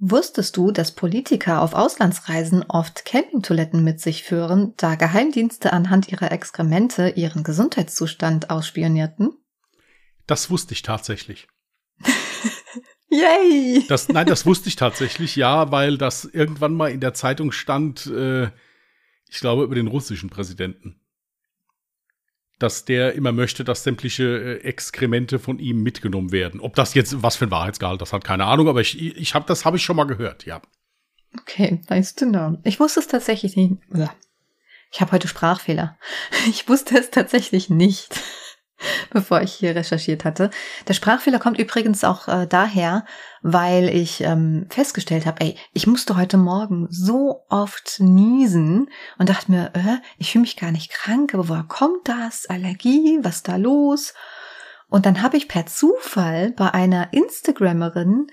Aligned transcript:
Wusstest 0.00 0.56
du, 0.56 0.70
dass 0.70 0.94
Politiker 0.94 1.60
auf 1.60 1.74
Auslandsreisen 1.74 2.64
oft 2.68 3.04
Campingtoiletten 3.04 3.82
mit 3.82 4.00
sich 4.00 4.22
führen, 4.22 4.74
da 4.76 4.94
Geheimdienste 4.94 5.72
anhand 5.72 6.08
ihrer 6.08 6.30
Exkremente 6.30 7.08
ihren 7.10 7.42
Gesundheitszustand 7.42 8.48
ausspionierten? 8.48 9.32
Das 10.28 10.50
wusste 10.50 10.74
ich 10.74 10.82
tatsächlich. 10.82 11.48
Yay! 13.08 13.86
Das, 13.88 14.08
nein, 14.08 14.26
das 14.26 14.46
wusste 14.46 14.68
ich 14.68 14.76
tatsächlich, 14.76 15.34
ja, 15.34 15.72
weil 15.72 15.98
das 15.98 16.24
irgendwann 16.24 16.74
mal 16.74 16.92
in 16.92 17.00
der 17.00 17.14
Zeitung 17.14 17.50
stand, 17.50 18.06
äh, 18.06 18.50
ich 19.28 19.40
glaube, 19.40 19.64
über 19.64 19.74
den 19.74 19.88
russischen 19.88 20.30
Präsidenten. 20.30 21.00
Dass 22.58 22.84
der 22.84 23.14
immer 23.14 23.32
möchte, 23.32 23.62
dass 23.62 23.84
sämtliche 23.84 24.24
äh, 24.24 24.64
Exkremente 24.64 25.38
von 25.38 25.58
ihm 25.58 25.82
mitgenommen 25.82 26.32
werden. 26.32 26.60
Ob 26.60 26.74
das 26.74 26.94
jetzt, 26.94 27.22
was 27.22 27.36
für 27.36 27.46
ein 27.46 27.50
Wahrheitsgehalt, 27.50 28.00
das 28.00 28.12
hat 28.12 28.24
keine 28.24 28.44
Ahnung, 28.46 28.68
aber 28.68 28.80
ich, 28.80 29.00
ich 29.00 29.34
habe 29.34 29.46
das 29.46 29.64
habe 29.64 29.76
ich 29.76 29.84
schon 29.84 29.96
mal 29.96 30.04
gehört, 30.04 30.44
ja. 30.44 30.60
Okay, 31.40 31.80
nice 31.88 32.14
to 32.14 32.26
know. 32.26 32.58
Ich 32.64 32.80
wusste 32.80 33.00
es 33.00 33.06
tatsächlich 33.06 33.56
nicht. 33.56 33.76
Ich 34.90 35.00
habe 35.00 35.12
heute 35.12 35.28
Sprachfehler. 35.28 35.98
Ich 36.48 36.68
wusste 36.68 36.98
es 36.98 37.10
tatsächlich 37.10 37.68
nicht. 37.68 38.08
bevor 39.10 39.42
ich 39.42 39.52
hier 39.52 39.74
recherchiert 39.74 40.24
hatte. 40.24 40.50
Der 40.86 40.94
Sprachfehler 40.94 41.38
kommt 41.38 41.58
übrigens 41.58 42.04
auch 42.04 42.28
äh, 42.28 42.46
daher, 42.46 43.04
weil 43.42 43.88
ich 43.88 44.20
ähm, 44.20 44.66
festgestellt 44.70 45.26
habe, 45.26 45.40
ey, 45.40 45.56
ich 45.72 45.86
musste 45.86 46.16
heute 46.16 46.36
Morgen 46.36 46.86
so 46.90 47.44
oft 47.48 48.00
niesen 48.00 48.90
und 49.18 49.28
dachte 49.28 49.50
mir, 49.50 49.70
äh, 49.74 49.98
ich 50.18 50.32
fühle 50.32 50.42
mich 50.42 50.56
gar 50.56 50.70
nicht 50.70 50.90
krank, 50.90 51.34
aber 51.34 51.48
woher 51.48 51.64
kommt 51.64 52.08
das? 52.08 52.46
Allergie? 52.46 53.18
Was 53.22 53.36
ist 53.36 53.48
da 53.48 53.56
los? 53.56 54.14
Und 54.88 55.04
dann 55.04 55.22
habe 55.22 55.36
ich 55.36 55.48
per 55.48 55.66
Zufall 55.66 56.52
bei 56.52 56.72
einer 56.72 57.12
Instagrammerin 57.12 58.28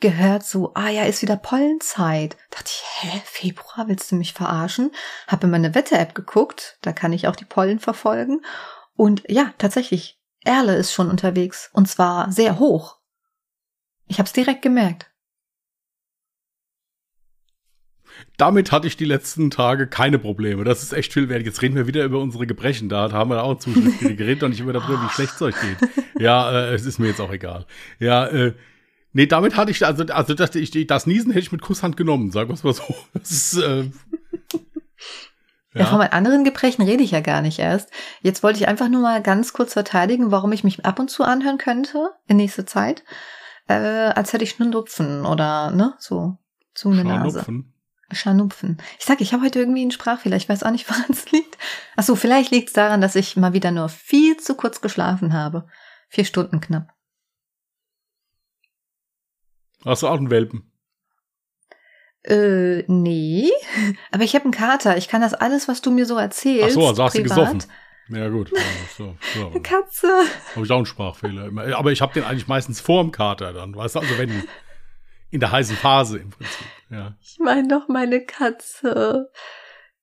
gehört 0.00 0.44
so, 0.44 0.72
ah 0.74 0.88
ja, 0.88 1.04
ist 1.04 1.20
wieder 1.20 1.36
Pollenzeit. 1.36 2.38
Dachte 2.50 2.70
ich, 2.70 2.82
hä, 3.00 3.20
Februar, 3.24 3.86
willst 3.86 4.10
du 4.10 4.16
mich 4.16 4.32
verarschen? 4.32 4.92
Habe 5.26 5.44
in 5.44 5.50
meine 5.50 5.74
Wetter-App 5.74 6.14
geguckt, 6.14 6.78
da 6.80 6.92
kann 6.92 7.12
ich 7.12 7.28
auch 7.28 7.36
die 7.36 7.44
Pollen 7.44 7.78
verfolgen 7.78 8.40
und 9.00 9.22
ja, 9.28 9.54
tatsächlich, 9.56 10.20
Erle 10.44 10.76
ist 10.76 10.92
schon 10.92 11.08
unterwegs. 11.08 11.70
Und 11.72 11.88
zwar 11.88 12.30
sehr 12.30 12.58
hoch. 12.58 12.98
Ich 14.08 14.18
hab's 14.18 14.34
direkt 14.34 14.60
gemerkt. 14.60 15.10
Damit 18.36 18.72
hatte 18.72 18.86
ich 18.86 18.98
die 18.98 19.06
letzten 19.06 19.50
Tage 19.50 19.86
keine 19.86 20.18
Probleme. 20.18 20.64
Das 20.64 20.82
ist 20.82 20.92
echt 20.92 21.14
viel 21.14 21.30
wert. 21.30 21.46
Jetzt 21.46 21.62
reden 21.62 21.76
wir 21.76 21.86
wieder 21.86 22.04
über 22.04 22.20
unsere 22.20 22.46
Gebrechen. 22.46 22.90
Da 22.90 23.10
haben 23.10 23.30
wir 23.30 23.42
auch 23.42 23.58
zu 23.58 23.70
geredet 23.70 24.42
und 24.42 24.50
nicht 24.50 24.60
über 24.60 24.74
darüber, 24.74 25.02
wie 25.02 25.08
schlecht 25.08 25.32
es 25.34 25.40
euch 25.40 25.54
geht. 25.58 25.78
Ja, 26.18 26.52
äh, 26.52 26.74
es 26.74 26.84
ist 26.84 26.98
mir 26.98 27.06
jetzt 27.08 27.22
auch 27.22 27.32
egal. 27.32 27.64
Ja, 28.00 28.26
äh, 28.26 28.52
nee, 29.14 29.24
damit 29.24 29.56
hatte 29.56 29.70
ich, 29.70 29.86
also, 29.86 30.04
also 30.04 30.34
das, 30.34 30.54
ich, 30.56 30.86
das 30.86 31.06
Niesen 31.06 31.32
hätte 31.32 31.44
ich 31.44 31.52
mit 31.52 31.62
Kusshand 31.62 31.96
genommen, 31.96 32.32
sagen 32.32 32.50
wir 32.50 32.54
es 32.54 32.64
mal 32.64 32.74
so. 32.74 32.94
Das 33.14 33.30
ist, 33.30 33.56
äh, 33.56 33.90
ja. 35.72 35.82
ja, 35.82 35.86
von 35.86 35.98
meinen 35.98 36.12
anderen 36.12 36.44
Gebrechen 36.44 36.82
rede 36.82 37.02
ich 37.02 37.12
ja 37.12 37.20
gar 37.20 37.42
nicht 37.42 37.58
erst. 37.58 37.90
Jetzt 38.22 38.42
wollte 38.42 38.58
ich 38.58 38.68
einfach 38.68 38.88
nur 38.88 39.02
mal 39.02 39.22
ganz 39.22 39.52
kurz 39.52 39.72
verteidigen, 39.72 40.30
warum 40.30 40.52
ich 40.52 40.64
mich 40.64 40.84
ab 40.84 40.98
und 40.98 41.10
zu 41.10 41.22
anhören 41.22 41.58
könnte 41.58 42.10
in 42.26 42.36
nächster 42.36 42.66
Zeit, 42.66 43.04
äh, 43.68 43.74
als 43.74 44.32
hätte 44.32 44.44
ich 44.44 44.50
Schnupfen 44.50 45.24
oder 45.26 45.70
ne, 45.70 45.94
so 45.98 46.36
zu 46.74 46.90
eine 46.90 47.04
Nase. 47.04 47.44
Scharnupfen. 48.12 48.78
Ich 48.98 49.04
sag, 49.04 49.20
ich 49.20 49.32
habe 49.32 49.44
heute 49.44 49.60
irgendwie 49.60 49.82
einen 49.82 49.92
Sprachfehler. 49.92 50.36
Ich 50.36 50.48
weiß 50.48 50.64
auch 50.64 50.72
nicht, 50.72 50.88
woran 50.90 51.04
es 51.10 51.30
liegt. 51.30 51.56
Ach 51.96 52.02
so, 52.02 52.16
vielleicht 52.16 52.50
liegt 52.50 52.68
es 52.68 52.74
daran, 52.74 53.00
dass 53.00 53.14
ich 53.14 53.36
mal 53.36 53.52
wieder 53.52 53.70
nur 53.70 53.88
viel 53.88 54.36
zu 54.36 54.54
kurz 54.56 54.80
geschlafen 54.80 55.32
habe. 55.32 55.68
Vier 56.08 56.24
Stunden 56.24 56.60
knapp. 56.60 56.92
Hast 59.84 60.02
du 60.02 60.08
auch 60.08 60.18
einen 60.18 60.30
Welpen? 60.30 60.70
Äh, 62.24 62.82
nee. 62.88 63.29
Aber 64.12 64.24
ich 64.24 64.34
habe 64.34 64.44
einen 64.44 64.52
Kater. 64.52 64.96
Ich 64.96 65.08
kann 65.08 65.20
das 65.20 65.34
alles, 65.34 65.68
was 65.68 65.82
du 65.82 65.90
mir 65.90 66.06
so 66.06 66.16
erzählst. 66.16 66.76
Ach 66.76 66.80
so, 66.80 66.88
also 66.88 67.04
hast 67.04 67.16
du 67.16 67.22
gesoffen. 67.22 67.62
Ja, 68.08 68.28
gut. 68.28 68.52
So, 68.96 69.16
so. 69.34 69.48
Eine 69.48 69.60
Katze. 69.60 70.08
Habe 70.56 70.66
ich 70.66 70.72
auch 70.72 70.76
einen 70.76 70.86
Sprachfehler. 70.86 71.50
Aber 71.76 71.92
ich 71.92 72.02
habe 72.02 72.12
den 72.12 72.24
eigentlich 72.24 72.48
meistens 72.48 72.80
vorm 72.80 73.12
Kater 73.12 73.52
dann. 73.52 73.74
Weißt 73.74 73.94
du, 73.94 74.00
also 74.00 74.18
wenn 74.18 74.44
in 75.30 75.38
der 75.38 75.52
heißen 75.52 75.76
Phase 75.76 76.18
im 76.18 76.30
Prinzip. 76.30 76.66
Ja. 76.90 77.14
Ich 77.20 77.38
meine 77.38 77.68
doch 77.68 77.86
meine 77.88 78.24
Katze. 78.24 79.30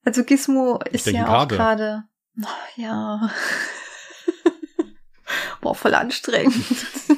Also 0.06 0.24
Gizmo 0.24 0.80
ist 0.90 1.08
ja 1.08 1.28
auch 1.28 1.48
gerade. 1.50 2.04
Oh, 2.42 2.82
ja. 2.82 3.30
Boah, 5.62 5.76
voll 5.76 5.94
anstrengend. 5.94 6.56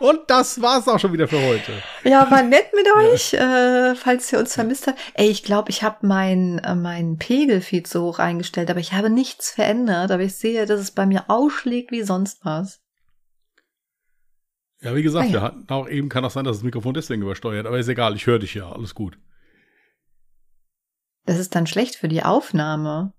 Und 0.00 0.20
das 0.28 0.60
war's 0.60 0.88
auch 0.88 0.98
schon 0.98 1.12
wieder 1.12 1.28
für 1.28 1.40
heute. 1.40 1.72
Ja, 2.04 2.30
war 2.30 2.42
nett 2.42 2.72
mit 2.74 2.86
euch, 2.96 3.32
ja. 3.32 3.90
äh, 3.90 3.94
falls 3.94 4.32
ihr 4.32 4.38
uns 4.38 4.54
vermisst 4.54 4.86
habt. 4.86 4.98
Ey, 5.14 5.28
ich 5.28 5.42
glaube, 5.42 5.70
ich 5.70 5.82
habe 5.82 6.06
mein, 6.06 6.58
äh, 6.60 6.74
mein 6.74 7.18
Pegel 7.18 7.60
viel 7.60 7.84
zu 7.84 8.02
hoch 8.02 8.18
eingestellt, 8.18 8.70
aber 8.70 8.80
ich 8.80 8.94
habe 8.94 9.10
nichts 9.10 9.50
verändert. 9.50 10.10
Aber 10.10 10.22
ich 10.22 10.34
sehe, 10.34 10.66
dass 10.66 10.80
es 10.80 10.90
bei 10.90 11.06
mir 11.06 11.24
ausschlägt 11.28 11.92
wie 11.92 12.02
sonst 12.02 12.44
was. 12.44 12.80
Ja, 14.80 14.94
wie 14.94 15.02
gesagt, 15.02 15.26
ah, 15.26 15.28
ja. 15.28 15.32
wir 15.34 15.42
hatten 15.42 15.66
auch 15.68 15.88
eben, 15.88 16.08
kann 16.08 16.24
auch 16.24 16.30
sein, 16.30 16.44
dass 16.44 16.56
das 16.56 16.64
Mikrofon 16.64 16.94
deswegen 16.94 17.22
übersteuert, 17.22 17.66
aber 17.66 17.78
ist 17.78 17.88
egal, 17.88 18.16
ich 18.16 18.26
höre 18.26 18.38
dich 18.38 18.54
ja, 18.54 18.72
alles 18.72 18.94
gut. 18.94 19.18
Das 21.26 21.38
ist 21.38 21.54
dann 21.54 21.66
schlecht 21.66 21.96
für 21.96 22.08
die 22.08 22.22
Aufnahme. 22.22 23.12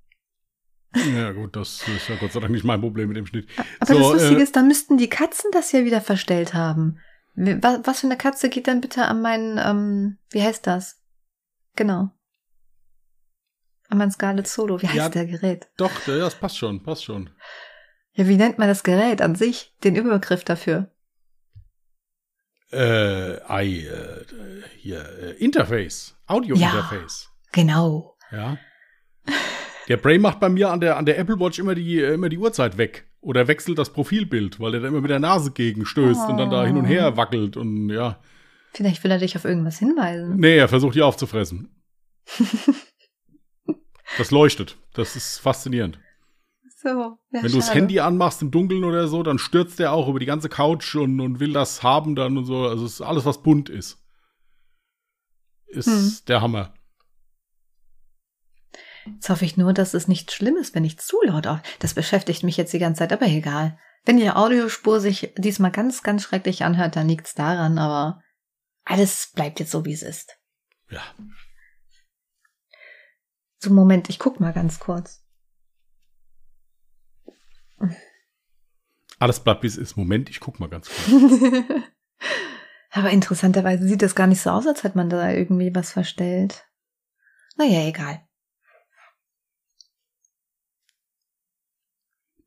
Ja, 0.93 1.31
gut, 1.31 1.55
das 1.55 1.87
ist 1.87 2.09
ja 2.09 2.15
Gott 2.15 2.33
sei 2.33 2.41
Dank 2.41 2.51
nicht 2.51 2.65
mein 2.65 2.81
Problem 2.81 3.07
mit 3.07 3.17
dem 3.17 3.25
Schnitt. 3.25 3.47
Aber 3.79 3.93
so, 3.93 3.99
das 3.99 4.11
Lustige 4.13 4.39
äh, 4.39 4.43
ist, 4.43 4.55
dann 4.55 4.67
müssten 4.67 4.97
die 4.97 5.09
Katzen 5.09 5.49
das 5.51 5.71
ja 5.71 5.85
wieder 5.85 6.01
verstellt 6.01 6.53
haben. 6.53 6.99
Was, 7.35 7.79
was 7.85 8.01
für 8.01 8.07
eine 8.07 8.17
Katze 8.17 8.49
geht 8.49 8.67
dann 8.67 8.81
bitte 8.81 9.05
an 9.05 9.21
meinen, 9.21 9.57
ähm, 9.57 10.17
wie 10.31 10.43
heißt 10.43 10.67
das? 10.67 11.01
Genau. 11.75 12.11
An 13.87 13.97
mein 13.97 14.11
Scarlet 14.11 14.47
Solo. 14.47 14.81
Wie 14.81 14.87
heißt 14.87 14.97
ja, 14.97 15.09
der 15.09 15.25
Gerät? 15.25 15.69
Doch, 15.77 15.91
das 16.05 16.35
passt 16.35 16.57
schon, 16.57 16.83
passt 16.83 17.05
schon. 17.05 17.29
Ja, 18.13 18.27
wie 18.27 18.35
nennt 18.35 18.57
man 18.57 18.67
das 18.67 18.83
Gerät 18.83 19.21
an 19.21 19.35
sich? 19.35 19.73
Den 19.83 19.95
Überbegriff 19.95 20.43
dafür? 20.43 20.91
Äh, 22.71 23.35
I, 23.63 23.85
äh, 23.85 24.25
hier, 24.77 25.05
äh, 25.19 25.31
Interface. 25.43 26.15
Audio-Interface. 26.27 27.29
Ja, 27.29 27.49
genau. 27.51 28.17
Ja. 28.31 28.57
Der 29.91 29.97
Bray 29.97 30.17
macht 30.17 30.39
bei 30.39 30.47
mir 30.47 30.71
an 30.71 30.79
der, 30.79 30.95
an 30.95 31.05
der 31.05 31.19
Apple 31.19 31.37
Watch 31.37 31.59
immer 31.59 31.75
die, 31.75 31.99
immer 31.99 32.29
die 32.29 32.37
Uhrzeit 32.37 32.77
weg. 32.77 33.09
Oder 33.19 33.49
wechselt 33.49 33.77
das 33.77 33.91
Profilbild, 33.91 34.57
weil 34.61 34.75
er 34.75 34.79
da 34.79 34.87
immer 34.87 35.01
mit 35.01 35.11
der 35.11 35.19
Nase 35.19 35.51
gegen 35.51 35.85
stößt 35.85 36.21
oh. 36.27 36.31
und 36.31 36.37
dann 36.37 36.49
da 36.49 36.65
hin 36.65 36.77
und 36.77 36.85
her 36.85 37.11
oh. 37.11 37.17
wackelt 37.17 37.57
und 37.57 37.89
ja. 37.89 38.17
Vielleicht 38.71 39.03
will 39.03 39.11
er 39.11 39.17
dich 39.17 39.35
auf 39.35 39.43
irgendwas 39.43 39.79
hinweisen. 39.79 40.37
Nee, 40.37 40.55
er 40.55 40.69
versucht 40.69 40.95
die 40.95 41.01
aufzufressen. 41.01 41.75
das 44.17 44.31
leuchtet. 44.31 44.77
Das 44.93 45.17
ist 45.17 45.39
faszinierend. 45.39 45.99
So, 46.77 46.87
ja, 46.87 47.17
Wenn 47.31 47.51
du 47.51 47.57
das 47.57 47.73
Handy 47.73 47.99
anmachst 47.99 48.41
im 48.41 48.49
Dunkeln 48.49 48.85
oder 48.85 49.09
so, 49.09 49.23
dann 49.23 49.39
stürzt 49.39 49.77
er 49.81 49.91
auch 49.91 50.07
über 50.07 50.21
die 50.21 50.25
ganze 50.25 50.47
Couch 50.47 50.95
und, 50.95 51.19
und 51.19 51.41
will 51.41 51.51
das 51.51 51.83
haben 51.83 52.15
dann 52.15 52.37
und 52.37 52.45
so. 52.45 52.65
Also 52.65 52.85
es 52.85 52.93
ist 52.93 53.01
alles, 53.01 53.25
was 53.25 53.43
bunt 53.43 53.67
ist. 53.67 54.01
Ist 55.67 55.87
hm. 55.87 56.13
der 56.29 56.41
Hammer. 56.41 56.73
Jetzt 59.05 59.29
hoffe 59.29 59.45
ich 59.45 59.57
nur, 59.57 59.73
dass 59.73 59.93
es 59.93 60.07
nicht 60.07 60.31
schlimm 60.31 60.57
ist, 60.57 60.75
wenn 60.75 60.85
ich 60.85 60.99
zu 60.99 61.17
laut 61.23 61.47
auf. 61.47 61.59
Das 61.79 61.93
beschäftigt 61.93 62.43
mich 62.43 62.57
jetzt 62.57 62.73
die 62.73 62.79
ganze 62.79 62.99
Zeit, 62.99 63.13
aber 63.13 63.27
egal. 63.27 63.77
Wenn 64.05 64.17
die 64.17 64.31
Audiospur 64.31 64.99
sich 64.99 65.33
diesmal 65.37 65.71
ganz, 65.71 66.03
ganz 66.03 66.23
schrecklich 66.23 66.63
anhört, 66.63 66.95
dann 66.95 67.07
liegt's 67.07 67.33
daran, 67.33 67.77
aber 67.77 68.21
alles 68.83 69.31
bleibt 69.33 69.59
jetzt 69.59 69.71
so, 69.71 69.85
wie 69.85 69.93
es 69.93 70.01
ist. 70.01 70.37
Ja. 70.89 71.01
So, 73.59 73.71
Moment, 73.71 74.09
ich 74.09 74.17
guck 74.17 74.39
mal 74.39 74.53
ganz 74.53 74.79
kurz. 74.79 75.23
Alles 79.19 79.39
bleibt, 79.39 79.61
wie 79.61 79.67
es 79.67 79.77
ist. 79.77 79.97
Moment, 79.97 80.29
ich 80.29 80.39
guck 80.39 80.59
mal 80.59 80.69
ganz 80.69 80.89
kurz. 80.89 81.21
aber 82.91 83.11
interessanterweise 83.11 83.87
sieht 83.87 84.01
das 84.01 84.15
gar 84.15 84.25
nicht 84.25 84.41
so 84.41 84.49
aus, 84.49 84.65
als 84.65 84.83
hätte 84.83 84.97
man 84.97 85.09
da 85.09 85.31
irgendwie 85.31 85.73
was 85.75 85.91
verstellt. 85.91 86.65
Naja, 87.55 87.87
egal. 87.87 88.27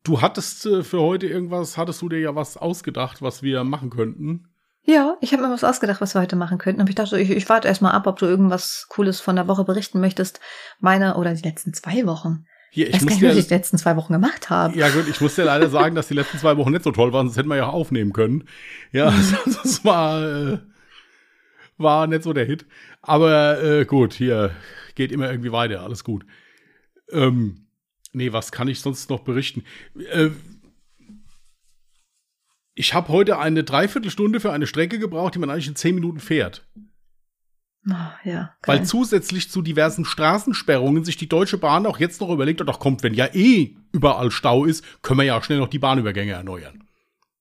Du 0.05 0.21
hattest 0.21 0.65
äh, 0.67 0.83
für 0.83 1.01
heute 1.01 1.27
irgendwas, 1.27 1.77
hattest 1.77 2.01
du 2.01 2.09
dir 2.09 2.19
ja 2.19 2.35
was 2.35 2.57
ausgedacht, 2.57 3.21
was 3.21 3.41
wir 3.41 3.63
machen 3.63 3.89
könnten? 3.89 4.47
Ja, 4.83 5.17
ich 5.19 5.33
habe 5.33 5.41
mir 5.41 5.51
was 5.51 5.63
ausgedacht, 5.63 5.99
was 5.99 6.13
wir 6.13 6.21
heute 6.21 6.35
machen 6.35 6.59
könnten. 6.59 6.79
Aber 6.79 6.89
ich 6.89 6.95
dachte, 6.95 7.19
ich, 7.19 7.31
ich 7.31 7.49
warte 7.49 7.67
erstmal 7.67 7.93
ab, 7.93 8.05
ob 8.05 8.19
du 8.19 8.27
irgendwas 8.27 8.85
Cooles 8.87 9.19
von 9.19 9.35
der 9.35 9.47
Woche 9.47 9.63
berichten 9.63 9.99
möchtest. 9.99 10.39
Meine 10.79 11.17
oder 11.17 11.33
die 11.33 11.41
letzten 11.41 11.73
zwei 11.73 12.05
Wochen. 12.05 12.45
Hier, 12.69 12.87
ich 12.89 12.95
weiß 12.95 13.05
gar 13.05 13.15
nicht, 13.15 13.23
was 13.23 13.37
ich 13.37 13.47
die 13.47 13.53
letzten 13.55 13.77
zwei 13.79 13.95
Wochen 13.95 14.13
gemacht 14.13 14.51
habe. 14.51 14.77
Ja 14.77 14.89
gut, 14.89 15.09
ich 15.09 15.19
muss 15.21 15.33
dir 15.33 15.45
leider 15.45 15.69
sagen, 15.71 15.95
dass 15.95 16.07
die 16.07 16.13
letzten 16.13 16.37
zwei 16.37 16.55
Wochen 16.57 16.71
nicht 16.71 16.83
so 16.83 16.91
toll 16.91 17.11
waren, 17.13 17.25
sonst 17.25 17.37
hätten 17.37 17.49
wir 17.49 17.55
ja 17.55 17.67
aufnehmen 17.69 18.13
können. 18.13 18.43
Ja, 18.91 19.09
mhm. 19.09 19.37
das 19.63 19.83
war, 19.83 20.21
äh, 20.21 20.59
war 21.79 22.05
nicht 22.05 22.21
so 22.21 22.33
der 22.33 22.45
Hit. 22.45 22.67
Aber 23.01 23.63
äh, 23.63 23.85
gut, 23.85 24.13
hier 24.13 24.51
geht 24.93 25.11
immer 25.11 25.31
irgendwie 25.31 25.51
weiter, 25.51 25.81
alles 25.81 26.03
gut. 26.03 26.27
Ähm, 27.11 27.64
Nee, 28.15 28.31
was 28.31 28.51
kann 28.51 28.67
ich 28.67 28.79
sonst 28.79 29.09
noch 29.09 29.19
berichten? 29.19 29.63
Äh, 30.11 30.29
Ich 32.77 32.93
habe 32.93 33.07
heute 33.09 33.39
eine 33.39 33.63
Dreiviertelstunde 33.63 34.39
für 34.41 34.51
eine 34.51 34.67
Strecke 34.67 34.99
gebraucht, 34.99 35.35
die 35.35 35.39
man 35.39 35.49
eigentlich 35.49 35.67
in 35.67 35.77
zehn 35.77 35.95
Minuten 35.95 36.19
fährt. 36.19 36.67
Oh, 37.89 37.93
ja, 38.23 38.55
Weil 38.65 38.83
zusätzlich 38.85 39.51
zu 39.51 39.61
diversen 39.61 40.05
Straßensperrungen 40.05 41.05
sich 41.05 41.17
die 41.17 41.29
Deutsche 41.29 41.57
Bahn 41.57 41.85
auch 41.85 41.99
jetzt 41.99 42.19
noch 42.19 42.31
überlegt 42.31 42.59
hat, 42.59 42.67
ach 42.69 42.79
kommt, 42.79 43.03
wenn 43.03 43.13
ja 43.13 43.27
eh 43.33 43.77
überall 43.91 44.31
Stau 44.31 44.65
ist, 44.65 44.83
können 45.03 45.19
wir 45.19 45.25
ja 45.25 45.41
schnell 45.43 45.59
noch 45.59 45.67
die 45.67 45.79
Bahnübergänge 45.79 46.31
erneuern. 46.31 46.83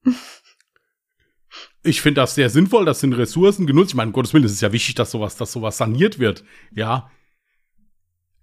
ich 1.82 2.02
finde 2.02 2.20
das 2.20 2.34
sehr 2.34 2.50
sinnvoll, 2.50 2.84
das 2.84 3.00
sind 3.00 3.14
Ressourcen 3.14 3.66
genutzt. 3.66 3.92
Ich 3.92 3.96
meine, 3.96 4.08
um 4.08 4.12
Gottes 4.12 4.34
Willen, 4.34 4.44
es 4.44 4.52
ist 4.52 4.60
ja 4.60 4.72
wichtig, 4.72 4.94
dass 4.96 5.12
sowas, 5.12 5.36
dass 5.36 5.52
sowas 5.52 5.78
saniert 5.78 6.18
wird. 6.18 6.44
Ja. 6.72 7.10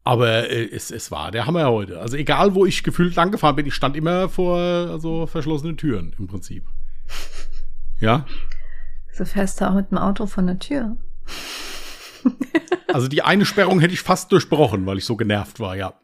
Aber 0.04 0.50
äh, 0.50 0.66
es, 0.66 0.92
es 0.92 1.12
war 1.12 1.32
der 1.32 1.46
Hammer 1.46 1.70
heute. 1.70 2.00
Also 2.00 2.18
egal, 2.18 2.56
wo 2.56 2.66
ich 2.66 2.84
gefühlt 2.84 3.16
lang 3.16 3.32
gefahren 3.32 3.56
bin, 3.56 3.66
ich 3.66 3.76
stand 3.76 3.96
immer 3.96 4.30
vor 4.30 4.58
also 4.58 5.28
verschlossenen 5.28 5.78
Türen 5.78 6.16
im 6.18 6.28
Prinzip. 6.28 6.66
Ja. 8.00 8.26
So 9.14 9.26
fährst 9.26 9.62
du 9.62 9.70
auch 9.70 9.76
mit 9.76 9.92
dem 9.92 10.00
Auto 10.00 10.26
von 10.26 10.48
der 10.48 10.58
Tür. 10.58 10.98
Also 12.88 13.08
die 13.08 13.22
eine 13.22 13.46
Sperrung 13.46 13.80
hätte 13.80 13.94
ich 13.94 14.02
fast 14.02 14.32
durchbrochen, 14.32 14.88
weil 14.88 14.98
ich 14.98 15.06
so 15.06 15.16
genervt 15.16 15.60
war, 15.60 15.76
ja. 15.76 15.94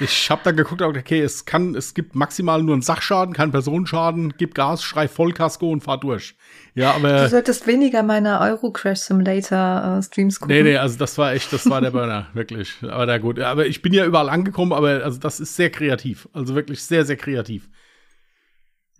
Ich 0.00 0.30
habe 0.30 0.42
dann 0.44 0.56
geguckt, 0.56 0.80
okay, 0.82 1.20
es 1.20 1.44
kann, 1.44 1.74
es 1.74 1.94
gibt 1.94 2.14
maximal 2.14 2.62
nur 2.62 2.74
einen 2.74 2.82
Sachschaden, 2.82 3.34
keinen 3.34 3.50
Personenschaden, 3.50 4.34
gib 4.36 4.54
Gas, 4.54 4.82
schrei 4.82 5.08
Vollkasko 5.08 5.70
und 5.70 5.82
fahr 5.82 5.98
durch. 5.98 6.36
Ja, 6.74 6.92
aber. 6.92 7.22
Du 7.22 7.28
solltest 7.28 7.66
weniger 7.66 8.02
meiner 8.02 8.40
Euro 8.40 8.70
Crash 8.70 9.00
Simulator 9.00 9.98
äh, 9.98 10.02
Streams 10.02 10.38
gucken. 10.38 10.54
Nee, 10.54 10.62
nee, 10.62 10.76
also 10.76 10.98
das 10.98 11.18
war 11.18 11.32
echt, 11.32 11.52
das 11.52 11.68
war 11.68 11.80
der 11.80 11.90
Burner, 11.90 12.28
wirklich. 12.34 12.76
Aber 12.82 13.06
na 13.06 13.18
gut. 13.18 13.40
Aber 13.40 13.66
ich 13.66 13.82
bin 13.82 13.92
ja 13.92 14.04
überall 14.04 14.28
angekommen, 14.28 14.72
aber 14.72 15.02
also 15.04 15.18
das 15.18 15.40
ist 15.40 15.56
sehr 15.56 15.70
kreativ. 15.70 16.28
Also 16.32 16.54
wirklich 16.54 16.82
sehr, 16.84 17.04
sehr 17.04 17.16
kreativ. 17.16 17.68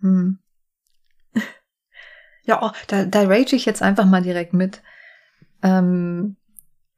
Hm. 0.01 0.39
Ja, 2.45 2.63
oh, 2.63 2.71
da, 2.87 3.05
da 3.05 3.27
rage 3.27 3.55
ich 3.55 3.65
jetzt 3.65 3.83
einfach 3.83 4.05
mal 4.05 4.23
direkt 4.23 4.53
mit. 4.53 4.81
Ähm, 5.61 6.35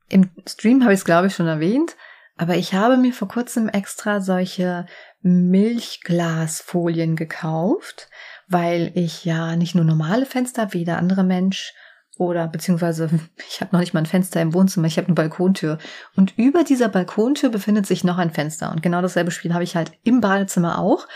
Im 0.08 0.30
Stream 0.48 0.84
habe 0.84 0.94
ich 0.94 1.00
es, 1.00 1.06
glaube 1.06 1.28
ich, 1.28 1.36
schon 1.36 1.48
erwähnt, 1.48 1.98
aber 2.42 2.56
ich 2.56 2.74
habe 2.74 2.98
mir 2.98 3.14
vor 3.14 3.28
kurzem 3.28 3.70
extra 3.70 4.20
solche 4.20 4.88
Milchglasfolien 5.22 7.16
gekauft, 7.16 8.10
weil 8.48 8.92
ich 8.96 9.26
ja 9.26 9.56
nicht 9.56 9.76
nur 9.76 9.86
normale 9.86 10.26
Fenster 10.26 10.74
wie 10.74 10.84
der 10.84 10.98
andere 10.98 11.24
Mensch 11.24 11.76
oder 12.18 12.48
beziehungsweise 12.48 13.12
ich 13.48 13.62
habe 13.62 13.74
noch 13.74 13.80
nicht 13.80 13.94
mal 13.94 14.00
ein 14.00 14.08
Fenster 14.08 14.42
im 14.42 14.56
Wohnzimmer, 14.56 14.88
ich 14.88 14.98
habe 14.98 15.06
eine 15.06 15.14
Balkontür. 15.14 15.78
Und 16.16 16.36
über 16.36 16.64
dieser 16.64 16.90
Balkontür 16.90 17.52
befindet 17.52 17.86
sich 17.86 18.04
noch 18.04 18.18
ein 18.18 18.32
Fenster. 18.32 18.72
Und 18.72 18.82
genau 18.82 19.04
dasselbe 19.04 19.30
Spiel 19.30 19.54
habe 19.54 19.64
ich 19.64 19.76
halt 19.76 19.92
im 20.02 20.20
Badezimmer 20.20 20.80
auch. 20.80 21.08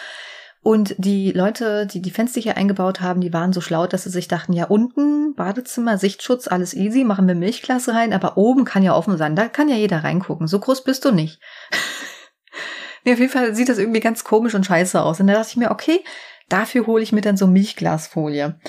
Und 0.66 0.96
die 0.98 1.32
Leute, 1.32 1.86
die 1.86 2.02
die 2.02 2.10
Fenster 2.10 2.42
hier 2.42 2.58
eingebaut 2.58 3.00
haben, 3.00 3.22
die 3.22 3.32
waren 3.32 3.54
so 3.54 3.62
schlau, 3.62 3.86
dass 3.86 4.06
sie 4.06 4.10
sich 4.10 4.28
dachten, 4.28 4.52
ja, 4.52 4.66
unten 4.66 5.36
Badezimmer, 5.36 6.00
Sichtschutz, 6.00 6.48
alles 6.48 6.74
easy, 6.74 7.04
machen 7.04 7.28
wir 7.28 7.36
Milchklasse 7.36 7.94
rein, 7.94 8.14
aber 8.14 8.36
oben 8.36 8.66
kann 8.66 8.82
ja 8.82 8.96
offen 8.96 9.16
sein, 9.16 9.36
da 9.36 9.48
kann 9.48 9.70
ja 9.70 9.76
jeder 9.76 10.04
reingucken. 10.04 10.48
So 10.48 10.60
groß 10.60 10.84
bist 10.84 11.06
du 11.06 11.12
nicht. 11.12 11.40
nee, 13.06 13.14
auf 13.14 13.20
jeden 13.20 13.32
Fall 13.32 13.54
sieht 13.54 13.70
das 13.70 13.78
irgendwie 13.78 14.00
ganz 14.00 14.24
komisch 14.24 14.56
und 14.56 14.66
scheiße 14.66 15.00
aus. 15.00 15.20
Und 15.20 15.28
da 15.28 15.34
dachte 15.34 15.50
ich 15.52 15.58
mir, 15.58 15.70
okay, 15.70 16.04
dafür 16.50 16.88
hole 16.88 17.04
ich 17.04 17.12
mir 17.12 17.22
dann 17.22 17.38
so 17.38 17.46
Milchglasfolie. 17.46 18.60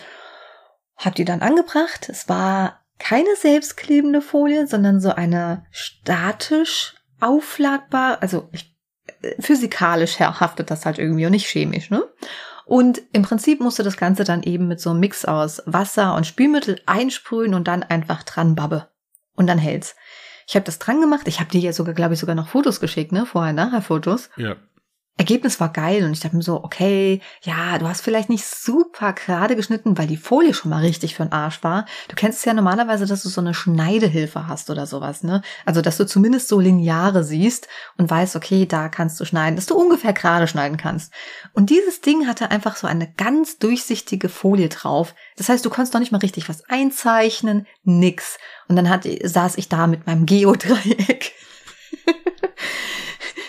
Hab 0.99 1.14
die 1.14 1.25
dann 1.25 1.40
angebracht. 1.40 2.10
Es 2.10 2.28
war 2.28 2.84
keine 2.99 3.34
selbstklebende 3.37 4.20
Folie, 4.20 4.66
sondern 4.66 5.00
so 5.00 5.12
eine 5.12 5.64
statisch 5.70 6.94
aufladbar, 7.20 8.19
also 8.20 8.50
ich 8.52 8.75
physikalisch 9.40 10.20
haftet 10.20 10.70
das 10.70 10.87
halt 10.87 10.99
irgendwie 10.99 11.26
und 11.26 11.32
nicht 11.32 11.46
chemisch, 11.46 11.90
ne? 11.90 12.05
Und 12.64 13.00
im 13.12 13.23
Prinzip 13.23 13.61
musst 13.61 13.78
du 13.78 13.84
das 13.84 13.96
Ganze 13.96 14.25
dann 14.25 14.43
eben 14.43 14.67
mit 14.67 14.81
so 14.81 14.90
einem 14.90 14.99
Mix 14.99 15.25
aus 15.25 15.62
Wasser 15.67 16.17
und 16.17 16.26
Spülmittel 16.26 16.81
einsprühen 16.84 17.55
und 17.55 17.69
dann 17.69 17.84
einfach 17.84 18.25
dran 18.25 18.56
babbe. 18.56 18.88
Und 19.37 19.46
dann 19.46 19.58
hält's. 19.58 19.94
Ich 20.49 20.56
habe 20.56 20.64
das 20.64 20.81
dran 20.81 21.00
gemacht. 21.00 21.28
Ich 21.28 21.38
habe 21.38 21.50
dir 21.50 21.61
ja 21.61 21.73
sogar, 21.73 21.94
glaube 21.94 22.14
ich, 22.14 22.20
sogar 22.20 22.34
noch 22.34 22.49
Fotos 22.49 22.81
geschickt, 22.81 23.12
ne? 23.12 23.25
Vorher, 23.25 23.52
nachher 23.52 23.82
Fotos. 23.82 24.31
Ja. 24.37 24.56
Ergebnis 25.18 25.60
war 25.60 25.72
geil 25.72 26.04
und 26.04 26.12
ich 26.12 26.20
dachte 26.20 26.36
mir 26.36 26.42
so, 26.42 26.62
okay, 26.62 27.22
ja, 27.40 27.78
du 27.78 27.88
hast 27.88 28.02
vielleicht 28.02 28.28
nicht 28.28 28.44
super 28.44 29.14
gerade 29.14 29.56
geschnitten, 29.56 29.96
weil 29.96 30.06
die 30.06 30.18
Folie 30.18 30.52
schon 30.52 30.70
mal 30.70 30.82
richtig 30.82 31.14
für 31.14 31.24
den 31.24 31.32
Arsch 31.32 31.62
war. 31.62 31.86
Du 32.08 32.14
kennst 32.14 32.40
es 32.40 32.44
ja 32.44 32.52
normalerweise, 32.52 33.06
dass 33.06 33.22
du 33.22 33.30
so 33.30 33.40
eine 33.40 33.54
Schneidehilfe 33.54 34.46
hast 34.46 34.68
oder 34.68 34.84
sowas, 34.84 35.22
ne? 35.22 35.40
Also, 35.64 35.80
dass 35.80 35.96
du 35.96 36.06
zumindest 36.06 36.48
so 36.48 36.60
Lineare 36.60 37.24
siehst 37.24 37.66
und 37.96 38.10
weißt, 38.10 38.36
okay, 38.36 38.66
da 38.66 38.90
kannst 38.90 39.18
du 39.18 39.24
schneiden, 39.24 39.56
dass 39.56 39.64
du 39.64 39.74
ungefähr 39.74 40.12
gerade 40.12 40.48
schneiden 40.48 40.76
kannst. 40.76 41.14
Und 41.54 41.70
dieses 41.70 42.02
Ding 42.02 42.26
hatte 42.26 42.50
einfach 42.50 42.76
so 42.76 42.86
eine 42.86 43.10
ganz 43.10 43.58
durchsichtige 43.58 44.28
Folie 44.28 44.68
drauf. 44.68 45.14
Das 45.38 45.48
heißt, 45.48 45.64
du 45.64 45.70
konntest 45.70 45.94
noch 45.94 46.00
nicht 46.00 46.12
mal 46.12 46.18
richtig 46.18 46.50
was 46.50 46.68
einzeichnen, 46.68 47.66
nix. 47.84 48.36
Und 48.68 48.76
dann 48.76 48.90
hat, 48.90 49.08
saß 49.22 49.56
ich 49.56 49.70
da 49.70 49.86
mit 49.86 50.06
meinem 50.06 50.26
Geodreieck. 50.26 51.32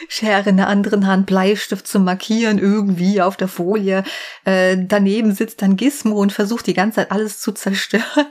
Schere 0.08 0.50
in 0.50 0.58
der 0.58 0.68
anderen 0.68 1.08
Hand, 1.08 1.26
Bleistift 1.26 1.88
zum 1.88 2.04
Markieren 2.04 2.60
irgendwie 2.60 3.22
auf 3.22 3.38
der 3.38 3.48
Folie. 3.48 4.04
Äh, 4.46 4.78
daneben 4.80 5.34
sitzt 5.34 5.62
dann 5.62 5.76
Gizmo 5.78 6.16
und 6.16 6.32
versucht 6.32 6.68
die 6.68 6.74
ganze 6.74 6.98
Zeit 6.98 7.12
alles 7.12 7.40
zu 7.40 7.52
zerstören. 7.52 8.28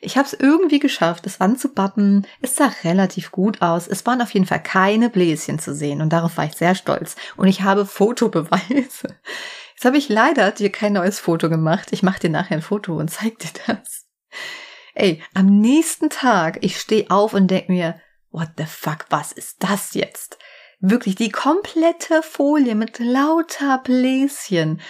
Ich 0.00 0.16
habe 0.16 0.26
es 0.26 0.34
irgendwie 0.34 0.78
geschafft, 0.78 1.26
es 1.26 1.40
anzubappen. 1.40 2.26
Es 2.40 2.56
sah 2.56 2.70
relativ 2.84 3.32
gut 3.32 3.62
aus. 3.62 3.88
Es 3.88 4.04
waren 4.06 4.20
auf 4.20 4.30
jeden 4.32 4.46
Fall 4.46 4.62
keine 4.62 5.10
Bläschen 5.10 5.58
zu 5.58 5.74
sehen 5.74 6.00
und 6.02 6.12
darauf 6.12 6.36
war 6.36 6.44
ich 6.44 6.54
sehr 6.54 6.74
stolz. 6.74 7.16
Und 7.36 7.48
ich 7.48 7.62
habe 7.62 7.86
Fotobeweise. 7.86 9.16
Jetzt 9.74 9.84
habe 9.84 9.98
ich 9.98 10.08
leider 10.08 10.52
dir 10.52 10.70
kein 10.70 10.94
neues 10.94 11.18
Foto 11.18 11.50
gemacht. 11.50 11.88
Ich 11.90 12.02
mache 12.02 12.20
dir 12.20 12.30
nachher 12.30 12.56
ein 12.56 12.62
Foto 12.62 12.96
und 12.96 13.10
zeig 13.10 13.38
dir 13.38 13.50
das. 13.66 14.06
Ey, 14.94 15.22
am 15.34 15.60
nächsten 15.60 16.08
Tag, 16.08 16.58
ich 16.62 16.78
stehe 16.80 17.10
auf 17.10 17.34
und 17.34 17.48
denk 17.48 17.68
mir, 17.68 18.00
what 18.30 18.48
the 18.56 18.64
fuck, 18.64 19.06
was 19.10 19.32
ist 19.32 19.62
das 19.62 19.92
jetzt? 19.92 20.38
Wirklich 20.88 21.16
die 21.16 21.30
komplette 21.30 22.22
Folie 22.22 22.76
mit 22.76 23.00
lauter 23.00 23.78
Bläschen. 23.78 24.80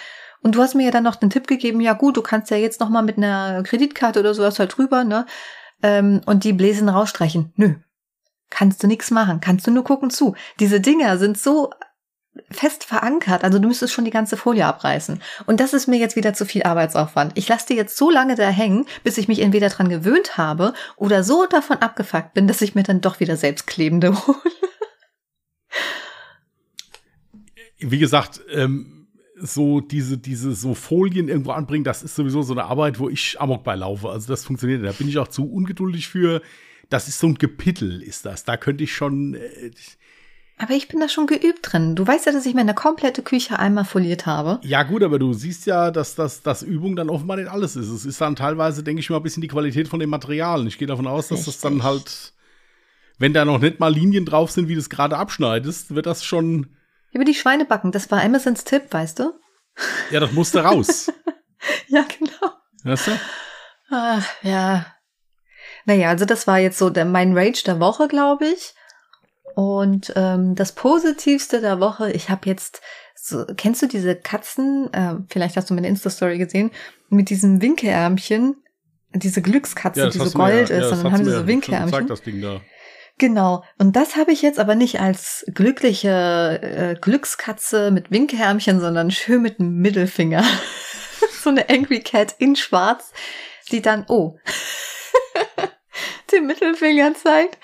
Und 0.43 0.53
du 0.53 0.61
hast 0.61 0.75
mir 0.75 0.85
ja 0.85 0.91
dann 0.91 1.03
noch 1.03 1.15
den 1.15 1.31
Tipp 1.31 1.47
gegeben, 1.47 1.81
ja 1.81 1.93
gut, 1.93 2.17
du 2.17 2.21
kannst 2.21 2.51
ja 2.51 2.57
jetzt 2.57 2.79
noch 2.79 2.89
mal 2.89 3.01
mit 3.01 3.17
einer 3.17 3.63
Kreditkarte 3.63 4.19
oder 4.19 4.35
sowas 4.35 4.59
halt 4.59 4.77
drüber, 4.77 5.03
ne? 5.03 5.25
Ähm, 5.81 6.21
und 6.27 6.43
die 6.43 6.53
Bläschen 6.53 6.87
rausstreichen. 6.87 7.51
Nö. 7.55 7.73
Kannst 8.51 8.83
du 8.83 8.87
nix 8.87 9.09
machen. 9.09 9.41
Kannst 9.41 9.65
du 9.65 9.71
nur 9.71 9.83
gucken 9.83 10.11
zu. 10.11 10.35
Diese 10.59 10.79
Dinger 10.79 11.17
sind 11.17 11.35
so 11.35 11.71
fest 12.51 12.83
verankert. 12.83 13.43
Also 13.43 13.57
du 13.57 13.67
müsstest 13.67 13.93
schon 13.93 14.05
die 14.05 14.11
ganze 14.11 14.37
Folie 14.37 14.67
abreißen. 14.67 15.19
Und 15.47 15.59
das 15.59 15.73
ist 15.73 15.87
mir 15.87 15.97
jetzt 15.97 16.15
wieder 16.15 16.35
zu 16.35 16.45
viel 16.45 16.61
Arbeitsaufwand. 16.61 17.31
Ich 17.35 17.47
lasse 17.47 17.65
die 17.69 17.75
jetzt 17.75 17.97
so 17.97 18.11
lange 18.11 18.35
da 18.35 18.49
hängen, 18.49 18.85
bis 19.03 19.17
ich 19.17 19.27
mich 19.27 19.39
entweder 19.39 19.69
dran 19.69 19.89
gewöhnt 19.89 20.37
habe 20.37 20.73
oder 20.95 21.23
so 21.23 21.47
davon 21.47 21.77
abgefuckt 21.77 22.35
bin, 22.35 22.47
dass 22.47 22.61
ich 22.61 22.75
mir 22.75 22.83
dann 22.83 23.01
doch 23.01 23.19
wieder 23.19 23.35
selbstklebende 23.35 24.15
hole. 24.27 24.37
Wie 27.79 27.99
gesagt, 27.99 28.41
ähm, 28.51 29.07
so 29.39 29.81
diese, 29.81 30.17
diese 30.17 30.53
so 30.53 30.73
Folien 30.73 31.29
irgendwo 31.29 31.51
anbringen, 31.51 31.83
das 31.83 32.03
ist 32.03 32.15
sowieso 32.15 32.41
so 32.41 32.53
eine 32.53 32.65
Arbeit, 32.65 32.99
wo 32.99 33.09
ich 33.09 33.39
Amok 33.39 33.63
beilaufe. 33.63 34.09
Also 34.09 34.27
das 34.27 34.45
funktioniert. 34.45 34.83
Da 34.83 34.91
bin 34.91 35.07
ich 35.07 35.17
auch 35.19 35.27
zu 35.27 35.49
ungeduldig 35.51 36.07
für. 36.07 36.41
Das 36.89 37.07
ist 37.07 37.19
so 37.19 37.27
ein 37.27 37.35
Gepittel, 37.35 38.01
ist 38.01 38.25
das. 38.25 38.45
Da 38.45 38.57
könnte 38.57 38.83
ich 38.83 38.95
schon. 38.95 39.35
Äh, 39.35 39.71
aber 40.59 40.73
ich 40.73 40.87
bin 40.87 40.99
da 40.99 41.07
schon 41.07 41.27
geübt 41.27 41.71
drin. 41.71 41.95
Du 41.95 42.07
weißt 42.07 42.25
ja, 42.25 42.31
dass 42.31 42.47
ich 42.47 42.55
meine 42.55 42.73
komplette 42.73 43.21
Küche 43.21 43.59
einmal 43.59 43.85
foliert 43.85 44.25
habe. 44.25 44.59
Ja, 44.63 44.81
gut, 44.81 45.03
aber 45.03 45.19
du 45.19 45.33
siehst 45.33 45.67
ja, 45.67 45.91
dass 45.91 46.15
das 46.15 46.41
dass 46.41 46.63
Übung 46.63 46.95
dann 46.95 47.09
offenbar 47.09 47.37
nicht 47.37 47.49
alles 47.49 47.75
ist. 47.75 47.89
Es 47.89 48.05
ist 48.05 48.19
dann 48.19 48.35
teilweise, 48.35 48.83
denke 48.83 49.01
ich 49.01 49.09
mal, 49.11 49.17
ein 49.17 49.23
bisschen 49.23 49.41
die 49.41 49.49
Qualität 49.49 49.87
von 49.87 49.99
den 49.99 50.09
Materialien. 50.09 50.67
Ich 50.67 50.79
gehe 50.79 50.87
davon 50.87 51.05
aus, 51.05 51.27
dass 51.27 51.39
Richtig. 51.39 51.53
das 51.53 51.61
dann 51.61 51.83
halt, 51.83 52.33
wenn 53.19 53.33
da 53.33 53.45
noch 53.45 53.59
nicht 53.59 53.79
mal 53.79 53.93
Linien 53.93 54.25
drauf 54.25 54.49
sind, 54.49 54.67
wie 54.67 54.73
du 54.73 54.79
es 54.79 54.89
gerade 54.89 55.17
abschneidest, 55.17 55.93
wird 55.93 56.07
das 56.07 56.23
schon 56.23 56.67
über 57.11 57.25
die 57.25 57.33
Schweinebacken, 57.33 57.91
das 57.91 58.11
war 58.11 58.21
Amazons 58.21 58.63
Tipp, 58.63 58.91
weißt 58.91 59.19
du? 59.19 59.33
Ja, 60.11 60.19
das 60.19 60.31
musste 60.31 60.63
raus. 60.63 61.11
ja, 61.87 62.05
genau. 62.17 62.53
Weißt 62.83 63.07
du? 63.07 63.11
Ach, 63.89 64.27
ja. 64.41 64.85
Naja, 65.85 66.09
also 66.09 66.25
das 66.25 66.47
war 66.47 66.59
jetzt 66.59 66.77
so 66.77 66.89
der, 66.89 67.05
mein 67.05 67.37
Rage 67.37 67.63
der 67.65 67.79
Woche, 67.79 68.07
glaube 68.07 68.47
ich. 68.47 68.73
Und 69.55 70.13
ähm, 70.15 70.55
das 70.55 70.73
Positivste 70.73 71.61
der 71.61 71.79
Woche, 71.79 72.11
ich 72.11 72.29
habe 72.29 72.47
jetzt, 72.47 72.81
so, 73.15 73.45
kennst 73.55 73.81
du 73.81 73.87
diese 73.87 74.15
Katzen, 74.15 74.93
äh, 74.93 75.15
vielleicht 75.29 75.57
hast 75.57 75.69
du 75.69 75.73
meine 75.73 75.87
Insta-Story 75.87 76.37
gesehen, 76.37 76.71
mit 77.09 77.29
diesem 77.29 77.61
Winkelärmchen, 77.61 78.57
diese 79.13 79.41
Glückskatze, 79.41 80.01
ja, 80.01 80.09
die 80.09 80.17
so 80.19 80.29
gold 80.31 80.69
ja, 80.69 80.77
ist, 80.77 80.91
ja, 80.91 80.97
und 80.97 81.03
dann 81.03 81.13
haben 81.13 81.25
sie 81.25 81.31
so 81.31 81.47
Winkelärmchen. 81.47 81.91
Zeig 81.91 82.07
das 82.07 82.21
Ding 82.21 82.41
da. 82.41 82.61
Genau. 83.17 83.63
Und 83.79 83.95
das 83.95 84.15
habe 84.15 84.31
ich 84.31 84.41
jetzt 84.43 84.59
aber 84.59 84.75
nicht 84.75 84.99
als 84.99 85.43
glückliche 85.53 86.59
äh, 86.61 86.95
Glückskatze 86.99 87.89
mit 87.89 88.11
Winkhärmchen, 88.11 88.79
sondern 88.79 89.09
schön 89.09 89.41
mit 89.41 89.59
einem 89.59 89.77
Mittelfinger. 89.77 90.43
so 91.43 91.49
eine 91.49 91.69
Angry 91.69 92.01
Cat 92.01 92.35
in 92.37 92.55
Schwarz, 92.55 93.11
die 93.71 93.81
dann, 93.81 94.05
oh, 94.07 94.37
den 96.31 96.45
Mittelfinger 96.45 97.15
zeigt. 97.15 97.57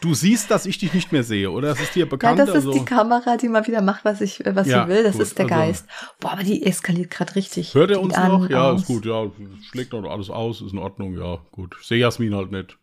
Du 0.00 0.14
siehst, 0.14 0.50
dass 0.50 0.66
ich 0.66 0.78
dich 0.78 0.92
nicht 0.94 1.12
mehr 1.12 1.22
sehe, 1.22 1.50
oder? 1.50 1.68
Das 1.68 1.80
ist 1.80 1.94
dir 1.94 2.08
bekannt. 2.08 2.38
Ja, 2.38 2.44
das 2.44 2.56
ist 2.56 2.66
also, 2.66 2.72
die 2.72 2.84
Kamera, 2.84 3.36
die 3.36 3.48
mal 3.48 3.64
wieder 3.68 3.82
macht, 3.82 4.04
was 4.04 4.20
ich, 4.20 4.42
was 4.44 4.66
Ja, 4.66 4.84
sie 4.84 4.90
will. 4.90 5.04
Das 5.04 5.12
gut, 5.12 5.22
ist 5.22 5.38
der 5.38 5.44
also- 5.46 5.54
Geist. 5.54 5.86
Boah, 6.18 6.32
aber 6.32 6.42
die 6.42 6.66
eskaliert 6.66 7.10
gerade 7.10 7.36
richtig. 7.36 7.74
hört 7.74 7.92
er 7.92 8.00
uns 8.00 8.14
an, 8.14 8.28
noch? 8.28 8.50
Ja, 8.50 8.70
aus. 8.72 8.80
ist 8.80 8.86
gut, 8.88 9.06
ja. 9.06 9.30
Schlägt 9.70 9.92
noch 9.92 10.04
alles 10.10 10.28
aus, 10.28 10.60
ist 10.60 10.72
in 10.72 10.78
Ordnung, 10.78 11.16
ja, 11.16 11.38
gut. 11.52 11.76
Sehe 11.82 11.98
Jasmin 11.98 12.34
halt 12.34 12.50
nicht. 12.50 12.78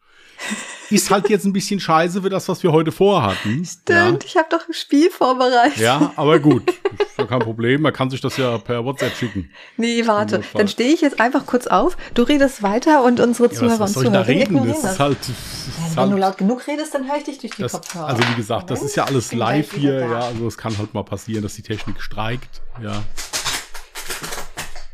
Ist 0.90 1.12
halt 1.12 1.30
jetzt 1.30 1.46
ein 1.46 1.54
bisschen 1.54 1.80
scheiße 1.80 2.24
für 2.24 2.30
das, 2.30 2.50
was 2.50 2.64
wir 2.64 2.72
heute 2.72 2.92
vorhatten. 2.92 3.64
Stimmt, 3.64 4.26
ich 4.26 4.38
habe 4.38 4.48
doch 4.50 4.68
ein 4.68 4.74
Spiel 4.74 5.12
vorbereitet. 5.12 5.78
Ja, 5.78 6.00
ja 6.02 6.14
aber 6.16 6.40
gut. 6.40 6.68
Ist 6.68 7.18
ja 7.18 7.26
kein 7.26 7.40
Problem. 7.40 7.82
Man 7.82 7.94
kann 7.94 8.10
sich 8.10 8.22
das 8.22 8.38
ja 8.38 8.58
per 8.58 8.84
WhatsApp 8.84 9.16
schicken. 9.16 9.52
Nee, 9.78 10.08
warte. 10.08 10.42
Dann 10.56 10.68
stehe 10.68 10.92
ich 10.92 11.02
jetzt 11.02 11.20
einfach 11.20 11.46
kurz 11.46 11.68
auf. 11.68 11.96
Du 12.16 12.24
redest 12.24 12.64
weiter 12.64 13.04
und 13.04 13.20
unsere 13.20 13.50
Ja, 13.50 13.56
Zuhörer 13.56 13.80
was, 13.80 13.94
soll 13.94 14.06
ich 14.06 14.12
da 14.12 14.22
reden? 14.22 14.68
Das 14.68 14.84
ist 14.84 15.00
halt. 15.00 15.20
Das 15.20 15.28
Ja, 15.30 15.88
ist 15.90 15.98
wenn 15.98 16.06
du 16.06 16.12
halt 16.14 16.22
laut 16.22 16.38
genug 16.40 16.66
redest, 16.68 16.94
dann 16.96 17.08
höre 17.08 17.18
ich 17.18 17.24
dich 17.26 17.38
durch 17.38 17.54
die 17.56 17.62
das, 17.62 17.74
Kopfhörer. 17.74 18.08
also 18.08 18.24
wie 18.28 18.36
gesagt, 18.36 18.72
das 18.72 18.82
ist 18.82 18.96
ja 18.96 19.04
alles 19.04 19.32
live 19.34 19.74
hier, 19.74 20.00
ja, 20.00 20.20
also 20.22 20.48
es 20.48 20.58
kann 20.58 20.76
halt 20.78 20.94
mal 20.96 21.04
passieren, 21.04 21.44
dass 21.44 21.54
die 21.54 21.62
Technik 21.62 22.02
streikt, 22.02 22.62
ja. 22.82 23.04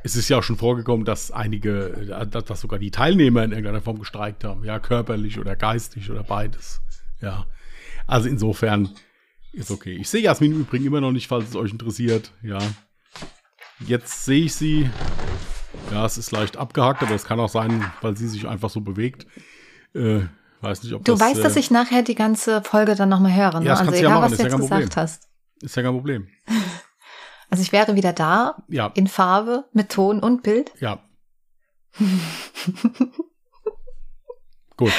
Es 0.06 0.16
ist 0.16 0.30
ja 0.30 0.38
auch 0.38 0.44
schon 0.44 0.56
vorgekommen, 0.56 1.04
dass 1.04 1.32
einige, 1.32 1.88
äh, 2.12 2.28
dass 2.28 2.46
dass 2.46 2.62
sogar 2.62 2.78
die 2.78 2.92
Teilnehmer 2.92 3.44
in 3.44 3.50
irgendeiner 3.50 3.82
Form 3.82 3.98
gestreikt 3.98 4.44
haben, 4.44 4.64
ja, 4.64 4.78
körperlich 4.78 5.40
oder 5.40 5.56
geistig 5.56 6.12
oder 6.12 6.22
beides, 6.22 6.80
ja. 7.22 7.48
Also 8.06 8.30
insofern 8.30 8.92
ist 9.52 9.72
okay. 9.72 9.96
Ich 9.96 10.08
sehe 10.08 10.22
Jasmin 10.22 10.52
im 10.52 10.60
Übrigen 10.60 10.86
immer 10.86 11.02
noch 11.02 11.12
nicht, 11.12 11.28
falls 11.28 11.50
es 11.50 11.56
euch 11.56 11.72
interessiert, 11.72 12.32
ja. 12.44 12.60
Jetzt 13.80 14.26
sehe 14.26 14.46
ich 14.46 14.54
sie. 14.54 14.92
Ja, 15.92 16.06
es 16.06 16.20
ist 16.20 16.32
leicht 16.32 16.56
abgehackt, 16.56 17.02
aber 17.02 17.16
es 17.16 17.26
kann 17.26 17.40
auch 17.40 17.50
sein, 17.50 17.84
weil 18.02 18.16
sie 18.16 18.28
sich 18.28 18.48
einfach 18.48 18.70
so 18.70 18.82
bewegt. 18.82 19.26
Äh, 19.96 20.22
weiß 20.62 20.84
nicht, 20.84 20.94
ob 20.94 21.04
Du 21.04 21.14
das, 21.14 21.22
weißt, 21.22 21.44
dass 21.44 21.56
äh, 21.56 21.60
ich 21.60 21.72
nachher 21.72 22.04
die 22.04 22.16
ganze 22.16 22.62
Folge 22.62 22.94
dann 22.94 23.10
nochmal 23.10 23.36
höre. 23.36 23.60
Ne? 23.60 23.66
Ja, 23.66 23.72
das 23.72 23.80
also 23.80 23.92
kannst 23.92 24.02
ja 24.02 24.08
egal, 24.08 24.20
machen, 24.20 24.24
was 24.26 24.32
ist 24.34 24.38
du 24.38 24.44
ja 24.44 24.50
jetzt 24.50 24.62
gesagt 24.62 24.82
Problem. 24.82 25.04
hast. 25.04 25.30
Ist 25.62 25.76
ja 25.76 25.82
kein 25.82 25.94
Problem. 25.94 26.28
Also 27.56 27.64
ich 27.64 27.72
wäre 27.72 27.96
wieder 27.96 28.12
da, 28.12 28.58
Ja, 28.68 28.88
in 28.96 29.08
Farbe, 29.08 29.64
mit 29.72 29.88
Ton 29.90 30.20
und 30.20 30.44
Bild. 30.44 30.74
ja. 30.82 31.00
Gut. 34.76 34.92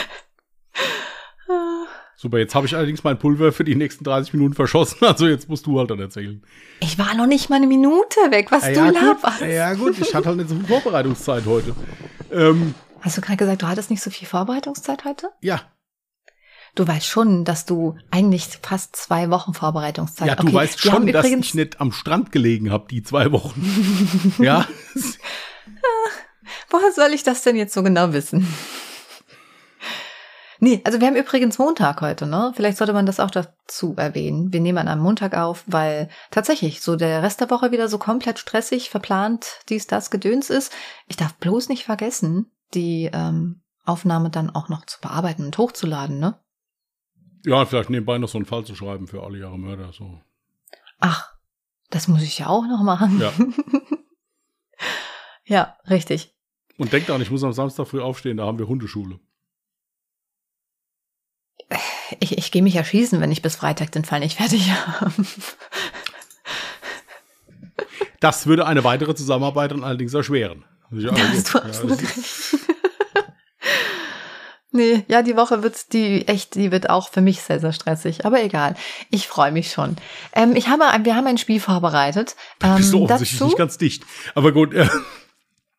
Super, 2.17 2.39
jetzt 2.39 2.55
habe 2.55 2.65
ich 2.65 2.75
allerdings 2.75 3.05
mein 3.05 3.19
Pulver 3.19 3.53
für 3.53 3.63
die 3.65 3.75
nächsten 3.75 4.05
30 4.05 4.33
Minuten 4.33 4.55
verschossen, 4.55 4.97
also 5.07 5.27
jetzt 5.27 5.51
musst 5.51 5.67
du 5.67 5.79
halt 5.79 5.91
dann 5.91 6.01
erzählen. 6.01 6.43
Ich 6.81 6.99
war 6.99 7.15
noch 7.15 7.27
nicht 7.27 7.51
mal 7.51 7.57
eine 7.57 7.67
Minute 7.67 8.17
weg, 8.31 8.51
was 8.51 8.67
ja, 8.67 8.73
du 8.73 8.85
gut, 8.99 9.03
laberst. 9.03 9.41
ja 9.43 9.75
gut, 9.75 9.99
ich 10.01 10.15
hatte 10.15 10.29
halt 10.29 10.39
nicht 10.39 10.49
so 10.49 10.55
viel 10.55 10.65
Vorbereitungszeit 10.65 11.45
heute. 11.45 11.75
Ähm, 12.33 12.73
Hast 13.03 13.19
du 13.19 13.21
gerade 13.21 13.37
gesagt, 13.37 13.61
du 13.61 13.67
hattest 13.67 13.91
nicht 13.91 14.01
so 14.03 14.09
viel 14.09 14.27
Vorbereitungszeit 14.27 15.05
heute? 15.05 15.29
ja, 15.43 15.61
Du 16.77 16.87
weißt 16.87 17.07
schon, 17.07 17.45
dass 17.45 17.65
du 17.65 17.97
eigentlich 18.11 18.47
fast 18.63 18.95
zwei 18.97 19.31
Wochen 19.31 19.55
Vorbereitungszeit 19.55 20.29
ja, 20.29 20.35
du 20.37 20.45
Okay, 20.45 20.55
weißt 20.55 20.81
schon, 20.81 21.07
dass 21.07 21.27
ich 21.27 21.55
nicht 21.55 21.81
am 21.81 21.91
Strand 21.91 22.33
gelegen 22.33 22.71
habe, 22.71 22.87
die 22.91 23.03
zwei 23.03 23.33
Wochen. 23.33 24.35
ja, 24.39 24.69
Woher 26.71 26.93
soll 26.93 27.13
ich 27.15 27.23
das 27.23 27.43
denn 27.43 27.57
jetzt 27.57 27.75
so 27.75 27.83
genau 27.83 28.13
wissen? 28.13 28.47
Nee, 30.59 30.81
also 30.85 30.99
wir 31.01 31.07
haben 31.07 31.17
übrigens 31.17 31.59
Montag 31.59 32.01
heute, 32.01 32.27
ne? 32.27 32.51
Vielleicht 32.57 32.79
sollte 32.79 32.95
man 32.95 33.05
das 33.05 33.21
auch 33.21 33.31
dazu 33.31 33.93
erwähnen. 33.99 34.55
Wir 34.55 34.61
nehmen 34.61 34.79
an 34.79 34.89
einem 34.89 35.03
Montag 35.03 35.37
auf, 35.37 35.65
weil 35.67 36.09
tatsächlich 36.31 36.81
so 36.81 36.97
der 36.97 37.23
Rest 37.23 37.43
der 37.43 37.51
Woche 37.51 37.73
wieder 37.73 37.89
so 37.89 37.99
komplett 37.99 38.39
stressig, 38.39 38.89
verplant, 38.89 39.59
dies, 39.69 39.87
das, 39.87 40.09
Gedöns 40.09 40.49
ist. 40.49 40.73
Ich 41.09 41.17
darf 41.17 41.35
bloß 41.35 41.69
nicht 41.69 41.85
vergessen, 41.85 42.51
die 42.73 43.11
ähm, 43.13 43.61
Aufnahme 43.85 44.31
dann 44.31 44.49
auch 44.49 44.71
noch 44.71 44.87
zu 44.87 44.99
bearbeiten 45.03 45.45
und 45.45 45.59
hochzuladen, 45.59 46.19
ne? 46.19 46.41
Ja, 47.47 47.65
vielleicht 47.65 47.91
nebenbei 47.91 48.19
noch 48.19 48.29
so 48.29 48.39
einen 48.39 48.45
Fall 48.45 48.65
zu 48.65 48.75
schreiben 48.75 49.07
für 49.07 49.23
alle 49.23 49.39
Jahre 49.39 49.59
Mörder. 49.59 49.93
So. 49.93 50.21
Ach, 50.99 51.33
das 51.91 52.09
muss 52.09 52.23
ich 52.23 52.39
ja 52.39 52.49
auch 52.49 52.67
noch 52.67 52.83
machen. 52.83 53.21
Ja. 53.21 53.33
ja, 55.45 55.77
richtig. 55.89 56.35
Und 56.77 56.93
denkt 56.93 57.09
an, 57.09 57.23
ich 57.23 57.31
muss 57.31 57.45
am 57.45 57.53
Samstag 57.53 57.87
früh 57.87 58.01
aufstehen, 58.01 58.37
da 58.37 58.45
haben 58.45 58.59
wir 58.59 58.67
Hundeschule. 58.67 59.21
Ich, 62.21 62.37
ich 62.37 62.51
gehe 62.51 62.63
mich 62.63 62.77
erschießen, 62.77 63.21
wenn 63.21 63.33
ich 63.33 63.43
bis 63.43 63.57
Freitag 63.57 63.93
den 63.93 64.05
Fall 64.05 64.21
nicht 64.21 64.37
fertig 64.37 64.71
habe. 64.71 65.13
Das 68.21 68.47
würde 68.47 68.67
eine 68.67 68.85
weitere 68.85 69.15
Zusammenarbeit 69.15 69.71
dann 69.71 69.85
allerdings 69.85 70.15
erschweren. 70.15 70.65
Ja, 70.91 71.11
Da 71.11 71.29
hast 71.29 71.55
du. 71.55 71.59
Ja, 71.59 71.65
absolut 71.65 72.03
recht. 72.03 72.76
Nee, 74.77 75.05
ja, 75.09 75.23
die 75.23 75.37
Woche 75.37 75.63
wird 75.63 75.93
die 75.93 76.29
echt, 76.29 76.55
die 76.55 76.71
wird 76.71 76.89
auch 76.91 77.09
für 77.11 77.21
mich 77.21 77.41
sehr, 77.43 77.59
sehr 77.61 77.73
stressig. 77.73 78.25
Aber 78.25 78.43
egal. 78.43 78.77
Ich 79.11 79.27
freue 79.29 79.51
mich 79.53 79.73
schon. 79.73 79.97
Ähm, 80.35 80.55
ich 80.55 80.69
habe, 80.69 80.85
wir 81.05 81.17
haben 81.17 81.27
ein 81.27 81.39
Spiel 81.39 81.59
vorbereitet. 81.61 82.37
Ähm, 82.63 82.77
Bist 82.77 82.93
du 82.93 83.03
offensichtlich 83.05 83.39
dazu, 83.39 83.45
nicht 83.47 83.59
ganz 83.59 83.79
dicht. 83.79 84.05
Aber 84.35 84.53
gut, 84.53 84.73
äh, 84.75 84.89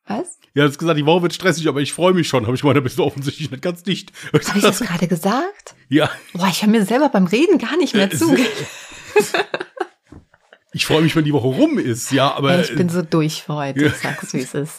was? 0.06 0.38
ja, 0.54 0.64
du 0.64 0.70
hast 0.70 0.78
gesagt, 0.78 0.98
die 0.98 1.06
Woche 1.06 1.22
wird 1.24 1.34
stressig, 1.34 1.68
aber 1.68 1.80
ich 1.82 1.94
freue 1.94 2.14
mich 2.14 2.28
schon. 2.28 2.46
Habe 2.46 2.56
ich 2.56 2.62
da 2.62 2.80
bist 2.80 2.98
du 2.98 3.04
offensichtlich 3.04 3.52
nicht 3.52 3.62
ganz 3.64 3.84
dicht. 3.84 4.12
Habe 4.34 4.58
ich 4.58 4.64
das 4.64 4.80
gerade 4.80 5.08
gesagt? 5.08 5.76
ja, 5.90 6.10
Boah, 6.34 6.48
ich 6.50 6.62
höre 6.62 6.70
mir 6.70 6.86
selber 6.86 7.10
beim 7.10 7.28
Reden 7.28 7.58
gar 7.58 7.78
nicht 7.78 7.94
mehr 7.94 8.12
Äh, 8.12 8.18
zu. 8.18 8.36
ich 10.78 10.86
freue 10.86 11.02
mich, 11.02 11.16
wenn 11.16 11.26
die 11.26 11.34
Woche 11.34 11.48
rum 11.48 11.80
ist, 11.80 12.12
ja, 12.12 12.36
aber 12.36 12.62
ich 12.62 12.76
bin 12.76 12.88
so 12.88 13.02
durch 13.02 13.42
für 13.42 13.56
heute. 13.56 13.86
Ich 13.86 13.96
sag's, 13.96 14.32
wie 14.36 14.42
es 14.42 14.54
ist. 14.54 14.76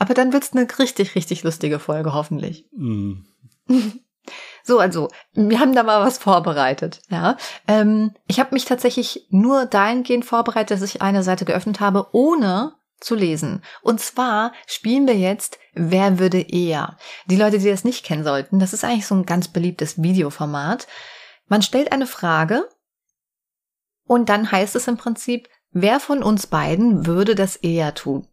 Aber 0.00 0.14
dann 0.14 0.32
wird's 0.32 0.52
eine 0.52 0.66
richtig, 0.80 1.14
richtig 1.14 1.44
lustige 1.44 1.78
Folge, 1.78 2.12
hoffentlich. 2.12 2.66
mh, 2.76 3.18
So, 4.62 4.78
also, 4.78 5.08
wir 5.32 5.60
haben 5.60 5.74
da 5.74 5.82
mal 5.82 6.04
was 6.04 6.18
vorbereitet, 6.18 7.00
ja. 7.08 7.36
Ähm, 7.66 8.12
ich 8.26 8.38
habe 8.38 8.52
mich 8.52 8.64
tatsächlich 8.64 9.26
nur 9.30 9.64
dahingehend 9.64 10.24
vorbereitet, 10.24 10.72
dass 10.72 10.88
ich 10.88 11.00
eine 11.00 11.22
Seite 11.22 11.44
geöffnet 11.44 11.80
habe, 11.80 12.08
ohne 12.12 12.74
zu 13.00 13.14
lesen. 13.14 13.62
Und 13.80 14.00
zwar 14.00 14.52
spielen 14.66 15.06
wir 15.06 15.16
jetzt 15.16 15.58
Wer 15.72 16.18
würde 16.18 16.40
eher? 16.40 16.98
Die 17.26 17.36
Leute, 17.36 17.58
die 17.58 17.70
das 17.70 17.84
nicht 17.84 18.04
kennen 18.04 18.24
sollten, 18.24 18.58
das 18.58 18.72
ist 18.72 18.84
eigentlich 18.84 19.06
so 19.06 19.14
ein 19.14 19.24
ganz 19.24 19.48
beliebtes 19.48 20.02
Videoformat. 20.02 20.88
Man 21.46 21.62
stellt 21.62 21.92
eine 21.92 22.06
Frage 22.06 22.68
und 24.10 24.28
dann 24.28 24.50
heißt 24.50 24.74
es 24.74 24.88
im 24.88 24.96
Prinzip, 24.96 25.48
wer 25.70 26.00
von 26.00 26.24
uns 26.24 26.48
beiden 26.48 27.06
würde 27.06 27.36
das 27.36 27.54
eher 27.54 27.94
tun? 27.94 28.26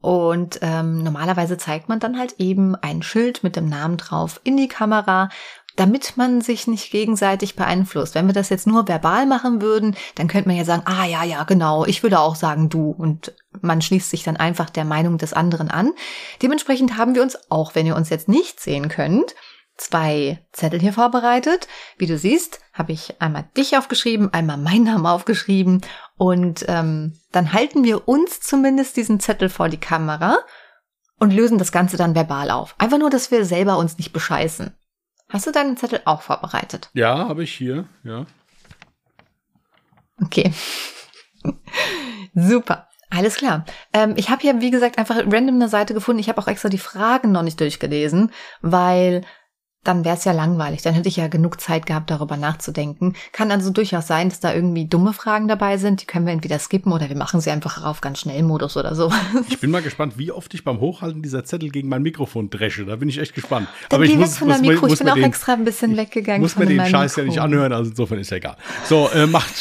Und 0.00 0.60
ähm, 0.62 1.02
normalerweise 1.02 1.58
zeigt 1.58 1.90
man 1.90 2.00
dann 2.00 2.18
halt 2.18 2.36
eben 2.38 2.74
ein 2.76 3.02
Schild 3.02 3.42
mit 3.42 3.54
dem 3.54 3.68
Namen 3.68 3.98
drauf 3.98 4.40
in 4.44 4.56
die 4.56 4.68
Kamera, 4.68 5.28
damit 5.76 6.16
man 6.16 6.40
sich 6.40 6.66
nicht 6.66 6.90
gegenseitig 6.90 7.56
beeinflusst. 7.56 8.14
Wenn 8.14 8.26
wir 8.26 8.32
das 8.32 8.48
jetzt 8.48 8.66
nur 8.66 8.88
verbal 8.88 9.26
machen 9.26 9.60
würden, 9.60 9.96
dann 10.14 10.28
könnte 10.28 10.48
man 10.48 10.56
ja 10.56 10.64
sagen, 10.64 10.84
ah 10.86 11.04
ja, 11.04 11.22
ja, 11.24 11.44
genau, 11.44 11.84
ich 11.84 12.02
würde 12.02 12.20
auch 12.20 12.34
sagen 12.34 12.70
du. 12.70 12.90
Und 12.90 13.34
man 13.60 13.82
schließt 13.82 14.08
sich 14.08 14.22
dann 14.22 14.38
einfach 14.38 14.70
der 14.70 14.86
Meinung 14.86 15.18
des 15.18 15.34
anderen 15.34 15.70
an. 15.70 15.92
Dementsprechend 16.40 16.96
haben 16.96 17.14
wir 17.14 17.22
uns, 17.22 17.36
auch 17.50 17.74
wenn 17.74 17.84
ihr 17.84 17.96
uns 17.96 18.08
jetzt 18.08 18.30
nicht 18.30 18.60
sehen 18.60 18.88
könnt, 18.88 19.34
zwei 19.78 20.44
Zettel 20.52 20.80
hier 20.80 20.92
vorbereitet. 20.92 21.68
Wie 21.96 22.06
du 22.06 22.18
siehst, 22.18 22.60
habe 22.74 22.92
ich 22.92 23.20
einmal 23.20 23.48
dich 23.56 23.76
aufgeschrieben, 23.76 24.32
einmal 24.32 24.58
meinen 24.58 24.84
Namen 24.84 25.06
aufgeschrieben 25.06 25.80
und 26.16 26.64
ähm, 26.68 27.18
dann 27.32 27.52
halten 27.52 27.84
wir 27.84 28.06
uns 28.06 28.40
zumindest 28.40 28.96
diesen 28.96 29.20
Zettel 29.20 29.48
vor 29.48 29.68
die 29.68 29.80
Kamera 29.80 30.38
und 31.18 31.32
lösen 31.32 31.58
das 31.58 31.72
Ganze 31.72 31.96
dann 31.96 32.14
verbal 32.14 32.50
auf. 32.50 32.74
Einfach 32.78 32.98
nur, 32.98 33.10
dass 33.10 33.30
wir 33.30 33.44
selber 33.44 33.78
uns 33.78 33.96
nicht 33.98 34.12
bescheißen. 34.12 34.74
Hast 35.30 35.46
du 35.46 35.52
deinen 35.52 35.76
Zettel 35.76 36.00
auch 36.04 36.22
vorbereitet? 36.22 36.90
ja, 36.94 37.28
habe 37.28 37.44
ich 37.44 37.52
hier, 37.52 37.86
ja. 38.02 38.26
Okay. 40.20 40.52
Super. 42.34 42.88
Alles 43.10 43.36
klar. 43.36 43.64
Ähm, 43.92 44.14
ich 44.16 44.28
habe 44.28 44.42
hier, 44.42 44.60
wie 44.60 44.70
gesagt, 44.70 44.98
einfach 44.98 45.16
random 45.16 45.54
eine 45.54 45.68
Seite 45.68 45.94
gefunden. 45.94 46.20
Ich 46.20 46.28
habe 46.28 46.40
auch 46.40 46.48
extra 46.48 46.68
die 46.68 46.78
Fragen 46.78 47.32
noch 47.32 47.42
nicht 47.42 47.58
durchgelesen, 47.58 48.32
weil 48.60 49.24
dann 49.88 50.04
wäre 50.04 50.16
es 50.16 50.24
ja 50.24 50.32
langweilig. 50.32 50.82
Dann 50.82 50.92
hätte 50.92 51.08
ich 51.08 51.16
ja 51.16 51.28
genug 51.28 51.60
Zeit 51.60 51.86
gehabt, 51.86 52.10
darüber 52.10 52.36
nachzudenken. 52.36 53.14
Kann 53.32 53.50
also 53.50 53.70
durchaus 53.70 54.06
sein, 54.06 54.28
dass 54.28 54.38
da 54.38 54.54
irgendwie 54.54 54.84
dumme 54.84 55.14
Fragen 55.14 55.48
dabei 55.48 55.78
sind. 55.78 56.02
Die 56.02 56.06
können 56.06 56.26
wir 56.26 56.32
entweder 56.34 56.58
skippen 56.58 56.92
oder 56.92 57.08
wir 57.08 57.16
machen 57.16 57.40
sie 57.40 57.50
einfach 57.50 57.82
auf 57.82 58.02
ganz 58.02 58.20
schnell 58.20 58.42
Modus 58.42 58.76
oder 58.76 58.94
so. 58.94 59.10
Ich 59.48 59.60
bin 59.60 59.70
mal 59.70 59.80
gespannt, 59.80 60.18
wie 60.18 60.30
oft 60.30 60.52
ich 60.52 60.62
beim 60.62 60.80
Hochhalten 60.80 61.22
dieser 61.22 61.44
Zettel 61.44 61.70
gegen 61.70 61.88
mein 61.88 62.02
Mikrofon 62.02 62.50
dresche. 62.50 62.84
Da 62.84 62.96
bin 62.96 63.08
ich 63.08 63.18
echt 63.18 63.34
gespannt. 63.34 63.68
Dann 63.88 63.96
aber 63.96 64.04
ich 64.04 64.14
muss, 64.14 64.36
von 64.36 64.48
der 64.48 64.58
muss 64.58 64.66
Mikro. 64.66 64.86
Ich 64.86 64.90
muss 64.90 64.98
bin 64.98 65.06
mir 65.06 65.12
auch 65.12 65.16
den, 65.16 65.24
extra 65.24 65.52
ein 65.54 65.64
bisschen 65.64 65.96
weggegangen 65.96 66.42
muss 66.42 66.56
mir 66.56 66.66
den 66.66 66.84
Scheiß 66.84 67.16
ja 67.16 67.22
Mikro. 67.22 67.32
nicht 67.32 67.40
anhören, 67.40 67.72
also 67.72 67.90
insofern 67.90 68.18
ist 68.18 68.30
ja 68.30 68.36
egal. 68.36 68.56
So, 68.84 69.08
äh, 69.10 69.26
macht. 69.26 69.54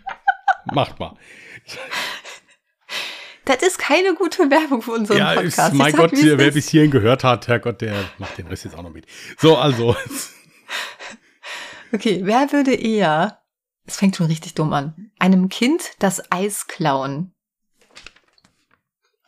macht 0.72 0.98
mal. 0.98 1.14
Das 3.48 3.62
ist 3.62 3.78
keine 3.78 4.14
gute 4.14 4.50
Werbung 4.50 4.82
für 4.82 4.92
unseren 4.92 5.16
Ja, 5.16 5.32
Podcast. 5.32 5.72
ist, 5.72 5.78
mein 5.78 5.88
Ich 5.88 5.92
sag, 5.96 6.00
Gott, 6.02 6.12
es 6.12 6.22
wer 6.38 6.50
bis 6.50 6.68
hierhin 6.68 6.90
gehört 6.90 7.24
hat, 7.24 7.48
Herrgott, 7.48 7.80
der 7.80 7.94
macht 8.18 8.36
den 8.36 8.46
Rest 8.46 8.64
jetzt 8.64 8.76
auch 8.76 8.82
noch 8.82 8.92
mit. 8.92 9.06
So, 9.38 9.56
also. 9.56 9.96
Okay, 11.90 12.20
wer 12.24 12.52
würde 12.52 12.74
eher, 12.74 13.38
es 13.86 13.96
fängt 13.96 14.14
schon 14.14 14.26
richtig 14.26 14.52
dumm 14.52 14.74
an, 14.74 15.10
einem 15.18 15.48
Kind 15.48 15.92
das 16.00 16.20
Eis 16.30 16.66
klauen? 16.66 17.32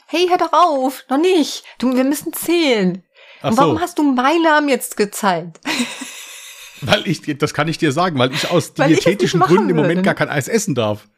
Hey, 0.07 0.27
hör 0.29 0.37
doch 0.37 0.53
auf, 0.53 1.05
noch 1.09 1.17
nicht. 1.17 1.65
Du, 1.79 1.97
wir 1.97 2.05
müssen 2.05 2.35
zählen. 2.35 3.03
Ach 3.41 3.53
Und 3.53 3.57
warum 3.57 3.77
so. 3.77 3.81
hast 3.81 3.99
du 3.99 4.03
meinen 4.03 4.43
Namen 4.43 4.69
jetzt 4.69 4.99
gezeigt? 4.99 5.59
Weil 6.83 7.09
ich, 7.09 7.23
das 7.39 7.55
kann 7.55 7.67
ich 7.69 7.79
dir 7.79 7.93
sagen, 7.93 8.19
weil 8.19 8.31
ich 8.35 8.51
aus 8.51 8.75
Weil 8.77 8.93
ich 8.93 9.07
nicht 9.07 9.35
machen 9.37 9.49
Gründen 9.57 9.71
im 9.71 9.77
Moment 9.77 9.97
würde. 9.97 10.03
gar 10.03 10.15
kein 10.15 10.29
Eis 10.29 10.47
essen 10.47 10.75
darf. 10.75 11.09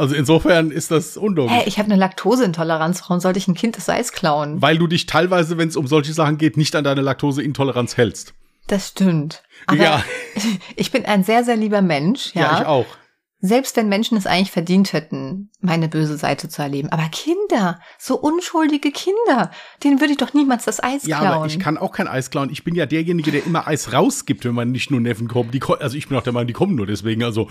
Also 0.00 0.14
insofern 0.14 0.70
ist 0.70 0.90
das 0.90 1.16
unlogisch. 1.16 1.52
Hä, 1.54 1.64
ich 1.66 1.78
habe 1.78 1.86
eine 1.86 1.96
Laktoseintoleranz. 1.96 3.02
Warum 3.02 3.20
sollte 3.20 3.38
ich 3.38 3.48
ein 3.48 3.54
Kind 3.54 3.76
das 3.76 3.88
Eis 3.88 4.12
klauen? 4.12 4.60
Weil 4.62 4.78
du 4.78 4.86
dich 4.86 5.06
teilweise, 5.06 5.58
wenn 5.58 5.68
es 5.68 5.76
um 5.76 5.86
solche 5.86 6.12
Sachen 6.14 6.38
geht, 6.38 6.56
nicht 6.56 6.74
an 6.74 6.84
deine 6.84 7.02
Laktoseintoleranz 7.02 7.96
hältst. 7.96 8.34
Das 8.66 8.88
stimmt. 8.88 9.42
Aber 9.66 9.76
Ja. 9.82 10.02
ich 10.76 10.90
bin 10.90 11.04
ein 11.04 11.22
sehr, 11.24 11.44
sehr 11.44 11.56
lieber 11.56 11.82
Mensch. 11.82 12.34
Ja, 12.34 12.40
Ja, 12.42 12.60
ich 12.60 12.66
auch. 12.66 12.86
Selbst 13.42 13.74
wenn 13.76 13.88
Menschen 13.88 14.18
es 14.18 14.26
eigentlich 14.26 14.50
verdient 14.50 14.92
hätten, 14.92 15.50
meine 15.60 15.88
böse 15.88 16.18
Seite 16.18 16.48
zu 16.50 16.60
erleben. 16.60 16.90
Aber 16.90 17.04
Kinder, 17.10 17.80
so 17.98 18.16
unschuldige 18.18 18.90
Kinder, 18.92 19.50
denen 19.82 19.98
würde 20.00 20.12
ich 20.12 20.18
doch 20.18 20.34
niemals 20.34 20.66
das 20.66 20.82
Eis 20.82 21.06
Ja, 21.06 21.20
klauen. 21.20 21.32
aber 21.34 21.46
ich 21.46 21.58
kann 21.58 21.78
auch 21.78 21.92
kein 21.92 22.06
Eis 22.06 22.30
klauen. 22.30 22.50
Ich 22.50 22.64
bin 22.64 22.74
ja 22.74 22.84
derjenige, 22.84 23.30
der 23.32 23.44
immer 23.46 23.66
Eis 23.66 23.94
rausgibt, 23.94 24.44
wenn 24.44 24.54
man 24.54 24.70
nicht 24.70 24.90
nur 24.90 25.00
Neffen 25.00 25.26
kommt. 25.26 25.54
Die, 25.54 25.60
also 25.62 25.96
ich 25.96 26.08
bin 26.08 26.18
auch 26.18 26.22
der 26.22 26.34
Meinung, 26.34 26.48
die 26.48 26.52
kommen 26.52 26.74
nur 26.74 26.86
deswegen. 26.86 27.22
Also 27.24 27.48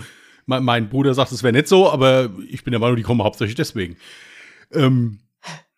mein, 0.50 0.64
mein 0.64 0.88
Bruder 0.90 1.14
sagt, 1.14 1.32
es 1.32 1.42
wäre 1.42 1.52
nicht 1.52 1.68
so, 1.68 1.90
aber 1.90 2.28
ich 2.48 2.64
bin 2.64 2.72
der 2.72 2.80
Meinung, 2.80 2.96
die 2.96 3.02
kommen 3.02 3.22
hauptsächlich 3.22 3.56
deswegen. 3.56 3.96
Ähm, 4.72 5.20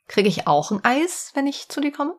Kriege 0.09 0.29
ich 0.29 0.47
auch 0.47 0.73
ein 0.73 0.85
Eis, 0.85 1.31
wenn 1.35 1.47
ich 1.47 1.69
zu 1.69 1.81
dir 1.81 1.93
komme? 1.93 2.15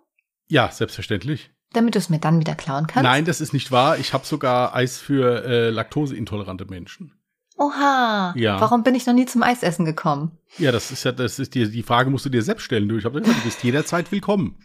ja, 0.48 0.70
selbstverständlich. 0.72 1.50
Damit 1.74 1.96
du 1.96 2.00
es 2.00 2.10
mir 2.10 2.20
dann 2.20 2.40
wieder 2.40 2.54
klauen 2.54 2.86
kannst? 2.86 3.04
Nein, 3.04 3.26
das 3.26 3.42
ist 3.42 3.54
nicht 3.54 3.72
wahr. 3.72 3.98
Ich 3.98 4.14
habe 4.14 4.26
sogar 4.26 4.76
Eis 4.76 5.00
für 5.00 5.44
äh, 5.44 5.70
laktoseintolerante 5.72 6.66
Menschen. 6.66 7.14
Oha. 7.58 8.34
Ja. 8.36 8.62
Warum 8.62 8.84
bin 8.84 8.94
ich 8.94 9.08
noch 9.08 9.14
nie 9.14 9.26
zum 9.26 9.42
Eisessen 9.42 9.84
gekommen? 9.86 10.38
Ja, 10.60 10.72
das 10.72 10.92
ist 10.92 11.04
ja, 11.04 11.12
das 11.12 11.40
ist 11.40 11.56
die, 11.56 11.70
die 11.70 11.82
Frage 11.82 12.12
musst 12.12 12.26
du 12.26 12.30
dir 12.30 12.44
selbst 12.44 12.64
stellen. 12.64 12.88
Du, 12.88 12.98
ich 12.98 13.06
habe 13.06 13.20
gesagt, 13.20 13.40
du 13.40 13.44
bist 13.44 13.64
jederzeit 13.64 14.12
willkommen. 14.12 14.60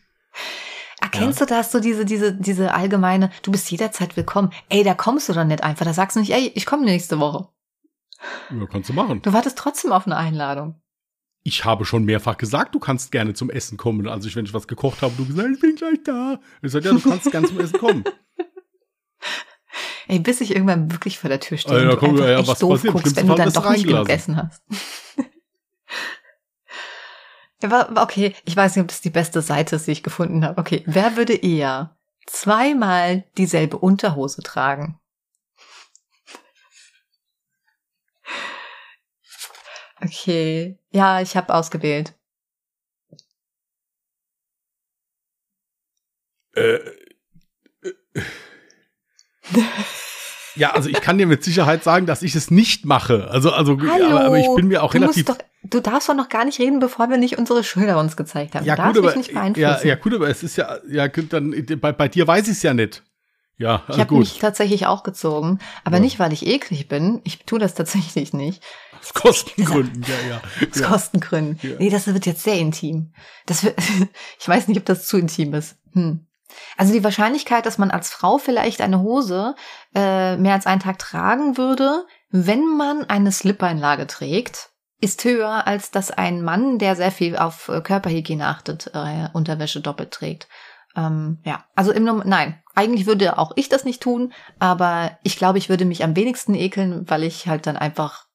Erkennst 1.00 1.40
du 1.40 1.47
das 1.47 1.73
so 1.73 1.80
diese, 1.80 2.04
diese, 2.04 2.35
diese 2.35 2.75
allgemeine, 2.75 3.30
du 3.42 3.52
bist 3.52 3.71
jederzeit 3.71 4.16
willkommen. 4.16 4.52
Ey, 4.68 4.85
da 4.85 4.95
kommst 4.95 5.28
du 5.28 5.33
doch 5.33 5.45
nicht 5.45 5.62
einfach. 5.62 5.87
Da 5.87 5.95
sagst 5.95 6.16
du 6.16 6.21
nicht, 6.21 6.33
ey, 6.33 6.52
ich 6.54 6.66
komme 6.66 6.85
nächste 6.85 7.18
Woche. 7.21 7.49
Ja, 8.50 8.66
kannst 8.66 8.88
du 8.88 8.94
machen. 8.94 9.22
Du 9.22 9.32
wartest 9.32 9.58
trotzdem 9.58 9.92
auf 9.92 10.06
eine 10.06 10.16
Einladung. 10.16 10.80
Ich 11.44 11.64
habe 11.64 11.84
schon 11.84 12.04
mehrfach 12.04 12.37
gesagt, 12.37 12.75
du 12.75 12.78
kannst 12.78 13.12
gerne 13.12 13.32
zum 13.32 13.48
Essen 13.48 13.78
kommen. 13.78 14.08
Also 14.08 14.28
ich, 14.28 14.37
wenn 14.37 14.44
ich 14.44 14.54
was 14.54 14.66
gekocht 14.66 15.02
habe, 15.02 15.14
du 15.16 15.26
gesagt, 15.26 15.48
ich 15.54 15.60
bin 15.60 15.76
gleich 15.76 16.02
da. 16.04 16.40
Ich 16.62 16.72
sag, 16.72 16.84
ja, 16.84 16.92
du 16.92 17.00
kannst 17.00 17.30
gerne 17.30 17.46
zum 17.46 17.60
Essen 17.60 17.78
kommen. 17.78 18.04
Ey, 20.08 20.18
bis 20.18 20.40
ich 20.40 20.54
irgendwann 20.54 20.90
wirklich 20.90 21.18
vor 21.18 21.28
der 21.28 21.38
Tür 21.38 21.58
stehe 21.58 21.76
Ah, 21.76 21.82
ja, 21.82 21.90
und 21.90 21.94
du 21.94 21.98
komm, 21.98 22.10
einfach 22.10 22.26
ja, 22.26 22.38
echt 22.38 22.48
was 22.48 22.58
doof 22.58 22.72
passiert? 22.72 22.94
Guckst, 22.94 23.16
wenn 23.16 23.26
du 23.26 23.34
dann 23.34 23.48
du 23.48 23.54
doch 23.54 23.70
nicht 23.70 23.87
genug. 23.87 24.08
Essen 24.08 24.37
hast. 24.37 24.62
okay, 27.96 28.34
ich 28.44 28.56
weiß 28.56 28.75
nicht, 28.75 28.82
ob 28.82 28.88
das 28.88 29.02
die 29.02 29.10
beste 29.10 29.42
Seite 29.42 29.76
ist, 29.76 29.87
die 29.87 29.92
ich 29.92 30.02
gefunden 30.02 30.44
habe. 30.44 30.58
Okay, 30.58 30.82
wer 30.87 31.16
würde 31.16 31.34
eher 31.34 31.96
zweimal 32.26 33.25
dieselbe 33.37 33.78
Unterhose 33.78 34.42
tragen? 34.42 34.98
Okay, 40.02 40.78
ja, 40.90 41.21
ich 41.21 41.37
habe 41.37 41.55
ausgewählt. 41.55 42.14
Äh, 46.55 46.78
äh, 47.83 47.93
ja, 50.57 50.73
also 50.73 50.88
ich 50.88 51.00
kann 51.00 51.19
dir 51.19 51.26
mit 51.26 51.45
Sicherheit 51.45 51.85
sagen, 51.85 52.07
dass 52.07 52.23
ich 52.23 52.35
es 52.35 52.50
nicht 52.50 52.85
mache. 52.85 53.28
Also, 53.31 53.52
also, 53.52 53.78
Hallo, 53.81 54.07
aber, 54.07 54.25
aber 54.25 54.38
ich 54.38 54.49
bin 54.57 54.69
mir 54.69 54.83
auch 54.83 54.95
relativ. 54.95 55.26
Doch, 55.26 55.38
du 55.62 55.81
darfst 55.81 56.09
doch 56.09 56.14
noch 56.14 56.28
gar 56.28 56.45
nicht 56.45 56.59
reden, 56.59 56.81
bevor 56.81 57.11
wir 57.11 57.17
nicht 57.17 57.38
unsere 57.38 57.62
Schilder 57.64 57.99
uns 57.99 58.17
gezeigt 58.17 58.55
haben. 58.55 58.64
ja, 58.64 58.75
du 58.75 58.83
darfst 58.83 58.95
gut, 58.95 59.05
aber, 59.05 59.17
mich 59.17 59.26
nicht 59.28 59.35
beeinflussen. 59.35 59.62
ja, 59.62 59.83
ja, 59.83 59.95
gut, 59.95 60.14
aber 60.14 60.28
es 60.28 60.43
ist 60.43 60.57
ja, 60.57 60.78
ja, 60.88 61.09
dann, 61.09 61.55
bei, 61.81 61.93
bei 61.93 62.09
dir 62.09 62.26
weiß 62.26 62.47
ich 62.47 62.52
es 62.52 62.62
ja 62.62 62.75
nicht. 62.75 63.02
Ja, 63.59 63.83
Ich 63.88 63.99
habe 63.99 64.15
mich 64.15 64.38
tatsächlich 64.38 64.87
auch 64.87 65.03
gezogen, 65.03 65.59
aber 65.85 65.97
Ja. 65.97 66.03
nicht, 66.03 66.19
weil 66.21 66.33
ich 66.33 66.47
eklig 66.47 66.88
bin. 66.88 67.21
Ich 67.25 67.41
tue 67.45 67.59
das 67.59 67.75
tatsächlich 67.75 68.33
nicht. 68.33 68.62
Aus 69.00 69.15
Kostengründen, 69.15 70.03
ja, 70.09 70.29
ja. 70.29 70.41
Aus 70.71 70.79
ja. 70.79 70.88
Kostengründen. 70.88 71.59
Ja. 71.62 71.77
Nee, 71.79 71.91
das 71.91 72.07
wird 72.07 72.25
jetzt 72.27 72.45
sehr 72.45 72.59
intim. 72.59 73.12
Das 73.47 73.65
wird, 73.65 73.77
ich 74.41 74.49
weiß 74.49 74.69
nicht, 74.69 74.79
ob 74.79 74.85
das 74.87 75.07
zu 75.07 75.19
intim 75.19 75.55
ist. 75.55 75.77
Hm. 75.93 76.25
Also 76.77 76.93
die 76.93 77.05
Wahrscheinlichkeit, 77.05 77.67
dass 77.67 77.79
man 77.79 77.91
als 77.91 78.11
Frau 78.11 78.38
vielleicht 78.38 78.81
eine 78.81 79.00
Hose 79.00 79.55
äh, 79.94 80.37
mehr 80.37 80.55
als 80.55 80.66
einen 80.66 80.81
Tag 80.81 80.99
tragen 80.99 81.57
würde, 81.59 82.07
wenn 82.31 82.64
man 82.77 83.05
eine 83.11 83.33
Slip-Einlage 83.33 84.07
trägt, 84.07 84.71
ist 85.01 85.25
höher, 85.25 85.66
als 85.66 85.90
dass 85.90 86.11
ein 86.11 86.42
Mann, 86.42 86.79
der 86.79 86.97
sehr 86.97 87.12
viel 87.12 87.37
auf 87.37 87.68
äh, 87.68 87.81
Körperhygiene 87.81 88.47
achtet, 88.47 88.90
äh, 88.94 89.29
Unterwäsche 89.33 89.81
doppelt 89.81 90.11
trägt. 90.11 90.49
Ähm, 90.97 91.38
ja, 91.44 91.64
also 91.75 91.92
im 91.92 92.05
Norm 92.05 92.23
nein, 92.25 92.61
eigentlich 92.79 93.07
würde 93.07 93.38
auch 93.38 93.51
ich 93.57 93.69
das 93.69 93.85
nicht 93.85 94.01
tun, 94.01 94.33
aber 94.61 95.19
ich 95.25 95.37
glaube, 95.37 95.59
ich 95.59 95.69
würde 95.69 95.85
mich 95.85 96.05
am 96.05 96.14
wenigsten 96.14 96.55
ekeln, 96.55 97.11
weil 97.11 97.25
ich 97.25 97.49
halt 97.49 97.67
dann 97.67 97.77
einfach 97.77 98.27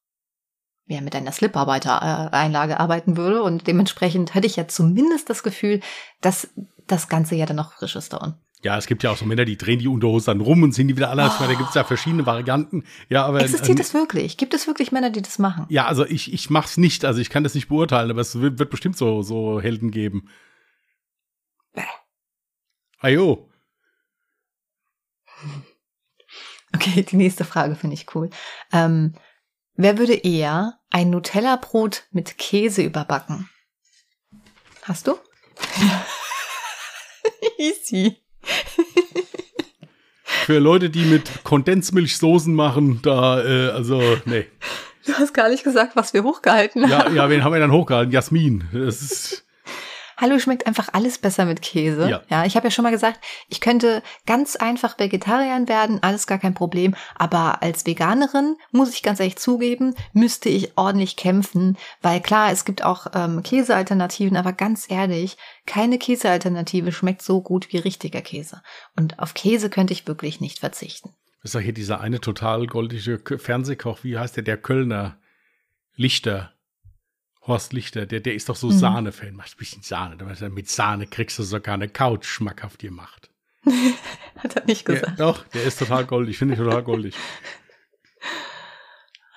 ja, 0.86 1.00
mit 1.00 1.16
einer 1.16 1.32
Slip-Einlage 1.32 2.78
arbeiten 2.78 3.16
würde 3.16 3.42
und 3.42 3.68
dementsprechend 3.68 4.36
hätte 4.36 4.48
ich 4.48 4.58
ja 4.58 4.68
zumindest 4.68 5.30
das 5.30 5.44
Gefühl, 5.44 5.80
dass 6.20 6.50
das 6.88 7.08
Ganze 7.08 7.36
ja 7.36 7.46
dann 7.46 7.56
noch 7.56 7.72
frisch 7.72 7.96
ist 7.96 8.12
da 8.12 8.18
unten. 8.18 8.40
Ja, 8.64 8.78
es 8.78 8.86
gibt 8.86 9.02
ja 9.04 9.12
auch 9.12 9.18
so 9.18 9.26
Männer, 9.26 9.46
die 9.46 9.58
drehen 9.58 9.80
die 9.80 9.88
Unterhose 9.88 10.26
dann 10.26 10.42
rum 10.42 10.62
und 10.62 10.74
ziehen 10.74 10.90
die 10.90 10.98
wieder 10.98 11.10
alle. 11.10 11.26
Oh. 11.26 11.44
Da 11.46 11.54
gibt 11.54 11.70
es 11.70 11.76
ja 11.76 11.86
verschiedene 11.86 12.26
Varianten. 12.26 12.84
Ja, 13.10 13.26
aber 13.26 13.42
Existiert 13.42 13.80
äh, 13.80 13.82
es 13.82 13.94
wirklich? 13.94 14.36
Gibt 14.36 14.54
es 14.54 14.68
wirklich 14.68 14.92
Männer, 14.92 15.10
die 15.10 15.22
das 15.22 15.40
machen? 15.40 15.66
Ja, 15.70 15.86
also 15.86 16.06
ich, 16.06 16.34
ich 16.34 16.50
mach's 16.50 16.78
nicht, 16.78 17.06
also 17.06 17.22
ich 17.22 17.30
kann 17.30 17.44
das 17.44 17.56
nicht 17.56 17.70
beurteilen, 17.70 18.12
aber 18.12 18.22
es 18.22 18.40
wird, 18.40 18.60
wird 18.60 18.70
bestimmt 18.70 18.98
so, 18.98 19.22
so 19.22 19.62
Helden 19.62 19.92
geben. 19.92 20.28
Bäh. 21.74 21.84
Ajo. 23.00 23.50
Okay, 26.74 27.04
die 27.04 27.18
nächste 27.18 27.46
Frage 27.46 27.76
finde 27.76 27.94
ich 27.96 28.16
cool. 28.16 28.30
Ähm, 28.72 29.14
wer 29.76 29.98
würde 29.98 30.14
eher 30.14 30.80
ein 30.90 31.10
Nutella-Brot 31.10 32.04
mit 32.12 32.38
Käse 32.38 32.82
überbacken? 32.82 33.50
Hast 34.84 35.08
du? 35.08 35.16
Easy. 37.58 38.18
Für 40.46 40.60
Leute, 40.60 40.90
die 40.90 41.06
mit 41.06 41.44
Kondensmilchsoßen 41.44 42.54
machen, 42.54 43.00
da, 43.02 43.42
äh, 43.42 43.70
also, 43.70 44.02
nee. 44.26 44.46
Du 45.06 45.14
hast 45.14 45.34
gar 45.34 45.50
nicht 45.50 45.64
gesagt, 45.64 45.96
was 45.96 46.14
wir 46.14 46.24
hochgehalten 46.24 46.84
haben. 46.84 47.16
Ja, 47.16 47.24
ja, 47.24 47.30
wen 47.30 47.44
haben 47.44 47.54
wir 47.54 47.60
dann 47.60 47.72
hochgehalten? 47.72 48.12
Jasmin. 48.12 48.68
Das 48.74 49.02
ist, 49.02 49.43
Hallo, 50.18 50.40
schmeckt 50.40 50.68
einfach 50.68 50.90
alles 50.94 51.18
besser 51.18 51.46
mit 51.46 51.62
Käse. 51.62 52.10
Ja. 52.10 52.22
ja 52.30 52.46
ich 52.46 52.56
habe 52.56 52.68
ja 52.68 52.72
schon 52.72 52.84
mal 52.84 52.92
gesagt, 52.92 53.20
ich 53.48 53.62
könnte 53.62 54.04
ganz 54.26 54.56
einfach 54.56 55.00
Vegetarier 55.00 55.68
werden, 55.68 56.02
alles 56.02 56.28
gar 56.28 56.38
kein 56.38 56.54
Problem. 56.54 56.96
Aber 57.16 57.62
als 57.62 57.86
Veganerin, 57.86 58.56
muss 58.72 58.94
ich 58.94 59.04
ganz 59.04 59.20
ehrlich 59.20 59.38
zugeben, 59.38 59.96
müsste 60.14 60.50
ich 60.50 60.78
ordentlich 60.78 61.16
kämpfen. 61.16 61.78
Weil 62.02 62.22
klar, 62.22 62.52
es 62.52 62.66
gibt 62.66 62.84
auch 62.84 63.08
ähm, 63.14 63.44
Käsealternativen, 63.44 64.38
aber 64.38 64.54
ganz 64.54 64.90
ehrlich, 64.90 65.38
keine 65.66 65.98
Käsealternative 65.98 66.92
schmeckt 66.92 67.22
so 67.22 67.42
gut 67.42 67.72
wie 67.72 67.78
richtiger 67.78 68.22
Käse. 68.22 68.62
Und 68.96 69.20
auf 69.20 69.34
Käse 69.34 69.70
könnte 69.70 69.94
ich 69.94 70.08
wirklich 70.08 70.42
nicht 70.42 70.60
verzichten. 70.60 71.10
das 71.42 71.50
ist 71.50 71.56
doch 71.56 71.62
hier 71.62 71.74
dieser 71.74 72.02
eine 72.02 72.22
total 72.22 72.68
goldige 72.68 73.20
Fernsehkoch, 73.38 74.00
wie 74.04 74.18
heißt 74.18 74.36
der? 74.36 74.44
Der 74.44 74.58
Kölner 74.58 75.18
Lichter. 75.96 76.53
Horst 77.46 77.74
Lichter, 77.74 78.06
der, 78.06 78.20
der 78.22 78.34
ist 78.36 78.48
doch 78.50 78.56
so 78.56 78.68
Mhm. 78.68 78.72
Sahne-Fan. 78.80 79.36
Macht 79.36 79.54
ein 79.54 79.58
bisschen 79.58 79.82
Sahne. 79.84 80.16
Mit 80.50 80.70
Sahne 80.70 81.08
kriegst 81.08 81.38
du 81.40 81.44
sogar 81.44 81.74
eine 81.76 81.90
Couch 81.90 82.26
schmackhaft 82.26 82.80
gemacht. 82.80 83.30
Hat 84.38 84.56
er 84.56 84.66
nicht 84.66 84.86
gesagt. 84.86 85.20
doch, 85.20 85.46
der 85.50 85.64
ist 85.64 85.80
total 85.80 86.06
goldig. 86.06 86.38
Finde 86.38 86.54
ich 86.56 86.60
total 86.60 86.84
goldig. 86.84 87.16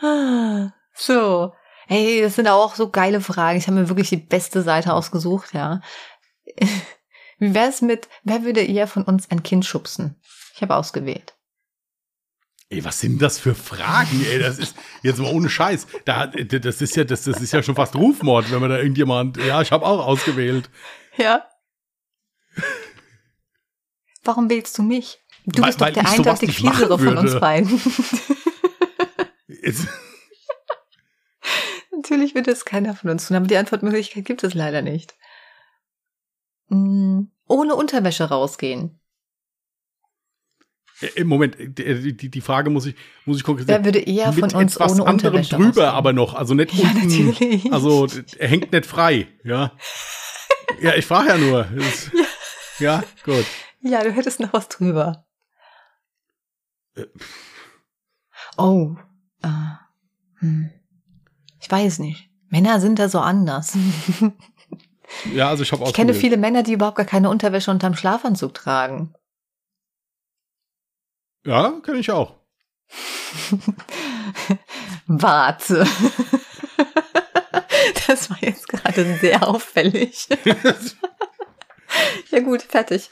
Ah, 0.00 0.72
So. 0.94 1.52
Hey, 1.88 2.20
das 2.20 2.34
sind 2.34 2.48
auch 2.48 2.74
so 2.74 2.90
geile 2.90 3.20
Fragen. 3.20 3.58
Ich 3.58 3.66
habe 3.68 3.78
mir 3.78 3.88
wirklich 3.88 4.08
die 4.08 4.16
beste 4.16 4.62
Seite 4.62 4.92
ausgesucht, 4.92 5.54
ja. 5.54 5.80
Wie 7.38 7.54
wär's 7.54 7.80
mit, 7.80 8.08
wer 8.24 8.42
würde 8.44 8.60
eher 8.62 8.88
von 8.88 9.04
uns 9.04 9.30
ein 9.30 9.42
Kind 9.42 9.64
schubsen? 9.64 10.20
Ich 10.54 10.62
habe 10.62 10.74
ausgewählt. 10.74 11.35
Ey, 12.68 12.84
was 12.84 12.98
sind 13.00 13.22
das 13.22 13.38
für 13.38 13.54
Fragen, 13.54 14.24
ey? 14.28 14.40
Das 14.40 14.58
ist 14.58 14.74
jetzt 15.02 15.18
mal 15.18 15.32
ohne 15.32 15.48
Scheiß. 15.48 15.86
Da, 16.04 16.26
das 16.26 16.82
ist 16.82 16.96
ja, 16.96 17.04
das, 17.04 17.22
das 17.22 17.40
ist 17.40 17.52
ja 17.52 17.62
schon 17.62 17.76
fast 17.76 17.94
Rufmord, 17.94 18.50
wenn 18.50 18.60
man 18.60 18.70
da 18.70 18.78
irgendjemand. 18.78 19.36
Ja, 19.36 19.62
ich 19.62 19.70
habe 19.70 19.86
auch 19.86 20.04
ausgewählt. 20.04 20.68
Ja. 21.16 21.46
Warum 24.24 24.50
wählst 24.50 24.76
du 24.78 24.82
mich? 24.82 25.18
Du 25.46 25.62
Weil- 25.62 25.68
bist 25.68 25.80
doch 25.80 25.90
der 25.90 26.08
eindeutig 26.08 26.56
fiesere 26.56 26.98
von 26.98 27.16
uns 27.16 27.38
beiden. 27.38 27.80
Natürlich 31.92 32.34
wird 32.34 32.48
es 32.48 32.64
keiner 32.64 32.94
von 32.94 33.10
uns 33.10 33.28
tun, 33.28 33.36
aber 33.36 33.46
die 33.46 33.56
Antwortmöglichkeit 33.56 34.24
gibt 34.24 34.42
es 34.44 34.54
leider 34.54 34.82
nicht. 34.82 35.14
Mm, 36.68 37.22
Ohne 37.46 37.74
Unterwäsche 37.76 38.24
rausgehen. 38.24 39.00
Äh, 41.00 41.06
Im 41.16 41.28
Moment, 41.28 41.56
die, 41.58 42.16
die, 42.16 42.30
die 42.30 42.40
Frage 42.40 42.70
muss 42.70 42.86
ich, 42.86 42.94
muss 43.24 43.36
ich 43.38 43.46
Wer 43.46 43.54
konkret 43.54 43.84
würde 43.84 43.98
eher 44.00 44.32
mit 44.32 44.52
von 44.52 44.62
uns 44.62 44.76
etwas 44.76 44.92
ohne 45.00 45.06
anderem 45.06 45.42
drüber, 45.42 45.92
aber 45.92 46.12
noch, 46.12 46.34
also 46.34 46.54
nicht 46.54 46.72
Ja, 46.72 46.88
unten. 46.90 47.26
natürlich. 47.26 47.72
Also 47.72 48.06
er 48.38 48.48
hängt 48.48 48.72
nicht 48.72 48.86
frei, 48.86 49.28
ja. 49.44 49.72
Ja, 50.80 50.94
ich 50.94 51.06
frage 51.06 51.28
ja 51.30 51.38
nur. 51.38 51.64
Das, 51.64 52.10
ja, 52.78 53.02
gut. 53.24 53.44
Ja, 53.82 54.02
du 54.02 54.10
hättest 54.12 54.40
noch 54.40 54.52
was 54.52 54.68
drüber. 54.68 55.26
Äh, 56.94 57.04
Oh. 58.58 58.96
Äh, 59.42 59.48
hm. 60.38 60.70
Ich 61.60 61.70
weiß 61.70 61.98
nicht. 61.98 62.30
Männer 62.48 62.80
sind 62.80 62.98
da 62.98 63.08
so 63.08 63.18
anders. 63.20 63.76
Ja, 65.34 65.48
also 65.48 65.62
ich 65.62 65.72
habe 65.72 65.84
Ich 65.84 65.92
kenne 65.92 66.14
viele 66.14 66.36
Männer, 66.36 66.62
die 66.62 66.72
überhaupt 66.72 66.96
gar 66.96 67.06
keine 67.06 67.28
Unterwäsche 67.30 67.70
unterm 67.70 67.94
Schlafanzug 67.94 68.54
tragen. 68.54 69.14
Ja, 71.46 71.72
kenne 71.82 71.98
ich 71.98 72.10
auch. 72.10 72.34
Warte. 75.06 75.86
Das 78.08 78.30
war 78.30 78.38
jetzt 78.40 78.68
gerade 78.68 79.18
sehr 79.20 79.46
auffällig. 79.46 80.28
Ja 82.30 82.40
gut, 82.40 82.62
fertig. 82.62 83.10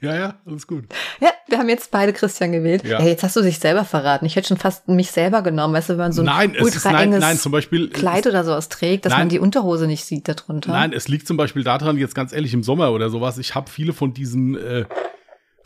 ja, 0.00 0.14
ja, 0.14 0.34
alles 0.44 0.66
gut. 0.66 0.84
Ja, 1.20 1.30
wir 1.48 1.58
haben 1.58 1.68
jetzt 1.68 1.90
beide 1.90 2.12
Christian 2.12 2.52
gewählt. 2.52 2.84
Ja. 2.84 3.00
Ja. 3.00 3.06
jetzt 3.06 3.22
hast 3.22 3.36
du 3.36 3.40
dich 3.40 3.58
selber 3.58 3.84
verraten. 3.84 4.26
Ich 4.26 4.36
hätte 4.36 4.48
schon 4.48 4.56
fast 4.56 4.88
mich 4.88 5.10
selber 5.10 5.42
genommen, 5.42 5.74
weißt 5.74 5.90
du, 5.90 5.92
wenn 5.94 6.00
man 6.00 6.12
so 6.12 6.22
ein 6.22 6.26
nein, 6.26 6.54
es 6.54 6.56
ist, 6.56 6.76
ultra 6.76 6.92
nein, 6.92 7.04
enges 7.04 7.20
nein, 7.20 7.38
zum 7.38 7.52
Beispiel. 7.52 7.88
Kleid 7.88 8.26
oder 8.26 8.44
sowas 8.44 8.68
trägt, 8.68 9.06
dass 9.06 9.12
Nein. 9.12 9.22
man 9.22 9.28
die 9.30 9.38
Unterhose 9.38 9.86
nicht 9.86 10.04
sieht 10.04 10.28
darunter. 10.28 10.72
Nein, 10.72 10.92
es 10.92 11.08
liegt 11.08 11.26
zum 11.26 11.36
Beispiel 11.36 11.64
daran, 11.64 11.96
jetzt 11.96 12.14
ganz 12.14 12.32
ehrlich, 12.32 12.52
im 12.52 12.62
Sommer 12.62 12.92
oder 12.92 13.10
sowas, 13.10 13.38
ich 13.38 13.54
habe 13.54 13.70
viele 13.70 13.92
von 13.92 14.12
diesen, 14.12 14.56
äh, 14.56 14.84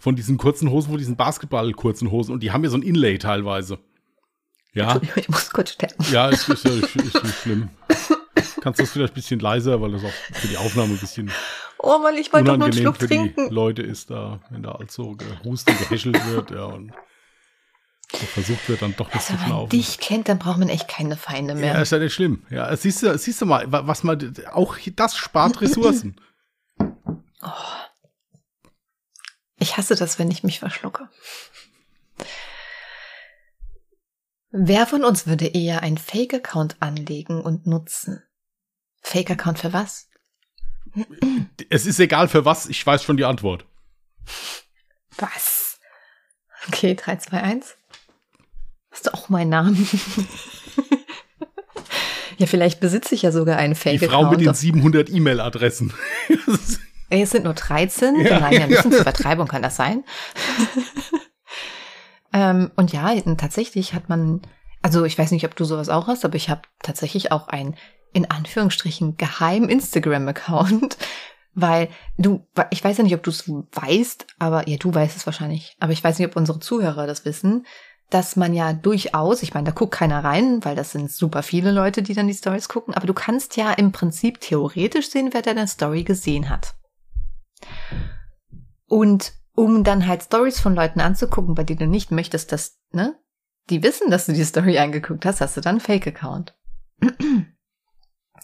von 0.04 0.16
diesen 0.16 0.36
kurzen 0.36 0.68
Hosen, 0.70 0.90
von 0.90 0.98
diesen 0.98 1.16
Basketball-kurzen 1.16 2.10
Hosen 2.10 2.32
und 2.34 2.42
die 2.42 2.52
haben 2.52 2.62
ja 2.62 2.68
so 2.68 2.76
ein 2.76 2.82
Inlay 2.82 3.16
teilweise. 3.16 3.78
Ja, 4.74 5.00
Ich 5.16 5.28
muss 5.30 5.50
kurz 5.50 5.70
sterben. 5.70 5.94
ja, 6.12 6.28
ist, 6.28 6.46
ist, 6.48 6.64
ist, 6.66 6.94
ist 6.94 7.22
nicht 7.24 7.38
schlimm. 7.42 7.70
Kannst 8.60 8.78
du 8.80 8.82
das 8.82 8.90
vielleicht 8.92 9.12
ein 9.12 9.14
bisschen 9.14 9.40
leiser, 9.40 9.80
weil 9.80 9.92
das 9.92 10.04
auch 10.04 10.12
für 10.34 10.46
die 10.48 10.58
Aufnahme 10.58 10.92
ein 10.92 10.98
bisschen 10.98 11.30
Oh 11.78 11.98
Mann, 11.98 12.16
ich 12.18 12.32
wollte 12.34 12.46
doch 12.50 12.56
nur 12.58 12.66
einen 12.66 12.72
Schluck 12.74 12.96
für 12.98 13.06
die 13.08 13.14
trinken. 13.16 13.48
Leute 13.50 13.80
ist, 13.82 14.10
da, 14.10 14.40
wenn 14.50 14.62
da 14.62 14.72
also 14.72 15.16
gehustet, 15.16 15.78
gehäschelt 15.78 16.22
wird, 16.26 16.50
ja, 16.50 16.64
und 16.66 16.92
so 18.12 18.26
versucht 18.26 18.68
wird, 18.68 18.82
dann 18.82 18.94
doch 18.96 19.06
nicht 19.06 19.16
Also, 19.16 19.34
zu 19.34 19.40
wenn 19.42 19.48
man 19.48 19.68
dich 19.70 19.98
kennt, 20.00 20.28
dann 20.28 20.38
braucht 20.38 20.58
man 20.58 20.68
echt 20.68 20.86
keine 20.88 21.16
Feinde 21.16 21.54
mehr. 21.54 21.74
Ja, 21.74 21.80
ist 21.80 21.92
ja 21.92 21.98
nicht 21.98 22.12
schlimm. 22.14 22.42
Ja, 22.50 22.68
es 22.70 22.82
siehst 22.82 23.02
du, 23.02 23.16
siehst 23.16 23.40
du 23.40 23.46
mal, 23.46 23.70
wa- 23.72 23.86
was 23.86 24.02
man, 24.04 24.34
auch 24.52 24.76
das 24.96 25.16
spart 25.16 25.60
Ressourcen. 25.62 26.16
Ich 29.64 29.78
hasse 29.78 29.94
das, 29.96 30.18
wenn 30.18 30.30
ich 30.30 30.42
mich 30.44 30.58
verschlucke. 30.58 31.08
Wer 34.50 34.86
von 34.86 35.04
uns 35.04 35.26
würde 35.26 35.46
eher 35.46 35.82
einen 35.82 35.96
Fake-Account 35.96 36.76
anlegen 36.80 37.40
und 37.40 37.66
nutzen? 37.66 38.22
Fake-Account 39.00 39.58
für 39.58 39.72
was? 39.72 40.10
es 41.70 41.86
ist 41.86 41.98
egal 41.98 42.28
für 42.28 42.44
was, 42.44 42.66
ich 42.66 42.86
weiß 42.86 43.02
schon 43.04 43.16
die 43.16 43.24
Antwort. 43.24 43.64
Was? 45.16 45.78
Okay, 46.68 46.94
3, 46.94 47.16
2, 47.16 47.42
1. 47.42 47.74
Hast 48.90 49.06
du 49.06 49.14
auch 49.14 49.30
meinen 49.30 49.48
Namen? 49.48 49.88
ja, 52.36 52.46
vielleicht 52.46 52.80
besitze 52.80 53.14
ich 53.14 53.22
ja 53.22 53.32
sogar 53.32 53.56
einen 53.56 53.72
Die 53.72 53.80
Fake-Account. 53.80 54.12
Frau 54.12 54.30
mit 54.30 54.42
den 54.42 54.50
auf- 54.50 54.56
700 54.56 55.08
E-Mail-Adressen. 55.08 55.94
Ey, 57.14 57.22
Es 57.22 57.30
sind 57.30 57.44
nur 57.44 57.54
13, 57.54 58.26
Ja, 58.26 58.40
meinen 58.40 58.52
ja 58.54 58.64
ein 58.64 58.70
ja. 58.70 58.76
bisschen 58.76 58.90
zur 58.90 59.02
Übertreibung, 59.02 59.46
kann 59.46 59.62
das 59.62 59.76
sein? 59.76 60.02
ähm, 62.32 62.72
und 62.74 62.92
ja, 62.92 63.14
tatsächlich 63.36 63.94
hat 63.94 64.08
man, 64.08 64.42
also 64.82 65.04
ich 65.04 65.16
weiß 65.16 65.30
nicht, 65.30 65.44
ob 65.44 65.54
du 65.54 65.64
sowas 65.64 65.88
auch 65.88 66.08
hast, 66.08 66.24
aber 66.24 66.34
ich 66.34 66.50
habe 66.50 66.62
tatsächlich 66.82 67.30
auch 67.30 67.46
einen, 67.46 67.76
in 68.12 68.28
Anführungsstrichen, 68.28 69.16
geheimen 69.16 69.68
Instagram-Account, 69.68 70.96
weil 71.54 71.88
du, 72.18 72.44
ich 72.70 72.82
weiß 72.82 72.98
ja 72.98 73.04
nicht, 73.04 73.14
ob 73.14 73.22
du 73.22 73.30
es 73.30 73.48
weißt, 73.48 74.26
aber 74.40 74.68
ja, 74.68 74.76
du 74.76 74.92
weißt 74.92 75.16
es 75.16 75.24
wahrscheinlich, 75.24 75.76
aber 75.78 75.92
ich 75.92 76.02
weiß 76.02 76.18
nicht, 76.18 76.26
ob 76.28 76.34
unsere 76.34 76.58
Zuhörer 76.58 77.06
das 77.06 77.24
wissen, 77.24 77.64
dass 78.10 78.34
man 78.34 78.54
ja 78.54 78.72
durchaus, 78.72 79.44
ich 79.44 79.54
meine, 79.54 79.66
da 79.66 79.72
guckt 79.72 79.94
keiner 79.94 80.24
rein, 80.24 80.64
weil 80.64 80.74
das 80.74 80.90
sind 80.90 81.12
super 81.12 81.44
viele 81.44 81.70
Leute, 81.70 82.02
die 82.02 82.14
dann 82.14 82.26
die 82.26 82.34
Stories 82.34 82.68
gucken, 82.68 82.92
aber 82.92 83.06
du 83.06 83.14
kannst 83.14 83.56
ja 83.56 83.70
im 83.70 83.92
Prinzip 83.92 84.40
theoretisch 84.40 85.10
sehen, 85.10 85.28
wer 85.30 85.42
deine 85.42 85.68
Story 85.68 86.02
gesehen 86.02 86.50
hat. 86.50 86.74
Und 88.86 89.32
um 89.54 89.84
dann 89.84 90.06
halt 90.06 90.22
Stories 90.24 90.60
von 90.60 90.74
Leuten 90.74 91.00
anzugucken, 91.00 91.54
bei 91.54 91.64
denen 91.64 91.78
du 91.78 91.86
nicht 91.86 92.10
möchtest, 92.10 92.52
dass, 92.52 92.78
ne, 92.92 93.14
die 93.70 93.82
wissen, 93.82 94.10
dass 94.10 94.26
du 94.26 94.32
die 94.32 94.44
Story 94.44 94.78
angeguckt 94.78 95.24
hast, 95.24 95.40
hast 95.40 95.56
du 95.56 95.60
dann 95.60 95.76
einen 95.76 95.80
Fake-Account. 95.80 96.54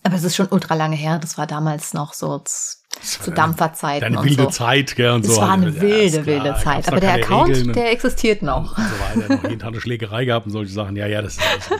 Aber 0.02 0.14
es 0.14 0.24
ist 0.24 0.34
schon 0.34 0.48
ultra 0.50 0.74
lange 0.74 0.96
her. 0.96 1.18
Das 1.18 1.36
war 1.36 1.46
damals 1.46 1.92
noch 1.92 2.14
so 2.14 2.38
zu 2.38 3.30
Dampferzeiten 3.32 4.00
Deine 4.00 4.18
und 4.20 4.24
wilde 4.24 4.44
so. 4.44 4.50
Zeit, 4.50 4.96
gell, 4.96 5.10
und 5.10 5.26
Es 5.26 5.34
so. 5.34 5.40
war 5.42 5.52
eine 5.52 5.68
Ja, 5.70 5.80
wilde, 5.80 6.24
wilde 6.26 6.54
Zeit. 6.62 6.88
Aber 6.88 7.00
der 7.00 7.14
Account, 7.14 7.50
Regeln 7.50 7.68
und- 7.68 7.76
der 7.76 7.92
existiert 7.92 8.40
und 8.40 8.46
noch. 8.46 8.76
so 8.78 8.82
weiter. 8.82 9.34
Noch 9.34 9.42
jeden 9.44 9.58
Tag 9.58 9.68
eine 9.68 9.80
Schlägerei 9.80 10.24
gehabt 10.24 10.46
und 10.46 10.52
solche 10.52 10.72
Sachen. 10.72 10.96
Ja, 10.96 11.06
ja, 11.06 11.20
das 11.20 11.36
ist 11.36 11.42
alles, 11.46 11.68
das 11.68 11.78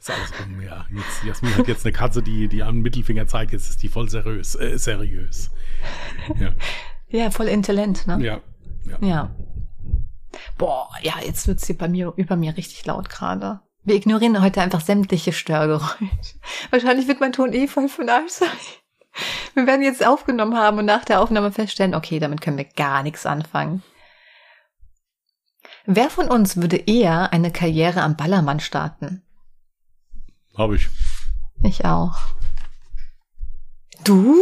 ist 0.00 0.10
alles 0.10 0.32
rum. 0.40 0.60
Ja, 0.60 0.86
jetzt, 0.90 1.24
Jasmin 1.24 1.56
hat 1.56 1.68
jetzt 1.68 1.84
eine 1.86 1.92
Katze, 1.92 2.22
die, 2.22 2.48
die 2.48 2.62
am 2.64 2.80
Mittelfinger 2.80 3.28
zeigt. 3.28 3.52
Jetzt 3.52 3.70
ist 3.70 3.82
die 3.82 3.88
voll 3.88 4.08
seriös. 4.08 4.56
Äh, 4.56 4.76
seriös. 4.78 5.50
Ja, 6.38 6.52
Ja, 7.08 7.30
voll 7.30 7.48
intelligent, 7.48 8.06
ne? 8.06 8.18
ja. 8.24 8.40
ja. 8.86 9.06
Ja. 9.06 9.36
Boah, 10.56 10.88
ja, 11.02 11.14
jetzt 11.24 11.46
wird's 11.46 11.66
hier 11.66 11.76
bei 11.76 11.88
mir 11.88 12.14
über 12.16 12.36
mir 12.36 12.56
richtig 12.56 12.86
laut 12.86 13.10
gerade. 13.10 13.60
Wir 13.84 13.96
ignorieren 13.96 14.40
heute 14.40 14.62
einfach 14.62 14.80
sämtliche 14.80 15.32
Störgeräusche. 15.32 16.36
Wahrscheinlich 16.70 17.08
wird 17.08 17.20
mein 17.20 17.32
Ton 17.32 17.52
eh 17.52 17.66
voll 17.66 17.88
von 17.88 18.08
Arsch 18.08 18.30
sein. 18.32 18.48
Wir 19.54 19.66
werden 19.66 19.82
jetzt 19.82 20.06
aufgenommen 20.06 20.56
haben 20.56 20.78
und 20.78 20.86
nach 20.86 21.04
der 21.04 21.20
Aufnahme 21.20 21.52
feststellen, 21.52 21.94
okay, 21.94 22.18
damit 22.18 22.40
können 22.40 22.56
wir 22.56 22.64
gar 22.64 23.02
nichts 23.02 23.26
anfangen. 23.26 23.82
Wer 25.84 26.08
von 26.08 26.28
uns 26.28 26.56
würde 26.56 26.76
eher 26.76 27.32
eine 27.32 27.50
Karriere 27.50 28.02
am 28.02 28.16
Ballermann 28.16 28.60
starten? 28.60 29.22
Habe 30.56 30.76
ich. 30.76 30.88
Ich 31.62 31.84
auch. 31.84 32.18
Du? 34.04 34.36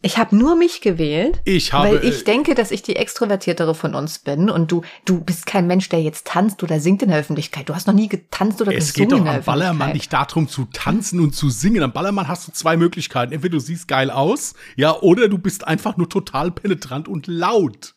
Ich 0.00 0.16
habe 0.16 0.36
nur 0.36 0.54
mich 0.54 0.80
gewählt. 0.80 1.40
Ich 1.44 1.72
habe. 1.72 1.88
Weil 1.88 2.04
ich 2.04 2.20
äh, 2.20 2.24
denke, 2.24 2.54
dass 2.54 2.70
ich 2.70 2.82
die 2.82 2.94
extrovertiertere 2.94 3.74
von 3.74 3.96
uns 3.96 4.20
bin 4.20 4.48
und 4.48 4.70
du, 4.70 4.82
du 5.04 5.20
bist 5.20 5.44
kein 5.44 5.66
Mensch, 5.66 5.88
der 5.88 6.00
jetzt 6.00 6.28
tanzt 6.28 6.62
oder 6.62 6.78
singt 6.78 7.02
in 7.02 7.08
der 7.08 7.18
Öffentlichkeit. 7.18 7.68
Du 7.68 7.74
hast 7.74 7.88
noch 7.88 7.94
nie 7.94 8.08
getanzt 8.08 8.60
oder 8.60 8.72
es 8.72 8.92
gesungen 8.92 9.24
geht 9.24 9.26
doch 9.26 9.34
am 9.34 9.42
Ballermann 9.42 9.92
nicht 9.94 10.12
darum 10.12 10.48
zu 10.48 10.68
tanzen 10.72 11.18
und 11.18 11.34
zu 11.34 11.50
singen. 11.50 11.82
Am 11.82 11.92
Ballermann 11.92 12.28
hast 12.28 12.46
du 12.46 12.52
zwei 12.52 12.76
Möglichkeiten. 12.76 13.32
Entweder 13.32 13.56
du 13.56 13.60
siehst 13.60 13.88
geil 13.88 14.12
aus, 14.12 14.54
ja, 14.76 14.96
oder 15.00 15.28
du 15.28 15.36
bist 15.36 15.66
einfach 15.66 15.96
nur 15.96 16.08
total 16.08 16.52
penetrant 16.52 17.08
und 17.08 17.26
laut. 17.26 17.96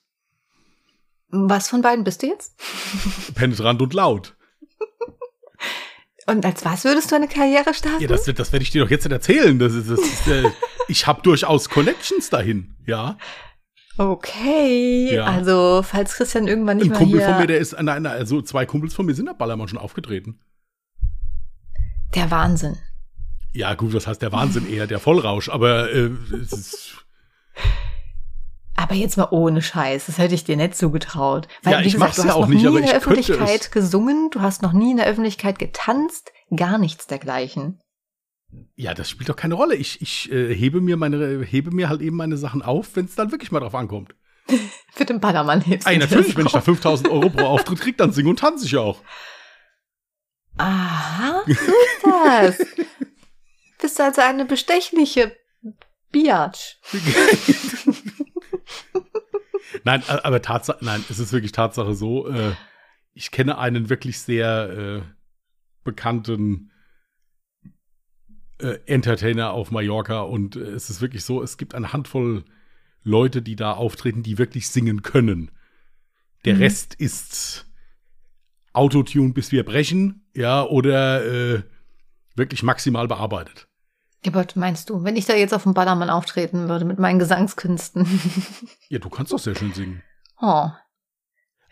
Was 1.29 1.69
von 1.69 1.83
beiden 1.83 2.03
bist 2.03 2.23
du 2.23 2.27
jetzt? 2.27 2.55
Penetrant 3.35 3.79
und 3.79 3.93
laut. 3.93 4.35
Und 6.27 6.45
als 6.45 6.63
was 6.65 6.84
würdest 6.84 7.12
du 7.12 7.15
eine 7.15 7.27
Karriere 7.27 7.73
starten? 7.73 8.01
Ja, 8.01 8.07
das, 8.07 8.25
das 8.25 8.51
werde 8.51 8.63
ich 8.63 8.69
dir 8.69 8.84
doch 8.84 8.91
jetzt 8.91 9.03
nicht 9.03 9.13
erzählen. 9.13 9.57
Das 9.57 9.73
ist, 9.73 9.89
das 9.89 9.99
ist, 9.99 10.27
äh, 10.27 10.49
ich 10.88 11.07
habe 11.07 11.21
durchaus 11.21 11.69
Connections 11.69 12.29
dahin, 12.29 12.75
ja. 12.86 13.17
okay. 13.97 15.15
Ja. 15.15 15.25
Also, 15.25 15.84
falls 15.84 16.13
Christian 16.13 16.47
irgendwann 16.47 16.77
nicht 16.77 16.86
Ein 16.86 16.89
mehr 16.91 16.97
Kumpel 16.99 17.19
hier, 17.19 17.27
von 17.29 17.38
mir, 17.39 17.47
der 17.47 17.57
ist, 17.57 17.73
nein, 17.73 18.03
nein, 18.03 18.07
also 18.07 18.41
zwei 18.41 18.65
Kumpels 18.65 18.93
von 18.93 19.05
mir 19.05 19.15
sind 19.15 19.29
am 19.29 19.38
Ballermann 19.38 19.67
schon 19.67 19.79
aufgetreten. 19.79 20.39
der 22.15 22.29
Wahnsinn. 22.29 22.77
Ja, 23.53 23.73
gut, 23.73 23.93
das 23.93 24.07
heißt 24.07 24.21
der 24.21 24.31
Wahnsinn 24.31 24.71
eher, 24.71 24.88
der 24.88 24.99
Vollrausch, 24.99 25.49
aber 25.49 25.91
äh, 25.91 26.12
es 26.41 26.53
ist, 26.53 26.90
Aber 28.75 28.95
jetzt 28.95 29.17
mal 29.17 29.27
ohne 29.31 29.62
Scheiß, 29.62 30.07
das 30.07 30.17
hätte 30.17 30.34
ich 30.34 30.43
dir 30.43 30.57
nicht 30.57 30.75
zugetraut. 30.75 31.47
Weil, 31.63 31.73
Ja, 31.73 31.79
wie 31.81 31.88
ich 31.88 31.93
gesagt, 31.93 32.10
mach's 32.10 32.15
du 32.17 32.21
ja 32.23 32.27
hast 32.29 32.36
auch 32.36 32.41
noch 32.41 32.47
nicht, 32.49 32.63
nie 32.63 32.77
in 32.77 32.86
der 32.86 32.95
Öffentlichkeit 32.95 33.62
es. 33.62 33.71
gesungen, 33.71 34.29
du 34.31 34.41
hast 34.41 34.62
noch 34.62 34.73
nie 34.73 34.91
in 34.91 34.97
der 34.97 35.05
Öffentlichkeit 35.07 35.60
getanzt, 35.60 36.31
gar 36.55 36.77
nichts 36.77 37.05
dergleichen. 37.07 37.79
ja, 38.75 38.93
das 38.93 39.10
spielt 39.10 39.29
doch 39.29 39.36
keine 39.36 39.53
Rolle. 39.55 39.75
Ich, 39.75 40.01
ich 40.01 40.31
äh, 40.31 40.53
hebe 40.55 40.81
mir 40.81 40.97
meine, 40.97 41.41
hebe 41.43 41.71
mir 41.71 41.89
halt 41.89 42.01
eben 42.01 42.15
meine 42.17 42.38
Sachen 42.38 42.62
auf, 42.62 42.95
wenn 42.95 43.05
es 43.05 43.15
dann 43.15 43.31
wirklich 43.31 43.51
mal 43.51 43.60
drauf 43.60 43.75
ankommt. 43.75 44.15
Für 44.93 45.05
den 45.05 45.19
Ballermann 45.19 45.62
hebst 45.62 45.88
Ey, 45.88 45.97
natürlich, 45.97 46.36
wenn 46.36 46.45
ich 46.47 46.51
da 46.51 46.57
auf. 46.60 46.65
5000 46.65 47.10
Euro 47.10 47.29
pro 47.29 47.45
Auftritt 47.45 47.79
krieg, 47.81 47.97
dann 47.97 48.12
singe 48.12 48.29
und 48.29 48.39
tanze 48.39 48.65
ich 48.65 48.75
auch. 48.77 49.01
Aha, 50.57 51.43
so 51.47 51.51
ist 51.53 52.03
das. 52.03 52.57
Bist 53.79 53.99
du 53.99 54.03
also 54.03 54.21
eine 54.21 54.45
bestechliche 54.45 55.36
Biatch. 56.12 56.77
Nein, 59.83 60.03
aber 60.07 60.41
Tatsache, 60.41 60.83
nein, 60.83 61.03
es 61.09 61.19
ist 61.19 61.33
wirklich 61.33 61.51
Tatsache 61.51 61.93
so. 61.93 62.27
Äh, 62.27 62.53
ich 63.13 63.31
kenne 63.31 63.57
einen 63.57 63.89
wirklich 63.89 64.19
sehr 64.19 64.69
äh, 64.69 65.01
bekannten 65.83 66.71
äh, 68.59 68.77
Entertainer 68.85 69.51
auf 69.51 69.71
Mallorca 69.71 70.21
und 70.21 70.55
äh, 70.55 70.59
es 70.59 70.89
ist 70.89 71.01
wirklich 71.01 71.23
so, 71.25 71.41
es 71.41 71.57
gibt 71.57 71.75
eine 71.75 71.93
Handvoll 71.93 72.45
Leute, 73.03 73.41
die 73.41 73.55
da 73.55 73.73
auftreten, 73.73 74.23
die 74.23 74.37
wirklich 74.37 74.69
singen 74.69 75.01
können. 75.01 75.51
Der 76.45 76.55
Mhm. 76.55 76.61
Rest 76.61 76.93
ist 76.95 77.67
Autotune, 78.73 79.33
bis 79.33 79.51
wir 79.51 79.65
brechen, 79.65 80.27
ja, 80.35 80.63
oder 80.63 81.25
äh, 81.25 81.63
wirklich 82.35 82.63
maximal 82.63 83.07
bearbeitet. 83.07 83.67
Ja, 84.23 84.31
aber 84.34 84.45
meinst 84.55 84.89
du, 84.89 85.03
wenn 85.03 85.15
ich 85.15 85.25
da 85.25 85.34
jetzt 85.34 85.53
auf 85.53 85.63
dem 85.63 85.73
Ballermann 85.73 86.10
auftreten 86.10 86.69
würde 86.69 86.86
mit 86.86 86.99
meinen 86.99 87.19
Gesangskünsten? 87.19 88.07
Ja, 88.89 88.99
du 88.99 89.10
kannst 89.10 89.31
doch 89.31 89.39
sehr 89.39 89.55
schön 89.55 89.73
singen. 89.73 90.03
oh. 90.41 90.69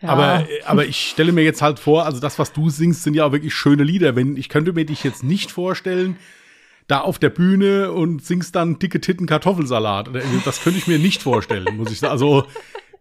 Ja. 0.02 0.08
Aber, 0.08 0.46
aber 0.64 0.86
ich 0.86 1.10
stelle 1.10 1.30
mir 1.30 1.44
jetzt 1.44 1.60
halt 1.60 1.78
vor, 1.78 2.06
also 2.06 2.20
das, 2.20 2.38
was 2.38 2.54
du 2.54 2.70
singst, 2.70 3.02
sind 3.02 3.12
ja 3.12 3.26
auch 3.26 3.32
wirklich 3.32 3.52
schöne 3.52 3.82
Lieder. 3.82 4.16
Wenn, 4.16 4.34
ich 4.34 4.48
könnte 4.48 4.72
mir 4.72 4.86
dich 4.86 5.04
jetzt 5.04 5.22
nicht 5.22 5.50
vorstellen, 5.50 6.16
da 6.86 7.00
auf 7.00 7.18
der 7.18 7.28
Bühne 7.28 7.92
und 7.92 8.24
singst 8.24 8.56
dann 8.56 8.78
dicke 8.78 9.02
Titten 9.02 9.26
Kartoffelsalat. 9.26 10.08
Das 10.46 10.62
könnte 10.62 10.78
ich 10.78 10.86
mir 10.86 10.98
nicht 10.98 11.22
vorstellen, 11.22 11.76
muss 11.76 11.92
ich 11.92 12.00
sagen. 12.00 12.12
Also, 12.12 12.46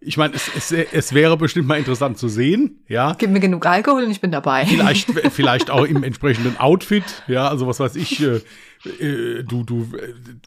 ich 0.01 0.17
meine, 0.17 0.35
es, 0.35 0.51
es, 0.55 0.71
es 0.71 1.13
wäre 1.13 1.37
bestimmt 1.37 1.67
mal 1.67 1.79
interessant 1.79 2.17
zu 2.17 2.27
sehen, 2.27 2.83
ja. 2.89 3.15
Gib 3.17 3.31
mir 3.31 3.39
genug 3.39 3.65
Alkohol 3.65 4.03
und 4.03 4.11
ich 4.11 4.21
bin 4.21 4.31
dabei. 4.31 4.65
Vielleicht, 4.65 5.09
vielleicht 5.31 5.71
auch 5.71 5.85
im 5.85 6.03
entsprechenden 6.03 6.57
Outfit, 6.57 7.23
ja, 7.27 7.47
also 7.47 7.65
was 7.65 7.79
weiß 7.79 7.95
ich, 7.95 8.21
äh, 8.85 9.39
äh, 9.39 9.43
du, 9.43 9.63
du, 9.63 9.87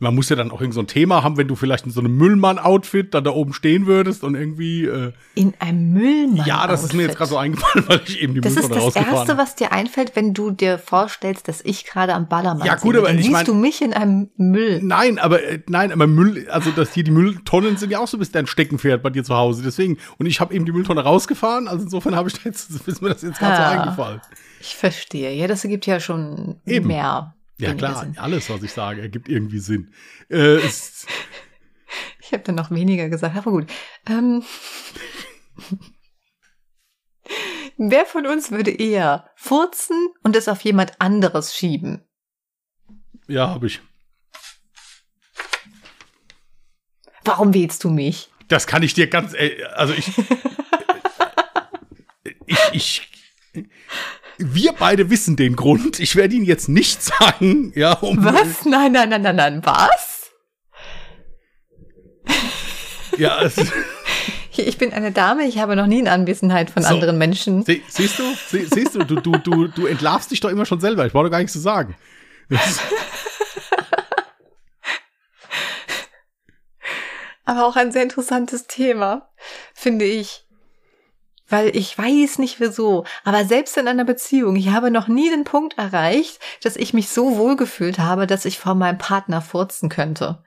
man 0.00 0.14
muss 0.14 0.28
ja 0.30 0.36
dann 0.36 0.50
auch 0.50 0.60
irgend 0.60 0.74
so 0.74 0.80
ein 0.80 0.86
Thema 0.86 1.22
haben, 1.22 1.36
wenn 1.36 1.48
du 1.48 1.54
vielleicht 1.54 1.84
in 1.84 1.92
so 1.92 2.00
einem 2.00 2.16
Müllmann-Outfit 2.16 3.12
dann 3.12 3.24
da 3.24 3.30
oben 3.30 3.52
stehen 3.52 3.86
würdest 3.86 4.24
und 4.24 4.34
irgendwie. 4.34 4.86
Äh, 4.86 5.12
in 5.34 5.52
einem 5.58 5.92
Müllmann. 5.92 6.46
Ja, 6.46 6.66
das 6.66 6.82
ist 6.82 6.94
mir 6.94 7.02
jetzt 7.02 7.16
gerade 7.16 7.30
so 7.30 7.36
eingefallen, 7.36 7.84
weil 7.88 8.00
ich 8.06 8.22
eben 8.22 8.34
die 8.34 8.40
Das 8.40 8.56
ist 8.56 8.70
das 8.70 8.96
Erste, 8.96 9.36
was 9.36 9.54
dir 9.54 9.72
einfällt, 9.72 10.16
wenn 10.16 10.32
du 10.32 10.50
dir 10.50 10.78
vorstellst, 10.78 11.46
dass 11.48 11.60
ich 11.62 11.84
gerade 11.84 12.14
am 12.14 12.28
Ballermann 12.28 12.66
Ja, 12.66 12.76
gut, 12.76 12.96
aber 12.96 13.08
dann 13.08 13.18
ich 13.18 13.24
siehst 13.24 13.32
mein, 13.32 13.44
du 13.44 13.54
mich 13.54 13.82
in 13.82 13.92
einem 13.92 14.30
Müll. 14.36 14.80
Nein, 14.82 15.18
aber 15.18 15.42
äh, 15.42 15.60
nein, 15.68 15.92
aber 15.92 16.06
Müll, 16.06 16.48
also 16.48 16.70
dass 16.70 16.94
hier 16.94 17.04
die 17.04 17.10
Mülltonnen 17.10 17.76
sind 17.76 17.90
ja 17.90 17.98
auch 17.98 18.08
so 18.08 18.16
ein 18.16 18.20
bisschen 18.20 18.34
dein 18.34 18.46
Steckenpferd 18.46 19.02
bei 19.02 19.10
dir 19.10 19.24
zu 19.24 19.36
Hause. 19.36 19.62
Deswegen 19.62 19.98
und 20.18 20.24
ich 20.24 20.40
habe 20.40 20.54
eben 20.54 20.64
die 20.64 20.72
Mülltonne 20.72 21.02
rausgefahren, 21.02 21.68
also 21.68 21.84
insofern 21.84 22.16
habe 22.16 22.30
ich 22.30 22.34
da 22.34 22.40
jetzt 22.44 22.70
ist 22.86 23.02
mir 23.02 23.10
das 23.10 23.20
jetzt 23.20 23.38
gerade 23.38 23.58
ah, 23.58 23.72
so 23.72 23.78
eingefallen. 23.78 24.20
Ich 24.60 24.74
verstehe. 24.74 25.34
Ja, 25.34 25.48
das 25.48 25.64
ergibt 25.64 25.84
ja 25.86 26.00
schon 26.00 26.56
eben. 26.64 26.86
mehr 26.86 27.34
ja, 27.62 27.74
klar, 27.74 28.00
Sinn. 28.00 28.18
alles, 28.18 28.50
was 28.50 28.62
ich 28.62 28.72
sage, 28.72 29.00
ergibt 29.00 29.28
irgendwie 29.28 29.58
Sinn. 29.58 29.92
Äh, 30.28 30.58
ich 32.20 32.32
habe 32.32 32.42
dann 32.42 32.54
noch 32.54 32.70
weniger 32.70 33.08
gesagt, 33.08 33.36
aber 33.36 33.50
gut. 33.50 33.70
Ähm, 34.08 34.42
wer 37.76 38.06
von 38.06 38.26
uns 38.26 38.50
würde 38.50 38.70
eher 38.70 39.30
furzen 39.36 40.08
und 40.22 40.36
es 40.36 40.48
auf 40.48 40.60
jemand 40.62 41.00
anderes 41.00 41.54
schieben? 41.54 42.04
Ja, 43.28 43.48
habe 43.48 43.66
ich. 43.66 43.80
Warum 47.24 47.54
wählst 47.54 47.84
du 47.84 47.90
mich? 47.90 48.30
Das 48.48 48.66
kann 48.66 48.82
ich 48.82 48.94
dir 48.94 49.06
ganz, 49.06 49.34
äh, 49.34 49.62
also 49.74 49.94
ich, 49.94 50.10
ich, 52.46 52.58
ich, 52.72 53.10
wir 54.38 54.72
beide 54.72 55.10
wissen 55.10 55.36
den 55.36 55.56
Grund. 55.56 56.00
Ich 56.00 56.16
werde 56.16 56.34
ihn 56.34 56.44
jetzt 56.44 56.68
nicht 56.68 57.02
sagen. 57.02 57.72
Ja, 57.74 57.92
um 57.94 58.24
was? 58.24 58.64
Nein, 58.64 58.92
nein, 58.92 59.08
nein, 59.08 59.22
nein, 59.22 59.36
nein. 59.36 59.60
Was? 59.64 60.30
Ja, 63.18 63.42
es 63.42 63.56
ich 64.56 64.76
bin 64.78 64.92
eine 64.92 65.12
Dame, 65.12 65.46
ich 65.46 65.58
habe 65.58 65.76
noch 65.76 65.86
nie 65.86 65.98
in 65.98 66.08
Anwesenheit 66.08 66.68
von 66.70 66.82
so, 66.82 66.90
anderen 66.90 67.16
Menschen. 67.16 67.64
Sie, 67.64 67.82
siehst 67.88 68.18
du, 68.18 68.24
sie, 68.48 68.66
siehst 68.66 68.94
du, 68.94 69.04
du, 69.04 69.16
du, 69.16 69.32
du, 69.38 69.68
du 69.68 69.86
entlarvst 69.86 70.30
dich 70.30 70.40
doch 70.40 70.50
immer 70.50 70.66
schon 70.66 70.80
selber. 70.80 71.06
Ich 71.06 71.12
brauche 71.12 71.30
gar 71.30 71.38
nichts 71.38 71.54
zu 71.54 71.58
sagen. 71.58 71.96
Aber 77.44 77.66
auch 77.66 77.76
ein 77.76 77.92
sehr 77.92 78.02
interessantes 78.02 78.66
Thema, 78.66 79.30
finde 79.74 80.04
ich 80.04 80.46
weil 81.52 81.76
ich 81.76 81.96
weiß 81.96 82.38
nicht 82.38 82.60
wieso, 82.60 83.04
aber 83.24 83.44
selbst 83.44 83.76
in 83.76 83.86
einer 83.86 84.04
Beziehung, 84.04 84.56
ich 84.56 84.70
habe 84.70 84.90
noch 84.90 85.06
nie 85.06 85.30
den 85.30 85.44
Punkt 85.44 85.78
erreicht, 85.78 86.40
dass 86.62 86.76
ich 86.76 86.94
mich 86.94 87.10
so 87.10 87.36
wohlgefühlt 87.36 87.98
habe, 87.98 88.26
dass 88.26 88.44
ich 88.44 88.58
vor 88.58 88.74
meinem 88.74 88.98
Partner 88.98 89.42
furzen 89.42 89.88
könnte. 89.88 90.42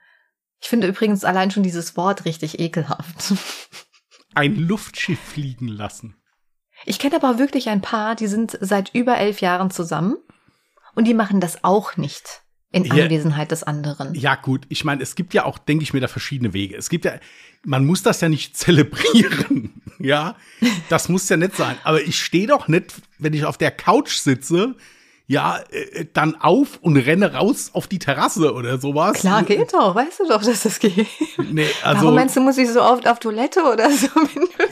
Ich 0.60 0.68
finde 0.68 0.88
übrigens 0.88 1.24
allein 1.24 1.50
schon 1.50 1.62
dieses 1.62 1.96
Wort 1.96 2.24
richtig 2.24 2.58
ekelhaft. 2.58 3.34
Ein 4.34 4.56
Luftschiff 4.56 5.20
fliegen 5.20 5.68
lassen. 5.68 6.16
Ich 6.84 6.98
kenne 6.98 7.16
aber 7.16 7.38
wirklich 7.38 7.70
ein 7.70 7.80
Paar, 7.80 8.16
die 8.16 8.26
sind 8.26 8.58
seit 8.60 8.94
über 8.94 9.16
elf 9.16 9.40
Jahren 9.40 9.70
zusammen 9.70 10.18
und 10.94 11.06
die 11.06 11.14
machen 11.14 11.40
das 11.40 11.64
auch 11.64 11.96
nicht 11.96 12.42
in 12.72 12.90
Anwesenheit 12.90 13.50
des 13.50 13.62
anderen. 13.62 14.14
Ja, 14.14 14.34
gut. 14.34 14.66
Ich 14.68 14.84
meine, 14.84 15.02
es 15.02 15.14
gibt 15.14 15.34
ja 15.34 15.44
auch, 15.44 15.58
denke 15.58 15.82
ich 15.82 15.92
mir, 15.92 16.00
da 16.00 16.08
verschiedene 16.08 16.52
Wege. 16.52 16.76
Es 16.76 16.90
gibt 16.90 17.04
ja, 17.04 17.14
man 17.64 17.84
muss 17.84 18.02
das 18.02 18.20
ja 18.20 18.28
nicht 18.28 18.56
zelebrieren. 18.56 19.80
ja, 19.98 20.36
das 20.88 21.08
muss 21.08 21.28
ja 21.28 21.36
nicht 21.36 21.56
sein. 21.56 21.76
Aber 21.84 22.02
ich 22.02 22.22
stehe 22.22 22.46
doch 22.46 22.68
nicht, 22.68 22.94
wenn 23.18 23.32
ich 23.32 23.44
auf 23.44 23.58
der 23.58 23.70
Couch 23.70 24.16
sitze, 24.16 24.74
ja, 25.28 25.58
äh, 25.70 26.06
dann 26.12 26.36
auf 26.36 26.78
und 26.82 26.96
renne 26.96 27.32
raus 27.34 27.70
auf 27.72 27.88
die 27.88 27.98
Terrasse 27.98 28.54
oder 28.54 28.78
sowas. 28.78 29.18
Klar, 29.18 29.42
geht 29.42 29.72
doch. 29.72 29.94
Weißt 29.94 30.20
du 30.20 30.28
doch, 30.28 30.42
dass 30.42 30.62
das 30.62 30.78
geht. 30.78 31.06
Nee, 31.50 31.66
also, 31.82 32.02
Warum 32.02 32.14
meinst 32.14 32.36
du, 32.36 32.40
muss 32.40 32.58
ich 32.58 32.70
so 32.70 32.80
oft 32.80 33.08
auf 33.08 33.18
Toilette 33.18 33.60
oder 33.64 33.90
so? 33.90 34.08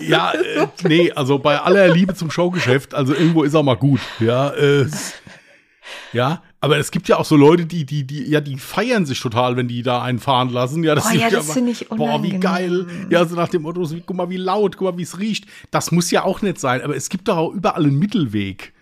ja, 0.00 0.32
äh, 0.32 0.68
nee, 0.84 1.10
also 1.10 1.38
bei 1.38 1.58
aller 1.58 1.88
Liebe 1.88 2.14
zum 2.14 2.30
Showgeschäft, 2.30 2.94
also 2.94 3.14
irgendwo 3.14 3.42
ist 3.42 3.54
auch 3.56 3.64
mal 3.64 3.74
gut. 3.74 4.00
Ja, 4.20 4.50
äh, 4.50 4.86
ja, 6.12 6.42
aber 6.60 6.78
es 6.78 6.90
gibt 6.90 7.08
ja 7.08 7.18
auch 7.18 7.24
so 7.24 7.36
Leute, 7.36 7.66
die, 7.66 7.84
die, 7.84 8.06
die, 8.06 8.28
ja, 8.28 8.40
die 8.40 8.56
feiern 8.56 9.04
sich 9.06 9.20
total, 9.20 9.56
wenn 9.56 9.68
die 9.68 9.82
da 9.82 10.02
einen 10.02 10.18
fahren 10.18 10.48
lassen. 10.48 10.82
Ja, 10.82 10.94
das, 10.94 11.06
oh, 11.06 11.14
ja, 11.14 11.30
das 11.30 11.52
finde 11.52 11.72
ich 11.72 11.90
unangenehm. 11.90 12.20
Boah, 12.20 12.34
wie 12.34 12.40
geil. 12.40 12.86
Ja, 13.10 13.24
so 13.26 13.36
nach 13.36 13.48
dem 13.48 13.62
Motto, 13.62 13.86
guck 14.06 14.16
mal, 14.16 14.30
wie 14.30 14.36
laut, 14.36 14.76
guck 14.76 14.92
mal, 14.92 14.98
wie 14.98 15.02
es 15.02 15.18
riecht. 15.18 15.46
Das 15.70 15.92
muss 15.92 16.10
ja 16.10 16.24
auch 16.24 16.42
nicht 16.42 16.58
sein, 16.58 16.82
aber 16.82 16.96
es 16.96 17.08
gibt 17.08 17.28
doch 17.28 17.36
auch 17.36 17.52
überall 17.52 17.84
einen 17.84 17.98
Mittelweg. 17.98 18.72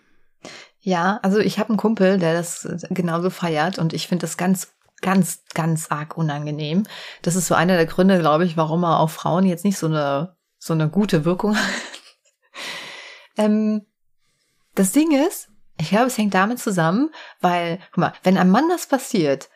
Ja, 0.81 1.21
also 1.23 1.39
ich 1.39 1.59
habe 1.59 1.71
einen 1.71 1.79
Kumpel, 1.79 2.19
der 2.19 2.35
das 2.35 2.69
genauso 2.91 3.31
feiert 3.31 3.79
und 3.79 3.93
ich 3.93 4.09
finde 4.09 4.23
das 4.23 4.37
ganz, 4.37 4.73
ganz, 5.01 5.45
ganz 5.55 5.91
arg 5.91 6.17
unangenehm. 6.17 6.85
Das 7.23 7.37
ist 7.37 7.47
so 7.47 7.55
einer 7.55 7.77
der 7.77 7.87
Gründe, 7.87 8.19
glaube 8.19 8.45
ich, 8.45 8.57
warum 8.57 8.83
er 8.85 8.99
auf 8.99 9.13
Frauen 9.13 9.47
jetzt 9.47 9.65
nicht 9.65 9.79
so 9.79 9.87
eine, 9.87 10.37
so 10.59 10.73
eine 10.73 10.89
gute 10.89 11.25
Wirkung 11.25 11.57
hat. 11.57 11.65
ähm, 13.37 13.83
das 14.75 14.91
Ding 14.91 15.13
ist, 15.13 15.52
ich 15.83 15.91
glaube, 15.91 16.07
es 16.07 16.19
hängt 16.19 16.35
damit 16.35 16.59
zusammen, 16.59 17.11
weil, 17.41 17.79
guck 17.91 17.99
mal, 17.99 18.13
wenn 18.23 18.39
einem 18.39 18.51
Mann 18.51 18.69
das 18.69 18.87
passiert, 18.87 19.49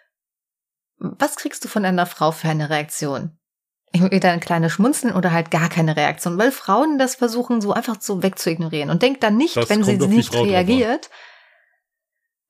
was 0.98 1.36
kriegst 1.36 1.64
du 1.64 1.68
von 1.68 1.84
einer 1.84 2.06
Frau 2.06 2.32
für 2.32 2.48
eine 2.48 2.68
Reaktion? 2.68 3.38
Entweder 3.92 4.30
ein 4.30 4.40
kleines 4.40 4.72
Schmunzeln 4.72 5.14
oder 5.14 5.32
halt 5.32 5.50
gar 5.50 5.68
keine 5.68 5.96
Reaktion, 5.96 6.36
weil 6.36 6.50
Frauen 6.50 6.98
das 6.98 7.14
versuchen, 7.14 7.60
so 7.60 7.72
einfach 7.72 8.00
so 8.00 8.22
wegzuignorieren 8.22 8.90
und 8.90 9.02
denkt 9.02 9.22
dann 9.22 9.36
nicht, 9.36 9.56
das 9.56 9.70
wenn 9.70 9.84
sie 9.84 9.96
nicht 9.96 10.34
reagiert. 10.34 11.08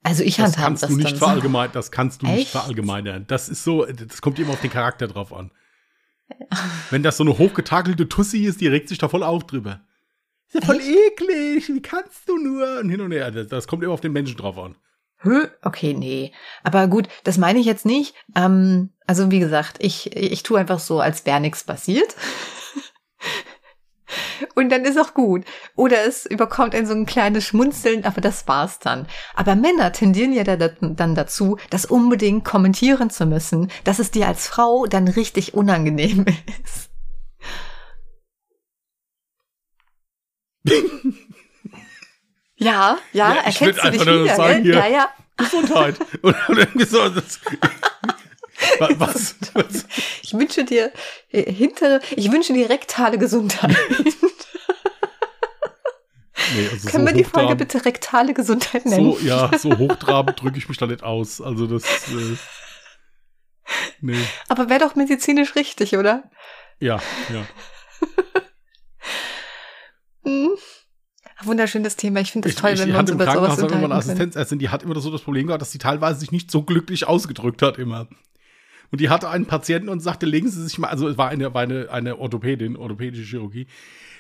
Also 0.02 0.22
ich 0.22 0.36
das 0.36 0.56
kannst 0.56 0.82
das 0.82 0.90
du 0.90 0.96
nicht 0.96 1.18
verallgemeinern. 1.18 1.72
Das 1.72 1.90
kannst 1.90 2.22
du 2.22 2.26
Echt? 2.26 2.36
nicht 2.36 2.50
verallgemeinern. 2.50 3.26
Das 3.26 3.48
ist 3.48 3.64
so, 3.64 3.84
das 3.84 4.22
kommt 4.22 4.38
immer 4.38 4.52
auf 4.52 4.60
den 4.60 4.70
Charakter 4.70 5.08
drauf 5.08 5.32
an. 5.32 5.50
Wenn 6.90 7.02
das 7.02 7.16
so 7.16 7.24
eine 7.24 7.36
hochgetakelte 7.36 8.08
Tussi 8.08 8.44
ist, 8.44 8.60
die 8.60 8.68
regt 8.68 8.88
sich 8.88 8.98
da 8.98 9.08
voll 9.08 9.22
auf 9.22 9.46
drüber. 9.46 9.80
Ist 10.48 10.54
ja 10.54 10.60
voll 10.60 10.80
eklig, 10.80 11.68
wie 11.68 11.82
kannst 11.82 12.28
du 12.28 12.38
nur? 12.38 12.80
Und 12.80 12.90
hin 12.90 13.00
und 13.00 13.12
her, 13.12 13.30
das, 13.30 13.48
das 13.48 13.66
kommt 13.66 13.82
immer 13.82 13.92
auf 13.92 14.00
den 14.00 14.12
Menschen 14.12 14.36
drauf 14.36 14.58
an. 14.58 14.76
Okay, 15.62 15.94
nee. 15.94 16.32
Aber 16.62 16.86
gut, 16.88 17.08
das 17.24 17.38
meine 17.38 17.58
ich 17.58 17.66
jetzt 17.66 17.86
nicht. 17.86 18.14
Ähm, 18.36 18.90
also 19.06 19.30
wie 19.30 19.40
gesagt, 19.40 19.76
ich, 19.80 20.14
ich 20.14 20.42
tue 20.42 20.58
einfach 20.58 20.78
so, 20.78 21.00
als 21.00 21.24
wäre 21.26 21.40
nichts 21.40 21.64
passiert. 21.64 22.14
Und 24.54 24.70
dann 24.70 24.84
ist 24.84 24.98
auch 24.98 25.14
gut. 25.14 25.44
Oder 25.74 26.04
es 26.06 26.26
überkommt 26.26 26.74
ein 26.74 26.86
so 26.86 26.94
ein 26.94 27.06
kleines 27.06 27.44
Schmunzeln, 27.44 28.04
aber 28.04 28.20
das 28.20 28.46
war's 28.46 28.78
dann. 28.78 29.06
Aber 29.34 29.56
Männer 29.56 29.92
tendieren 29.92 30.32
ja 30.32 30.44
dann 30.44 31.14
dazu, 31.14 31.58
das 31.70 31.86
unbedingt 31.86 32.44
kommentieren 32.44 33.10
zu 33.10 33.26
müssen, 33.26 33.70
dass 33.84 33.98
es 33.98 34.10
dir 34.10 34.28
als 34.28 34.46
Frau 34.46 34.86
dann 34.86 35.08
richtig 35.08 35.54
unangenehm 35.54 36.24
ist. 36.64 36.85
Ja, 42.56 42.98
ja, 43.12 43.34
ja 43.34 43.34
erkennst 43.42 43.84
du 43.84 43.90
dich 43.90 44.00
wieder, 44.00 44.36
sagen, 44.36 44.62
hier, 44.62 44.74
ja, 44.74 44.86
ja. 44.86 45.10
Gesundheit. 45.36 45.96
Und 46.22 46.34
irgendwie 46.48 46.86
so, 46.86 47.08
das, 47.08 47.40
was, 48.78 49.34
was? 49.52 49.86
Ich 50.22 50.32
wünsche 50.32 50.64
dir 50.64 50.92
äh, 51.30 51.52
hintere, 51.52 52.00
ich 52.14 52.30
wünsche 52.32 52.52
dir 52.52 52.70
rektale 52.70 53.18
Gesundheit. 53.18 53.76
Nee, 56.54 56.68
also 56.70 56.88
Können 56.88 57.06
so 57.06 57.12
wir 57.12 57.16
die 57.16 57.24
Folge 57.24 57.56
bitte 57.56 57.84
rektale 57.84 58.32
Gesundheit 58.32 58.86
nennen? 58.86 59.14
So, 59.14 59.18
ja, 59.18 59.50
so 59.58 59.76
hochtrabend 59.76 60.40
drücke 60.40 60.58
ich 60.58 60.68
mich 60.68 60.78
da 60.78 60.86
nicht 60.86 61.02
aus. 61.02 61.40
Also 61.40 61.66
das. 61.66 61.82
Äh, 62.08 62.36
nee. 64.00 64.24
Aber 64.48 64.68
wäre 64.68 64.80
doch 64.80 64.94
medizinisch 64.94 65.56
richtig, 65.56 65.96
oder? 65.96 66.30
Ja, 66.78 67.00
ja. 67.32 67.46
Hm. 70.26 70.50
Wunderschönes 71.42 71.96
Thema. 71.96 72.20
Ich 72.20 72.32
finde 72.32 72.48
es 72.48 72.54
toll, 72.54 72.72
ich, 72.72 72.80
wenn 72.80 72.92
wir 72.92 72.98
uns 72.98 73.10
über 73.10 73.30
sowas 73.30 73.58
unterhalten 73.58 73.84
eine 73.84 73.94
Assistenzärztin, 73.94 74.58
die 74.58 74.70
hat 74.70 74.82
immer 74.82 74.98
so 74.98 75.10
das 75.10 75.22
Problem 75.22 75.46
gehabt, 75.46 75.60
dass 75.60 75.70
sie 75.70 75.78
teilweise 75.78 76.20
sich 76.20 76.32
nicht 76.32 76.50
so 76.50 76.62
glücklich 76.62 77.06
ausgedrückt 77.06 77.62
hat 77.62 77.78
immer. 77.78 78.08
Und 78.90 79.00
die 79.00 79.08
hatte 79.08 79.28
einen 79.28 79.46
Patienten 79.46 79.88
und 79.88 80.00
sagte, 80.00 80.26
legen 80.26 80.48
Sie 80.48 80.62
sich 80.62 80.78
mal, 80.78 80.88
also 80.88 81.08
es 81.08 81.18
war 81.18 81.28
eine, 81.28 81.52
war 81.54 81.62
eine, 81.62 81.90
eine 81.90 82.18
Orthopädin, 82.18 82.76
orthopädische 82.76 83.24
Chirurgie, 83.24 83.66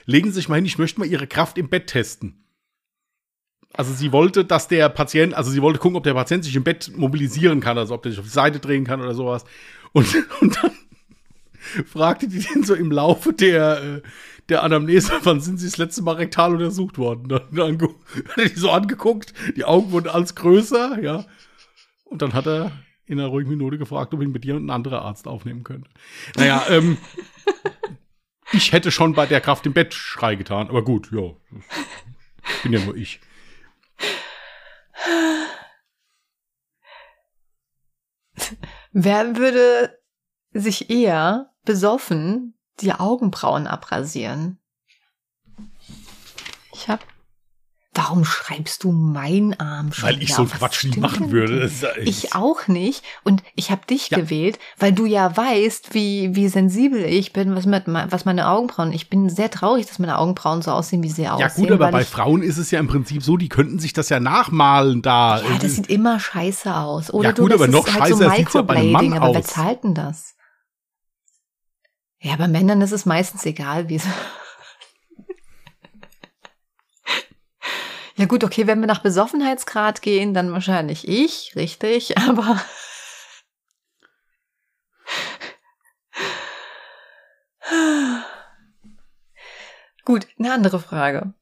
legen 0.04 0.28
Sie 0.28 0.34
sich 0.34 0.48
mal 0.48 0.56
hin, 0.56 0.66
ich 0.66 0.78
möchte 0.78 1.00
mal 1.00 1.06
Ihre 1.06 1.26
Kraft 1.26 1.56
im 1.58 1.68
Bett 1.68 1.86
testen. 1.86 2.44
Also 3.72 3.92
sie 3.92 4.10
wollte, 4.10 4.44
dass 4.44 4.68
der 4.68 4.88
Patient, 4.88 5.34
also 5.34 5.50
sie 5.50 5.60
wollte 5.60 5.78
gucken, 5.78 5.96
ob 5.96 6.04
der 6.04 6.14
Patient 6.14 6.44
sich 6.44 6.56
im 6.56 6.64
Bett 6.64 6.90
mobilisieren 6.96 7.60
kann, 7.60 7.76
also 7.76 7.94
ob 7.94 8.02
der 8.02 8.12
sich 8.12 8.18
auf 8.18 8.26
die 8.26 8.32
Seite 8.32 8.58
drehen 8.58 8.84
kann 8.84 9.00
oder 9.00 9.14
sowas. 9.14 9.44
Und, 9.92 10.06
und 10.40 10.56
dann 10.62 10.70
fragte 11.86 12.28
die 12.28 12.40
den 12.40 12.64
so 12.64 12.74
im 12.74 12.90
Laufe 12.90 13.32
der, 13.32 13.82
äh, 13.82 14.02
der 14.48 14.62
Anamnese, 14.62 15.12
wann 15.24 15.40
sind 15.40 15.58
sie 15.58 15.66
das 15.66 15.76
letzte 15.76 16.02
Mal 16.02 16.16
rektal 16.16 16.52
untersucht 16.52 16.98
worden? 16.98 17.28
Dann, 17.28 17.80
hat 18.28 18.38
er 18.38 18.48
die 18.48 18.58
so 18.58 18.70
angeguckt, 18.70 19.34
die 19.56 19.64
Augen 19.64 19.90
wurden 19.92 20.08
alles 20.08 20.34
größer, 20.34 21.02
ja. 21.02 21.26
Und 22.04 22.22
dann 22.22 22.34
hat 22.34 22.46
er 22.46 22.72
in 23.06 23.20
einer 23.20 23.28
ruhigen 23.28 23.50
Minute 23.50 23.78
gefragt, 23.78 24.12
ob 24.14 24.22
ihn 24.22 24.32
mit 24.32 24.44
dir 24.44 24.56
und 24.56 24.66
ein 24.66 24.70
anderer 24.70 25.02
Arzt 25.02 25.28
aufnehmen 25.28 25.64
könnte. 25.64 25.88
Naja, 26.36 26.64
ähm, 26.70 26.98
ich 28.52 28.72
hätte 28.72 28.90
schon 28.90 29.14
bei 29.14 29.26
der 29.26 29.40
Kraft 29.40 29.66
im 29.66 29.72
Bett 29.72 29.94
Schrei 29.94 30.34
getan, 30.34 30.68
aber 30.68 30.84
gut, 30.84 31.10
ja. 31.12 31.32
Bin 32.62 32.72
ja 32.72 32.80
nur 32.80 32.96
ich. 32.96 33.20
Wer 38.92 39.36
würde 39.36 39.98
sich 40.52 40.90
eher 40.90 41.52
besoffen 41.64 42.55
die 42.80 42.92
Augenbrauen 42.92 43.66
abrasieren? 43.66 44.58
Ich 46.72 46.88
hab. 46.88 47.00
Warum 47.98 48.26
schreibst 48.26 48.84
du 48.84 48.92
mein 48.92 49.58
Arm 49.58 49.90
schon? 49.90 50.04
Weil 50.10 50.22
ich 50.22 50.34
so 50.34 50.42
einen 50.42 50.50
Quatsch 50.50 50.84
nie 50.84 50.98
machen 51.00 51.30
würde. 51.30 51.66
Ja 51.80 51.88
Ich 52.04 52.34
auch 52.34 52.68
nicht. 52.68 53.02
Und 53.24 53.42
ich 53.54 53.70
habe 53.70 53.86
dich 53.86 54.10
Ja. 54.10 54.18
gewählt, 54.18 54.58
weil 54.76 54.92
du 54.92 55.06
ja 55.06 55.34
weißt, 55.34 55.94
wie, 55.94 56.36
wie 56.36 56.48
sensibel 56.48 57.02
ich 57.02 57.32
bin, 57.32 57.56
was, 57.56 57.64
mit, 57.64 57.84
was 57.86 58.26
meine 58.26 58.48
Augenbrauen. 58.48 58.92
Ich 58.92 59.08
bin 59.08 59.30
sehr 59.30 59.50
traurig, 59.50 59.86
dass 59.86 59.98
meine 59.98 60.18
Augenbrauen 60.18 60.60
so 60.60 60.72
aussehen, 60.72 61.02
wie 61.02 61.08
sie 61.08 61.22
Ja 61.22 61.36
aussehen. 61.36 61.62
gut, 61.68 61.72
aber 61.72 61.90
bei 61.90 62.04
Frauen 62.04 62.42
ist 62.42 62.58
es 62.58 62.70
ja 62.70 62.80
im 62.80 62.86
Prinzip 62.86 63.22
so, 63.22 63.38
die 63.38 63.48
könnten 63.48 63.78
sich 63.78 63.94
das 63.94 64.10
ja 64.10 64.20
nachmalen 64.20 65.00
da. 65.00 65.40
Ja, 65.40 65.56
das 65.58 65.76
sieht 65.76 65.86
immer 65.86 66.20
scheiße 66.20 66.76
aus. 66.76 67.10
Oder 67.14 67.28
Ja, 67.30 67.32
du 67.32 67.42
gut, 67.44 67.52
lässt 67.52 67.62
aber 67.62 67.68
es 67.70 67.72
noch 67.72 67.94
halt 67.98 68.14
so 68.14 68.28
sieht's 68.30 68.52
ja 68.52 68.60
bei 68.60 68.74
einem 68.76 68.92
Mann 68.92 69.04
Microblading, 69.06 69.16
aber 69.16 69.32
wer 69.32 69.40
aus. 69.40 69.46
zahlt 69.46 69.84
denn 69.84 69.94
das? 69.94 70.35
Ja, 72.26 72.34
bei 72.34 72.48
Männern 72.48 72.80
ist 72.80 72.90
es 72.90 73.06
meistens 73.06 73.46
egal, 73.46 73.88
wie 73.88 73.94
es. 73.94 74.04
Ja 78.16 78.24
gut, 78.24 78.42
okay, 78.42 78.66
wenn 78.66 78.80
wir 78.80 78.88
nach 78.88 79.02
Besoffenheitsgrad 79.02 80.02
gehen, 80.02 80.34
dann 80.34 80.50
wahrscheinlich 80.50 81.06
ich, 81.06 81.54
richtig, 81.54 82.18
aber 82.28 82.60
Gut, 90.04 90.26
eine 90.36 90.52
andere 90.52 90.80
Frage. 90.80 91.32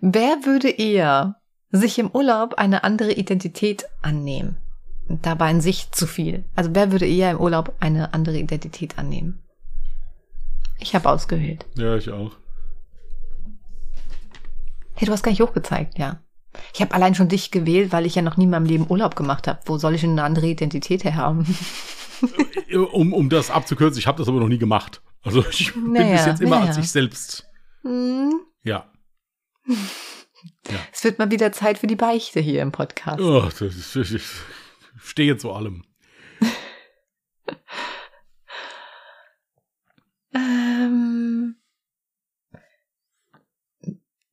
Wer 0.00 0.44
würde 0.44 0.70
eher 0.70 1.40
sich 1.70 2.00
im 2.00 2.10
Urlaub 2.10 2.54
eine 2.54 2.82
andere 2.82 3.12
Identität 3.12 3.86
annehmen? 4.02 4.56
Dabei 5.08 5.52
in 5.52 5.60
sich 5.60 5.92
zu 5.92 6.08
viel. 6.08 6.44
Also 6.56 6.70
wer 6.72 6.90
würde 6.90 7.06
eher 7.06 7.30
im 7.30 7.38
Urlaub 7.38 7.76
eine 7.78 8.12
andere 8.12 8.38
Identität 8.38 8.98
annehmen? 8.98 9.45
Ich 10.78 10.94
habe 10.94 11.08
ausgewählt. 11.08 11.64
ja, 11.76 11.96
ich 11.96 12.10
auch. 12.10 12.32
Hey, 14.94 15.06
du 15.06 15.12
hast 15.12 15.22
gar 15.22 15.30
nicht 15.30 15.40
hochgezeigt, 15.42 15.98
ja. 15.98 16.20
Ich 16.72 16.80
habe 16.80 16.94
allein 16.94 17.14
schon 17.14 17.28
dich 17.28 17.50
gewählt, 17.50 17.92
weil 17.92 18.06
ich 18.06 18.14
ja 18.14 18.22
noch 18.22 18.36
nie 18.38 18.44
in 18.44 18.50
meinem 18.50 18.64
Leben 18.64 18.86
Urlaub 18.88 19.14
gemacht 19.14 19.46
habe. 19.46 19.60
Wo 19.66 19.76
soll 19.76 19.94
ich 19.94 20.00
denn 20.00 20.12
eine 20.12 20.22
andere 20.22 20.46
Identität 20.46 21.04
her 21.04 21.16
haben? 21.16 21.46
Um, 22.72 23.12
um 23.12 23.28
das 23.28 23.50
abzukürzen, 23.50 23.98
ich 23.98 24.06
habe 24.06 24.16
das 24.16 24.26
aber 24.26 24.40
noch 24.40 24.48
nie 24.48 24.56
gemacht. 24.56 25.02
Also 25.22 25.44
ich 25.50 25.74
bin 25.74 25.92
Naja, 25.92 26.12
bis 26.16 26.24
jetzt 26.24 26.40
immer 26.40 26.56
naja. 26.60 26.68
als 26.68 26.78
ich 26.78 26.90
selbst. 26.90 27.46
Hm, 27.82 28.40
Ja. 28.64 28.86
es 30.92 31.04
wird 31.04 31.18
mal 31.18 31.30
wieder 31.30 31.52
Zeit 31.52 31.76
für 31.76 31.86
die 31.86 31.94
Beichte 31.94 32.40
hier 32.40 32.62
im 32.62 32.72
Podcast. 32.72 33.20
Oh, 33.20 33.42
das 33.42 33.60
ist, 33.60 33.94
ich, 33.96 34.14
ich 34.14 34.24
stehe 34.98 35.36
zu 35.36 35.52
allem. 35.52 35.84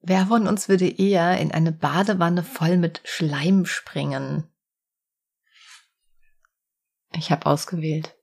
Wer 0.03 0.27
von 0.27 0.47
uns 0.47 0.69
würde 0.69 0.87
eher 0.87 1.39
in 1.39 1.51
eine 1.51 1.71
Badewanne 1.71 2.43
voll 2.43 2.77
mit 2.77 3.01
Schleim 3.05 3.65
springen? 3.65 4.43
Ich 7.15 7.31
habe 7.31 7.45
ausgewählt. 7.45 8.15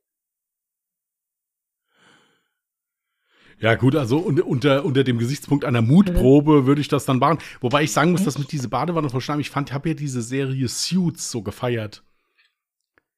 Ja, 3.58 3.74
gut, 3.74 3.94
also 3.94 4.18
unter, 4.18 4.84
unter, 4.86 5.04
dem 5.04 5.18
Gesichtspunkt 5.18 5.66
einer 5.66 5.82
Mutprobe 5.82 6.64
würde 6.64 6.80
ich 6.80 6.88
das 6.88 7.04
dann 7.04 7.18
machen. 7.18 7.38
Wobei 7.60 7.82
ich 7.82 7.92
sagen 7.92 8.12
muss, 8.12 8.24
dass 8.24 8.38
mit 8.38 8.52
diese 8.52 8.68
Badewanne 8.68 9.10
von 9.10 9.20
Schleim, 9.20 9.38
ich 9.38 9.50
fand, 9.50 9.68
ich 9.68 9.74
habe 9.74 9.90
ja 9.90 9.94
diese 9.94 10.22
Serie 10.22 10.66
Suits 10.66 11.30
so 11.30 11.42
gefeiert. 11.42 12.02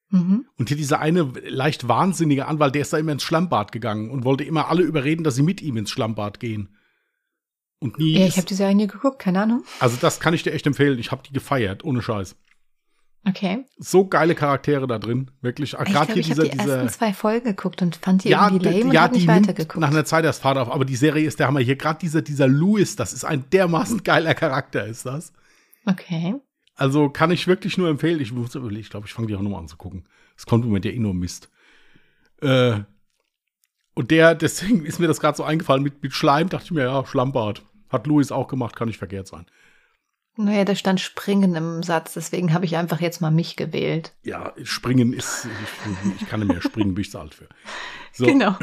Mhm. 0.09 0.45
Und 0.57 0.67
hier 0.67 0.75
dieser 0.75 0.99
eine 0.99 1.31
leicht 1.47 1.87
wahnsinnige 1.87 2.45
Anwalt, 2.45 2.75
der 2.75 2.81
ist 2.81 2.91
da 2.91 2.97
immer 2.97 3.13
ins 3.13 3.23
Schlammbad 3.23 3.71
gegangen 3.71 4.11
und 4.11 4.25
wollte 4.25 4.43
immer 4.43 4.67
alle 4.67 4.83
überreden, 4.83 5.23
dass 5.23 5.35
sie 5.35 5.43
mit 5.43 5.61
ihm 5.61 5.77
ins 5.77 5.91
Schlammbad 5.91 6.41
gehen. 6.41 6.75
Und 7.83 7.97
nie. 7.99 8.17
Ja, 8.17 8.25
ich 8.25 8.37
habe 8.37 8.47
die 8.47 8.53
Serie 8.53 8.75
nie 8.75 8.87
geguckt, 8.87 9.19
keine 9.19 9.41
Ahnung. 9.41 9.63
also 9.79 9.97
das 9.99 10.19
kann 10.21 10.33
ich 10.33 10.41
dir 10.43 10.53
echt 10.53 10.65
empfehlen. 10.65 10.97
Ich 10.99 11.11
habe 11.11 11.21
die 11.27 11.33
gefeiert, 11.33 11.83
ohne 11.83 12.01
Scheiß. 12.01 12.35
Okay. 13.27 13.65
So 13.77 14.05
geile 14.07 14.35
Charaktere 14.35 14.85
da 14.87 14.99
drin, 14.99 15.31
wirklich. 15.41 15.77
Ah, 15.77 15.83
Ich 15.85 15.91
glaube, 15.91 16.13
ich 16.19 16.29
habe 16.31 16.43
die 16.43 16.49
dieser. 16.57 16.75
ersten 16.81 16.89
zwei 16.97 17.13
Folgen 17.13 17.45
geguckt 17.45 17.81
und 17.81 17.95
fand 17.97 18.23
die 18.23 18.29
ja, 18.29 18.47
irgendwie 18.47 18.65
lame 18.65 18.83
und 18.85 18.91
ja, 18.93 19.01
hab 19.03 19.11
die 19.13 19.19
nicht 19.19 19.27
weitergeguckt. 19.27 19.79
nach 19.79 19.91
einer 19.91 20.03
Zeit 20.05 20.25
erst 20.25 20.41
Fahrt 20.41 20.57
auf, 20.57 20.69
aber 20.69 20.83
die 20.85 20.95
Serie 20.97 21.25
ist 21.25 21.39
der 21.39 21.47
Hammer. 21.47 21.59
Hier 21.61 21.75
gerade 21.77 21.99
dieser, 21.99 22.21
dieser 22.21 22.47
Louis, 22.47 22.95
das 22.97 23.13
ist 23.13 23.23
ein 23.25 23.49
dermaßen 23.51 24.03
geiler 24.03 24.33
Charakter, 24.33 24.85
ist 24.85 25.05
das. 25.05 25.31
Okay. 25.85 26.35
Also 26.75 27.09
kann 27.09 27.31
ich 27.31 27.47
wirklich 27.47 27.77
nur 27.77 27.87
empfehlen. 27.89 28.19
Ich 28.19 28.31
muss 28.33 28.55
überlegen, 28.55 28.81
ich 28.81 28.89
glaube, 28.89 29.07
ich 29.07 29.13
fange 29.13 29.27
die 29.27 29.35
auch 29.35 29.41
nochmal 29.41 29.59
an 29.61 29.67
zu 29.67 29.77
gucken. 29.77 30.05
Es 30.37 30.45
kommt 30.45 30.63
im 30.63 30.69
Moment 30.69 30.85
ja 30.85 30.91
eh 30.91 30.99
nur 30.99 31.13
Mist. 31.13 31.49
Äh, 32.41 32.79
und 33.93 34.09
der, 34.11 34.35
deswegen 34.35 34.83
ist 34.85 34.99
mir 34.99 35.07
das 35.07 35.19
gerade 35.19 35.37
so 35.37 35.43
eingefallen 35.43 35.83
mit, 35.83 36.01
mit 36.01 36.13
Schleim, 36.13 36.49
dachte 36.49 36.65
ich 36.65 36.71
mir, 36.71 36.83
ja, 36.83 37.05
Schlammbad. 37.05 37.61
Hat 37.93 38.07
Louis 38.07 38.31
auch 38.31 38.47
gemacht, 38.49 38.75
kann 38.75 38.87
nicht 38.89 38.97
verkehrt 38.97 39.27
sein. 39.27 39.45
Naja, 40.35 40.65
da 40.65 40.73
stand 40.73 40.99
springen 40.99 41.55
im 41.55 41.83
Satz, 41.83 42.13
deswegen 42.13 42.53
habe 42.53 42.65
ich 42.65 42.75
einfach 42.75 42.99
jetzt 42.99 43.21
mal 43.21 43.29
mich 43.29 43.55
gewählt. 43.55 44.15
Ja, 44.23 44.51
springen 44.63 45.13
ist, 45.13 45.45
ich, 45.45 46.21
ich 46.21 46.27
kann 46.27 46.39
nicht 46.39 46.49
mehr 46.49 46.61
springen, 46.61 46.95
bin 46.95 47.03
ich 47.03 47.11
zu 47.11 47.19
alt 47.19 47.35
für. 47.35 47.47
So, 48.11 48.25
Genau. 48.25 48.57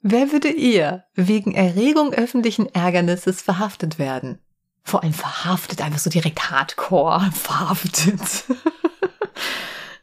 Wer 0.00 0.32
würde 0.32 0.48
eher 0.48 1.04
wegen 1.14 1.54
Erregung 1.54 2.12
öffentlichen 2.12 2.66
Ärgernisses 2.74 3.40
verhaftet 3.40 4.00
werden? 4.00 4.40
Vor 4.82 5.04
allem 5.04 5.12
verhaftet, 5.12 5.80
einfach 5.80 6.00
so 6.00 6.10
direkt 6.10 6.50
hardcore 6.50 7.30
verhaftet. 7.32 8.44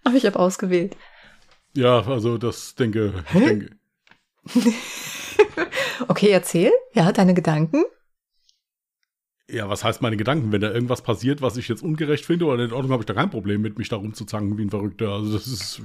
Aber 0.05 0.15
ich 0.15 0.25
habe 0.25 0.39
ausgewählt. 0.39 0.95
ja, 1.73 1.99
also 2.01 2.37
das 2.37 2.75
denke, 2.75 3.25
ich 3.33 3.43
denke. 3.43 3.69
Okay, 6.07 6.29
erzähl. 6.29 6.71
Ja, 6.93 7.11
deine 7.11 7.33
Gedanken. 7.33 7.83
Ja, 9.51 9.67
was 9.67 9.83
heißt 9.83 10.01
meine 10.01 10.15
Gedanken? 10.17 10.51
Wenn 10.51 10.61
da 10.61 10.71
irgendwas 10.71 11.01
passiert, 11.01 11.41
was 11.41 11.57
ich 11.57 11.67
jetzt 11.67 11.81
ungerecht 11.81 12.25
finde 12.25 12.45
oder 12.45 12.63
in 12.65 12.71
Ordnung, 12.71 12.91
habe 12.91 13.01
ich 13.01 13.07
da 13.07 13.13
kein 13.15 13.31
Problem 13.31 13.61
mit, 13.61 13.77
mich 13.79 13.89
da 13.89 13.95
rumzuzanken 13.95 14.57
wie 14.57 14.61
ein 14.63 14.69
Verrückter. 14.69 15.09
Also 15.09 15.33
das 15.33 15.47
ist, 15.47 15.81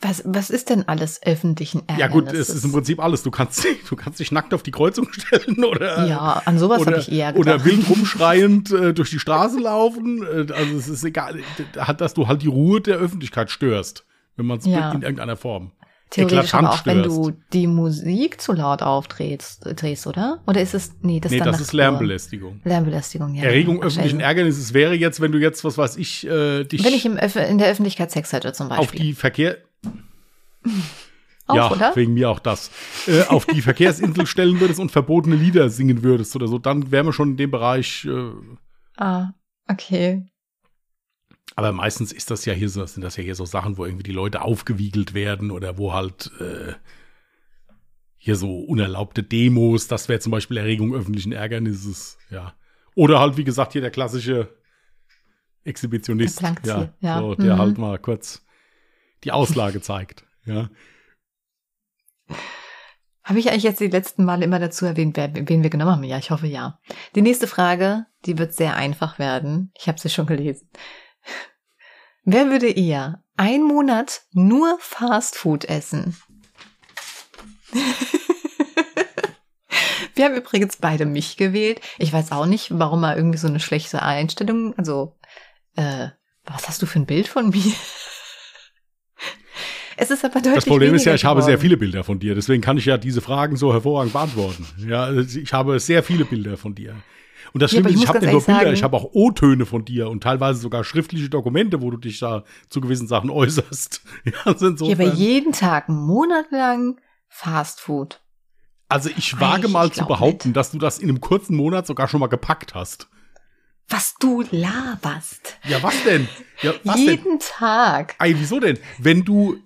Was, 0.00 0.22
was 0.24 0.50
ist 0.50 0.70
denn 0.70 0.86
alles 0.86 1.20
öffentlichen 1.24 1.80
Ärgernisses? 1.88 2.00
ja 2.00 2.06
gut, 2.06 2.32
es 2.32 2.48
ist 2.48 2.64
im 2.64 2.70
Prinzip 2.70 3.00
alles. 3.02 3.24
Du 3.24 3.32
kannst, 3.32 3.66
du 3.90 3.96
kannst 3.96 4.20
dich 4.20 4.30
nackt 4.30 4.54
auf 4.54 4.62
die 4.62 4.70
Kreuzung 4.70 5.08
stellen 5.12 5.64
oder 5.64 6.06
Ja, 6.06 6.42
an 6.44 6.60
sowas 6.60 6.86
habe 6.86 6.98
ich 7.00 7.10
eher 7.10 7.32
gedacht. 7.32 7.56
oder 7.56 7.64
wild 7.64 7.88
rumschreiend 7.90 8.70
äh, 8.70 8.94
durch 8.94 9.10
die 9.10 9.18
Straße 9.18 9.58
laufen. 9.58 10.22
Äh, 10.22 10.52
also 10.52 10.76
es 10.76 10.86
ist 10.86 11.02
egal, 11.02 11.40
hat, 11.76 12.00
dass 12.00 12.14
du 12.14 12.28
halt 12.28 12.42
die 12.42 12.46
Ruhe 12.48 12.80
der 12.80 12.98
Öffentlichkeit 12.98 13.50
störst, 13.50 14.06
wenn 14.36 14.46
man 14.46 14.58
es 14.58 14.66
Ja. 14.66 14.92
in 14.92 15.02
irgendeiner 15.02 15.36
Form. 15.36 15.72
Theoretisch 16.10 16.54
aber 16.54 16.70
auch, 16.70 16.86
wenn 16.86 17.02
du 17.02 17.32
die 17.52 17.66
Musik 17.66 18.40
zu 18.40 18.52
laut 18.52 18.82
aufdrehst, 18.82 19.60
drehst, 19.76 20.06
oder? 20.06 20.42
Oder 20.46 20.62
ist 20.62 20.74
es, 20.74 20.92
nee, 21.02 21.20
das 21.20 21.32
Nee, 21.32 21.40
das 21.40 21.60
ist 21.60 21.72
Lärmbelästigung. 21.72 22.60
Lärmbelästigung, 22.64 23.34
ja. 23.34 23.44
Erregung 23.44 23.82
öffentlichen 23.82 24.20
Ärgernisses 24.20 24.72
wäre 24.72 24.94
jetzt, 24.94 25.20
wenn 25.20 25.32
du 25.32 25.38
jetzt, 25.38 25.64
was 25.64 25.76
weiß 25.76 25.96
ich, 25.96 26.26
äh, 26.26 26.64
dich 26.64 26.82
Wenn 26.82 26.94
ich 26.94 27.04
im 27.04 27.18
in 27.18 27.58
der 27.58 27.68
Öffentlichkeit 27.68 28.10
Sex 28.10 28.32
hätte 28.32 28.52
zum 28.52 28.68
Beispiel. 28.68 28.84
auf 28.86 28.92
die 28.92 29.12
Verkehr 29.12 29.58
Auch, 31.46 31.54
ja, 31.56 31.70
oder? 31.70 31.96
wegen 31.96 32.12
mir 32.12 32.28
auch 32.30 32.40
das. 32.40 32.70
Äh, 33.06 33.22
auf 33.22 33.46
die 33.46 33.62
Verkehrsinsel 33.62 34.26
stellen 34.26 34.60
würdest 34.60 34.80
und 34.80 34.90
verbotene 34.92 35.34
Lieder 35.34 35.70
singen 35.70 36.02
würdest 36.02 36.36
oder 36.36 36.46
so, 36.46 36.58
dann 36.58 36.90
wären 36.90 37.06
wir 37.06 37.12
schon 37.14 37.30
in 37.30 37.36
dem 37.38 37.50
Bereich. 37.50 38.06
Äh, 38.06 38.32
Ah, 39.00 39.30
okay. 39.68 40.24
Aber 41.56 41.72
meistens 41.72 42.12
ist 42.12 42.30
das 42.30 42.44
ja 42.44 42.52
hier 42.52 42.68
so, 42.68 42.84
sind 42.86 43.02
das 43.02 43.16
ja 43.16 43.22
hier 43.24 43.34
so 43.34 43.44
Sachen, 43.44 43.78
wo 43.78 43.84
irgendwie 43.84 44.04
die 44.04 44.12
Leute 44.12 44.42
aufgewiegelt 44.42 45.14
werden 45.14 45.50
oder 45.50 45.78
wo 45.78 45.92
halt 45.92 46.30
äh, 46.40 46.74
hier 48.16 48.36
so 48.36 48.58
unerlaubte 48.60 49.22
Demos, 49.22 49.88
das 49.88 50.08
wäre 50.08 50.20
zum 50.20 50.32
Beispiel 50.32 50.56
Erregung 50.56 50.94
öffentlichen 50.94 51.32
Ärgernisses, 51.32 52.18
ja. 52.30 52.54
Oder 52.94 53.20
halt, 53.20 53.36
wie 53.36 53.44
gesagt, 53.44 53.72
hier 53.72 53.80
der 53.80 53.92
klassische 53.92 54.56
Exhibitionist, 55.64 56.40
Der 56.42 56.56
ja, 56.64 56.94
ja. 57.00 57.18
So, 57.20 57.34
der 57.34 57.54
Mhm. 57.54 57.58
halt 57.58 57.78
mal 57.78 57.98
kurz 57.98 58.44
die 59.24 59.32
Auslage 59.32 59.80
zeigt, 59.80 60.24
ja. 60.44 60.68
Habe 63.22 63.38
ich 63.40 63.50
eigentlich 63.50 63.64
jetzt 63.64 63.80
die 63.80 63.88
letzten 63.88 64.24
Male 64.24 64.44
immer 64.44 64.58
dazu 64.58 64.86
erwähnt, 64.86 65.16
wen 65.16 65.62
wir 65.62 65.70
genommen 65.70 65.90
haben? 65.92 66.04
Ja, 66.04 66.18
ich 66.18 66.30
hoffe 66.30 66.46
ja. 66.46 66.80
Die 67.14 67.20
nächste 67.20 67.46
Frage, 67.46 68.06
die 68.24 68.38
wird 68.38 68.54
sehr 68.54 68.74
einfach 68.74 69.18
werden. 69.18 69.70
Ich 69.78 69.86
habe 69.86 70.00
sie 70.00 70.08
schon 70.08 70.26
gelesen. 70.26 70.70
Wer 72.24 72.50
würde 72.50 72.68
eher 72.70 73.22
Ein 73.36 73.62
Monat 73.62 74.22
nur 74.32 74.78
Fast 74.80 75.36
Food 75.36 75.64
essen. 75.64 76.16
Wir 80.14 80.24
haben 80.24 80.34
übrigens 80.34 80.76
beide 80.78 81.06
mich 81.06 81.36
gewählt. 81.36 81.80
Ich 81.98 82.12
weiß 82.12 82.32
auch 82.32 82.46
nicht, 82.46 82.76
warum 82.76 83.04
er 83.04 83.16
irgendwie 83.16 83.38
so 83.38 83.46
eine 83.46 83.60
schlechte 83.60 84.02
Einstellung, 84.02 84.76
also, 84.76 85.16
äh, 85.76 86.08
was 86.44 86.66
hast 86.68 86.82
du 86.82 86.86
für 86.86 86.98
ein 86.98 87.06
Bild 87.06 87.28
von 87.28 87.50
mir? 87.50 87.72
Es 90.00 90.12
ist 90.12 90.24
aber 90.24 90.34
deutlich 90.34 90.54
Das 90.54 90.64
Problem 90.64 90.94
ist 90.94 91.06
ja, 91.06 91.14
ich 91.14 91.24
habe 91.24 91.40
geworden. 91.40 91.50
sehr 91.50 91.58
viele 91.58 91.76
Bilder 91.76 92.04
von 92.04 92.20
dir, 92.20 92.36
deswegen 92.36 92.62
kann 92.62 92.78
ich 92.78 92.84
ja 92.84 92.98
diese 92.98 93.20
Fragen 93.20 93.56
so 93.56 93.72
hervorragend 93.72 94.12
beantworten. 94.12 94.64
Ja, 94.86 95.02
also 95.02 95.38
ich 95.40 95.52
habe 95.52 95.80
sehr 95.80 96.04
viele 96.04 96.24
Bilder 96.24 96.56
von 96.56 96.76
dir. 96.76 96.94
Und 97.52 97.62
das 97.62 97.72
Ja, 97.72 97.76
Schlimme 97.80 97.88
ich 97.90 97.96
ist, 97.96 98.02
ich 98.02 98.08
habe 98.08 98.18
nicht 98.20 98.32
nur 98.32 98.42
Bilder, 98.42 98.60
sagen- 98.62 98.74
ich 98.74 98.82
habe 98.82 98.96
auch 98.96 99.10
O-Töne 99.12 99.66
von 99.66 99.84
dir 99.84 100.08
und 100.10 100.22
teilweise 100.22 100.60
sogar 100.60 100.84
schriftliche 100.84 101.28
Dokumente, 101.30 101.80
wo 101.82 101.90
du 101.90 101.96
dich 101.96 102.18
da 102.20 102.44
zu 102.68 102.80
gewissen 102.80 103.06
Sachen 103.08 103.30
äußerst. 103.30 104.02
Ja, 104.24 104.32
also 104.44 104.66
Ja, 104.66 104.72
aber 104.72 105.04
insofern, 105.04 105.16
jeden 105.16 105.52
Tag, 105.52 105.88
einen 105.88 105.98
Monat 106.06 106.50
lang 106.50 107.00
Fast 107.28 107.80
Food. 107.80 108.20
also 108.88 109.10
ich 109.16 109.38
wage 109.40 109.66
ich 109.66 109.72
mal 109.72 109.88
zu 109.90 109.96
glaub 109.96 110.08
behaupten, 110.08 110.48
nicht. 110.48 110.56
dass 110.56 110.70
du 110.70 110.78
das 110.78 110.98
in 110.98 111.08
einem 111.08 111.20
kurzen 111.20 111.56
Monat 111.56 111.86
sogar 111.86 112.08
schon 112.08 112.20
mal 112.20 112.26
gepackt 112.28 112.74
hast. 112.74 113.08
Was 113.90 114.14
du 114.20 114.42
laberst. 114.50 115.56
Ja, 115.66 115.82
was 115.82 115.94
denn? 116.04 116.28
Ja, 116.62 116.74
was 116.84 116.96
denn? 116.96 117.04
jeden 117.06 117.38
Tag. 117.38 118.14
Ei, 118.18 118.34
wieso 118.36 118.60
denn? 118.60 118.78
Wenn 118.98 119.24
du, 119.24 119.56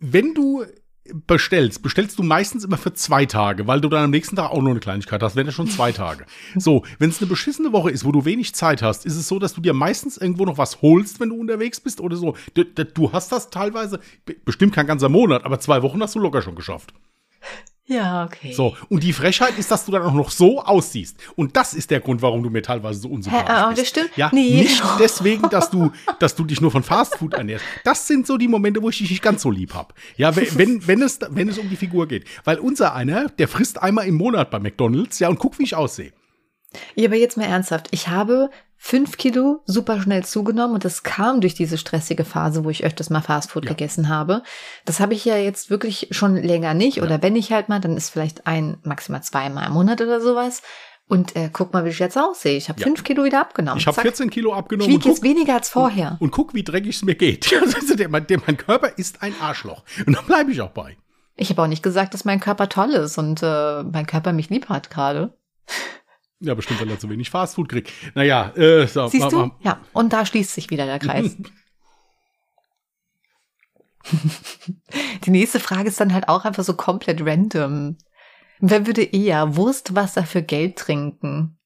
wenn 0.00 0.34
du 0.34 0.64
bestellst, 1.26 1.82
bestellst 1.82 2.18
du 2.18 2.22
meistens 2.22 2.64
immer 2.64 2.78
für 2.78 2.94
zwei 2.94 3.26
Tage, 3.26 3.66
weil 3.66 3.80
du 3.80 3.88
dann 3.88 4.04
am 4.04 4.10
nächsten 4.10 4.36
Tag 4.36 4.50
auch 4.50 4.62
noch 4.62 4.70
eine 4.70 4.80
Kleinigkeit 4.80 5.22
hast, 5.22 5.36
wenn 5.36 5.46
ja 5.46 5.52
schon 5.52 5.68
zwei 5.68 5.92
Tage. 5.92 6.24
So, 6.56 6.84
wenn 6.98 7.10
es 7.10 7.20
eine 7.20 7.28
beschissene 7.28 7.72
Woche 7.72 7.90
ist, 7.90 8.04
wo 8.04 8.12
du 8.12 8.24
wenig 8.24 8.54
Zeit 8.54 8.80
hast, 8.80 9.04
ist 9.06 9.16
es 9.16 9.28
so, 9.28 9.38
dass 9.38 9.54
du 9.54 9.60
dir 9.60 9.72
meistens 9.74 10.16
irgendwo 10.16 10.44
noch 10.44 10.56
was 10.58 10.80
holst, 10.82 11.20
wenn 11.20 11.28
du 11.30 11.36
unterwegs 11.36 11.80
bist 11.80 12.00
oder 12.00 12.16
so. 12.16 12.36
Du, 12.54 12.64
du- 12.64 13.12
hast 13.12 13.32
das 13.32 13.50
teilweise, 13.50 14.00
be- 14.24 14.36
bestimmt 14.44 14.74
kein 14.74 14.86
ganzer 14.86 15.08
Monat, 15.08 15.44
aber 15.44 15.60
zwei 15.60 15.82
Wochen 15.82 16.00
hast 16.02 16.14
du 16.14 16.20
locker 16.20 16.42
schon 16.42 16.54
geschafft. 16.54 16.94
Ja, 17.86 18.24
okay. 18.24 18.52
So, 18.52 18.74
und 18.88 19.02
die 19.02 19.12
Frechheit 19.12 19.58
ist, 19.58 19.70
dass 19.70 19.84
du 19.84 19.92
dann 19.92 20.02
auch 20.02 20.14
noch 20.14 20.30
so 20.30 20.62
aussiehst. 20.62 21.18
Und 21.36 21.54
das 21.54 21.74
ist 21.74 21.90
der 21.90 22.00
Grund, 22.00 22.22
warum 22.22 22.42
du 22.42 22.48
mir 22.48 22.62
teilweise 22.62 23.00
so 23.00 23.08
unsympathisch 23.10 23.48
Hä, 23.56 23.68
bist. 23.68 23.80
das 23.80 23.88
stimmt. 23.88 24.16
Ja, 24.16 24.30
Nee. 24.32 24.62
nicht 24.62 24.82
deswegen, 24.98 25.50
dass 25.50 25.68
du, 25.68 25.90
dass 26.18 26.34
du 26.34 26.44
dich 26.44 26.62
nur 26.62 26.70
von 26.70 26.82
Fastfood 26.82 27.34
ernährst. 27.34 27.64
Das 27.84 28.06
sind 28.06 28.26
so 28.26 28.38
die 28.38 28.48
Momente, 28.48 28.80
wo 28.82 28.88
ich 28.88 28.96
dich 28.98 29.10
nicht 29.10 29.22
ganz 29.22 29.42
so 29.42 29.50
lieb 29.50 29.74
hab. 29.74 29.92
Ja, 30.16 30.34
wenn, 30.34 30.46
wenn, 30.58 30.86
wenn, 30.86 31.02
es, 31.02 31.18
wenn 31.28 31.48
es 31.48 31.58
um 31.58 31.68
die 31.68 31.76
Figur 31.76 32.08
geht. 32.08 32.24
Weil 32.44 32.58
unser 32.58 32.94
einer, 32.94 33.28
der 33.28 33.48
frisst 33.48 33.82
einmal 33.82 34.06
im 34.06 34.14
Monat 34.14 34.50
bei 34.50 34.60
McDonalds, 34.60 35.18
ja, 35.18 35.28
und 35.28 35.38
guck, 35.38 35.58
wie 35.58 35.64
ich 35.64 35.74
aussehe. 35.76 36.12
Ja, 36.94 37.06
aber 37.08 37.16
jetzt 37.16 37.36
mal 37.36 37.44
ernsthaft. 37.44 37.88
Ich 37.90 38.08
habe 38.08 38.48
fünf 38.86 39.16
Kilo 39.16 39.62
super 39.64 39.98
schnell 40.02 40.26
zugenommen 40.26 40.74
und 40.74 40.84
das 40.84 41.02
kam 41.02 41.40
durch 41.40 41.54
diese 41.54 41.78
stressige 41.78 42.26
Phase, 42.26 42.64
wo 42.64 42.68
ich 42.70 42.84
öfters 42.84 43.08
mal 43.08 43.22
Fastfood 43.22 43.64
Ja. 43.64 43.70
gegessen 43.70 44.10
habe. 44.10 44.42
Das 44.84 45.00
habe 45.00 45.14
ich 45.14 45.24
ja 45.24 45.36
jetzt 45.38 45.70
wirklich 45.70 46.08
schon 46.10 46.36
länger 46.36 46.74
nicht. 46.74 47.00
Oder 47.00 47.22
wenn 47.22 47.34
ich 47.34 47.50
halt 47.50 47.70
mal, 47.70 47.80
dann 47.80 47.96
ist 47.96 48.10
vielleicht 48.10 48.46
ein, 48.46 48.76
maximal 48.82 49.22
zweimal 49.22 49.68
im 49.68 49.72
Monat 49.72 50.02
oder 50.02 50.20
sowas. 50.20 50.60
Und 51.08 51.34
äh, 51.34 51.48
guck 51.50 51.72
mal, 51.72 51.86
wie 51.86 51.90
ich 51.90 51.98
jetzt 51.98 52.18
aussehe. 52.18 52.58
Ich 52.58 52.68
habe 52.68 52.78
Ja. 52.78 52.86
fünf 52.86 53.04
Kilo 53.04 53.24
wieder 53.24 53.40
abgenommen. 53.40 53.78
Ich 53.78 53.86
habe 53.86 53.94
Zack. 53.94 54.02
14 54.02 54.28
Kilo 54.28 54.50
Ich 54.50 54.56
abgenommen 54.56 54.92
und 54.92 55.00
wiege 55.00 55.08
jetzt 55.08 55.22
weniger 55.22 55.54
als 55.54 55.70
vorher. 55.70 56.18
und 56.20 56.30
guck, 56.30 56.52
wie 56.52 56.62
dreckig 56.62 56.96
es 56.96 57.02
mir 57.04 57.14
geht. 57.14 57.50
Ja, 57.50 57.60
also 57.74 57.94
der, 57.96 58.10
mein, 58.10 58.26
der, 58.26 58.40
mein 58.46 58.58
Körper 58.58 58.98
ist 58.98 59.22
ein 59.22 59.34
Arschloch. 59.40 59.82
Und 60.06 60.14
da 60.14 60.20
bleibe 60.20 60.52
ich 60.52 60.60
auch 60.60 60.70
bei. 60.72 60.98
Ich 61.36 61.48
habe 61.48 61.62
auch 61.62 61.66
nicht 61.68 61.82
gesagt, 61.82 62.12
dass 62.12 62.26
mein 62.26 62.38
Körper 62.40 62.68
toll 62.68 62.90
ist 62.90 63.16
und 63.16 63.42
äh, 63.42 63.82
mein 63.82 64.06
Körper 64.06 64.34
mich 64.34 64.50
lieb 64.50 64.68
hat 64.68 64.90
gerade. 64.90 65.32
Ja, 66.44 66.54
bestimmt, 66.54 66.80
weil 66.80 66.90
er 66.90 66.98
zu 66.98 67.08
wenig 67.08 67.30
Fastfood 67.30 67.70
kriegt. 67.70 67.90
Naja, 68.14 68.50
äh, 68.54 68.86
so, 68.86 69.06
Siehst 69.06 69.32
du? 69.32 69.50
Ja, 69.60 69.80
und 69.94 70.12
da 70.12 70.26
schließt 70.26 70.52
sich 70.52 70.68
wieder 70.70 70.84
der 70.84 70.98
Kreis. 70.98 71.36
Die 75.24 75.30
nächste 75.30 75.58
Frage 75.58 75.88
ist 75.88 75.98
dann 75.98 76.12
halt 76.12 76.28
auch 76.28 76.44
einfach 76.44 76.62
so 76.62 76.74
komplett 76.74 77.24
random. 77.24 77.96
Wer 78.60 78.86
würde 78.86 79.02
eher 79.02 79.56
Wurstwasser 79.56 80.24
für 80.24 80.42
Geld 80.42 80.76
trinken? 80.76 81.58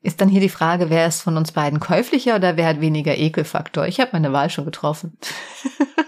Ist 0.00 0.20
dann 0.20 0.28
hier 0.28 0.40
die 0.40 0.50
Frage, 0.50 0.90
wer 0.90 1.06
ist 1.06 1.22
von 1.22 1.36
uns 1.36 1.52
beiden 1.52 1.80
käuflicher 1.80 2.36
oder 2.36 2.58
wer 2.58 2.66
hat 2.66 2.80
weniger 2.80 3.16
Ekelfaktor? 3.16 3.86
Ich 3.86 4.00
habe 4.00 4.10
meine 4.12 4.32
Wahl 4.32 4.50
schon 4.50 4.64
getroffen. 4.66 5.16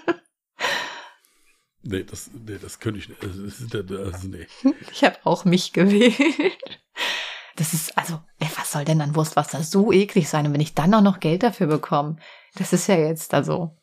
Nee, 1.86 2.04
das, 2.04 2.30
nee, 2.32 2.58
das 2.60 2.78
könnte 2.80 2.98
ich 2.98 3.08
nicht. 3.08 3.22
Ist, 3.22 3.72
das, 3.72 4.22
nee. 4.24 4.46
Ich 4.92 5.04
habe 5.04 5.18
auch 5.24 5.44
mich 5.44 5.72
gewählt. 5.72 6.14
Das 7.56 7.72
ist, 7.72 7.96
also, 7.96 8.20
ey, 8.38 8.48
was 8.56 8.72
soll 8.72 8.84
denn 8.84 9.00
an 9.00 9.14
Wurstwasser 9.14 9.62
so 9.62 9.92
eklig 9.92 10.28
sein? 10.28 10.46
Und 10.46 10.52
wenn 10.52 10.60
ich 10.60 10.74
dann 10.74 10.92
auch 10.94 11.02
noch 11.02 11.20
Geld 11.20 11.42
dafür 11.42 11.66
bekomme, 11.66 12.16
das 12.56 12.72
ist 12.72 12.86
ja 12.86 12.96
jetzt, 12.96 13.32
also. 13.32 13.76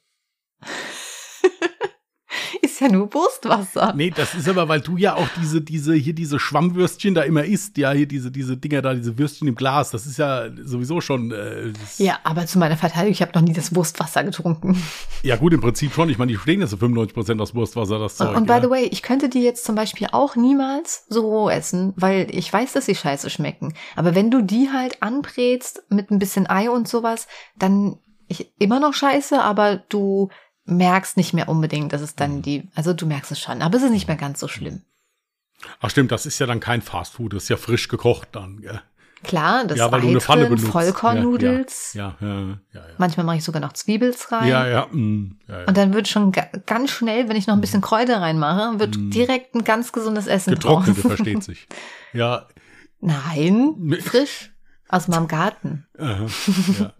Ja 2.83 2.89
nur 2.89 3.13
Wurstwasser. 3.13 3.93
Nee, 3.95 4.11
das 4.15 4.35
ist 4.35 4.47
aber, 4.47 4.67
weil 4.67 4.81
du 4.81 4.97
ja 4.97 5.15
auch 5.15 5.27
diese, 5.39 5.61
diese, 5.61 5.93
hier 5.93 6.13
diese 6.13 6.39
Schwammwürstchen 6.39 7.13
da 7.13 7.21
immer 7.21 7.43
isst. 7.43 7.77
Ja, 7.77 7.91
hier 7.91 8.07
diese, 8.07 8.31
diese 8.31 8.57
Dinger 8.57 8.81
da, 8.81 8.93
diese 8.93 9.17
Würstchen 9.17 9.47
im 9.47 9.55
Glas. 9.55 9.91
Das 9.91 10.05
ist 10.05 10.17
ja 10.17 10.49
sowieso 10.63 11.01
schon. 11.01 11.31
Äh, 11.31 11.73
Ja, 11.97 12.19
aber 12.23 12.45
zu 12.45 12.59
meiner 12.59 12.77
Verteidigung, 12.77 13.11
ich 13.11 13.21
habe 13.21 13.31
noch 13.33 13.41
nie 13.41 13.53
das 13.53 13.75
Wurstwasser 13.75 14.23
getrunken. 14.23 14.81
ja, 15.23 15.35
gut, 15.35 15.53
im 15.53 15.61
Prinzip 15.61 15.93
schon. 15.93 16.09
Ich 16.09 16.17
meine, 16.17 16.31
die 16.31 16.37
stehen 16.37 16.61
ja 16.61 16.67
so 16.67 16.77
95% 16.77 17.41
aus 17.41 17.55
Wurstwasser, 17.55 17.99
das 17.99 18.17
Zeug. 18.17 18.35
Und 18.35 18.45
by 18.45 18.53
ja. 18.53 18.61
the 18.61 18.69
way, 18.69 18.83
ich 18.85 19.01
könnte 19.01 19.29
die 19.29 19.41
jetzt 19.41 19.65
zum 19.65 19.75
Beispiel 19.75 20.07
auch 20.11 20.35
niemals 20.35 21.05
so 21.09 21.21
roh 21.21 21.49
essen, 21.49 21.93
weil 21.95 22.27
ich 22.31 22.51
weiß, 22.51 22.73
dass 22.73 22.85
sie 22.85 22.95
scheiße 22.95 23.29
schmecken. 23.29 23.73
Aber 23.95 24.15
wenn 24.15 24.31
du 24.31 24.41
die 24.41 24.69
halt 24.71 25.01
anbrätst 25.01 25.83
mit 25.89 26.11
ein 26.11 26.19
bisschen 26.19 26.49
Ei 26.49 26.69
und 26.69 26.87
sowas, 26.87 27.27
dann 27.57 27.97
ich, 28.27 28.51
immer 28.59 28.79
noch 28.79 28.93
scheiße, 28.93 29.41
aber 29.41 29.77
du 29.89 30.29
merkst 30.65 31.17
nicht 31.17 31.33
mehr 31.33 31.49
unbedingt, 31.49 31.91
dass 31.93 32.01
es 32.01 32.11
Mhm. 32.11 32.17
dann 32.17 32.41
die, 32.41 32.67
also 32.75 32.93
du 32.93 33.05
merkst 33.05 33.31
es 33.31 33.39
schon, 33.39 33.61
aber 33.61 33.77
es 33.77 33.83
ist 33.83 33.91
nicht 33.91 34.07
mehr 34.07 34.17
ganz 34.17 34.39
so 34.39 34.47
schlimm. 34.47 34.81
Ach 35.81 35.89
stimmt, 35.89 36.11
das 36.11 36.25
ist 36.25 36.39
ja 36.39 36.45
dann 36.45 36.59
kein 36.59 36.81
Fastfood, 36.81 37.33
das 37.33 37.43
ist 37.43 37.49
ja 37.49 37.57
frisch 37.57 37.87
gekocht 37.87 38.29
dann. 38.33 38.59
Gell? 38.61 38.81
Klar, 39.23 39.65
das 39.65 39.77
ja, 39.77 39.89
weil 39.89 39.99
Ei 39.99 40.03
du 40.03 40.09
eine 40.09 40.19
Pfanne 40.21 40.41
drin, 40.47 40.55
benutzt. 40.55 40.71
Vollkornnudels. 40.73 41.93
Ja, 41.93 42.17
ja, 42.19 42.27
ja, 42.27 42.39
ja, 42.73 42.81
ja. 42.81 42.83
Manchmal 42.97 43.25
mache 43.25 43.37
ich 43.37 43.43
sogar 43.45 43.61
noch 43.61 43.71
Zwiebels 43.71 44.29
rein. 44.33 44.49
Ja, 44.49 44.67
ja, 44.67 44.87
mm. 44.91 45.39
Und 45.65 45.77
dann 45.77 45.93
wird 45.93 46.09
schon 46.09 46.33
ga 46.33 46.47
ganz 46.65 46.91
schnell, 46.91 47.29
wenn 47.29 47.37
ich 47.37 47.47
noch 47.47 47.53
ein 47.55 47.61
bisschen 47.61 47.79
Kräuter 47.79 48.19
reinmache, 48.19 48.79
wird 48.79 48.95
direkt 48.97 49.55
ein 49.55 49.63
ganz 49.63 49.93
gesundes 49.93 50.27
Essen 50.27 50.51
Mhm. 50.51 50.55
Getrocknete, 50.55 51.01
draus. 51.01 51.11
versteht 51.13 51.43
sich. 51.43 51.67
Ja, 52.13 52.47
Nein, 52.99 53.97
frisch. 54.01 54.51
Aus 54.89 55.07
meinem 55.07 55.27
Garten. 55.27 55.87
aha, 55.97 56.27
ja. 56.79 56.93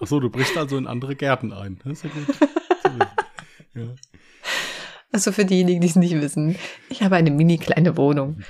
Ach 0.00 0.06
so, 0.06 0.20
du 0.20 0.30
brichst 0.30 0.56
also 0.56 0.76
in 0.76 0.86
andere 0.86 1.16
Gärten 1.16 1.52
ein. 1.52 1.80
Das 1.84 1.94
ist 1.94 2.04
ja 2.04 2.10
gut. 2.10 2.36
Ja. 3.74 3.94
Also 5.12 5.32
für 5.32 5.44
diejenigen, 5.44 5.80
die 5.80 5.86
es 5.88 5.96
nicht 5.96 6.14
wissen, 6.20 6.56
ich 6.88 7.02
habe 7.02 7.16
eine 7.16 7.30
mini 7.30 7.58
kleine 7.58 7.96
Wohnung. 7.96 8.42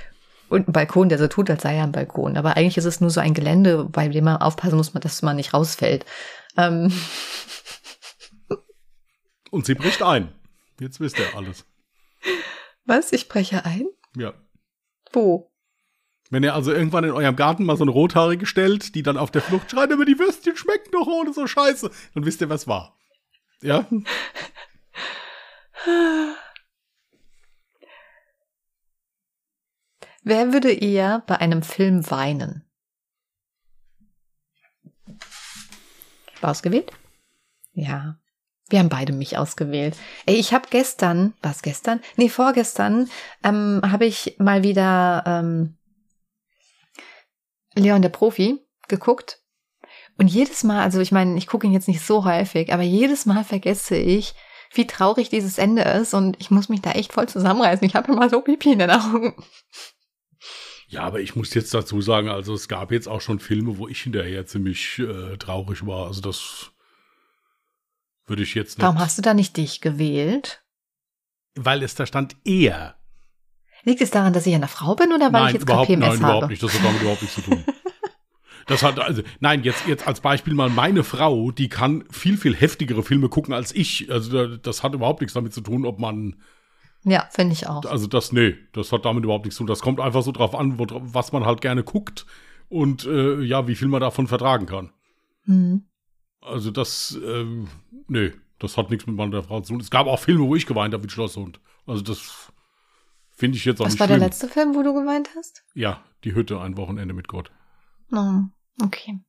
Und 0.49 0.67
einen 0.67 0.73
Balkon, 0.73 1.09
der 1.09 1.17
so 1.17 1.27
tut, 1.27 1.49
als 1.49 1.63
sei 1.63 1.75
er 1.75 1.83
ein 1.83 1.91
Balkon. 1.91 2.37
Aber 2.37 2.55
eigentlich 2.55 2.77
ist 2.77 2.85
es 2.85 3.01
nur 3.01 3.09
so 3.09 3.19
ein 3.19 3.33
Gelände, 3.33 3.83
bei 3.85 4.07
dem 4.07 4.23
man 4.23 4.37
aufpassen 4.37 4.77
muss, 4.77 4.91
dass 4.93 5.21
man 5.21 5.35
nicht 5.35 5.53
rausfällt. 5.53 6.05
Ähm, 6.57 6.91
Und 9.51 9.65
sie 9.65 9.75
bricht 9.75 10.01
ein. 10.01 10.33
Jetzt 10.79 10.99
wisst 10.99 11.19
ihr 11.19 11.35
alles. 11.35 11.65
was? 12.85 13.11
Ich 13.11 13.27
breche 13.27 13.65
ein? 13.65 13.87
Ja. 14.15 14.33
Wo? 15.11 15.51
Wenn 16.29 16.43
ihr 16.43 16.53
also 16.53 16.73
irgendwann 16.73 17.05
in 17.05 17.11
eurem 17.11 17.35
Garten 17.35 17.63
mal 17.63 17.77
so 17.77 17.83
eine 17.83 17.91
Rothaarige 17.91 18.45
stellt, 18.45 18.95
die 18.95 19.03
dann 19.03 19.17
auf 19.17 19.31
der 19.31 19.41
Flucht 19.41 19.71
schreit, 19.71 19.91
aber 19.91 20.05
die 20.05 20.19
Würstchen 20.19 20.57
schmecken 20.57 20.91
doch 20.91 21.07
ohne 21.07 21.33
so 21.33 21.47
scheiße, 21.47 21.89
dann 22.13 22.25
wisst 22.25 22.41
ihr, 22.41 22.49
was 22.49 22.67
war. 22.67 22.97
Ja? 23.61 23.87
Wer 30.23 30.51
würde 30.53 30.73
eher 30.73 31.23
bei 31.25 31.37
einem 31.37 31.63
Film 31.63 32.09
weinen? 32.11 32.69
Ausgewählt? 36.41 36.91
Ja. 37.73 38.19
Wir 38.69 38.79
haben 38.79 38.89
beide 38.89 39.13
mich 39.13 39.37
ausgewählt. 39.37 39.95
Ey, 40.25 40.35
ich 40.35 40.53
habe 40.53 40.67
gestern, 40.69 41.33
was 41.41 41.61
gestern? 41.61 42.01
Nee, 42.17 42.27
vorgestern 42.27 43.09
ähm, 43.43 43.81
habe 43.83 44.05
ich 44.05 44.35
mal 44.39 44.63
wieder 44.63 45.23
ähm, 45.25 45.77
Leon 47.75 48.01
der 48.01 48.09
Profi 48.09 48.59
geguckt. 48.89 49.41
Und 50.17 50.27
jedes 50.27 50.63
Mal, 50.63 50.81
also 50.81 50.99
ich 50.99 51.11
meine, 51.11 51.37
ich 51.37 51.47
gucke 51.47 51.67
ihn 51.67 51.73
jetzt 51.73 51.87
nicht 51.87 52.01
so 52.01 52.25
häufig, 52.25 52.73
aber 52.73 52.83
jedes 52.83 53.25
Mal 53.25 53.43
vergesse 53.43 53.95
ich, 53.95 54.33
wie 54.73 54.87
traurig 54.87 55.29
dieses 55.29 55.57
Ende 55.57 55.83
ist 55.83 56.13
und 56.13 56.37
ich 56.39 56.51
muss 56.51 56.69
mich 56.69 56.81
da 56.81 56.91
echt 56.91 57.13
voll 57.13 57.29
zusammenreißen. 57.29 57.85
Ich 57.85 57.95
habe 57.95 58.11
immer 58.11 58.29
so 58.29 58.41
Pipi 58.41 58.73
in 58.73 58.79
den 58.79 58.89
Augen. 58.89 59.35
Ja, 60.87 61.01
aber 61.01 61.19
ich 61.19 61.35
muss 61.35 61.53
jetzt 61.53 61.73
dazu 61.73 62.01
sagen, 62.01 62.29
also 62.29 62.53
es 62.53 62.67
gab 62.67 62.91
jetzt 62.91 63.07
auch 63.07 63.21
schon 63.21 63.39
Filme, 63.39 63.77
wo 63.77 63.87
ich 63.87 64.01
hinterher 64.01 64.45
ziemlich 64.45 64.99
äh, 64.99 65.37
traurig 65.37 65.85
war. 65.85 66.07
Also 66.07 66.21
das 66.21 66.71
würde 68.25 68.43
ich 68.43 68.55
jetzt 68.55 68.77
nicht. 68.77 68.83
Warum 68.83 68.99
hast 68.99 69.17
du 69.17 69.21
da 69.21 69.33
nicht 69.33 69.57
dich 69.57 69.81
gewählt? 69.81 70.63
Weil 71.55 71.83
es 71.83 71.95
da 71.95 72.05
stand 72.05 72.37
eher. 72.45 72.95
Liegt 73.83 74.01
es 74.01 74.11
daran, 74.11 74.33
dass 74.33 74.45
ich 74.45 74.55
eine 74.55 74.67
Frau 74.67 74.95
bin 74.95 75.11
oder 75.11 75.31
weil 75.33 75.41
nein, 75.41 75.47
ich 75.47 75.53
jetzt 75.53 75.63
überhaupt, 75.63 75.87
gerade 75.87 75.99
PMS 76.01 76.19
nein, 76.19 76.23
habe? 76.23 76.31
überhaupt 76.31 76.49
nicht. 76.49 76.63
Das 76.63 76.73
hat 76.73 76.83
damit 76.83 77.01
überhaupt 77.01 77.21
nichts 77.21 77.35
zu 77.35 77.41
tun. 77.41 77.63
Das 78.67 78.83
hat 78.83 78.99
also 78.99 79.21
nein, 79.39 79.63
jetzt 79.63 79.87
jetzt 79.87 80.05
als 80.07 80.19
Beispiel 80.19 80.53
mal 80.53 80.69
meine 80.69 81.03
Frau, 81.03 81.51
die 81.51 81.69
kann 81.69 82.03
viel 82.11 82.37
viel 82.37 82.55
heftigere 82.55 83.01
Filme 83.03 83.29
gucken 83.29 83.53
als 83.53 83.73
ich. 83.73 84.11
Also 84.11 84.57
das 84.57 84.83
hat 84.83 84.93
überhaupt 84.93 85.21
nichts 85.21 85.33
damit 85.33 85.53
zu 85.53 85.61
tun, 85.61 85.85
ob 85.85 85.99
man 85.99 86.35
Ja, 87.03 87.27
finde 87.31 87.53
ich 87.53 87.67
auch. 87.67 87.85
also 87.85 88.07
das 88.07 88.31
nee, 88.33 88.55
das 88.73 88.91
hat 88.91 89.05
damit 89.05 89.23
überhaupt 89.23 89.45
nichts 89.45 89.55
zu 89.57 89.63
tun. 89.63 89.67
Das 89.67 89.79
kommt 89.81 89.99
einfach 90.01 90.21
so 90.21 90.31
drauf 90.33 90.53
an, 90.53 90.77
wo, 90.77 90.85
was 90.89 91.31
man 91.31 91.45
halt 91.45 91.61
gerne 91.61 91.83
guckt 91.83 92.25
und 92.69 93.05
äh, 93.05 93.39
ja, 93.41 93.67
wie 93.67 93.75
viel 93.75 93.87
man 93.87 94.01
davon 94.01 94.27
vertragen 94.27 94.65
kann. 94.65 94.91
Hm. 95.45 95.85
Also 96.41 96.69
das 96.71 97.17
ähm, 97.25 97.67
nee, 98.09 98.33
das 98.59 98.75
hat 98.75 98.89
nichts 98.89 99.07
mit 99.07 99.15
meiner 99.15 99.43
Frau 99.43 99.61
zu 99.61 99.73
tun. 99.73 99.81
Es 99.81 99.89
gab 99.91 100.07
auch 100.07 100.19
Filme, 100.19 100.45
wo 100.45 100.55
ich 100.55 100.65
geweint 100.65 100.93
habe 100.93 101.03
wie 101.05 101.09
Schlosshund. 101.09 101.61
Also 101.85 102.01
das 102.01 102.51
finde 103.29 103.57
ich 103.57 103.63
jetzt 103.65 103.79
auch 103.79 103.85
Was 103.85 103.93
nicht 103.93 103.99
war 104.01 104.07
schlimm. 104.07 104.19
der 104.19 104.27
letzte 104.27 104.49
Film, 104.49 104.75
wo 104.75 104.83
du 104.83 104.93
geweint 104.93 105.29
hast? 105.37 105.63
Ja, 105.73 106.03
die 106.25 106.35
Hütte 106.35 106.59
ein 106.59 106.75
Wochenende 106.75 107.13
mit 107.13 107.27
Gott. 107.29 107.51
Oh, 108.11 108.41
okay. 108.83 109.19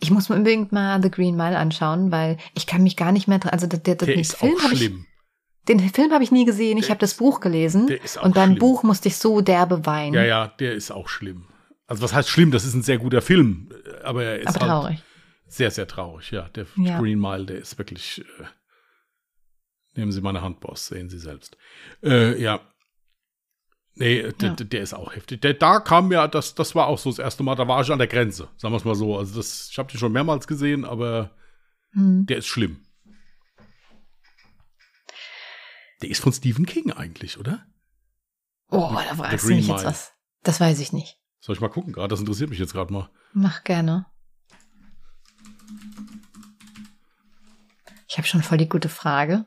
Ich 0.00 0.10
muss 0.10 0.28
mir 0.28 0.36
unbedingt 0.36 0.72
mal 0.72 1.02
The 1.02 1.10
Green 1.10 1.36
Mile 1.36 1.58
anschauen, 1.58 2.10
weil 2.12 2.36
ich 2.54 2.66
kann 2.66 2.82
mich 2.82 2.96
gar 2.96 3.12
nicht 3.12 3.28
mehr 3.28 3.38
dran. 3.38 3.52
Also 3.52 3.66
der, 3.66 3.80
der, 3.80 3.96
Der 3.96 4.06
den 4.08 4.20
ist 4.20 4.36
Film 4.36 4.56
auch 4.56 4.62
habe 4.62 4.72
ich, 4.74 4.78
schlimm. 4.80 5.06
den 5.68 5.80
Film 5.90 6.12
habe 6.12 6.22
ich 6.24 6.30
nie 6.30 6.44
gesehen. 6.44 6.78
Ich 6.78 6.90
habe 6.90 7.00
das 7.00 7.14
Buch 7.14 7.40
gelesen 7.40 7.88
Der 7.88 8.02
ist 8.02 8.18
auch 8.18 8.24
und 8.24 8.34
beim 8.34 8.50
schlimm. 8.50 8.58
Buch 8.60 8.82
musste 8.82 9.08
ich 9.08 9.16
so 9.16 9.40
derbe 9.40 9.84
weinen. 9.84 10.14
Ja, 10.14 10.22
ja, 10.24 10.48
der 10.48 10.74
ist 10.74 10.90
auch 10.90 11.08
schlimm. 11.08 11.48
Also 11.86 12.02
was 12.02 12.14
heißt 12.14 12.28
schlimm? 12.30 12.50
Das 12.50 12.64
ist 12.64 12.74
ein 12.74 12.82
sehr 12.82 12.98
guter 12.98 13.20
Film, 13.20 13.70
aber 14.02 14.24
er 14.24 14.38
ist 14.40 14.46
Aber 14.48 14.60
halt 14.60 14.70
traurig. 14.70 15.02
sehr, 15.46 15.70
sehr 15.70 15.86
traurig. 15.86 16.30
Ja, 16.30 16.48
der 16.50 16.66
Ja. 16.76 16.98
Green 16.98 17.18
Mile, 17.18 17.44
der 17.44 17.58
ist 17.58 17.76
wirklich. 17.76 18.20
Äh, 18.40 18.44
nehmen 19.96 20.12
Sie 20.12 20.20
meine 20.22 20.40
Hand, 20.40 20.60
Boss, 20.60 20.86
sehen 20.86 21.10
Sie 21.10 21.18
selbst. 21.18 21.56
Äh, 22.02 22.40
ja. 22.40 22.60
Nee, 23.96 24.32
der, 24.32 24.48
Ja. 24.50 24.54
der 24.56 24.80
ist 24.82 24.92
auch 24.92 25.14
heftig. 25.14 25.40
Der, 25.42 25.54
da 25.54 25.78
kam 25.78 26.10
ja, 26.10 26.26
das, 26.26 26.54
das 26.56 26.74
war 26.74 26.88
auch 26.88 26.98
so 26.98 27.10
das 27.10 27.20
erste 27.20 27.42
Mal, 27.44 27.54
da 27.54 27.68
war 27.68 27.80
ich 27.80 27.90
an 27.92 27.98
der 27.98 28.08
Grenze, 28.08 28.48
sagen 28.56 28.72
wir 28.74 28.78
es 28.78 28.84
mal 28.84 28.94
so. 28.96 29.16
Also 29.18 29.36
das, 29.36 29.68
ich 29.70 29.78
habe 29.78 29.90
den 29.90 29.98
schon 29.98 30.12
mehrmals 30.12 30.46
gesehen, 30.48 30.84
aber 30.84 31.30
Hm. 31.92 32.26
der 32.26 32.38
ist 32.38 32.46
schlimm. 32.46 32.84
Der 36.02 36.10
ist 36.10 36.20
von 36.20 36.32
Stephen 36.32 36.66
King 36.66 36.90
eigentlich, 36.92 37.38
oder? 37.38 37.64
Oh, 38.68 38.88
The- 38.90 38.94
da 39.10 39.14
fragst 39.14 39.44
du 39.48 39.54
mich 39.54 39.68
jetzt 39.68 39.84
was. 39.84 40.12
Das 40.42 40.60
weiß 40.60 40.80
ich 40.80 40.92
nicht. 40.92 41.18
Soll 41.40 41.54
ich 41.54 41.60
mal 41.60 41.68
gucken 41.68 41.92
gerade? 41.92 42.08
Das 42.08 42.20
interessiert 42.20 42.50
mich 42.50 42.58
jetzt 42.58 42.72
gerade 42.72 42.92
mal. 42.92 43.10
Mach 43.32 43.62
gerne. 43.62 44.06
Ich 48.08 48.16
habe 48.18 48.26
schon 48.26 48.42
voll 48.42 48.58
die 48.58 48.68
gute 48.68 48.88
Frage. 48.88 49.46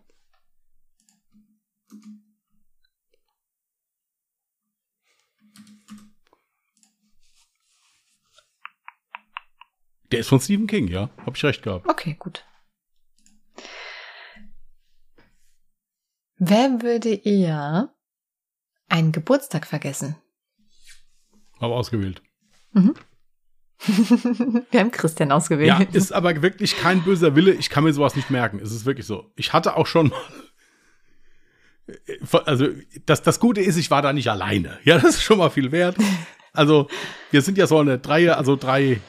Der 10.11 10.19
ist 10.19 10.29
von 10.29 10.39
Stephen 10.39 10.67
King, 10.67 10.87
ja. 10.87 11.09
Hab 11.25 11.35
ich 11.35 11.43
recht 11.43 11.63
gehabt. 11.63 11.87
Okay, 11.87 12.15
gut. 12.17 12.45
Wer 16.37 16.81
würde 16.81 17.13
eher 17.13 17.93
einen 18.89 19.11
Geburtstag 19.11 19.65
vergessen? 19.65 20.15
Hab 21.59 21.71
ausgewählt. 21.71 22.21
Wir 24.71 24.79
haben 24.79 24.91
Christian 24.91 25.31
ausgewählt. 25.31 25.67
Ja, 25.67 25.81
ist 25.93 26.11
aber 26.11 26.41
wirklich 26.41 26.77
kein 26.77 27.03
böser 27.03 27.35
Wille. 27.35 27.53
Ich 27.53 27.69
kann 27.69 27.83
mir 27.83 27.93
sowas 27.93 28.15
nicht 28.15 28.29
merken. 28.29 28.59
Es 28.59 28.71
ist 28.71 28.85
wirklich 28.85 29.05
so. 29.05 29.31
Ich 29.35 29.53
hatte 29.53 29.75
auch 29.75 29.87
schon 29.87 30.09
mal. 30.09 30.21
Also, 32.45 32.67
das, 33.05 33.23
das 33.23 33.39
Gute 33.39 33.61
ist, 33.61 33.77
ich 33.77 33.89
war 33.89 34.01
da 34.01 34.11
nicht 34.13 34.29
alleine. 34.29 34.77
Ja, 34.83 34.99
das 34.99 35.15
ist 35.15 35.23
schon 35.23 35.37
mal 35.37 35.49
viel 35.49 35.71
wert. 35.71 35.95
Also, 36.53 36.87
wir 37.31 37.41
sind 37.41 37.57
ja 37.57 37.65
so 37.65 37.79
eine 37.79 37.97
Dreie, 37.97 38.35
also 38.35 38.55
drei 38.55 38.99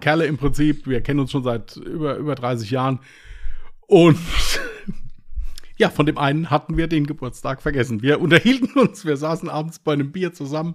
Kerle 0.00 0.26
im 0.26 0.36
Prinzip. 0.36 0.86
Wir 0.86 1.00
kennen 1.00 1.20
uns 1.20 1.30
schon 1.30 1.44
seit 1.44 1.76
über, 1.76 2.16
über 2.16 2.34
30 2.34 2.70
Jahren. 2.70 3.00
Und 3.86 4.18
ja, 5.76 5.90
von 5.90 6.06
dem 6.06 6.18
einen 6.18 6.50
hatten 6.50 6.76
wir 6.76 6.86
den 6.86 7.06
Geburtstag 7.06 7.62
vergessen. 7.62 8.02
Wir 8.02 8.20
unterhielten 8.20 8.78
uns, 8.78 9.04
wir 9.04 9.16
saßen 9.16 9.48
abends 9.48 9.78
bei 9.78 9.92
einem 9.92 10.12
Bier 10.12 10.32
zusammen. 10.32 10.74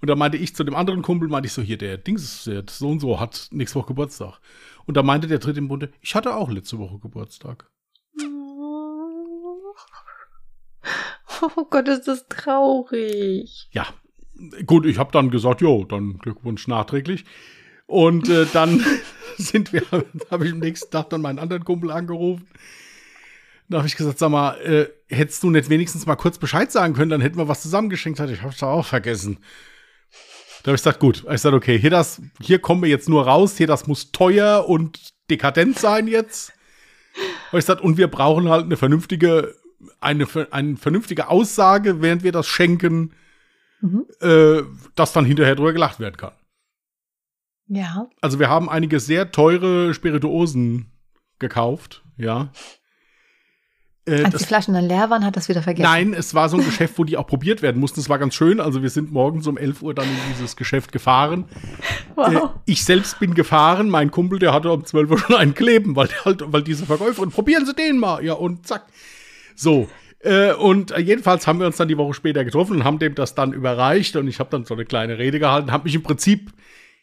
Und 0.00 0.08
da 0.08 0.16
meinte 0.16 0.36
ich 0.36 0.56
zu 0.56 0.64
dem 0.64 0.74
anderen 0.74 1.02
Kumpel, 1.02 1.28
meinte 1.28 1.46
ich 1.46 1.52
so, 1.52 1.62
hier, 1.62 1.78
der 1.78 1.96
Dings, 1.96 2.44
der 2.44 2.64
so 2.68 2.90
und 2.90 3.00
so 3.00 3.20
hat 3.20 3.48
nächste 3.52 3.78
Woche 3.78 3.88
Geburtstag. 3.88 4.40
Und 4.84 4.96
da 4.96 5.02
meinte 5.02 5.28
der 5.28 5.38
dritte 5.38 5.60
im 5.60 5.68
Bunde, 5.68 5.92
ich 6.00 6.16
hatte 6.16 6.34
auch 6.34 6.50
letzte 6.50 6.78
Woche 6.78 6.98
Geburtstag. 6.98 7.70
Oh 11.56 11.64
Gott, 11.68 11.88
ist 11.88 12.06
das 12.06 12.28
traurig. 12.28 13.68
Ja, 13.72 13.86
gut, 14.64 14.86
ich 14.86 14.98
habe 14.98 15.10
dann 15.10 15.30
gesagt, 15.30 15.60
jo, 15.60 15.84
dann 15.84 16.18
Glückwunsch 16.18 16.68
nachträglich. 16.68 17.24
Und 17.92 18.28
äh, 18.30 18.46
dann 18.54 18.82
sind 19.36 19.72
wir, 19.74 19.82
habe 20.30 20.46
ich 20.46 20.52
am 20.52 20.60
nächsten 20.60 20.90
Tag 20.90 21.10
dann 21.10 21.20
meinen 21.20 21.38
anderen 21.38 21.62
Kumpel 21.62 21.90
angerufen. 21.90 22.46
Da 23.68 23.78
habe 23.78 23.86
ich 23.86 23.96
gesagt, 23.96 24.18
sag 24.18 24.30
mal, 24.30 24.54
äh, 24.62 24.88
hättest 25.14 25.42
du 25.42 25.50
nicht 25.50 25.68
wenigstens 25.68 26.06
mal 26.06 26.16
kurz 26.16 26.38
Bescheid 26.38 26.72
sagen 26.72 26.94
können, 26.94 27.10
dann 27.10 27.20
hätten 27.20 27.36
wir 27.36 27.48
was 27.48 27.60
zusammengeschenkt. 27.60 28.18
Ich 28.18 28.40
habe 28.40 28.54
es 28.54 28.62
auch 28.62 28.86
vergessen. 28.86 29.38
Da 30.62 30.68
habe 30.68 30.76
ich 30.76 30.82
gesagt, 30.82 31.00
gut. 31.00 31.18
Ich 31.24 31.30
gesagt, 31.30 31.54
okay, 31.54 31.78
hier 31.78 31.90
das, 31.90 32.22
hier 32.40 32.60
kommen 32.60 32.82
wir 32.82 32.88
jetzt 32.88 33.10
nur 33.10 33.26
raus. 33.26 33.58
Hier 33.58 33.66
das 33.66 33.86
muss 33.86 34.10
teuer 34.10 34.66
und 34.66 34.98
dekadent 35.30 35.78
sein 35.78 36.06
jetzt. 36.08 36.52
Habe 37.48 37.58
ich 37.58 37.66
gesagt, 37.66 37.82
und 37.82 37.98
wir 37.98 38.08
brauchen 38.08 38.48
halt 38.48 38.64
eine 38.64 38.78
vernünftige, 38.78 39.54
eine, 40.00 40.26
eine 40.50 40.76
vernünftige 40.78 41.28
Aussage, 41.28 42.00
während 42.00 42.22
wir 42.22 42.32
das 42.32 42.46
schenken, 42.48 43.12
Mhm. 43.82 44.06
äh, 44.20 44.62
dass 44.94 45.12
dann 45.12 45.24
hinterher 45.24 45.56
drüber 45.56 45.72
gelacht 45.72 45.98
werden 45.98 46.16
kann. 46.16 46.32
Ja. 47.68 48.08
Also 48.20 48.38
wir 48.38 48.48
haben 48.48 48.68
einige 48.68 49.00
sehr 49.00 49.30
teure 49.30 49.94
Spirituosen 49.94 50.86
gekauft, 51.38 52.02
ja. 52.16 52.50
Äh, 54.04 54.24
Als 54.24 54.32
das, 54.32 54.42
die 54.42 54.48
Flaschen 54.48 54.74
dann 54.74 54.86
leer 54.88 55.10
waren, 55.10 55.24
hat 55.24 55.36
das 55.36 55.48
wieder 55.48 55.62
vergessen. 55.62 55.88
nein, 55.88 56.12
es 56.12 56.34
war 56.34 56.48
so 56.48 56.56
ein 56.56 56.64
Geschäft, 56.64 56.98
wo 56.98 57.04
die 57.04 57.16
auch 57.16 57.26
probiert 57.26 57.62
werden 57.62 57.80
mussten. 57.80 58.00
Es 58.00 58.08
war 58.08 58.18
ganz 58.18 58.34
schön. 58.34 58.58
Also 58.58 58.82
wir 58.82 58.90
sind 58.90 59.12
morgens 59.12 59.46
um 59.46 59.56
11 59.56 59.80
Uhr 59.80 59.94
dann 59.94 60.06
in 60.06 60.16
dieses 60.32 60.56
Geschäft 60.56 60.90
gefahren. 60.90 61.44
Äh, 62.16 62.34
Wow. 62.34 62.50
ich 62.66 62.84
selbst 62.84 63.20
bin 63.20 63.34
gefahren. 63.34 63.88
Mein 63.88 64.10
Kumpel, 64.10 64.40
der 64.40 64.52
hatte 64.52 64.72
um 64.72 64.84
12 64.84 65.10
Uhr 65.10 65.18
schon 65.18 65.36
einen 65.36 65.54
kleben, 65.54 65.94
weil, 65.94 66.08
halt, 66.24 66.42
weil 66.46 66.62
diese 66.62 66.84
Verkäuferin, 66.84 67.30
probieren 67.30 67.64
Sie 67.64 67.74
den 67.74 67.96
mal. 67.98 68.24
Ja, 68.24 68.32
und 68.34 68.66
zack. 68.66 68.86
So. 69.54 69.88
Äh, 70.18 70.52
und 70.54 70.90
äh, 70.90 70.98
jedenfalls 70.98 71.46
haben 71.46 71.60
wir 71.60 71.66
uns 71.68 71.76
dann 71.76 71.86
die 71.88 71.96
Woche 71.96 72.14
später 72.14 72.44
getroffen 72.44 72.76
und 72.78 72.84
haben 72.84 72.98
dem 72.98 73.14
das 73.14 73.36
dann 73.36 73.52
überreicht. 73.52 74.16
Und 74.16 74.26
ich 74.26 74.40
habe 74.40 74.50
dann 74.50 74.64
so 74.64 74.74
eine 74.74 74.84
kleine 74.84 75.18
Rede 75.18 75.38
gehalten, 75.38 75.70
habe 75.70 75.84
mich 75.84 75.94
im 75.94 76.02
Prinzip 76.02 76.50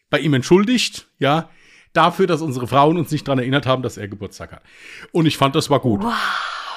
bei 0.09 0.19
ihm 0.19 0.33
entschuldigt, 0.33 1.07
ja, 1.19 1.49
dafür, 1.93 2.27
dass 2.27 2.41
unsere 2.41 2.67
Frauen 2.67 2.97
uns 2.97 3.11
nicht 3.11 3.27
daran 3.27 3.39
erinnert 3.39 3.65
haben, 3.65 3.83
dass 3.83 3.97
er 3.97 4.07
Geburtstag 4.07 4.51
hat. 4.51 4.63
Und 5.11 5.25
ich 5.25 5.37
fand, 5.37 5.55
das 5.55 5.69
war 5.69 5.79
gut. 5.79 6.03
Wow. 6.03 6.13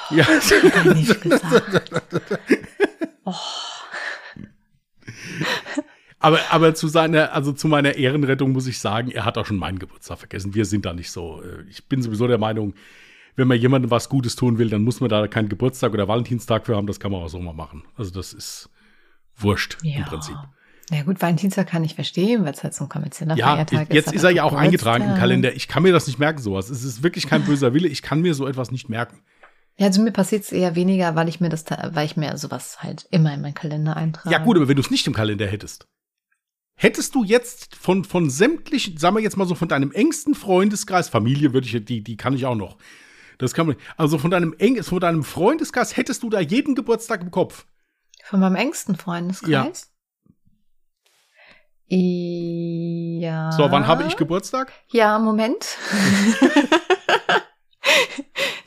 Ja. 0.09 0.25
Hab 0.25 0.85
ich 0.85 0.93
nicht 0.95 1.21
gesagt. 1.21 1.91
Aber, 6.19 6.39
aber 6.51 6.73
zu 6.73 6.87
seiner, 6.87 7.33
also 7.33 7.51
zu 7.51 7.67
meiner 7.67 7.95
Ehrenrettung 7.95 8.53
muss 8.53 8.65
ich 8.67 8.79
sagen, 8.79 9.11
er 9.11 9.25
hat 9.25 9.37
auch 9.37 9.45
schon 9.45 9.57
meinen 9.57 9.77
Geburtstag 9.77 10.19
vergessen. 10.19 10.53
Wir 10.55 10.63
sind 10.65 10.85
da 10.85 10.93
nicht 10.93 11.11
so. 11.11 11.41
äh, 11.43 11.63
Ich 11.69 11.89
bin 11.89 12.01
sowieso 12.01 12.27
der 12.27 12.37
Meinung, 12.37 12.75
wenn 13.35 13.47
man 13.49 13.59
jemandem 13.59 13.91
was 13.91 14.07
Gutes 14.07 14.37
tun 14.37 14.57
will, 14.57 14.69
dann 14.69 14.83
muss 14.83 15.01
man 15.01 15.09
da 15.09 15.27
keinen 15.27 15.49
Geburtstag 15.49 15.91
oder 15.93 16.07
Valentinstag 16.07 16.65
für 16.65 16.77
haben. 16.77 16.87
Das 16.87 16.99
kann 17.01 17.11
man 17.11 17.21
auch 17.23 17.27
so 17.27 17.39
mal 17.39 17.51
machen. 17.53 17.83
Also 17.97 18.11
das 18.11 18.31
ist 18.31 18.69
wurscht 19.35 19.77
Ja. 19.83 19.97
im 19.97 20.05
Prinzip. 20.05 20.37
Na 20.89 21.01
gut, 21.03 21.21
Valentinstag 21.21 21.67
kann 21.67 21.83
ich 21.83 21.95
verstehen, 21.95 22.43
weil 22.45 22.53
es 22.53 22.63
halt 22.63 22.73
so 22.73 22.85
ein 22.85 22.89
kommerzieller 22.89 23.35
Ja, 23.35 23.55
Feiertag 23.55 23.93
jetzt 23.93 24.07
ist. 24.07 24.13
ist 24.15 24.21
aber 24.21 24.29
er 24.31 24.35
ja 24.35 24.43
auch 24.43 24.53
eingetragen 24.53 25.03
im 25.03 25.09
Geburtstag- 25.09 25.19
Kalender. 25.19 25.55
Ich 25.55 25.67
kann 25.67 25.83
mir 25.83 25.93
das 25.93 26.07
nicht 26.07 26.19
merken, 26.19 26.39
sowas. 26.41 26.69
Es 26.69 26.83
ist 26.83 27.03
wirklich 27.03 27.27
kein 27.27 27.43
böser 27.45 27.73
Wille. 27.73 27.87
Ich 27.87 28.01
kann 28.01 28.21
mir 28.21 28.33
so 28.33 28.47
etwas 28.47 28.71
nicht 28.71 28.89
merken. 28.89 29.19
Ja, 29.77 29.87
also 29.87 30.01
mir 30.01 30.11
passiert 30.11 30.43
es 30.43 30.51
eher 30.51 30.75
weniger, 30.75 31.15
weil 31.15 31.29
ich 31.29 31.39
mir 31.39 31.49
das, 31.49 31.65
weil 31.91 32.05
ich 32.05 32.15
mir 32.17 32.37
sowas 32.37 32.83
halt 32.83 33.07
immer 33.11 33.33
in 33.33 33.41
meinen 33.41 33.55
Kalender 33.55 33.97
eintrage. 33.97 34.29
Ja, 34.31 34.37
gut, 34.39 34.57
aber 34.57 34.67
wenn 34.67 34.75
du 34.75 34.81
es 34.81 34.91
nicht 34.91 35.07
im 35.07 35.13
Kalender 35.13 35.47
hättest, 35.47 35.87
hättest 36.75 37.15
du 37.15 37.23
jetzt 37.23 37.75
von, 37.75 38.03
von 38.03 38.29
sämtlichen, 38.29 38.97
sagen 38.97 39.15
wir 39.15 39.23
jetzt 39.23 39.37
mal 39.37 39.47
so, 39.47 39.55
von 39.55 39.67
deinem 39.69 39.91
engsten 39.91 40.35
Freundeskreis, 40.35 41.09
Familie 41.09 41.53
würde 41.53 41.65
ich, 41.65 41.85
die, 41.85 42.03
die 42.03 42.17
kann 42.17 42.33
ich 42.33 42.45
auch 42.45 42.55
noch. 42.55 42.77
Das 43.39 43.53
kann 43.53 43.65
man, 43.67 43.75
also 43.97 44.19
von 44.19 44.29
deinem 44.29 44.53
eng, 44.59 44.83
von 44.83 44.99
deinem 44.99 45.23
Freundeskreis 45.23 45.97
hättest 45.97 46.21
du 46.21 46.29
da 46.29 46.39
jeden 46.39 46.75
Geburtstag 46.75 47.21
im 47.21 47.31
Kopf. 47.31 47.65
Von 48.25 48.41
meinem 48.41 48.55
engsten 48.55 48.95
Freundeskreis? 48.95 49.49
Ja. 49.49 49.92
So, 51.89 53.71
wann 53.71 53.87
habe 53.87 54.03
ich 54.03 54.17
Geburtstag? 54.17 54.71
Ja, 54.87 55.19
Moment. 55.19 55.77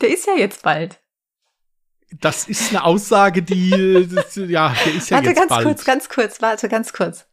Der 0.00 0.10
ist 0.10 0.26
ja 0.26 0.34
jetzt 0.34 0.62
bald. 0.62 1.00
Das 2.20 2.48
ist 2.48 2.70
eine 2.70 2.84
Aussage, 2.84 3.42
die, 3.42 4.08
das, 4.12 4.36
ja, 4.36 4.74
der 4.84 4.94
ist 4.94 5.10
ja 5.10 5.16
warte, 5.16 5.30
jetzt 5.30 5.38
ganz 5.38 5.48
bald. 5.48 5.64
kurz, 5.64 5.84
ganz 5.84 6.08
kurz, 6.08 6.42
warte, 6.42 6.68
ganz 6.68 6.92
kurz. 6.92 7.26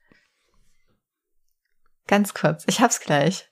Ganz 2.08 2.34
kurz. 2.34 2.64
Ich 2.68 2.82
hab's 2.82 3.00
gleich. 3.00 3.50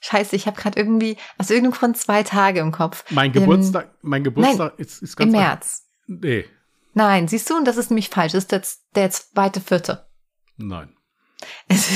Scheiße, 0.00 0.34
ich 0.34 0.46
habe 0.46 0.60
gerade 0.60 0.78
irgendwie 0.80 1.16
aus 1.38 1.50
irgendeinem 1.50 1.78
Grund 1.78 1.96
zwei 1.98 2.22
Tage 2.22 2.60
im 2.60 2.72
Kopf. 2.72 3.04
mein 3.10 3.32
Im- 3.32 3.40
Geburtstag, 3.40 3.94
mein 4.02 4.24
Geburtstag 4.24 4.78
ist, 4.78 5.02
ist 5.02 5.16
ganz 5.16 5.32
Im 5.32 5.38
März. 5.38 5.84
Nee, 6.06 6.44
Nein, 6.94 7.26
siehst 7.28 7.48
du, 7.48 7.56
und 7.56 7.64
das 7.66 7.76
ist 7.78 7.90
nämlich 7.90 8.10
falsch. 8.10 8.32
Das 8.32 8.44
ist 8.44 8.52
der, 8.52 8.62
der 8.94 9.10
zweite, 9.10 9.60
vierte. 9.60 10.06
nein. 10.56 10.94
Es, 11.68 11.88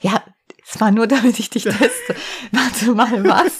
ja, 0.00 0.22
es 0.68 0.80
war 0.80 0.90
nur, 0.90 1.06
damit 1.06 1.38
ich 1.38 1.50
dich 1.50 1.64
teste. 1.64 2.16
Warte 2.52 2.92
mal, 2.92 3.24
was? 3.24 3.58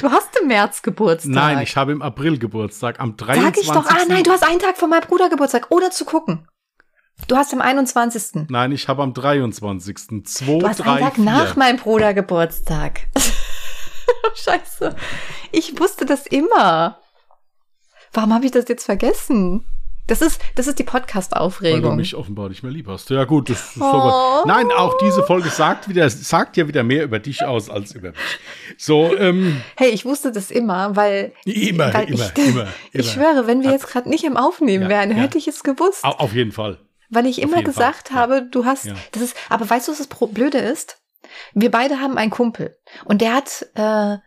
Du 0.00 0.10
hast 0.10 0.28
im 0.40 0.48
März 0.48 0.82
Geburtstag. 0.82 1.32
Nein, 1.32 1.60
ich 1.60 1.76
habe 1.76 1.92
im 1.92 2.02
April 2.02 2.38
Geburtstag, 2.38 2.98
am 2.98 3.16
23. 3.16 3.66
Sag 3.66 3.76
ich 3.76 3.82
doch, 3.82 3.90
ah 3.90 4.04
nein, 4.08 4.22
du 4.22 4.30
hast 4.30 4.42
einen 4.42 4.58
Tag 4.58 4.78
vor 4.78 4.88
meinem 4.88 5.02
Bruder 5.06 5.28
Geburtstag, 5.28 5.66
ohne 5.70 5.90
zu 5.90 6.04
gucken. 6.04 6.48
Du 7.28 7.36
hast 7.36 7.52
am 7.52 7.60
21. 7.60 8.46
Nein, 8.48 8.72
ich 8.72 8.88
habe 8.88 9.02
am 9.02 9.12
23. 9.12 10.24
2, 10.24 10.58
Du 10.58 10.66
hast 10.66 10.80
3, 10.80 10.90
einen 10.90 11.00
Tag 11.00 11.14
4. 11.16 11.24
nach 11.24 11.56
meinem 11.56 11.76
Bruder 11.78 12.14
Geburtstag. 12.14 13.00
Scheiße. 14.34 14.96
Ich 15.52 15.78
wusste 15.78 16.06
das 16.06 16.26
immer. 16.26 16.98
Warum 18.12 18.34
habe 18.34 18.46
ich 18.46 18.52
das 18.52 18.68
jetzt 18.68 18.84
vergessen? 18.84 19.64
Das 20.10 20.20
ist, 20.22 20.40
das 20.56 20.66
ist 20.66 20.78
die 20.78 20.82
Weil 20.82 20.92
du 20.92 20.98
Podcast-Aufregung. 20.98 21.96
mich 21.96 22.14
offenbar 22.14 22.48
nicht 22.48 22.62
mehr 22.62 22.72
lieb 22.72 22.88
hast. 22.88 23.10
Ja 23.10 23.24
gut, 23.24 23.48
das 23.50 23.76
ist 23.76 23.80
Oh. 23.80 24.42
Nein, 24.46 24.66
auch 24.76 24.98
diese 24.98 25.22
Folge 25.22 25.48
sagt 25.50 25.88
wieder, 25.88 26.08
sagt 26.10 26.56
ja 26.56 26.66
wieder 26.66 26.82
mehr 26.82 27.04
über 27.04 27.18
dich 27.18 27.44
aus 27.44 27.70
als 27.70 27.94
über 27.94 28.10
mich. 28.10 28.18
So, 28.76 29.16
ähm, 29.16 29.62
Hey, 29.76 29.90
ich 29.90 30.04
wusste 30.04 30.32
das 30.32 30.50
immer, 30.50 30.96
weil. 30.96 31.32
immer, 31.44 31.94
weil 31.94 32.10
immer, 32.12 32.30
ich, 32.36 32.44
immer, 32.48 32.66
Ich 32.92 32.94
immer. 32.94 33.04
schwöre, 33.04 33.46
wenn 33.46 33.62
wir 33.62 33.70
jetzt 33.70 33.86
gerade 33.86 34.08
nicht 34.08 34.24
im 34.24 34.36
Aufnehmen 34.36 34.84
Ja, 34.84 34.88
wären, 34.88 35.10
ja. 35.10 35.16
hätte 35.16 35.38
ich 35.38 35.46
es 35.48 35.62
gewusst. 35.62 36.04
Au- 36.04 36.10
Auf 36.18 36.34
jeden 36.34 36.52
Fall. 36.52 36.78
Weil 37.08 37.26
ich 37.26 37.40
immer 37.40 37.62
gesagt 37.62 38.08
Fall, 38.08 38.16
ja. 38.16 38.22
habe, 38.22 38.42
du 38.50 38.64
hast, 38.64 38.86
Ja. 38.86 38.94
das 39.12 39.22
ist, 39.22 39.36
aber 39.48 39.68
weißt 39.68 39.88
du, 39.88 39.92
was 39.92 39.98
das 39.98 40.08
Blöde 40.08 40.58
ist? 40.58 40.98
Wir 41.54 41.70
beide 41.70 42.00
haben 42.00 42.18
einen 42.18 42.30
Kumpel 42.30 42.76
und 43.04 43.20
der 43.20 43.34
hat, 43.34 43.66
äh, 43.74 44.18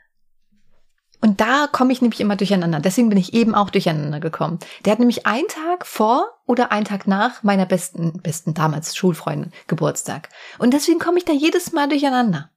und 1.24 1.40
da 1.40 1.68
komme 1.72 1.94
ich 1.94 2.02
nämlich 2.02 2.20
immer 2.20 2.36
durcheinander. 2.36 2.82
Deswegen 2.82 3.08
bin 3.08 3.18
ich 3.18 3.34
eben 3.34 3.56
auch 3.56 3.70
durcheinander 3.70 4.20
gekommen. 4.20 4.60
Der 4.84 4.92
hat 4.92 5.00
nämlich 5.00 5.26
einen 5.26 5.48
Tag 5.48 5.88
vor 5.88 6.28
oder 6.46 6.74
einen 6.74 6.84
Tag 6.84 7.08
nach 7.08 7.44
meiner 7.44 7.66
besten, 7.66 8.20
besten 8.22 8.54
damals 8.54 8.94
Schulfreundin 8.94 9.54
Geburtstag. 9.68 10.28
Und 10.60 10.74
deswegen 10.74 11.00
komme 11.00 11.20
ich 11.20 11.24
da 11.24 11.32
jedes 11.32 11.72
Mal 11.72 11.88
durcheinander. 11.88 12.50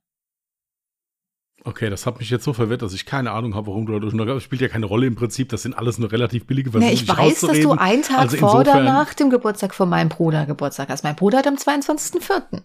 Okay, 1.63 1.91
das 1.91 2.07
hat 2.07 2.19
mich 2.19 2.29
jetzt 2.29 2.43
so 2.43 2.53
verwirrt, 2.53 2.83
dass 2.83 2.93
ich 2.93 3.07
keine 3.07 3.31
Ahnung 3.31 3.55
habe, 3.55 3.69
warum 3.69 3.87
du 3.87 3.93
da 3.93 4.01
durcheinander 4.01 4.35
Das 4.35 4.43
spielt 4.43 4.63
ja 4.63 4.69
keine 4.69 4.87
Rolle 4.87 5.07
im 5.07 5.15
Prinzip. 5.15 5.49
Das 5.51 5.63
sind 5.63 5.79
alles 5.79 5.99
nur 5.99 6.11
relativ 6.11 6.49
billige 6.49 6.73
Versuche, 6.73 6.91
Nee, 6.91 6.95
ich 6.95 7.09
weiß, 7.09 7.43
dass 7.43 7.61
du 7.61 7.71
einen 7.71 8.03
Tag 8.03 8.19
Also 8.19 8.37
vor 8.37 8.59
oder 8.59 8.83
nach 8.83 9.15
dem 9.15 9.31
Geburtstag 9.31 9.77
von 9.77 9.89
meinem 9.89 10.09
Bruder 10.09 10.45
Geburtstag 10.45 10.89
hast. 10.89 11.05
Mein 11.05 11.15
Bruder 11.15 11.39
hat 11.39 11.47
am 11.47 11.55
22.04. 11.55 12.63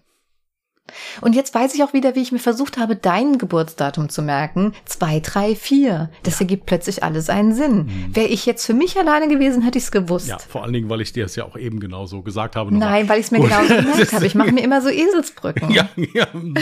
Und 1.22 1.36
jetzt 1.36 1.54
weiß 1.54 1.74
ich 1.76 1.84
auch 1.84 1.94
wieder, 1.94 2.16
wie 2.16 2.22
ich 2.22 2.32
mir 2.32 2.40
versucht 2.40 2.78
habe, 2.78 2.96
dein 2.96 3.38
Geburtsdatum 3.38 4.10
zu 4.10 4.22
merken. 4.22 4.74
2, 4.86 5.20
3, 5.20 5.56
4. 5.56 6.10
Das 6.24 6.40
ergibt 6.40 6.66
plötzlich 6.66 7.04
alles 7.04 7.30
einen 7.30 7.54
Sinn. 7.54 8.10
Wäre 8.14 8.28
ich 8.28 8.46
jetzt 8.46 8.66
für 8.66 8.74
mich 8.74 8.98
alleine 8.98 9.28
gewesen, 9.28 9.62
hätte 9.64 9.78
ich 9.78 9.86
es 9.86 9.92
gewusst. 9.92 10.26
Mhm. 10.26 10.32
Ja, 10.32 10.40
vor 10.40 10.64
allen 10.64 10.74
Dingen, 10.74 10.90
weil 10.90 11.02
ich 11.02 11.14
dir 11.14 11.26
es 11.26 11.36
ja 11.36 11.46
auch 11.46 11.58
eben 11.58 11.80
genau 11.80 12.06
so 12.06 12.22
gesagt 12.22 12.56
habe. 12.56 12.74
Nein, 12.76 13.08
weil 13.10 13.20
ich 13.20 13.26
es 13.28 13.32
mir 13.32 13.40
Gut. 13.40 13.50
genau 13.50 13.62
gemerkt 13.68 14.14
habe. 14.14 14.26
Ich 14.26 14.36
mache 14.36 14.52
mir 14.52 14.64
immer 14.64 14.82
so 14.82 14.90
Eselsbrücken. 14.90 15.72
Ja, 15.72 15.90
ja, 16.14 16.28
mm, 16.34 16.56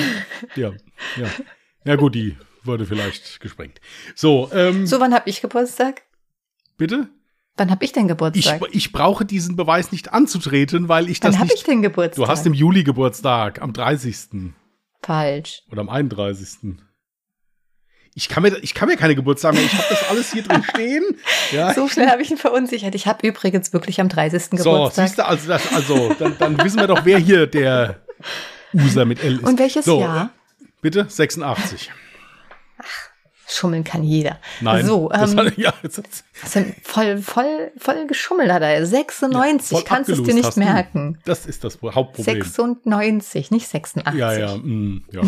ja, 0.55 0.71
ja. 1.17 1.27
Ja 1.85 1.95
gut, 1.95 2.15
die 2.15 2.35
wurde 2.63 2.85
vielleicht 2.85 3.39
gesprengt. 3.39 3.79
So, 4.15 4.49
ähm, 4.53 4.85
So, 4.85 4.99
wann 4.99 5.13
habe 5.13 5.29
ich 5.29 5.41
Geburtstag? 5.41 6.03
bitte? 6.77 7.09
Wann 7.59 7.71
habe 7.71 7.83
ich 7.83 7.91
denn 7.91 8.03
Ich, 8.03 8.09
Geburtstag? 8.09 8.61
ich 8.71 8.91
brauche 8.93 9.25
diesen 9.25 9.57
Beweis 9.57 9.91
nicht 9.91 10.13
anzutreten, 10.13 10.87
weil 10.87 11.09
ich 11.09 11.19
das 11.19 11.33
wann 11.33 11.41
habe 11.41 11.51
ich 11.53 11.63
denn 11.63 11.81
Geburtstag? 11.81 12.25
du 12.25 12.31
hast 12.31 12.45
im 12.45 12.53
Juli 12.53 12.83
Geburtstag, 12.83 13.61
am 13.61 13.73
30. 13.73 14.53
Falsch. 15.03 15.63
oder 15.69 15.81
am 15.81 15.89
31. 15.89 16.77
Ich 18.15 18.27
kann 18.27 18.43
mir, 18.43 18.57
ich 18.61 18.73
kann 18.73 18.87
mir 18.87 18.97
keine 18.97 19.15
Geburtstage 19.15 19.57
mehr. 19.57 19.65
Ich 19.65 19.73
habe 19.73 19.85
das 19.89 20.09
alles 20.09 20.31
hier 20.31 20.43
drin 20.43 20.63
stehen. 20.69 21.03
Ja. 21.51 21.73
So 21.73 21.87
schnell 21.87 22.09
habe 22.09 22.21
ich 22.21 22.31
ihn 22.31 22.37
verunsichert. 22.37 22.95
Ich 22.95 23.07
habe 23.07 23.27
übrigens 23.27 23.71
wirklich 23.73 23.99
am 24.01 24.09
30. 24.09 24.43
So, 24.43 24.57
Geburtstag. 24.57 25.07
siehst 25.07 25.19
du, 25.19 25.25
also, 25.25 25.47
das, 25.47 25.73
also 25.73 26.13
dann, 26.17 26.37
dann 26.37 26.63
wissen 26.63 26.79
wir 26.79 26.87
doch, 26.87 27.05
wer 27.05 27.19
hier 27.19 27.45
der 27.45 28.01
User 28.73 29.05
mit 29.05 29.23
L 29.23 29.35
ist. 29.35 29.43
Und 29.43 29.59
welches 29.59 29.85
so, 29.85 29.99
Jahr? 29.99 30.31
Bitte? 30.81 31.05
86. 31.09 31.91
Schummeln 33.51 33.83
kann 33.83 34.03
jeder. 34.03 34.39
Nein. 34.61 34.85
So, 34.85 35.09
das 35.09 35.31
ähm, 35.31 35.39
hat, 35.39 35.57
ja, 35.57 35.73
sind 36.45 36.75
voll, 36.83 37.17
voll, 37.17 37.71
voll 37.77 38.05
geschummelt 38.07 38.51
hat 38.51 38.61
er. 38.61 38.85
96, 38.85 39.69
voll 39.77 39.83
kannst 39.83 40.09
es 40.09 40.21
dir 40.21 40.33
nicht 40.35 40.45
hast 40.45 40.57
du. 40.57 40.61
merken. 40.61 41.17
Das 41.25 41.45
ist 41.45 41.63
das 41.63 41.79
Hauptproblem. 41.81 42.43
96, 42.43 43.51
nicht 43.51 43.67
86. 43.67 44.19
Ja, 44.19 44.33
ja, 44.33 44.55
mm, 44.55 45.03
ja. 45.11 45.21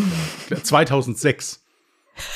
klar. 0.48 0.64
2006. 0.64 1.64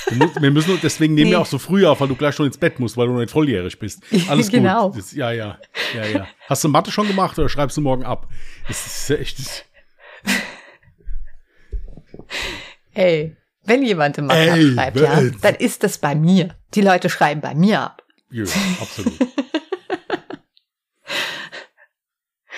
Wir, 0.09 0.31
wir 0.41 0.51
müssen, 0.51 0.79
deswegen 0.81 1.13
nehmen 1.13 1.29
wir 1.31 1.37
Nee. 1.37 1.41
auch 1.43 1.45
so 1.45 1.59
früh 1.59 1.85
auf, 1.85 1.99
weil 2.01 2.07
du 2.07 2.15
gleich 2.15 2.33
schon 2.33 2.47
ins 2.47 2.57
Bett 2.57 2.79
musst, 2.79 2.97
weil 2.97 3.05
du 3.07 3.13
noch 3.13 3.19
nicht 3.19 3.29
volljährig 3.31 3.77
bist. 3.77 4.01
Alles 4.29 4.49
Genau. 4.49 4.89
gut. 4.89 4.97
Das, 4.99 5.11
ja, 5.11 5.31
ja, 5.31 5.59
ja, 5.93 6.05
ja. 6.05 6.27
Hast 6.47 6.63
du 6.63 6.69
Mathe 6.69 6.91
schon 6.91 7.07
gemacht 7.07 7.37
oder 7.37 7.49
schreibst 7.49 7.77
du 7.77 7.81
morgen 7.81 8.03
ab? 8.03 8.27
Das 8.67 8.85
ist 8.87 9.09
echt. 9.11 9.65
Ey, 12.93 13.35
wenn 13.65 13.83
jemand 13.83 14.17
im 14.17 14.29
Ey, 14.29 14.49
Mathe 14.49 14.73
schreibt, 14.73 14.97
ja, 14.97 15.21
dann 15.41 15.55
ist 15.55 15.83
das 15.83 15.97
bei 15.97 16.15
mir. 16.15 16.55
Die 16.73 16.81
Leute 16.81 17.09
schreiben 17.09 17.41
bei 17.41 17.53
mir 17.55 17.81
ab. 17.81 18.03
Ja, 18.31 18.43
absolut. 18.81 19.13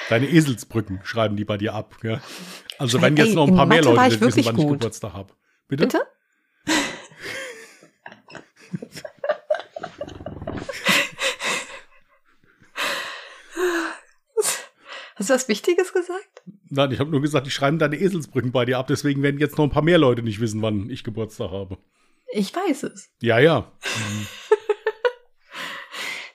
Deine 0.10 0.28
Eselsbrücken 0.28 1.02
schreiben 1.04 1.36
die 1.36 1.44
bei 1.46 1.58
dir 1.58 1.74
ab. 1.74 1.98
Ja? 2.04 2.22
Also 2.78 3.02
wenn 3.02 3.18
jetzt 3.18 3.30
Ey, 3.30 3.36
noch 3.36 3.44
ein 3.44 3.50
in 3.50 3.56
paar 3.56 3.66
mehr 3.66 3.84
Mathe 3.84 3.96
Leute 3.96 4.16
ich 4.16 4.22
wissen, 4.22 4.46
wann 4.46 4.56
ich 4.56 4.62
gut. 4.66 4.80
Geburtstag 4.80 5.14
habe. 5.14 5.34
Bitte? 5.68 5.84
Bitte? 5.88 6.08
Hast 15.16 15.30
du 15.30 15.34
was 15.34 15.48
Wichtiges 15.48 15.92
gesagt? 15.94 16.44
Nein, 16.70 16.92
ich 16.92 17.00
habe 17.00 17.12
nur 17.12 17.22
gesagt, 17.22 17.48
die 17.48 17.52
schreiben 17.52 17.80
deine 17.80 17.98
Eselsbrücken 17.98 18.52
bei 18.52 18.66
dir 18.66 18.78
ab. 18.78 18.88
Deswegen 18.88 19.24
werden 19.24 19.40
jetzt 19.40 19.58
noch 19.58 19.66
ein 19.66 19.72
paar 19.72 19.84
mehr 19.84 19.98
Leute 19.98 20.22
nicht 20.22 20.40
wissen, 20.40 20.62
wann 20.62 20.90
ich 20.90 21.04
Geburtstag 21.04 21.52
habe. 21.52 21.78
Ich 22.32 22.54
weiß 22.54 22.84
es. 22.84 23.10
Ja, 23.22 23.40
ja. 23.40 23.72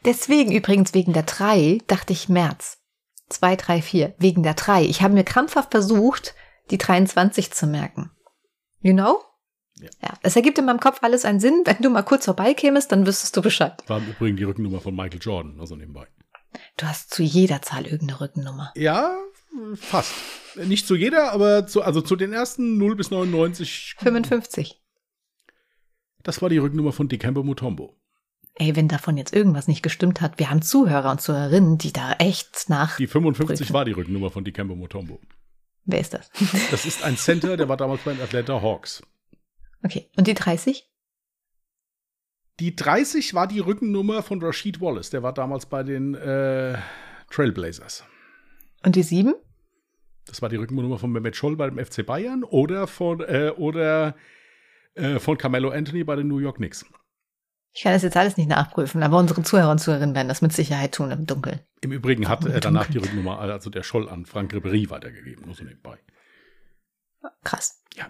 Deswegen 0.05 0.53
übrigens 0.53 0.95
wegen 0.95 1.13
der 1.13 1.23
3 1.23 1.79
dachte 1.87 2.13
ich 2.13 2.29
März. 2.29 2.79
2, 3.29 3.57
3, 3.57 3.83
4. 3.83 4.15
Wegen 4.19 4.43
der 4.43 4.55
3. 4.55 4.85
Ich 4.85 5.03
habe 5.03 5.15
mir 5.15 5.25
krampfhaft 5.25 5.71
versucht, 5.71 6.35
die 6.71 6.79
23 6.79 7.53
zu 7.53 7.67
merken. 7.67 8.11
You 8.81 8.95
know? 8.95 9.23
Ja. 9.75 9.91
ja. 10.03 10.19
Es 10.23 10.37
ergibt 10.37 10.59
in 10.59 10.65
meinem 10.65 10.81
Kopf 10.81 10.99
alles 11.03 11.25
einen 11.25 11.41
Sinn. 11.41 11.63
Wenn 11.65 11.79
du 11.81 11.91
mal 11.91 12.03
kurz 12.03 12.25
vorbeikämest, 12.25 12.91
dann 12.91 13.07
wüsstest 13.07 13.37
du 13.37 13.43
Bescheid. 13.43 13.83
War 13.87 13.99
im 13.99 14.09
Übrigen 14.09 14.37
die 14.37 14.45
Rückennummer 14.45 14.81
von 14.81 14.95
Michael 14.95 15.21
Jordan, 15.21 15.61
also 15.61 15.77
nebenbei. 15.77 16.07
Du 16.77 16.87
hast 16.87 17.15
zu 17.15 17.23
jeder 17.23 17.63
Zahl 17.63 17.87
irgendeine 17.87 18.21
Rückennummer. 18.21 18.73
Ja, 18.77 19.17
fast. 19.75 20.13
Nicht 20.57 20.87
zu 20.87 20.95
jeder, 20.95 21.33
aber 21.33 21.67
zu, 21.67 21.83
also 21.83 22.01
zu 22.01 22.17
den 22.17 22.33
ersten 22.33 22.79
0 22.79 22.97
bis 22.97 23.11
99. 23.11 23.97
55. 23.99 24.81
Das 26.23 26.43
war 26.43 26.49
die 26.49 26.59
Rückennummer 26.59 26.93
von 26.93 27.09
Dikembe 27.09 27.43
Mutombo. 27.43 27.97
Ey, 28.55 28.77
wenn 28.77 28.89
davon 28.89 29.17
jetzt 29.17 29.35
irgendwas 29.35 29.67
nicht 29.67 29.83
gestimmt 29.83 30.21
hat, 30.21 30.39
wir 30.39 30.51
haben 30.51 30.63
Zuhörer 30.63 31.11
und 31.11 31.21
Zuhörerinnen, 31.23 31.79
die 31.79 31.93
da 31.93 32.13
echt 32.19 32.69
nach. 32.69 32.97
Die 32.97 33.07
55 33.07 33.67
Brücken. 33.67 33.75
war 33.75 33.85
die 33.85 33.93
Rückennummer 33.93 34.31
von 34.31 34.45
Dikembe 34.45 34.77
Mutombo. 34.77 35.21
Wer 35.85 36.01
ist 36.01 36.15
das? 36.15 36.31
Das 36.71 36.85
ist 36.85 37.03
ein 37.03 37.17
Center, 37.17 37.57
der 37.57 37.69
war 37.69 37.77
damals 37.77 38.03
bei 38.03 38.13
den 38.13 38.23
Atlanta 38.23 38.61
Hawks. 38.61 39.03
Okay. 39.83 40.11
Und 40.17 40.27
die 40.27 40.35
30? 40.35 40.89
Die 42.61 42.77
30 42.77 43.35
war 43.35 43.49
die 43.49 43.59
Rückennummer 43.59 44.23
von 44.23 44.43
Rashid 44.43 44.81
Wallace, 44.81 45.11
der 45.11 45.23
war 45.23 45.33
damals 45.33 45.67
bei 45.67 45.83
den 45.83 46.15
äh, 46.15 46.79
Trailblazers. 47.31 48.05
Und 48.85 48.97
die 48.97 49.03
7? 49.03 49.35
Das 50.27 50.43
war 50.43 50.49
die 50.49 50.57
Rückennummer 50.57 50.99
von 50.99 51.11
Mehmet 51.11 51.37
Scholl 51.37 51.57
bei 51.57 51.69
dem 51.69 51.85
FC 51.85 52.05
Bayern 52.07 52.45
oder 52.45 52.87
von, 52.87 53.21
äh, 53.21 53.53
oder, 53.57 54.15
äh, 54.95 55.19
von 55.19 55.37
Carmelo 55.37 55.71
Anthony 55.71 56.05
bei 56.05 56.17
den 56.17 56.29
New 56.29 56.39
York 56.39 56.57
Knicks. 56.57 56.85
Ich 57.75 57.83
kann 57.83 57.93
das 57.93 58.03
jetzt 58.03 58.17
alles 58.17 58.37
nicht 58.37 58.51
nachprüfen, 58.51 59.03
aber 59.03 59.19
unsere 59.19 59.43
Zuhörer 59.43 59.71
und 59.71 59.79
Zuhörerinnen 59.79 60.15
werden 60.15 60.29
das 60.29 60.43
mit 60.43 60.53
Sicherheit 60.53 60.93
tun 60.93 61.11
im 61.11 61.27
Dunkeln. 61.27 61.61
Im 61.81 61.91
Übrigen 61.91 62.29
hat 62.29 62.45
er 62.45 62.61
danach 62.61 62.87
die. 62.87 62.99
Rückennummer, 62.99 63.39
also 63.39 63.71
der 63.71 63.83
Scholl, 63.83 64.09
an 64.09 64.27
Frank 64.27 64.53
Ribery 64.53 64.91
weitergegeben, 64.91 65.47
nur 65.47 65.55
so 65.55 65.65
nebenbei. 65.65 65.99
Krass. 67.45 67.83
Ja. 67.97 68.09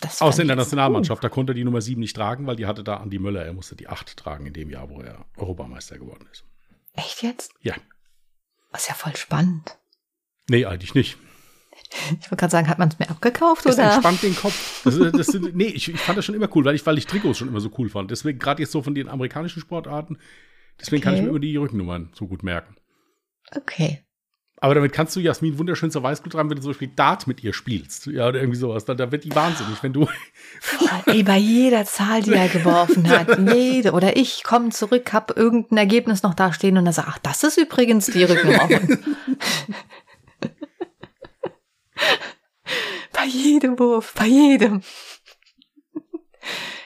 Das 0.00 0.20
Aus 0.20 0.36
der 0.36 0.44
Nationalmannschaft, 0.44 1.22
da 1.22 1.28
konnte 1.28 1.52
er 1.52 1.54
die 1.54 1.64
Nummer 1.64 1.80
7 1.80 2.00
nicht 2.00 2.14
tragen, 2.14 2.46
weil 2.46 2.56
die 2.56 2.66
hatte 2.66 2.84
da 2.84 2.98
Andi 2.98 3.18
Möller. 3.18 3.44
Er 3.44 3.52
musste 3.52 3.76
die 3.76 3.88
8 3.88 4.16
tragen 4.16 4.46
in 4.46 4.52
dem 4.52 4.70
Jahr, 4.70 4.90
wo 4.90 5.00
er 5.00 5.26
Europameister 5.36 5.98
geworden 5.98 6.28
ist. 6.30 6.44
Echt 6.94 7.22
jetzt? 7.22 7.52
Ja. 7.62 7.74
Das 8.72 8.82
ist 8.82 8.88
ja 8.88 8.94
voll 8.94 9.16
spannend. 9.16 9.78
Nee, 10.48 10.64
eigentlich 10.66 10.94
nicht. 10.94 11.16
Ich 12.20 12.30
wollte 12.30 12.36
gerade 12.36 12.50
sagen, 12.50 12.68
hat 12.68 12.78
man 12.78 12.88
es 12.88 12.98
mir 12.98 13.08
abgekauft 13.08 13.64
Das 13.64 13.76
oder? 13.76 13.92
entspannt 13.92 14.22
den 14.22 14.36
Kopf. 14.36 14.82
Das, 14.84 14.98
das 15.12 15.26
sind, 15.28 15.54
nee, 15.56 15.66
ich, 15.66 15.88
ich 15.88 16.00
fand 16.00 16.18
das 16.18 16.24
schon 16.24 16.34
immer 16.34 16.48
cool, 16.54 16.64
weil 16.64 16.74
ich, 16.74 16.84
weil 16.84 16.98
ich 16.98 17.06
Trikots 17.06 17.38
schon 17.38 17.48
immer 17.48 17.60
so 17.60 17.70
cool 17.78 17.88
fand. 17.88 18.10
Deswegen, 18.10 18.38
gerade 18.38 18.60
jetzt 18.62 18.72
so 18.72 18.82
von 18.82 18.94
den 18.94 19.08
amerikanischen 19.08 19.60
Sportarten, 19.60 20.18
deswegen 20.80 21.02
kann 21.02 21.14
ich 21.14 21.18
Okay. 21.20 21.24
mir 21.24 21.30
immer 21.30 21.38
die 21.40 21.56
Rückennummern 21.56 22.10
so 22.14 22.26
gut 22.26 22.42
merken. 22.42 22.74
Okay. 23.56 24.02
Aber 24.60 24.74
damit 24.74 24.92
kannst 24.92 25.14
du 25.14 25.20
Jasmin 25.20 25.56
wunderschön 25.56 25.92
zur 25.92 26.02
Weißglut 26.02 26.32
treiben, 26.32 26.50
wenn 26.50 26.56
du 26.56 26.62
zum 26.62 26.72
Beispiel 26.72 26.90
Dart 26.94 27.28
mit 27.28 27.44
ihr 27.44 27.52
spielst. 27.52 28.06
Ja, 28.06 28.26
oder 28.26 28.40
irgendwie 28.40 28.58
sowas. 28.58 28.84
Da, 28.84 28.94
da 28.94 29.12
wird 29.12 29.22
die 29.22 29.32
wahnsinnig, 29.34 29.80
wenn 29.84 29.92
du. 29.92 30.08
Ey, 31.06 31.22
bei 31.22 31.36
jeder 31.38 31.84
Zahl, 31.84 32.22
die 32.22 32.32
er 32.34 32.48
geworfen 32.48 33.08
hat, 33.08 33.38
jede 33.54 33.92
oder 33.92 34.16
ich 34.16 34.42
komme 34.42 34.70
zurück, 34.70 35.12
hab 35.12 35.36
irgendein 35.36 35.78
Ergebnis 35.78 36.24
noch 36.24 36.34
da 36.34 36.52
stehen 36.52 36.76
und 36.76 36.86
er 36.86 36.92
sagt, 36.92 37.08
ach, 37.08 37.18
das 37.18 37.44
ist 37.44 37.56
übrigens 37.56 38.06
die 38.06 38.24
Rückennummer. 38.24 38.68
bei 43.12 43.24
jedem 43.24 43.78
Wurf, 43.78 44.14
bei 44.14 44.26
jedem. 44.26 44.82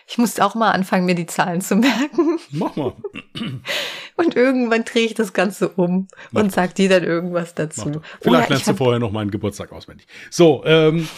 Ich 0.07 0.19
musste 0.19 0.45
auch 0.45 0.55
mal 0.55 0.73
anfangen, 0.73 1.07
mir 1.07 1.15
die 1.15 1.27
Zahlen 1.27 1.63
zu 1.63 1.75
merken. 1.75 2.39
Mach 2.51 2.77
mal. 2.77 2.93
Und 4.17 4.37
irgendwann 4.37 4.85
drehe 4.85 5.07
ich 5.07 5.15
das 5.15 5.33
Ganze 5.33 5.71
um 5.71 6.07
Mach 6.31 6.43
und 6.43 6.53
sag 6.53 6.75
dir 6.75 6.91
dann 6.91 7.03
irgendwas 7.03 7.55
dazu. 7.55 8.03
Vielleicht 8.21 8.51
lernst 8.51 8.69
du 8.69 8.75
vorher 8.75 8.99
noch 9.01 9.11
meinen 9.11 9.31
Geburtstag 9.31 9.73
auswendig. 9.73 10.07
So, 10.31 10.63
ähm, 10.67 11.09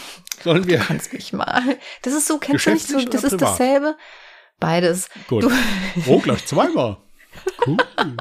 sollen 0.41 0.65
wir. 0.65 0.79
kannst 0.79 1.11
mich 1.11 1.33
mal. 1.33 1.77
Das 2.03 2.13
ist 2.13 2.25
so, 2.25 2.37
kennst 2.37 2.65
du 2.65 2.71
nicht 2.71 2.87
so, 2.87 2.99
das 3.03 3.25
ist 3.25 3.41
dasselbe. 3.41 3.97
Beides. 4.61 5.09
Gut. 5.27 5.43
Du, 5.43 5.51
Oh, 6.07 6.19
gleich 6.19 6.45
zweimal. 6.45 6.97
Cool. 7.65 7.77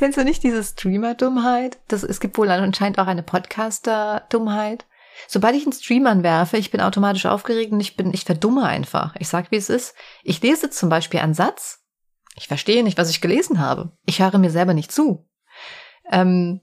kennst 0.00 0.16
du 0.16 0.24
nicht 0.24 0.42
diese 0.42 0.64
Streamer-Dummheit? 0.64 1.78
Das, 1.88 2.02
es 2.02 2.20
gibt 2.20 2.38
wohl 2.38 2.50
anscheinend 2.50 2.98
auch 2.98 3.06
eine 3.06 3.22
Podcaster-Dummheit. 3.22 4.86
Sobald 5.28 5.54
ich 5.54 5.64
einen 5.64 5.74
Stream 5.74 6.06
anwerfe, 6.06 6.56
ich 6.56 6.70
bin 6.70 6.80
automatisch 6.80 7.26
aufgeregt 7.26 7.70
und 7.70 7.80
ich 7.80 7.98
bin, 7.98 8.14
ich 8.14 8.24
verdumme 8.24 8.64
einfach. 8.64 9.14
Ich 9.18 9.28
sag, 9.28 9.50
wie 9.50 9.56
es 9.56 9.68
ist. 9.68 9.94
Ich 10.22 10.40
lese 10.40 10.70
zum 10.70 10.88
Beispiel 10.88 11.20
einen 11.20 11.34
Satz. 11.34 11.84
Ich 12.34 12.48
verstehe 12.48 12.82
nicht, 12.82 12.96
was 12.96 13.10
ich 13.10 13.20
gelesen 13.20 13.60
habe. 13.60 13.92
Ich 14.06 14.22
höre 14.22 14.38
mir 14.38 14.50
selber 14.50 14.72
nicht 14.72 14.90
zu. 14.90 15.28
Ähm, 16.10 16.62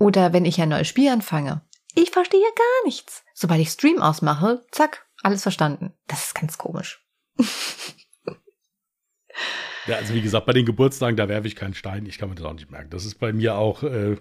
oder 0.00 0.32
wenn 0.32 0.44
ich 0.44 0.60
ein 0.60 0.70
neues 0.70 0.88
Spiel 0.88 1.08
anfange. 1.08 1.62
Ich 1.94 2.10
verstehe 2.10 2.40
gar 2.40 2.84
nichts. 2.84 3.22
Sobald 3.32 3.60
ich 3.60 3.68
Stream 3.68 4.02
ausmache, 4.02 4.66
zack, 4.72 5.06
alles 5.22 5.44
verstanden. 5.44 5.94
Das 6.08 6.26
ist 6.26 6.34
ganz 6.34 6.58
komisch. 6.58 7.06
Ja, 9.86 9.96
also 9.96 10.14
wie 10.14 10.22
gesagt, 10.22 10.46
bei 10.46 10.52
den 10.52 10.64
Geburtstagen, 10.66 11.16
da 11.16 11.28
werfe 11.28 11.48
ich 11.48 11.56
keinen 11.56 11.74
Stein. 11.74 12.06
Ich 12.06 12.18
kann 12.18 12.28
mir 12.28 12.34
das 12.36 12.44
auch 12.44 12.54
nicht 12.54 12.70
merken. 12.70 12.90
Das 12.90 13.04
ist 13.04 13.16
bei 13.16 13.32
mir 13.32 13.56
auch. 13.56 13.82
Äh, 13.82 14.16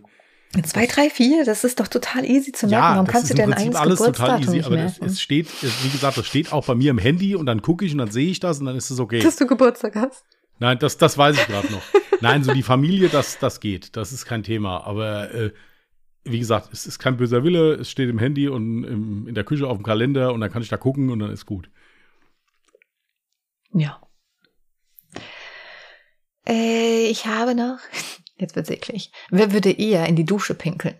Zwei, 0.63 0.85
drei, 0.85 1.09
vier, 1.09 1.45
das 1.45 1.63
ist 1.63 1.79
doch 1.79 1.87
total 1.87 2.25
easy 2.25 2.51
zu 2.51 2.67
merken. 2.67 2.83
ja, 2.83 2.91
Warum 2.93 3.05
das 3.05 3.13
kannst 3.13 3.29
du 3.31 3.35
Prinzip 3.35 3.57
eigenes 3.57 3.75
alles 3.77 3.99
total 3.99 4.41
easy. 4.41 4.61
Aber 4.61 4.75
es, 4.77 4.99
merken? 4.99 5.05
es 5.05 5.21
steht, 5.21 5.47
es, 5.63 5.85
wie 5.85 5.89
gesagt, 5.89 6.17
das 6.17 6.27
steht 6.27 6.51
auch 6.51 6.65
bei 6.65 6.75
mir 6.75 6.91
im 6.91 6.97
Handy 6.97 7.35
und 7.35 7.45
dann 7.45 7.61
gucke 7.61 7.85
ich 7.85 7.93
und 7.93 7.99
dann 7.99 8.11
sehe 8.11 8.29
ich 8.29 8.41
das 8.41 8.59
und 8.59 8.65
dann 8.65 8.75
ist 8.75 8.89
es 8.89 8.99
okay. 8.99 9.21
Dass 9.21 9.37
du 9.37 9.47
Geburtstag 9.47 9.95
hast. 9.95 10.25
Nein, 10.59 10.77
das, 10.79 10.97
das 10.97 11.17
weiß 11.17 11.37
ich 11.37 11.47
gerade 11.47 11.71
noch. 11.71 11.81
Nein, 12.19 12.43
so 12.43 12.53
die 12.53 12.63
Familie, 12.63 13.07
das, 13.07 13.39
das 13.39 13.61
geht. 13.61 13.95
Das 13.95 14.11
ist 14.11 14.25
kein 14.25 14.43
Thema. 14.43 14.85
Aber 14.85 15.33
äh, 15.33 15.53
wie 16.25 16.39
gesagt, 16.39 16.69
es 16.73 16.85
ist 16.85 16.99
kein 16.99 17.15
böser 17.15 17.43
Wille. 17.45 17.75
Es 17.75 17.89
steht 17.89 18.09
im 18.09 18.19
Handy 18.19 18.49
und 18.49 18.83
im, 18.83 19.27
in 19.29 19.35
der 19.35 19.43
Küche 19.45 19.67
auf 19.67 19.77
dem 19.77 19.83
Kalender 19.83 20.33
und 20.33 20.41
dann 20.41 20.51
kann 20.51 20.61
ich 20.61 20.69
da 20.69 20.77
gucken 20.77 21.09
und 21.11 21.19
dann 21.19 21.31
ist 21.31 21.45
gut. 21.45 21.69
Ja. 23.73 24.01
Äh, 26.47 27.07
ich 27.07 27.25
habe 27.25 27.55
noch. 27.55 27.79
Jetzt 28.37 28.55
wird's 28.55 28.69
eklig. 28.69 29.11
Wer 29.29 29.51
würde 29.51 29.71
eher 29.71 30.07
in 30.07 30.15
die 30.15 30.25
Dusche 30.25 30.55
pinkeln? 30.55 30.95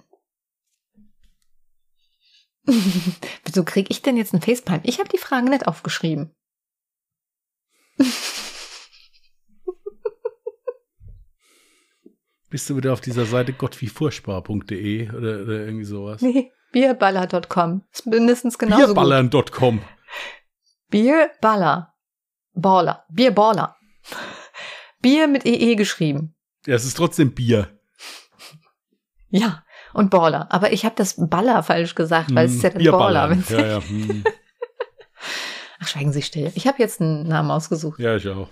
Wieso 3.45 3.63
krieg 3.63 3.87
ich 3.89 4.03
denn 4.03 4.17
jetzt 4.17 4.33
einen 4.33 4.43
Facepalm? 4.43 4.81
Ich 4.83 4.99
habe 4.99 5.09
die 5.09 5.17
Fragen 5.17 5.47
nicht 5.49 5.67
aufgeschrieben. 5.67 6.35
Bist 12.51 12.69
du 12.69 12.75
wieder 12.75 12.93
auf 12.93 13.01
dieser 13.01 13.25
Seite 13.25 13.53
gottwiefurchtbar.de 13.53 15.09
oder, 15.09 15.41
oder 15.41 15.65
irgendwie 15.65 15.85
sowas? 15.85 16.21
Nee, 16.21 16.51
bierballer.com. 16.71 17.83
Ist 17.91 18.05
mindestens 18.05 18.59
genauso. 18.59 18.87
Bierballern.com. 18.87 19.81
Bierballer. 20.89 21.95
Baller. 22.53 23.05
Bierballer. 23.09 23.77
Bier 25.01 25.27
mit 25.27 25.45
EE 25.45 25.75
geschrieben. 25.75 26.35
Ja, 26.65 26.75
es 26.75 26.85
ist 26.85 26.97
trotzdem 26.97 27.33
Bier. 27.33 27.79
Ja, 29.29 29.63
und 29.93 30.09
Baller. 30.09 30.51
Aber 30.51 30.71
ich 30.73 30.85
habe 30.85 30.95
das 30.95 31.15
Baller 31.17 31.63
falsch 31.63 31.95
gesagt, 31.95 32.33
weil 32.35 32.45
es 32.47 32.55
ist 32.55 32.63
ja 32.63 32.69
dann 32.69 32.83
Baller. 32.83 33.29
Wenn's- 33.29 33.49
Ja, 33.49 33.65
ja, 33.65 33.81
hm. 33.81 34.23
Ach, 35.79 35.87
schweigen 35.87 36.11
Sie 36.13 36.21
still. 36.21 36.51
Ich 36.55 36.67
habe 36.67 36.77
jetzt 36.79 37.01
einen 37.01 37.27
Namen 37.27 37.49
ausgesucht. 37.49 37.99
ja, 37.99 38.15
ich 38.15 38.27
auch. 38.27 38.49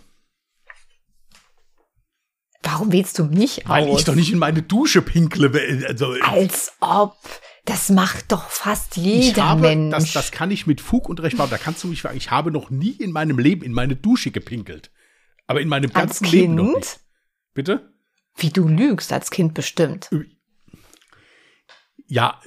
Warum 2.64 2.92
wählst 2.92 3.18
du 3.18 3.24
mich 3.26 3.64
Weil 3.68 3.88
aus? 3.90 4.00
ich 4.00 4.06
doch 4.06 4.16
nicht 4.16 4.32
in 4.32 4.38
meine 4.40 4.62
Dusche 4.62 5.02
pinkle. 5.02 5.52
Also, 5.88 6.14
Als 6.22 6.74
ob. 6.82 7.16
Das 7.66 7.90
macht 7.90 8.32
doch 8.32 8.50
fast 8.50 8.98
jeder 8.98 9.50
habe, 9.50 9.62
Mensch. 9.62 9.92
das, 9.92 10.12
das 10.14 10.32
kann 10.32 10.50
ich 10.50 10.66
mit 10.66 10.82
Fug 10.82 11.08
und 11.08 11.22
Recht 11.22 11.38
machen. 11.38 11.52
Da 11.52 11.58
kannst 11.60 11.84
du 11.84 11.88
mich 11.88 12.02
fragen. 12.02 12.18
Ich 12.18 12.32
habe 12.32 12.52
noch 12.52 12.70
nie 12.72 12.92
in 12.92 13.12
meinem 13.12 13.38
Leben 13.38 13.64
in 13.64 13.74
meine 13.74 13.96
Dusche 13.96 14.32
gepinkelt. 14.32 14.92
Aber 15.50 15.62
in 15.62 15.68
meinem 15.68 15.90
Als 15.96 16.20
ganzen 16.20 16.26
Leben 16.26 16.54
noch 16.54 16.66
Kind? 16.66 16.76
nicht. 16.76 17.00
Bitte? 17.56 17.92
Wie 18.36 18.52
du 18.52 18.68
lügst 18.68 19.12
als 19.12 19.32
Kind 19.32 19.56
bestimmt. 19.56 20.12
Ja, 22.06 22.40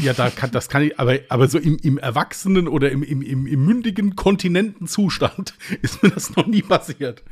ja, 0.00 0.12
da 0.12 0.30
kann, 0.30 0.52
das 0.52 0.68
kann 0.68 0.82
ich, 0.82 1.00
aber, 1.00 1.18
aber 1.28 1.48
so 1.48 1.58
im, 1.58 1.76
im 1.78 1.98
Erwachsenen 1.98 2.68
oder 2.68 2.92
im, 2.92 3.02
im, 3.02 3.20
im, 3.20 3.46
im 3.48 3.64
mündigen 3.64 4.14
Kontinentenzustand 4.14 5.54
ist 5.82 6.04
mir 6.04 6.10
das 6.10 6.36
noch 6.36 6.46
nie 6.46 6.62
passiert. 6.62 7.24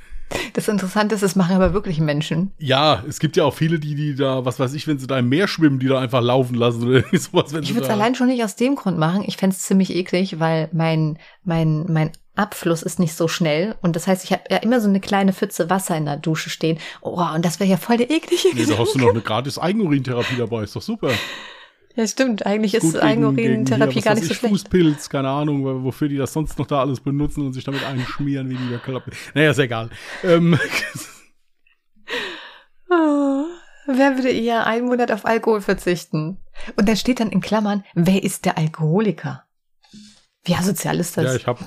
Das 0.55 0.67
Interessante 0.67 1.15
ist, 1.15 1.23
das 1.23 1.37
machen 1.37 1.55
aber 1.55 1.75
wirklich 1.75 2.01
Menschen. 2.01 2.51
Ja, 2.59 3.05
es 3.07 3.21
gibt 3.21 3.37
ja 3.37 3.45
auch 3.45 3.55
viele, 3.55 3.79
die, 3.79 3.95
die 3.95 4.17
da, 4.17 4.45
was 4.45 4.59
weiß 4.59 4.73
ich, 4.75 4.89
wenn 4.89 4.99
sie 4.99 5.07
da 5.07 5.17
im 5.17 5.29
Meer 5.29 5.47
schwimmen, 5.47 5.79
die 5.79 5.87
da 5.87 6.01
einfach 6.01 6.23
laufen 6.23 6.57
lassen 6.57 6.83
oder 6.83 6.93
irgendwie 6.97 7.19
sowas. 7.19 7.53
Wenn 7.53 7.63
Ich 7.63 7.75
würde 7.75 7.87
es 7.87 7.93
allein 7.93 8.17
schon 8.17 8.27
nicht 8.27 8.43
aus 8.43 8.57
dem 8.57 8.75
Grund 8.75 8.99
machen. 8.99 9.23
Ich 9.27 9.37
fände 9.37 9.55
es 9.55 9.63
ziemlich 9.63 9.95
eklig, 9.95 10.41
weil 10.41 10.71
mein, 10.73 11.19
mein, 11.45 11.85
mein 11.93 12.11
Abfluss 12.35 12.83
ist 12.83 12.99
nicht 12.99 13.15
so 13.15 13.29
schnell. 13.29 13.75
Und 13.83 13.95
das 13.97 14.07
heißt, 14.07 14.25
ich 14.25 14.33
habe 14.33 14.43
ja 14.51 14.57
immer 14.59 14.81
so 14.81 14.89
eine 14.89 15.01
kleine 15.01 15.33
Pfütze 15.33 15.69
Wasser 15.71 15.97
in 15.97 16.07
der 16.07 16.17
Dusche 16.17 16.49
stehen. 16.51 16.79
Oh, 17.03 17.21
und 17.35 17.45
das 17.45 17.61
wäre 17.61 17.69
ja 17.71 17.77
voll 17.77 17.99
der 17.99 18.11
eklige 18.11 18.49
Nee, 18.55 18.65
da 18.67 18.79
hast 18.79 18.95
du 18.95 18.99
noch 18.99 19.11
eine 19.11 19.21
gratis 19.21 19.59
Eigenurintherapie 19.59 20.37
dabei, 20.37 20.63
ist 20.65 20.75
doch 20.75 20.83
super. 20.83 21.11
Ja, 21.95 22.07
stimmt. 22.07 22.47
Eigentlich 22.47 22.73
ist 22.75 22.97
Eigenurintherapie 22.97 24.01
gar 24.01 24.15
nicht 24.15 24.25
so 24.25 24.33
ich, 24.33 24.39
schlecht. 24.39 24.53
Fußpilz, 24.55 25.11
keine 25.11 25.29
Ahnung, 25.29 25.63
wo- 25.63 25.85
wofür 25.85 26.09
die 26.09 26.17
das 26.17 26.33
sonst 26.33 26.59
noch 26.59 26.67
da 26.67 26.81
alles 26.81 27.01
benutzen 27.01 27.45
und 27.47 27.53
sich 27.53 27.65
damit 27.65 27.85
einschmieren, 27.85 28.49
wie 28.49 28.57
die 28.57 28.71
da 28.71 28.79
klappen. 28.79 29.13
Naja, 29.35 29.51
ist 29.51 29.59
egal. 29.59 29.91
Ähm, 30.25 30.59
Oh, 32.91 33.45
wer 33.87 34.17
würde 34.17 34.31
eher 34.31 34.67
einen 34.67 34.87
Monat 34.87 35.11
auf 35.13 35.25
Alkohol 35.25 35.61
verzichten? 35.61 36.39
Und 36.77 36.89
dann 36.89 36.97
steht 36.97 37.21
dann 37.21 37.31
in 37.31 37.41
Klammern, 37.41 37.85
wer 37.95 38.23
ist 38.23 38.45
der 38.45 38.59
Alkoholiker? 38.59 39.45
Wie 40.45 40.55
asozial 40.55 40.99
ist 41.01 41.17
das? 41.17 41.25
ja, 41.25 41.35
ich 41.37 41.47
hab, 41.47 41.59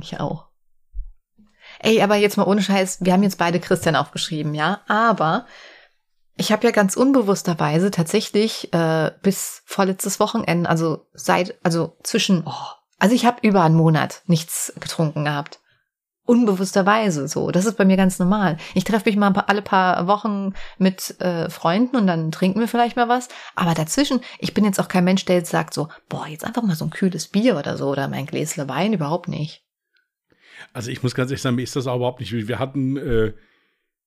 Ich 0.00 0.20
auch. 0.20 0.46
Ey, 1.80 2.02
aber 2.02 2.16
jetzt 2.16 2.36
mal 2.36 2.46
ohne 2.46 2.62
Scheiß, 2.62 2.98
wir 3.00 3.12
haben 3.12 3.22
jetzt 3.22 3.38
beide 3.38 3.60
Christian 3.60 3.96
aufgeschrieben, 3.96 4.54
ja, 4.54 4.80
aber 4.88 5.46
ich 6.36 6.52
habe 6.52 6.66
ja 6.66 6.70
ganz 6.70 6.96
unbewussterweise 6.96 7.90
tatsächlich 7.90 8.72
äh, 8.72 9.10
bis 9.22 9.62
vorletztes 9.66 10.20
Wochenende, 10.20 10.68
also 10.68 11.06
seit, 11.12 11.58
also 11.64 11.96
zwischen, 12.02 12.44
oh, 12.46 12.78
also 12.98 13.14
ich 13.14 13.26
habe 13.26 13.46
über 13.46 13.62
einen 13.62 13.74
Monat 13.74 14.22
nichts 14.26 14.72
getrunken 14.78 15.24
gehabt. 15.24 15.60
Unbewussterweise 16.24 17.26
so. 17.26 17.50
Das 17.50 17.64
ist 17.64 17.78
bei 17.78 17.86
mir 17.86 17.96
ganz 17.96 18.18
normal. 18.18 18.58
Ich 18.74 18.84
treffe 18.84 19.08
mich 19.08 19.16
mal 19.16 19.32
alle 19.46 19.62
paar 19.62 20.06
Wochen 20.06 20.52
mit 20.76 21.18
äh, 21.20 21.48
Freunden 21.48 21.96
und 21.96 22.06
dann 22.06 22.30
trinken 22.30 22.60
wir 22.60 22.68
vielleicht 22.68 22.96
mal 22.96 23.08
was. 23.08 23.28
Aber 23.56 23.72
dazwischen, 23.72 24.20
ich 24.38 24.52
bin 24.52 24.64
jetzt 24.64 24.78
auch 24.78 24.88
kein 24.88 25.04
Mensch, 25.04 25.24
der 25.24 25.36
jetzt 25.36 25.50
sagt 25.50 25.72
so, 25.72 25.88
boah, 26.08 26.26
jetzt 26.26 26.44
einfach 26.44 26.62
mal 26.62 26.76
so 26.76 26.84
ein 26.84 26.90
kühles 26.90 27.28
Bier 27.28 27.56
oder 27.56 27.78
so 27.78 27.88
oder 27.88 28.08
mein 28.08 28.26
Gläsle 28.26 28.68
Wein, 28.68 28.92
überhaupt 28.92 29.28
nicht. 29.28 29.64
Also 30.72 30.90
ich 30.90 31.02
muss 31.02 31.14
ganz 31.14 31.30
ehrlich 31.30 31.42
sagen, 31.42 31.56
mir 31.56 31.62
ist 31.62 31.76
das 31.76 31.86
auch 31.86 31.96
überhaupt 31.96 32.20
nicht. 32.20 32.32
Wir 32.32 32.58
hatten 32.58 32.96
äh, 32.96 33.32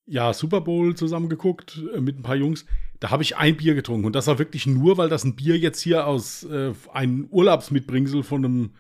ja 0.06 0.34
Super 0.34 0.62
Bowl 0.62 0.96
zusammen 0.96 1.30
geguckt 1.30 1.82
äh, 1.96 2.02
mit 2.02 2.20
ein 2.20 2.24
paar 2.24 2.36
Jungs. 2.36 2.66
Da 3.00 3.10
habe 3.10 3.24
ich 3.24 3.38
ein 3.38 3.58
Bier 3.58 3.76
getrunken 3.76 4.06
und 4.06 4.16
das 4.16 4.28
war 4.28 4.40
wirklich 4.40 4.68
nur, 4.68 4.98
weil 4.98 5.10
das 5.10 5.24
ein 5.24 5.36
Bier 5.36 5.58
jetzt 5.58 5.82
hier 5.82 6.08
aus 6.08 6.44
äh, 6.44 6.74
einem 6.94 7.28
Urlaubsmitbringsel 7.30 8.24
von 8.24 8.46
einem 8.46 8.72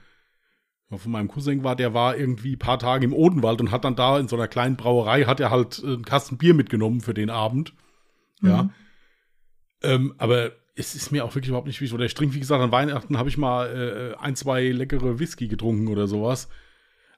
von 0.97 1.11
meinem 1.11 1.29
Cousin 1.29 1.63
war, 1.63 1.77
der 1.77 1.93
war 1.93 2.17
irgendwie 2.17 2.55
ein 2.55 2.59
paar 2.59 2.77
Tage 2.77 3.05
im 3.05 3.13
Odenwald 3.13 3.61
und 3.61 3.71
hat 3.71 3.85
dann 3.85 3.95
da 3.95 4.19
in 4.19 4.27
so 4.27 4.35
einer 4.35 4.49
kleinen 4.49 4.75
Brauerei, 4.75 5.23
hat 5.23 5.39
er 5.39 5.49
halt 5.49 5.81
einen 5.81 6.03
Kasten 6.03 6.37
Bier 6.37 6.53
mitgenommen 6.53 6.99
für 6.99 7.13
den 7.13 7.29
Abend. 7.29 7.73
Ja. 8.41 8.63
Mhm. 8.63 8.69
Ähm, 9.83 10.13
aber 10.17 10.51
es 10.75 10.95
ist 10.95 11.11
mir 11.11 11.25
auch 11.25 11.35
wirklich 11.35 11.49
überhaupt 11.49 11.67
nicht 11.67 11.81
wichtig. 11.81 11.93
Oder 11.93 12.05
ich 12.05 12.13
trinke, 12.13 12.35
wie 12.35 12.39
gesagt, 12.39 12.61
an 12.61 12.71
Weihnachten 12.71 13.17
habe 13.17 13.29
ich 13.29 13.37
mal 13.37 14.13
äh, 14.13 14.21
ein, 14.21 14.35
zwei 14.35 14.69
leckere 14.69 15.19
Whisky 15.19 15.47
getrunken 15.47 15.87
oder 15.87 16.07
sowas. 16.07 16.49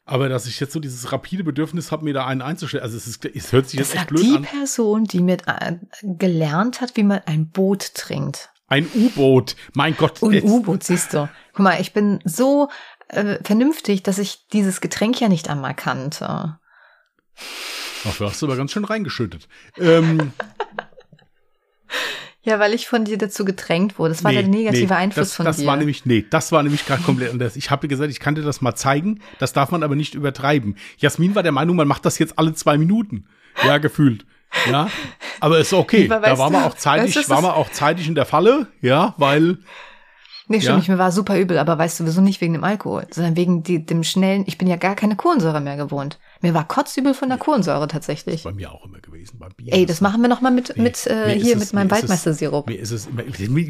Aber 0.06 0.28
dass 0.28 0.48
ich 0.48 0.60
jetzt 0.60 0.74
so 0.74 0.80
dieses 0.82 1.12
rapide 1.14 1.44
Bedürfnis 1.46 1.92
habe, 1.92 2.04
mir 2.04 2.14
da 2.14 2.26
einen 2.26 2.42
einzustellen, 2.42 2.84
also 2.84 2.98
es, 2.98 3.08
ist, 3.08 3.24
es 3.26 3.52
hört 3.54 3.70
sich 3.70 3.80
Das 3.80 3.90
jetzt 3.94 4.02
echt 4.02 4.08
blöd 4.10 4.24
die 4.24 4.36
an. 4.36 4.42
Person, 4.44 5.04
die 5.06 5.22
mit 5.22 5.44
äh, 5.48 5.78
gelernt 6.02 6.82
hat, 6.82 6.98
wie 6.98 7.04
man 7.04 7.22
ein 7.26 7.50
Boot 7.50 7.94
trinkt. 7.96 8.50
Ein 8.68 8.88
U-Boot, 8.96 9.56
mein 9.74 9.96
Gott. 9.96 10.22
Jetzt- 10.22 10.44
U-Boot 10.46 10.84
siehst 10.84 11.14
du. 11.14 11.30
Guck 11.54 11.60
mal, 11.64 11.80
ich 11.80 11.94
bin 11.94 12.20
so 12.26 12.70
äh, 13.10 13.38
vernünftig, 13.44 14.04
dass 14.04 14.18
ich 14.18 14.48
dieses 14.52 14.82
Getränk 14.82 15.22
ja 15.22 15.30
nicht 15.30 15.50
einmal 15.50 15.74
kannte. 15.76 16.58
Dafür 18.04 18.30
hast 18.30 18.42
du 18.42 18.48
aber 18.48 18.58
ganz 18.58 18.72
schön 18.72 18.84
reingeschüttet. 18.86 19.48
Ähm, 19.78 20.34
Ja, 22.46 22.60
weil 22.60 22.74
ich 22.74 22.88
von 22.88 23.06
dir 23.06 23.18
dazu 23.18 23.46
gedrängt 23.46 23.98
wurde. 23.98 24.14
Das 24.14 24.24
war 24.24 24.34
der 24.34 24.44
negative 24.44 24.96
Einfluss 24.96 25.30
das, 25.30 25.36
von 25.36 25.46
das 25.46 25.58
dir. 25.58 25.66
War 25.66 25.78
nämlich, 25.78 26.06
nee, 26.06 26.26
das 26.30 26.52
war 26.52 26.62
nämlich 26.62 26.86
gerade 26.86 27.02
komplett 27.02 27.32
anders. 27.32 27.56
Ich 27.56 27.72
habe 27.72 27.88
gesagt, 27.88 28.12
ich 28.12 28.20
kann 28.20 28.36
dir 28.36 28.42
das 28.42 28.62
mal 28.62 28.76
zeigen. 28.76 29.22
Das 29.40 29.54
darf 29.54 29.72
man 29.72 29.82
aber 29.82 29.96
nicht 29.96 30.14
übertreiben. 30.14 30.76
Jasmin 30.98 31.36
war 31.36 31.44
der 31.44 31.54
Meinung, 31.54 31.78
man 31.78 31.88
macht 31.88 32.06
das 32.06 32.20
jetzt 32.20 32.38
alle 32.38 32.54
zwei 32.54 32.78
Minuten. 32.78 33.26
Ja, 33.66 33.78
gefühlt. 33.78 34.26
Ja, 34.70 34.90
aber 35.40 35.60
ist 35.60 35.74
okay. 35.74 36.06
Aber 36.12 36.28
Da 36.28 36.38
war 36.38 36.50
man 36.50 36.64
auch 36.64 36.76
zeitig, 36.76 37.16
weißt 37.16 37.30
du, 37.30 37.34
war 37.34 37.42
man 37.42 37.52
auch 37.52 37.72
zeitig 37.72 38.08
in 38.08 38.16
der 38.16 38.26
Falle. 38.26 38.68
Ja, 38.82 39.16
weil 39.18 39.58
Nee, 40.54 40.62
stimmt 40.62 40.72
Ja. 40.74 40.78
nicht, 40.78 40.90
mir 40.90 40.98
war 40.98 41.12
super 41.12 41.40
übel, 41.40 41.58
aber 41.58 41.78
weißt 41.78 42.00
du, 42.00 42.06
wieso 42.06 42.22
nicht 42.22 42.40
wegen 42.42 42.54
dem 42.54 42.64
Alkohol, 42.64 43.06
sondern 43.10 43.36
wegen 43.36 43.64
die, 43.64 43.86
dem 43.86 44.04
schnellen, 44.04 44.44
ich 44.46 44.58
bin 44.58 44.68
ja 44.68 44.76
gar 44.76 44.96
keine 44.96 45.16
Kohlensäure 45.16 45.62
mehr 45.62 45.78
gewohnt. 45.78 46.20
Mir 46.42 46.54
war 46.54 46.68
kotzübel 46.68 47.14
von 47.14 47.30
der 47.30 47.38
Kohlensäure 47.38 47.88
tatsächlich. 47.88 48.44
Bei 48.44 48.52
mir 48.54 48.72
auch 48.72 48.86
immer 48.86 49.00
gewesen. 49.00 49.40
Beim 49.40 49.52
Bier. 49.58 49.74
Ey, 49.74 49.86
das 49.86 50.00
machen 50.02 50.22
wir 50.22 50.30
noch 50.30 50.42
mal 50.42 50.52
mit, 50.52 50.74
Nee, 50.76 50.84
mit 50.84 51.08
äh, 51.08 51.26
mir 51.28 51.34
hier 51.34 51.54
es- 51.56 51.60
mit 51.60 51.74
meinem 51.74 51.88
mir 51.88 51.92
Waldmeistersirup. 51.94 52.68
Mir 52.68 52.80
ist 52.80 52.92
es, 52.92 53.08
man, 53.12 53.26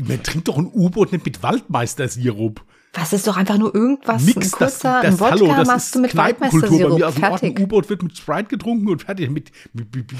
man 0.08 0.24
trinkt 0.24 0.48
doch 0.48 0.58
ein 0.58 0.66
U-Boot 0.74 1.12
nicht 1.14 1.26
mit 1.26 1.42
Waldmeister-Sirup. 1.42 2.62
Was 2.96 3.12
ist 3.12 3.26
doch 3.26 3.38
einfach 3.38 3.58
nur 3.58 3.74
irgendwas, 3.74 4.24
Nix, 4.24 4.36
ein 4.36 4.42
das, 4.42 4.52
kurzer, 4.52 5.02
das, 5.02 5.14
ein 5.14 5.20
Wodka 5.20 5.32
hallo, 5.32 5.48
das 5.48 5.68
machst 5.68 5.96
du 5.96 6.00
mit 6.00 6.16
Waldmeistersirup. 6.16 7.00
mir 7.00 7.08
aus 7.08 7.16
dem 7.16 7.24
Ort 7.24 7.34
ein 7.34 7.40
Fertig. 7.40 7.60
U-Boot 7.60 7.90
wird 7.90 8.04
mit 8.04 8.16
Sprite 8.16 8.44
getrunken 8.50 8.88
und 8.88 9.02
fertig. 9.02 9.32
Mit, 9.32 9.52
mit, 9.74 9.96
mit, 9.96 10.12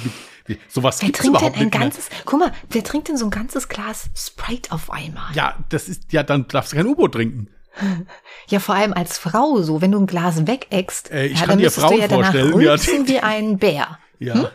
mit, 0.48 0.60
sowas 0.70 1.00
Wer 1.02 1.12
trinkt 1.12 1.40
denn 1.42 1.48
ein 1.48 1.52
nicht 1.52 1.60
mehr. 1.60 1.82
ganzes, 1.82 2.10
guck 2.26 2.40
mal, 2.40 2.52
wer 2.72 2.84
trinkt 2.84 3.10
denn 3.10 3.18
so 3.18 3.26
ein 3.26 3.30
ganzes 3.32 3.70
Glas 3.70 4.10
Sprite 4.16 4.72
auf 4.72 4.92
einmal? 4.92 5.36
Ja, 5.36 5.64
das 5.70 5.88
ist, 5.88 6.12
ja, 6.14 6.24
dann 6.24 6.48
darfst 6.48 6.74
du 6.74 6.78
kein 6.78 6.88
U-Boot 6.88 7.14
trinken. 7.14 7.50
Ja, 8.50 8.60
vor 8.60 8.76
allem 8.76 8.94
als 8.94 9.18
Frau 9.18 9.62
so, 9.62 9.82
wenn 9.82 9.92
du 9.92 10.00
ein 10.00 10.06
Glas 10.06 10.46
wegäckst, 10.46 11.10
Äh, 11.12 11.28
ich 11.28 11.40
ja, 11.40 11.46
kann 11.46 11.58
dir 11.58 11.72
Frauen 11.72 12.00
ja 12.00 12.08
vorstellen, 12.10 12.62
ja, 12.62 12.78
wie 13.08 13.20
ein 13.20 13.58
Bär. 13.58 13.98
Ja. 14.20 14.36
Hm? 14.36 14.48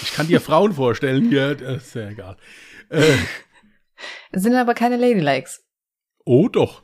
Ich 0.00 0.14
kann 0.14 0.26
dir 0.26 0.40
Frauen 0.40 0.72
vorstellen 0.72 1.30
das 1.30 1.86
ist 1.86 1.94
ja 1.94 2.08
egal. 2.08 2.36
Äh, 2.88 3.14
Sind 4.32 4.54
aber 4.54 4.74
keine 4.74 4.96
Ladylikes. 4.96 5.62
oh, 6.24 6.48
doch. 6.48 6.82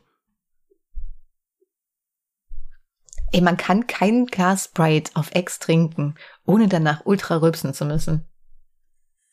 Ey, 3.33 3.43
man 3.43 3.57
kann 3.57 3.87
kein 3.87 4.27
Glas 4.27 4.65
Sprite 4.65 5.11
auf 5.15 5.35
Ex 5.35 5.59
trinken, 5.59 6.15
ohne 6.47 6.69
danach 6.69 7.03
ultra 7.05 7.37
rülpsen 7.37 7.75
zu 7.75 7.85
müssen. 7.85 8.25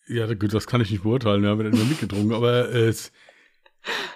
Ja, 0.07 0.31
gut, 0.33 0.53
das 0.53 0.67
kann 0.67 0.81
ich 0.81 0.91
nicht 0.91 1.03
beurteilen, 1.03 1.43
ja, 1.43 1.57
wenn 1.57 1.65
er 1.65 1.71
nur 1.71 1.85
mitgetrunken, 1.85 2.33
aber 2.33 2.69
äh, 2.69 2.89
es, 2.89 3.11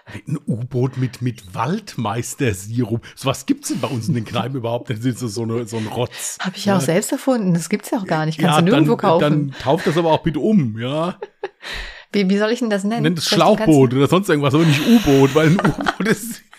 ein 0.05 0.37
U-Boot 0.47 0.97
mit, 0.97 1.21
mit 1.21 1.55
Waldmeister-Sirup. 1.55 3.05
Sowas 3.15 3.45
gibt's 3.45 3.69
denn 3.69 3.79
bei 3.79 3.87
uns 3.87 4.07
in 4.07 4.15
den 4.15 4.25
Kneipen 4.25 4.57
überhaupt. 4.57 4.89
Das 4.89 4.99
ist 4.99 5.19
so, 5.19 5.43
eine, 5.43 5.67
so 5.67 5.77
ein 5.77 5.87
Rotz. 5.87 6.37
Habe 6.41 6.57
ich 6.57 6.65
ja 6.65 6.77
auch 6.77 6.81
selbst 6.81 7.11
erfunden. 7.11 7.53
Das 7.53 7.69
gibt's 7.69 7.91
ja 7.91 7.99
auch 7.99 8.05
gar 8.05 8.25
nicht. 8.25 8.39
Kannst 8.39 8.57
ja, 8.57 8.61
du 8.61 8.71
nirgendwo 8.71 8.95
dann, 8.95 8.99
kaufen. 8.99 9.21
Dann 9.21 9.51
tauft 9.59 9.87
das 9.87 9.97
aber 9.97 10.11
auch 10.11 10.23
bitte 10.23 10.39
um, 10.39 10.79
ja. 10.79 11.17
wie, 12.11 12.29
wie 12.29 12.37
soll 12.37 12.51
ich 12.51 12.59
denn 12.59 12.69
das 12.69 12.83
nennen? 12.83 13.03
Nennt 13.03 13.19
es 13.19 13.29
Schlauchboot 13.29 13.93
oder 13.93 14.07
sonst 14.07 14.29
irgendwas, 14.29 14.53
aber 14.53 14.65
nicht 14.65 14.81
U-Boot, 14.85 15.35
weil 15.35 15.47
ein 15.47 15.59
U-Boot 15.59 16.07
ist. 16.07 16.41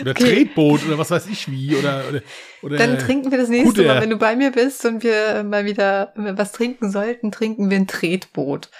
Oder 0.00 0.10
Okay. 0.12 0.44
Tretboot 0.44 0.86
oder 0.86 0.98
was 0.98 1.10
weiß 1.10 1.26
ich 1.26 1.50
wie. 1.50 1.76
Oder, 1.76 2.04
oder, 2.08 2.22
oder 2.62 2.76
Dann 2.76 2.98
trinken 2.98 3.30
wir 3.30 3.38
das 3.38 3.48
nächste 3.48 3.82
Kuder. 3.82 3.94
Mal, 3.94 4.02
wenn 4.02 4.10
du 4.10 4.16
bei 4.16 4.36
mir 4.36 4.50
bist 4.52 4.84
und 4.84 5.02
wir 5.02 5.44
mal 5.44 5.64
wieder 5.64 6.12
was 6.16 6.52
trinken 6.52 6.90
sollten, 6.90 7.30
trinken 7.32 7.70
wir 7.70 7.76
ein 7.76 7.86
Tretboot. 7.86 8.70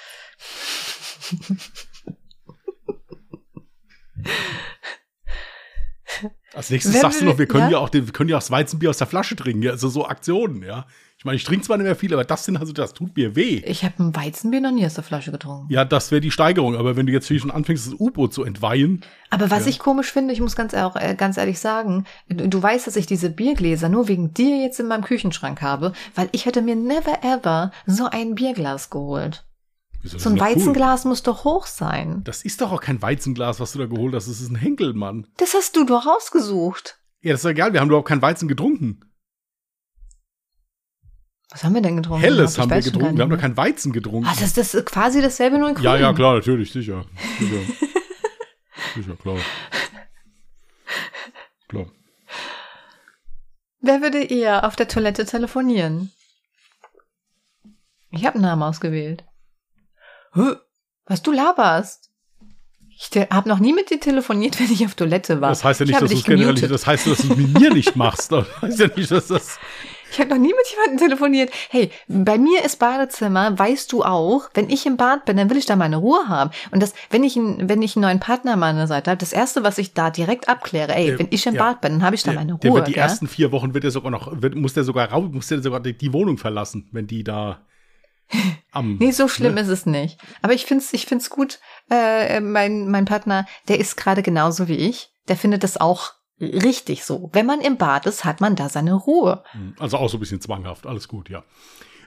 Als 6.55 6.71
nächstes 6.71 6.95
Wenn 6.95 7.01
sagst 7.03 7.21
du 7.21 7.27
noch, 7.27 7.39
wir 7.39 7.47
können 7.47 7.64
ja? 7.64 7.73
ja, 7.73 7.79
auch, 7.79 7.89
den, 7.89 8.07
wir 8.07 8.12
können 8.12 8.31
ja 8.31 8.37
auch 8.37 8.41
das 8.41 8.51
Weizenbier 8.51 8.91
aus 8.91 8.99
der 8.99 9.07
Flasche 9.07 9.37
trinken. 9.37 9.69
Also 9.69 9.89
so 9.89 10.07
Aktionen, 10.07 10.62
ja. 10.62 10.87
Ich 11.19 11.25
meine, 11.25 11.35
ich 11.35 11.43
trinke 11.43 11.66
zwar 11.66 11.77
nicht 11.79 11.85
mehr 11.85 11.97
viel, 11.97 12.12
aber 12.14 12.23
das 12.23 12.45
sind 12.45 12.57
also, 12.59 12.73
das 12.73 12.95
tut 12.95 13.16
mir 13.16 13.35
weh. 13.35 13.61
Ich 13.66 13.83
habe 13.85 14.01
ein 14.01 14.14
Weizenbier 14.14 14.61
noch 14.61 14.71
nie 14.71 14.87
aus 14.87 14.95
der 14.95 15.03
Flasche 15.03 15.33
getrunken. 15.33 15.66
Ja, 15.69 15.85
das 15.85 16.12
wäre 16.12 16.21
die 16.21 16.31
Steigerung. 16.31 16.77
Aber 16.77 16.95
wenn 16.95 17.07
du 17.07 17.12
jetzt 17.12 17.27
hier 17.27 17.41
schon 17.41 17.51
anfängst, 17.51 17.89
das 17.89 17.95
U-Boot 17.99 18.33
zu 18.33 18.45
entweihen, 18.45 19.05
Aber 19.31 19.51
was 19.51 19.64
Ja. 19.64 19.71
ich 19.71 19.81
komisch 19.81 20.12
finde, 20.12 20.33
ich 20.33 20.41
muss 20.41 20.55
ganz, 20.55 20.75
auch, 20.75 20.95
äh, 20.95 21.16
ganz 21.16 21.37
ehrlich 21.37 21.59
sagen, 21.59 22.05
du, 22.29 22.49
du 22.49 22.62
weißt, 22.62 22.87
dass 22.87 22.95
ich 22.95 23.07
diese 23.07 23.31
Biergläser 23.31 23.89
nur 23.89 24.07
wegen 24.07 24.33
dir 24.33 24.59
jetzt 24.62 24.79
in 24.79 24.87
meinem 24.87 25.03
Küchenschrank 25.03 25.61
habe, 25.61 25.93
weil 26.14 26.29
ich 26.31 26.47
hätte 26.47 26.62
mir 26.62 26.77
never 26.77 27.19
ever 27.25 27.73
so 27.85 28.07
ein 28.07 28.37
Bierglas 28.37 28.89
geholt. 28.89 29.45
wieso, 30.03 30.19
So 30.21 30.31
ein 30.31 30.37
doch 30.37 30.47
cool. 30.47 30.55
Weizenglas 30.55 31.05
muss 31.05 31.25
doch 31.25 31.43
hoch 31.43 31.66
sein. 31.66 32.23
Das 32.23 32.45
ist 32.45 32.61
doch 32.61 32.71
auch 32.71 32.81
kein 32.81 33.03
Weizenglas, 33.03 33.59
was 33.59 33.73
du 33.73 33.81
da 33.81 33.87
geholt 33.87 34.14
hast. 34.14 34.29
Das 34.29 34.41
ist 34.41 34.51
ein 34.53 34.55
Henkel, 34.57 34.95
Mann. 34.95 35.27
Das 35.39 35.55
hast 35.55 35.75
du 35.75 35.85
doch 35.85 36.07
rausgesucht. 36.07 37.01
Ja, 37.23 37.33
das 37.33 37.41
ist 37.41 37.45
doch 37.45 37.51
egal. 37.51 37.73
Wir 37.73 37.81
haben 37.81 37.89
überhaupt 37.89 38.07
kein 38.07 38.23
Weizen 38.23 38.47
getrunken. 38.47 39.01
Was 41.51 41.64
haben 41.64 41.74
wir 41.74 41.80
denn 41.80 41.96
getrunken? 41.96 42.22
Helles 42.22 42.59
haben 42.59 42.70
wir 42.70 42.80
getrunken. 42.82 43.16
Wir 43.16 43.22
haben 43.22 43.30
doch 43.30 43.38
kein 43.38 43.57
Weizen 43.57 43.92
getrunken. 43.92 44.28
Ah, 44.28 44.34
das, 44.38 44.53
das 44.53 44.74
ist 44.74 44.86
quasi 44.86 45.22
dasselbe 45.22 45.59
nur 45.59 45.70
in 45.70 45.74
grün. 45.74 45.84
ja, 45.84 45.96
ja, 45.96 46.12
klar, 46.12 46.34
natürlich, 46.34 46.72
sicher. 46.72 47.07
Sicher, 47.38 47.57
sicher 48.94 49.16
klar. 49.16 49.36
Klar. 51.68 51.86
Wer 53.80 54.03
würde 54.03 54.22
eher 54.24 54.66
auf 54.66 54.76
der 54.76 54.88
Toilette 54.88 55.24
telefonieren? 55.24 56.12
Ich 58.11 58.24
habe 58.26 58.36
einen 58.36 58.44
Namen 58.44 58.62
ausgewählt. 58.62 59.24
Was 61.07 61.22
du 61.22 61.32
laberst? 61.32 62.11
Ich 63.01 63.11
habe 63.30 63.49
noch 63.49 63.61
nie 63.61 63.72
mit 63.72 63.90
dir 63.90 64.01
telefoniert, 64.01 64.59
wenn 64.61 64.72
ich 64.72 64.84
auf 64.84 64.94
Toilette 64.94 65.40
war. 65.40 65.51
Das 65.51 65.64
heißt 65.64 65.80
ja 65.80 65.84
ich 65.84 65.90
nicht, 65.92 66.03
dass 66.03 66.11
du 66.11 66.16
es 66.16 66.24
generell 66.24 66.55
nicht, 66.55 66.70
das 66.70 66.86
heißt, 66.86 67.07
dass 67.07 67.18
du 67.18 67.32
es 67.32 67.36
mit 67.36 67.59
mir 67.59 67.72
nicht 67.72 67.96
machst. 67.96 68.32
Das 68.32 68.46
heißt 68.61 68.80
ja 68.80 68.88
nicht, 68.94 69.11
dass 69.11 69.28
das. 69.28 69.59
Ich 70.11 70.19
habe 70.21 70.31
noch 70.31 70.39
nie 70.39 70.49
mit 70.55 70.67
jemandem 70.71 70.99
telefoniert. 71.09 71.51
Hey, 71.71 71.91
bei 72.09 72.39
mir 72.39 72.65
ist 72.65 72.79
Badezimmer, 72.79 73.59
weißt 73.59 73.93
du 73.93 74.05
auch, 74.05 74.49
wenn 74.55 74.71
ich 74.71 74.87
im 74.87 74.97
Bad 74.97 75.25
bin, 75.27 75.37
dann 75.37 75.51
will 75.51 75.57
ich 75.57 75.67
da 75.67 75.77
meine 75.77 75.97
Ruhe 75.99 76.29
haben. 76.29 76.51
Und 76.71 76.83
das, 76.83 76.95
wenn 77.11 77.25
ich, 77.25 77.37
einen- 77.37 77.69
wenn 77.69 77.83
ich 77.83 77.95
einen 77.97 78.03
neuen 78.03 78.21
Partner 78.21 78.55
an 78.55 78.59
meiner 78.61 78.87
Seite 78.87 79.11
habe, 79.11 79.19
das 79.19 79.33
erste, 79.33 79.65
was 79.65 79.79
ich 79.79 79.93
da 79.95 80.11
direkt 80.11 80.49
abkläre, 80.49 80.95
ey, 80.95 81.07
Der- 81.09 81.19
wenn 81.19 81.29
ich 81.31 81.47
im 81.47 81.55
ja, 81.55 81.63
Bad 81.63 81.81
bin, 81.83 81.93
dann 81.93 82.03
habe 82.03 82.15
ich 82.17 82.23
da 82.23 82.31
Der, 82.33 82.41
meine 82.41 82.53
Ruhe. 82.53 82.61
der 82.61 82.75
wird 82.75 82.89
die 82.89 82.93
gell? 82.93 83.03
ersten 83.03 83.29
vier 83.29 83.53
Wochen 83.53 83.75
wird 83.75 83.85
er 83.85 83.91
sogar 83.91 84.11
noch, 84.11 84.31
wird, 84.41 84.55
muss 84.55 84.73
der 84.75 84.85
sogar 84.85 85.11
raus, 85.11 85.29
muss 85.31 85.49
der 85.49 85.63
sogar 85.63 85.81
die, 85.81 85.97
die 85.97 86.13
Wohnung 86.13 86.39
verlassen, 86.39 86.89
wenn 86.93 87.07
die 87.07 87.23
da 87.25 87.61
am. 88.73 88.97
Nee, 88.99 89.11
so 89.13 89.29
schlimm 89.29 89.55
ne? 89.55 89.61
ist 89.63 89.69
es 89.69 89.87
nicht. 89.87 90.19
Aber 90.43 90.53
ich 90.53 90.67
find's, 90.67 90.93
ich 90.93 91.07
find's 91.07 91.31
gut. 91.31 91.61
Äh, 91.91 92.41
mein, 92.41 92.91
mein 92.91 93.05
Partner, 93.05 93.47
der 93.69 93.79
ist 93.81 93.97
gerade 93.97 94.23
genauso 94.23 94.69
wie 94.69 94.77
ich. 94.77 95.11
Der 95.29 95.37
findet 95.37 95.63
das 95.65 95.79
auch 95.79 96.13
richtig 96.41 97.05
so. 97.05 97.30
Wenn 97.32 97.47
man 97.47 97.61
im 97.61 97.76
Bad 97.76 98.07
ist, 98.07 98.24
hat 98.24 98.41
man 98.41 98.57
da 98.57 98.68
seine 98.68 98.95
Ruhe. 98.95 99.43
Also 99.78 99.97
auch 99.99 100.09
so 100.09 100.16
ein 100.16 100.20
bisschen 100.20 100.41
zwanghaft. 100.41 100.86
Alles 100.86 101.09
gut, 101.09 101.28
ja. 101.28 101.43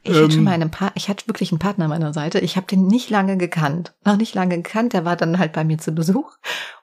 Ich 0.03 0.15
hatte 0.17 0.35
Ähm. 0.37 0.43
mal 0.45 0.53
einen 0.53 0.71
pa 0.71 0.91
ich 0.95 1.09
hatte 1.09 1.27
wirklich 1.27 1.51
einen 1.51 1.59
Partner 1.59 1.85
an 1.85 1.89
meiner 1.91 2.11
Seite. 2.13 2.39
Ich 2.39 2.55
habe 2.55 2.65
den 2.65 2.87
nicht 2.87 3.09
lange 3.11 3.37
gekannt. 3.37 3.93
Noch 4.03 4.17
nicht 4.17 4.33
lange 4.33 4.55
gekannt. 4.57 4.93
Der 4.93 5.05
war 5.05 5.15
dann 5.15 5.37
halt 5.37 5.53
bei 5.53 5.63
mir 5.63 5.77
zu 5.77 5.91
Besuch. 5.91 6.31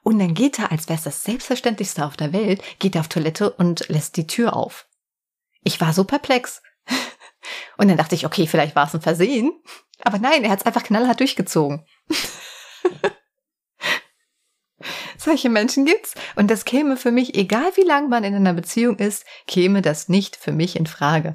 Und 0.03 0.21
dann 0.21 0.35
geht 0.35 0.59
er, 0.61 0.71
als 0.71 0.89
wäre 0.89 0.99
es 0.99 1.05
das 1.05 1.25
Selbstverständlichste 1.25 2.05
auf 2.07 2.17
der 2.17 2.33
Welt, 2.33 2.63
geht 2.79 2.95
er 2.95 3.01
auf 3.01 3.09
Toilette 3.09 3.51
und 3.51 3.89
lässt 3.89 4.17
die 4.17 4.27
Tür 4.29 4.55
auf. 4.55 4.87
Ich 5.65 5.81
war 5.81 5.93
so 5.93 6.05
perplex. 6.05 6.63
Und 7.77 7.89
dann 7.89 7.97
dachte 7.97 8.15
ich, 8.15 8.27
okay, 8.27 8.47
vielleicht 8.47 8.75
war 8.77 8.87
es 8.87 8.95
ein 8.95 9.01
Versehen. 9.01 9.53
Aber 10.03 10.19
nein, 10.19 10.45
er 10.45 10.51
hat 10.51 10.61
es 10.61 10.67
einfach 10.67 10.83
knallhart 10.83 11.21
durchgezogen. 11.21 11.85
Solche 15.19 15.51
Menschen 15.51 15.85
gibt's. 15.85 16.15
Und 16.37 16.51
das 16.51 16.65
käme 16.65 16.97
für 16.97 17.11
mich, 17.11 17.35
egal 17.35 17.71
wie 17.75 17.83
lang 17.83 18.09
man 18.09 18.25
in 18.25 18.35
einer 18.35 18.55
Beziehung 18.55 18.97
ist, 18.97 19.27
käme 19.47 19.83
das 19.83 20.09
nicht 20.09 20.37
für 20.37 20.53
mich 20.53 20.77
in 20.77 20.87
Frage. 20.87 21.35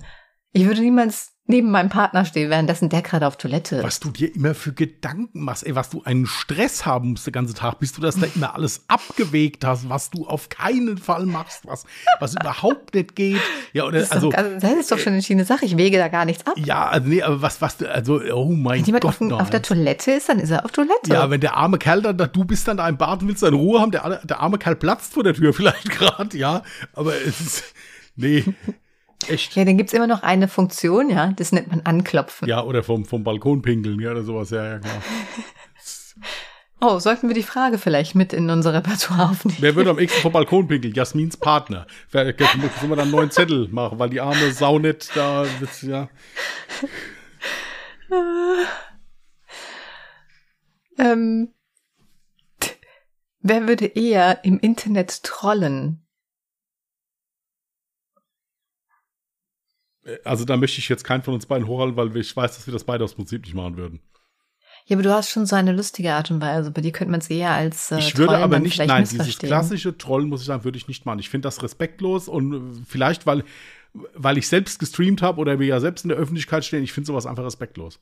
Ich 0.54 0.66
würde 0.66 0.82
niemals 0.82 1.32
neben 1.45 1.72
meinem 1.72 1.89
Partner 1.89 2.24
stehen, 2.24 2.49
währenddessen 2.49 2.88
der 2.88 3.01
gerade 3.01 3.28
auf 3.28 3.36
Toilette 3.36 3.76
ist. 3.78 3.84
Was 3.84 3.99
du 3.99 4.12
dir 4.12 4.34
immer 4.34 4.56
für 4.56 4.72
Gedanken 4.72 5.41
machst, 5.43 5.66
ey, 5.66 5.76
was 5.76 5.89
du 5.89 6.01
einen 6.04 6.26
Stress 6.26 6.86
haben 6.86 7.10
musst 7.12 7.26
den 7.28 7.34
ganzen 7.34 7.54
Tag, 7.54 7.80
bis 7.80 7.91
du 7.91 7.99
das 8.01 8.16
da 8.18 8.28
immer 8.34 8.56
alles 8.56 8.86
abgewegt 8.88 9.66
hast, 9.66 9.89
was 9.89 10.10
du 10.10 10.26
auf 10.26 10.47
keinen 10.47 10.97
Fall 10.97 11.26
machst, 11.26 11.68
was, 11.68 11.84
was 12.22 12.36
überhaupt 12.36 12.93
nicht 12.93 13.16
geht. 13.18 13.41
Ja, 13.74 13.84
oder, 13.84 13.97
Das 13.99 14.04
ist, 14.08 14.12
also, 14.14 14.30
doch, 14.32 14.38
also, 14.38 14.58
das 14.60 14.72
ist 14.74 14.91
doch 14.91 14.99
schon 14.99 15.14
eine 15.14 15.22
schiene 15.22 15.43
Sache. 15.43 15.66
Ich 15.66 15.76
wege 15.76 15.97
da 15.97 16.08
gar 16.08 16.24
nichts 16.24 16.47
ab. 16.47 16.54
ja, 16.56 16.88
also, 16.88 17.10
nee, 17.10 17.22
aber 17.22 17.41
was, 17.41 17.60
was, 17.62 17.76
du- 17.76 17.91
also, 17.91 18.22
oh 18.34 18.45
mein 18.54 18.80
Wenn 18.80 18.86
jemand 18.86 19.01
Gott, 19.01 19.10
auf, 19.10 19.18
dem- 19.18 19.28
nein. 19.28 19.41
auf 19.41 19.49
der 19.49 19.62
Toilette 19.64 20.12
ist, 20.12 20.30
dann 20.30 20.39
ist 20.39 20.49
er 20.51 20.64
auf 20.64 20.72
Toilette. 20.72 21.12
Ja, 21.12 21.30
wenn 21.30 21.41
der 21.41 21.58
arme 21.58 21.78
Kerl 21.78 22.01
dann, 22.04 22.18
da, 22.18 22.28
du 22.28 22.45
bist 22.45 22.68
dann 22.70 22.78
da 22.78 22.88
im 22.88 22.95
Bad 22.95 23.22
und 23.22 23.28
willst 23.28 23.43
deine 23.43 23.58
Ruhe 23.58 23.82
haben, 23.82 23.91
der, 23.91 24.22
der 24.24 24.39
arme 24.39 24.58
Kerl 24.60 24.78
platzt 24.78 25.14
vor 25.14 25.24
der 25.24 25.34
Tür 25.34 25.51
vielleicht 25.54 25.89
gerade, 25.89 26.38
ja, 26.38 26.62
aber 26.93 27.16
es 27.16 27.41
ist, 27.41 27.64
nee, 28.16 28.45
echt. 29.30 29.55
Ja, 29.55 29.65
dann 29.65 29.78
gibt's 29.78 29.93
immer 29.93 30.07
noch 30.07 30.24
eine 30.24 30.47
Funktion, 30.47 31.09
ja, 31.09 31.28
das 31.36 31.51
nennt 31.51 31.67
man 31.69 31.82
Anklopfen. 31.82 32.47
Ja, 32.47 32.63
oder 32.63 32.84
vom, 32.84 33.05
vom 33.05 33.24
Balkon 33.24 33.61
pinkeln, 33.61 33.99
ja, 33.99 34.11
oder 34.11 34.24
sowas, 34.24 34.49
ja, 34.51 34.65
ja, 34.74 34.80
klar. 34.80 35.01
Oh, 36.86 36.99
sollten 36.99 37.30
wir 37.30 37.34
die 37.34 37.43
Frage 37.43 37.78
vielleicht 37.78 38.13
mit 38.13 38.34
in 38.34 38.49
unser 38.49 38.74
Repertoire 38.74 39.30
aufnehmen? 39.30 39.57
Wer 39.61 39.76
würde 39.76 39.91
am 39.91 39.99
ehesten 39.99 40.19
vom 40.19 40.34
Balkon 40.34 40.67
pinkeln? 40.67 40.93
Jasmins 40.93 41.38
Partner. 41.38 41.88
Wer- 42.11 42.26
Sollen 42.36 42.61
wir 42.89 42.89
dann 42.97 42.99
einen 42.99 43.11
neuen 43.11 43.32
Zettel 43.32 43.69
machen, 43.69 43.99
weil 43.99 44.09
die 44.09 44.19
arme 44.19 44.51
Sau 44.51 44.80
nicht 44.80 45.09
da, 45.15 45.45
ja. 45.82 46.09
Ähm, 50.97 51.53
wer 53.41 53.67
würde 53.67 53.86
eher 53.86 54.43
im 54.43 54.59
Internet 54.59 55.24
trollen? 55.24 56.03
Also 60.24 60.45
da 60.45 60.58
möchte 60.58 60.80
ich 60.80 60.89
jetzt 60.89 61.04
keinen 61.04 61.24
von 61.24 61.34
uns 61.34 61.45
beiden 61.45 61.68
hochhalten, 61.68 61.95
weil 61.95 62.16
ich 62.18 62.36
weiß, 62.36 62.56
dass 62.56 62.68
wir 62.68 62.74
das 62.74 62.84
beide 62.84 63.04
aus 63.04 63.16
Prinzip 63.16 63.43
nicht 63.43 63.56
machen 63.56 63.78
würden. 63.78 64.01
Ja, 64.86 64.97
aber 64.97 65.04
du 65.04 65.14
hast 65.14 65.30
schon 65.30 65.45
so 65.45 65.56
eine 65.56 65.72
lustige 65.72 66.14
Art 66.14 66.30
und 66.30 66.41
Weise. 66.41 66.72
Bei 66.72 66.82
dir 66.82 66.91
könnte 66.91 67.12
man 67.12 67.22
es 67.22 67.30
eher 67.30 67.51
als 67.51 67.91
äh, 67.91 67.99
ich 67.99 68.18
würde 68.18 68.34
Trollen 68.34 68.43
aber 68.43 68.60
nicht, 68.60 68.78
nein, 68.86 69.08
dieses 69.10 69.39
klassische 69.39 69.97
Trollen, 69.97 70.28
muss 70.28 70.41
ich 70.41 70.47
sagen, 70.47 70.66
würde 70.66 70.78
ich 70.78 70.89
nicht 70.89 71.06
machen. 71.06 71.20
Ich 71.20 71.30
finde 71.30 71.47
das 71.47 71.64
respektlos 71.64 72.28
und 72.28 72.54
äh, 72.54 72.82
vielleicht, 72.86 73.26
weil, 73.26 73.45
weil 74.14 74.38
ich 74.38 74.47
selbst 74.49 74.80
gestreamt 74.80 75.22
habe 75.22 75.39
oder 75.39 75.60
wir 75.60 75.68
ja 75.68 75.80
selbst 75.80 76.04
in 76.04 76.10
der 76.10 76.18
Öffentlichkeit 76.18 76.66
stehen, 76.66 76.84
ich 76.84 76.91
finde 76.91 77.08
sowas 77.08 77.26
einfach 77.26 77.45
respektlos. 77.45 78.01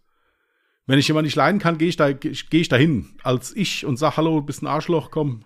Wenn 0.88 0.97
ich 0.97 1.08
jemanden 1.08 1.28
nicht 1.28 1.36
leiden 1.36 1.60
kann, 1.60 1.78
gehe 1.78 1.89
ich 1.89 1.97
da, 1.97 2.12
gehe 2.12 2.32
ich 2.34 2.70
dahin 2.70 3.14
als 3.22 3.56
ich 3.56 3.86
und 3.86 3.97
sag 3.97 4.18
Hallo, 4.18 4.41
bist 4.41 4.64
ein 4.64 4.68
Arschloch, 4.68 5.12
komm. 5.12 5.45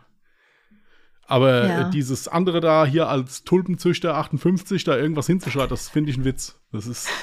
Aber 1.28 1.68
Ja. 1.68 1.88
äh, 1.88 1.90
dieses 1.92 2.28
andere 2.28 2.62
da 2.62 2.86
hier 2.86 3.10
als 3.10 3.44
Tulpenzüchter 3.44 4.16
58 4.16 4.84
da 4.84 4.96
irgendwas 4.96 5.26
hinzuschreiben, 5.28 5.70
das 5.70 5.90
finde 5.90 6.12
ich 6.12 6.18
ein 6.18 6.26
Witz. 6.26 6.60
Das 6.72 6.86
ist. 6.88 7.08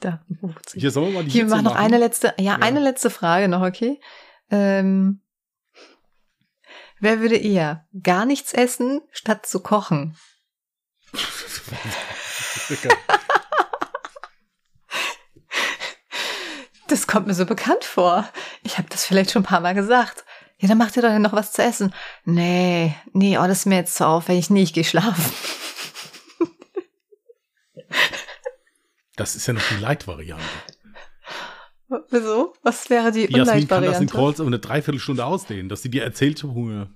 Da. 0.00 0.20
50. 0.40 0.80
Hier 0.80 0.90
sollen 0.90 1.08
wir 1.08 1.14
mal 1.14 1.24
die 1.24 1.30
Hier, 1.30 1.44
wir 1.44 1.50
machen 1.50 1.64
noch 1.64 1.76
eine 1.76 1.98
letzte, 1.98 2.34
ja, 2.38 2.44
Ja. 2.44 2.56
eine 2.56 2.80
letzte 2.80 3.08
Frage 3.08 3.46
noch, 3.46 3.62
okay? 3.62 4.00
Ähm, 4.50 5.20
wer 6.98 7.20
würde 7.20 7.36
eher 7.36 7.86
gar 8.02 8.24
nichts 8.24 8.52
essen, 8.52 9.00
statt 9.12 9.46
zu 9.46 9.60
kochen? 9.60 10.16
Das 16.88 17.06
kommt 17.06 17.26
mir 17.26 17.34
so 17.34 17.44
bekannt 17.44 17.84
vor. 17.84 18.26
Ich 18.62 18.78
habe 18.78 18.88
das 18.88 19.04
vielleicht 19.04 19.30
schon 19.30 19.42
ein 19.42 19.46
paar 19.46 19.60
Mal 19.60 19.74
gesagt. 19.74 20.24
Ja, 20.60 20.68
dann 20.68 20.78
macht 20.78 20.96
ihr 20.96 21.02
doch 21.02 21.18
noch 21.18 21.32
was 21.32 21.52
zu 21.52 21.62
essen. 21.62 21.94
Nee, 22.24 22.94
nee, 23.12 23.38
oh, 23.38 23.46
das 23.46 23.60
ist 23.60 23.66
mir 23.66 23.76
jetzt 23.76 23.94
zu 23.94 24.06
aufwendig. 24.06 24.50
Nee, 24.50 24.62
ich 24.62 24.72
gehe 24.72 24.84
schlafen. 24.84 25.24
Das 29.16 29.34
ist 29.34 29.46
ja 29.48 29.54
noch 29.54 29.62
die 29.68 29.80
Light-Variante. 29.80 30.44
Wieso? 32.10 32.54
Was 32.62 32.88
wäre 32.90 33.10
die 33.10 33.26
Die 33.26 33.34
Jasmin 33.34 33.66
kann 33.66 33.82
das 33.82 34.00
in? 34.00 34.08
Calls 34.08 34.40
aber 34.40 34.46
eine 34.46 34.58
Dreiviertelstunde 34.58 35.24
ausdehnen, 35.24 35.68
dass 35.68 35.82
sie 35.82 35.90
dir 35.90 36.04
erzählt, 36.04 36.38
ich 36.38 36.44
hab 36.44 36.50
Hunger. 36.50 36.90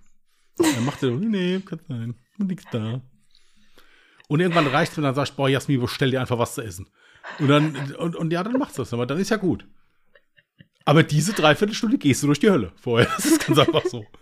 Dann 0.56 0.84
macht 0.84 1.02
er, 1.02 1.10
nee, 1.10 1.60
kann 1.60 1.80
sein, 1.88 2.14
nichts 2.38 2.64
da. 2.70 3.00
Und 4.28 4.40
irgendwann 4.40 4.66
reicht 4.66 4.92
es, 4.92 4.98
wenn 4.98 5.04
dann 5.04 5.14
sagst, 5.14 5.36
boah, 5.36 5.48
Jasmin, 5.48 5.80
wo 5.80 5.86
stell 5.86 6.10
dir 6.10 6.20
einfach 6.20 6.38
was 6.38 6.54
zu 6.54 6.62
essen. 6.62 6.88
Und 7.38 7.48
dann, 7.48 7.94
und, 7.94 8.16
und 8.16 8.32
ja, 8.32 8.42
dann 8.42 8.58
macht's 8.58 8.76
das, 8.76 8.92
aber 8.92 9.06
dann 9.06 9.18
ist 9.18 9.30
ja 9.30 9.36
gut. 9.36 9.66
Aber 10.85 11.03
diese 11.03 11.33
Dreiviertelstunde 11.33 11.99
gehst 11.99 12.22
du 12.22 12.26
durch 12.26 12.41
die 12.41 12.51
Hölle 12.51 12.72
vorher. 12.76 13.09
Das 13.16 13.26
ist 13.26 13.47
ganz 13.47 13.59
einfach 13.59 13.85
so. 13.87 14.05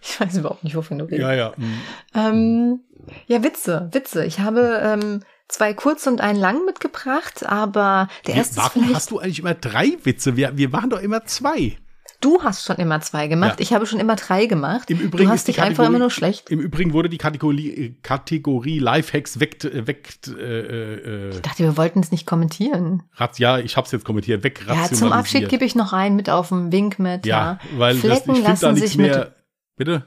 Ich 0.00 0.20
weiß 0.20 0.36
überhaupt 0.38 0.62
nicht, 0.62 0.76
wovon 0.76 0.98
du 0.98 1.06
redest. 1.06 1.20
Ja, 1.20 1.34
ja. 1.34 1.52
mm. 1.56 1.80
Ähm, 2.14 2.80
ja, 3.26 3.42
Witze, 3.42 3.88
Witze. 3.92 4.24
Ich 4.24 4.38
habe 4.38 4.80
ähm, 4.82 5.24
zwei 5.48 5.74
kurz 5.74 6.06
und 6.06 6.20
einen 6.20 6.38
lang 6.38 6.64
mitgebracht, 6.64 7.44
aber 7.44 8.08
der 8.26 8.36
erste 8.36 8.60
ist 8.60 8.64
warum 8.64 8.94
hast 8.94 9.10
du 9.10 9.18
eigentlich 9.18 9.40
immer 9.40 9.54
drei 9.54 9.96
Witze? 10.04 10.36
Wir, 10.36 10.56
wir 10.56 10.68
machen 10.68 10.90
doch 10.90 11.00
immer 11.00 11.24
zwei. 11.24 11.76
Du 12.20 12.42
hast 12.42 12.64
schon 12.64 12.76
immer 12.76 13.00
zwei 13.00 13.28
gemacht. 13.28 13.60
Ja. 13.60 13.62
Ich 13.62 13.72
habe 13.72 13.86
schon 13.86 14.00
immer 14.00 14.16
drei 14.16 14.46
gemacht. 14.46 14.90
Im 14.90 14.98
Übrigen 14.98 15.26
du 15.26 15.30
hast 15.30 15.46
dich 15.46 15.62
einfach 15.62 15.86
immer 15.86 16.00
nur 16.00 16.10
schlecht. 16.10 16.50
Im 16.50 16.58
Übrigen 16.58 16.92
wurde 16.92 17.08
die 17.08 17.18
Kategorie, 17.18 17.96
Kategorie 18.02 18.80
Lifehacks 18.80 19.38
weckt, 19.38 19.64
äh, 19.64 19.86
weckt 19.86 20.26
äh, 20.26 21.28
äh, 21.28 21.30
Ich 21.30 21.42
dachte, 21.42 21.62
wir 21.62 21.76
wollten 21.76 22.00
es 22.00 22.10
nicht 22.10 22.26
kommentieren. 22.26 23.04
rat, 23.14 23.38
ja, 23.38 23.58
ich 23.58 23.76
hab's 23.76 23.92
jetzt 23.92 24.04
kommentiert, 24.04 24.44
Ja, 24.66 24.90
zum. 24.90 25.12
Abschied 25.12 25.48
gebe 25.48 25.64
ich 25.64 25.76
noch 25.76 25.92
einen 25.92 26.16
mit 26.16 26.28
auf 26.28 26.48
den 26.48 26.72
Wink 26.72 26.98
mit. 26.98 27.24
Ja, 27.24 27.60
Ja, 27.62 27.78
weil 27.78 27.94
das, 27.94 28.02
ich 28.04 28.10
Flecken 28.10 28.34
finde 28.34 28.42
da 28.42 28.48
lassen 28.50 28.74
nichts 28.74 28.90
sich 28.90 28.98
mit 28.98 29.10
mehr. 29.12 29.34
Bitte? 29.76 30.06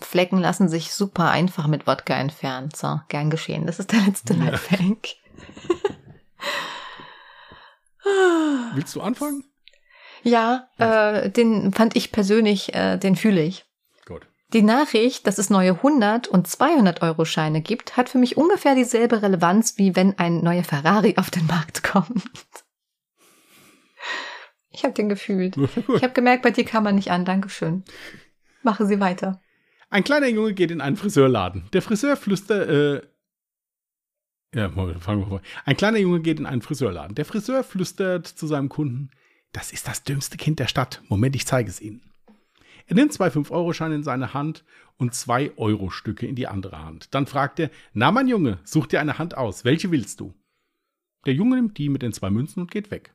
Flecken 0.00 0.38
lassen 0.38 0.68
sich 0.68 0.92
super 0.92 1.30
einfach 1.30 1.66
mit 1.66 1.88
Wodka 1.88 2.14
entfernen. 2.14 2.68
So, 2.74 3.00
gern 3.08 3.28
geschehen. 3.28 3.66
Das 3.66 3.80
ist 3.80 3.90
der 3.90 4.00
letzte 4.02 4.34
Ja. 4.38 4.44
Lifehack. 4.44 5.16
Willst 8.74 8.94
du 8.94 9.00
anfangen? 9.00 9.44
Ja, 10.22 10.68
äh, 10.78 11.30
den 11.30 11.72
fand 11.72 11.96
ich 11.96 12.12
persönlich, 12.12 12.74
äh, 12.74 12.98
den 12.98 13.16
fühle 13.16 13.42
ich. 13.42 13.64
Gut. 14.06 14.26
Die 14.52 14.62
Nachricht, 14.62 15.26
dass 15.26 15.38
es 15.38 15.50
neue 15.50 15.74
100 15.74 16.28
und 16.28 16.46
200 16.46 17.02
Euro 17.02 17.24
Scheine 17.24 17.62
gibt, 17.62 17.96
hat 17.96 18.08
für 18.08 18.18
mich 18.18 18.36
ungefähr 18.36 18.74
dieselbe 18.74 19.22
Relevanz, 19.22 19.78
wie 19.78 19.96
wenn 19.96 20.18
ein 20.18 20.42
neuer 20.42 20.64
Ferrari 20.64 21.14
auf 21.16 21.30
den 21.30 21.46
Markt 21.46 21.82
kommt. 21.90 22.24
Ich 24.70 24.84
habe 24.84 24.94
den 24.94 25.08
gefühlt. 25.08 25.56
Ich 25.96 26.02
habe 26.02 26.12
gemerkt, 26.12 26.42
bei 26.42 26.50
dir 26.50 26.64
kam 26.64 26.84
man 26.84 26.94
nicht 26.94 27.10
an. 27.10 27.24
Dankeschön. 27.24 27.84
Mache 28.62 28.86
sie 28.86 29.00
weiter. 29.00 29.40
Ein 29.90 30.04
kleiner 30.04 30.28
Junge 30.28 30.54
geht 30.54 30.70
in 30.70 30.80
einen 30.80 30.96
Friseurladen. 30.96 31.68
Der 31.72 31.82
Friseur 31.82 32.16
flüstert, 32.16 32.68
äh, 32.68 33.02
ja, 34.54 34.68
fangen 34.68 35.20
wir 35.20 35.26
mal. 35.26 35.42
Ein 35.64 35.76
kleiner 35.76 35.98
Junge 35.98 36.20
geht 36.20 36.38
in 36.38 36.46
einen 36.46 36.62
Friseurladen. 36.62 37.14
Der 37.14 37.24
Friseur 37.24 37.64
flüstert 37.64 38.26
zu 38.26 38.46
seinem 38.46 38.68
Kunden, 38.68 39.10
das 39.52 39.72
ist 39.72 39.88
das 39.88 40.04
dümmste 40.04 40.36
Kind 40.36 40.58
der 40.58 40.68
Stadt. 40.68 41.02
Moment, 41.08 41.34
ich 41.36 41.46
zeige 41.46 41.68
es 41.68 41.80
Ihnen. 41.80 42.02
Er 42.86 42.96
nimmt 42.96 43.12
zwei 43.12 43.28
5-Euro-Scheine 43.28 43.94
in 43.94 44.02
seine 44.02 44.34
Hand 44.34 44.64
und 44.96 45.14
zwei 45.14 45.52
Euro-Stücke 45.56 46.26
in 46.26 46.34
die 46.34 46.46
andere 46.46 46.84
Hand. 46.84 47.14
Dann 47.14 47.26
fragt 47.26 47.60
er, 47.60 47.70
na 47.92 48.10
mein 48.10 48.28
Junge, 48.28 48.58
such 48.64 48.86
dir 48.88 49.00
eine 49.00 49.18
Hand 49.18 49.36
aus. 49.36 49.64
Welche 49.64 49.90
willst 49.90 50.20
du? 50.20 50.34
Der 51.26 51.34
Junge 51.34 51.56
nimmt 51.56 51.78
die 51.78 51.88
mit 51.88 52.02
den 52.02 52.12
zwei 52.12 52.30
Münzen 52.30 52.60
und 52.60 52.70
geht 52.70 52.90
weg. 52.90 53.14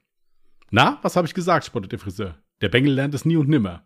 Na, 0.71 0.99
was 1.01 1.15
habe 1.15 1.27
ich 1.27 1.33
gesagt, 1.33 1.65
spottet 1.65 1.91
der 1.91 1.99
Friseur. 1.99 2.37
Der 2.61 2.69
Bengel 2.69 2.93
lernt 2.93 3.13
es 3.13 3.25
nie 3.25 3.37
und 3.37 3.49
nimmer. 3.49 3.83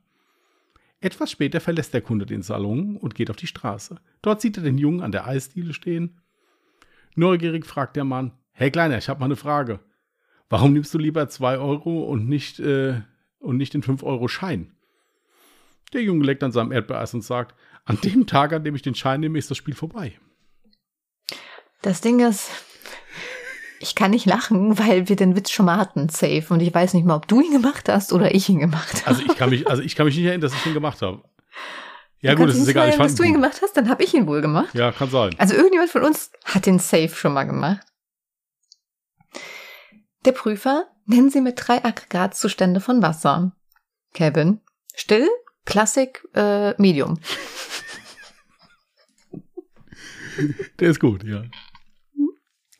Etwas 1.01 1.31
später 1.31 1.61
verlässt 1.61 1.93
der 1.93 2.01
Kunde 2.01 2.25
den 2.25 2.41
Salon 2.41 2.97
und 2.97 3.15
geht 3.15 3.29
auf 3.29 3.37
die 3.37 3.47
Straße. 3.47 3.99
Dort 4.21 4.41
sieht 4.41 4.57
er 4.57 4.63
den 4.63 4.77
Jungen 4.77 5.01
an 5.01 5.11
der 5.11 5.25
Eisdiele 5.25 5.73
stehen. 5.73 6.21
Neugierig 7.15 7.65
fragt 7.65 7.95
der 7.95 8.03
Mann, 8.03 8.33
hey 8.51 8.69
Kleiner, 8.69 8.97
ich 8.97 9.07
habe 9.07 9.19
mal 9.19 9.25
eine 9.25 9.35
Frage. 9.35 9.79
Warum 10.49 10.73
nimmst 10.73 10.93
du 10.93 10.97
lieber 10.97 11.29
zwei 11.29 11.57
Euro 11.57 12.03
und 12.03 12.27
nicht, 12.27 12.59
äh, 12.59 13.01
und 13.39 13.57
nicht 13.57 13.73
den 13.73 13.83
5-Euro-Schein? 13.83 14.71
Der 15.93 16.01
Junge 16.01 16.25
leckt 16.25 16.43
an 16.43 16.51
seinem 16.51 16.71
Erdbeereis 16.71 17.13
und 17.13 17.23
sagt, 17.23 17.55
an 17.85 17.99
dem 18.01 18.27
Tag, 18.27 18.53
an 18.53 18.63
dem 18.63 18.75
ich 18.75 18.81
den 18.81 18.95
Schein 18.95 19.19
nehme, 19.19 19.37
ist 19.37 19.49
das 19.49 19.57
Spiel 19.57 19.75
vorbei. 19.75 20.19
Das 21.81 22.01
Ding 22.01 22.19
ist, 22.19 22.49
ich 23.79 23.95
kann 23.95 24.11
nicht 24.11 24.25
lachen, 24.25 24.77
weil 24.77 25.07
wir 25.07 25.15
den 25.15 25.35
Witz 25.35 25.51
schon 25.51 25.65
mal 25.67 25.77
hatten, 25.77 26.09
safe. 26.09 26.45
Und 26.49 26.61
ich 26.61 26.73
weiß 26.73 26.93
nicht 26.93 27.05
mal, 27.05 27.15
ob 27.15 27.27
du 27.27 27.41
ihn 27.41 27.51
gemacht 27.51 27.87
hast 27.87 28.11
oder 28.11 28.33
ich 28.33 28.49
ihn 28.49 28.59
gemacht 28.59 29.05
habe. 29.05 29.07
Also 29.07 29.21
ich 29.21 29.37
kann 29.37 29.49
mich, 29.49 29.67
also 29.67 29.81
ich 29.81 29.95
kann 29.95 30.05
mich 30.05 30.15
nicht 30.15 30.25
erinnern, 30.25 30.41
dass 30.41 30.53
ich 30.53 30.63
den 30.63 30.73
gemacht 30.73 31.01
habe. 31.01 31.23
Ja 32.21 32.33
Du 32.33 32.41
gut, 32.41 32.49
das 32.49 32.57
ist 32.57 32.67
egal. 32.67 32.95
Dass 32.97 33.15
du 33.15 33.23
ihn 33.23 33.29
ihn 33.29 33.33
gemacht 33.35 33.61
hast, 33.61 33.77
dann 33.77 33.87
habe 33.87 34.03
ich 34.03 34.13
ihn 34.13 34.27
wohl 34.27 34.41
gemacht. 34.41 34.75
Ja, 34.75 34.91
kann 34.91 35.09
sein. 35.09 35.33
Also 35.37 35.55
irgendjemand 35.55 35.89
von 35.89 36.03
uns 36.03 36.31
hat 36.43 36.65
den 36.65 36.79
Safe 36.79 37.09
schon 37.09 37.33
mal 37.33 37.45
gemacht. 37.45 37.85
Der 40.25 40.33
Prüfer, 40.33 40.87
nennen 41.05 41.29
Sie 41.29 41.41
mir 41.41 41.53
drei 41.53 41.83
Aggregatzustände 41.83 42.81
von 42.81 43.01
Wasser. 43.01 43.55
Kevin, 44.13 44.59
still, 44.95 45.27
Klassik, 45.65 46.27
äh, 46.33 46.73
Medium. 46.81 47.19
Der 50.79 50.89
ist 50.89 50.99
gut, 50.99 51.23
ja. 51.23 51.43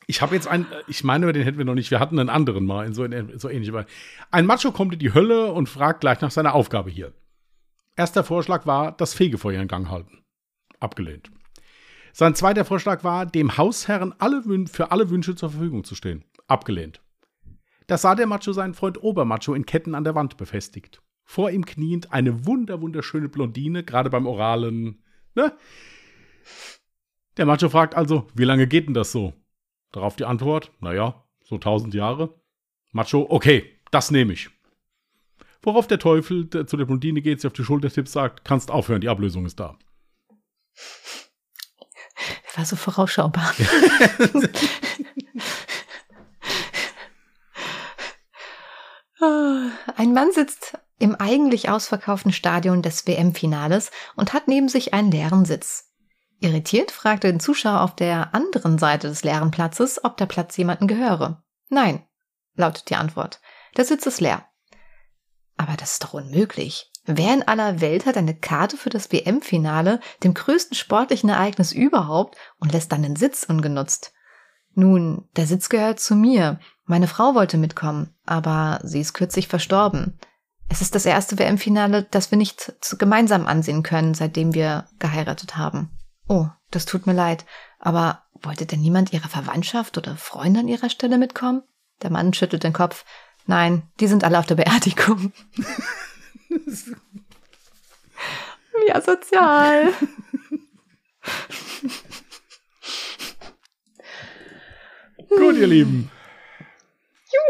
Ich 0.06 0.22
habe 0.22 0.34
jetzt 0.34 0.48
einen, 0.48 0.66
ich 0.88 1.04
meine, 1.04 1.32
den 1.32 1.44
hätten 1.44 1.58
wir 1.58 1.64
noch 1.64 1.74
nicht. 1.74 1.90
Wir 1.90 2.00
hatten 2.00 2.18
einen 2.18 2.30
anderen 2.30 2.66
mal 2.66 2.84
in 2.84 2.94
so, 2.94 3.04
in 3.04 3.38
so 3.38 3.48
ähnlich. 3.48 3.72
Ein 4.30 4.44
Macho 4.46 4.72
kommt 4.72 4.92
in 4.92 4.98
die 4.98 5.14
Hölle 5.14 5.52
und 5.52 5.68
fragt 5.68 6.00
gleich 6.00 6.20
nach 6.20 6.32
seiner 6.32 6.54
Aufgabe 6.54 6.90
hier. 6.90 7.12
Erster 7.96 8.24
Vorschlag 8.24 8.66
war, 8.66 8.92
das 8.92 9.14
Fegefeuer 9.14 9.62
in 9.62 9.68
Gang 9.68 9.88
halten. 9.88 10.24
Abgelehnt. 10.80 11.30
Sein 12.12 12.34
zweiter 12.34 12.64
Vorschlag 12.64 13.04
war, 13.04 13.24
dem 13.24 13.56
Hausherren 13.56 14.14
alle 14.18 14.42
für 14.66 14.90
alle 14.90 15.10
Wünsche 15.10 15.36
zur 15.36 15.50
Verfügung 15.50 15.84
zu 15.84 15.94
stehen. 15.94 16.24
Abgelehnt. 16.48 17.00
Da 17.90 17.98
sah 17.98 18.14
der 18.14 18.28
Macho 18.28 18.52
seinen 18.52 18.74
Freund 18.74 19.02
Obermacho 19.02 19.52
in 19.52 19.66
Ketten 19.66 19.96
an 19.96 20.04
der 20.04 20.14
Wand 20.14 20.36
befestigt. 20.36 21.02
Vor 21.24 21.50
ihm 21.50 21.64
kniend 21.64 22.12
eine 22.12 22.46
wunder, 22.46 22.80
wunderschöne 22.80 23.28
Blondine, 23.28 23.82
gerade 23.82 24.10
beim 24.10 24.28
oralen, 24.28 25.02
ne? 25.34 25.52
Der 27.36 27.46
Macho 27.46 27.68
fragt 27.68 27.96
also, 27.96 28.28
wie 28.32 28.44
lange 28.44 28.68
geht 28.68 28.86
denn 28.86 28.94
das 28.94 29.10
so? 29.10 29.32
Darauf 29.90 30.14
die 30.14 30.24
Antwort, 30.24 30.70
naja, 30.78 31.24
so 31.42 31.58
tausend 31.58 31.92
Jahre. 31.92 32.40
Macho, 32.92 33.26
okay, 33.28 33.68
das 33.90 34.12
nehme 34.12 34.34
ich. 34.34 34.50
Worauf 35.60 35.88
der 35.88 35.98
Teufel 35.98 36.44
der 36.44 36.68
zu 36.68 36.76
der 36.76 36.84
Blondine 36.84 37.22
geht, 37.22 37.40
sie 37.40 37.48
auf 37.48 37.54
die 37.54 37.64
Schulter 37.64 37.90
tippt, 37.90 38.08
sagt, 38.08 38.44
kannst 38.44 38.70
aufhören, 38.70 39.00
die 39.00 39.08
Ablösung 39.08 39.46
ist 39.46 39.58
da. 39.58 39.76
War 42.54 42.64
so 42.64 42.76
vorausschaubar. 42.76 43.52
Ein 49.20 50.12
Mann 50.14 50.32
sitzt 50.32 50.78
im 50.98 51.14
eigentlich 51.14 51.68
ausverkauften 51.68 52.32
Stadion 52.32 52.82
des 52.82 53.06
WM-Finales 53.06 53.90
und 54.16 54.32
hat 54.32 54.48
neben 54.48 54.68
sich 54.68 54.94
einen 54.94 55.10
leeren 55.10 55.44
Sitz. 55.44 55.90
Irritiert 56.40 56.90
fragt 56.90 57.24
er 57.24 57.32
den 57.32 57.40
Zuschauer 57.40 57.82
auf 57.82 57.94
der 57.94 58.34
anderen 58.34 58.78
Seite 58.78 59.08
des 59.08 59.22
leeren 59.22 59.50
Platzes, 59.50 60.02
ob 60.04 60.16
der 60.16 60.26
Platz 60.26 60.56
jemanden 60.56 60.86
gehöre. 60.86 61.42
Nein, 61.68 62.06
lautet 62.54 62.88
die 62.88 62.96
Antwort. 62.96 63.40
Der 63.76 63.84
Sitz 63.84 64.06
ist 64.06 64.20
leer. 64.20 64.46
Aber 65.56 65.76
das 65.76 65.92
ist 65.92 66.04
doch 66.04 66.14
unmöglich. 66.14 66.90
Wer 67.04 67.34
in 67.34 67.46
aller 67.46 67.80
Welt 67.80 68.06
hat 68.06 68.16
eine 68.16 68.34
Karte 68.34 68.76
für 68.76 68.90
das 68.90 69.12
WM-Finale, 69.12 70.00
dem 70.22 70.32
größten 70.32 70.76
sportlichen 70.76 71.28
Ereignis 71.28 71.72
überhaupt, 71.72 72.36
und 72.58 72.72
lässt 72.72 72.92
dann 72.92 73.02
den 73.02 73.16
Sitz 73.16 73.44
ungenutzt? 73.44 74.12
Nun, 74.74 75.28
der 75.36 75.46
Sitz 75.46 75.68
gehört 75.68 76.00
zu 76.00 76.14
mir. 76.14 76.60
Meine 76.84 77.08
Frau 77.08 77.34
wollte 77.34 77.58
mitkommen, 77.58 78.14
aber 78.30 78.80
sie 78.82 79.00
ist 79.00 79.12
kürzlich 79.12 79.48
verstorben. 79.48 80.18
Es 80.68 80.80
ist 80.80 80.94
das 80.94 81.04
erste 81.04 81.38
WM-Finale, 81.38 82.06
das 82.10 82.30
wir 82.30 82.38
nicht 82.38 82.72
gemeinsam 82.98 83.46
ansehen 83.46 83.82
können, 83.82 84.14
seitdem 84.14 84.54
wir 84.54 84.86
geheiratet 85.00 85.56
haben. 85.56 85.90
Oh, 86.28 86.46
das 86.70 86.86
tut 86.86 87.08
mir 87.08 87.12
leid. 87.12 87.44
Aber 87.80 88.22
wollte 88.34 88.66
denn 88.66 88.80
niemand 88.80 89.12
ihrer 89.12 89.28
Verwandtschaft 89.28 89.98
oder 89.98 90.16
Freunde 90.16 90.60
an 90.60 90.68
ihrer 90.68 90.88
Stelle 90.88 91.18
mitkommen? 91.18 91.64
Der 92.02 92.10
Mann 92.10 92.32
schüttelt 92.32 92.62
den 92.62 92.72
Kopf. 92.72 93.04
Nein, 93.46 93.82
die 93.98 94.06
sind 94.06 94.22
alle 94.22 94.38
auf 94.38 94.46
der 94.46 94.54
Beerdigung. 94.54 95.32
Wie 96.48 96.94
asozial. 98.92 99.92
Gut, 105.28 105.56
ihr 105.56 105.66
Lieben. 105.66 106.12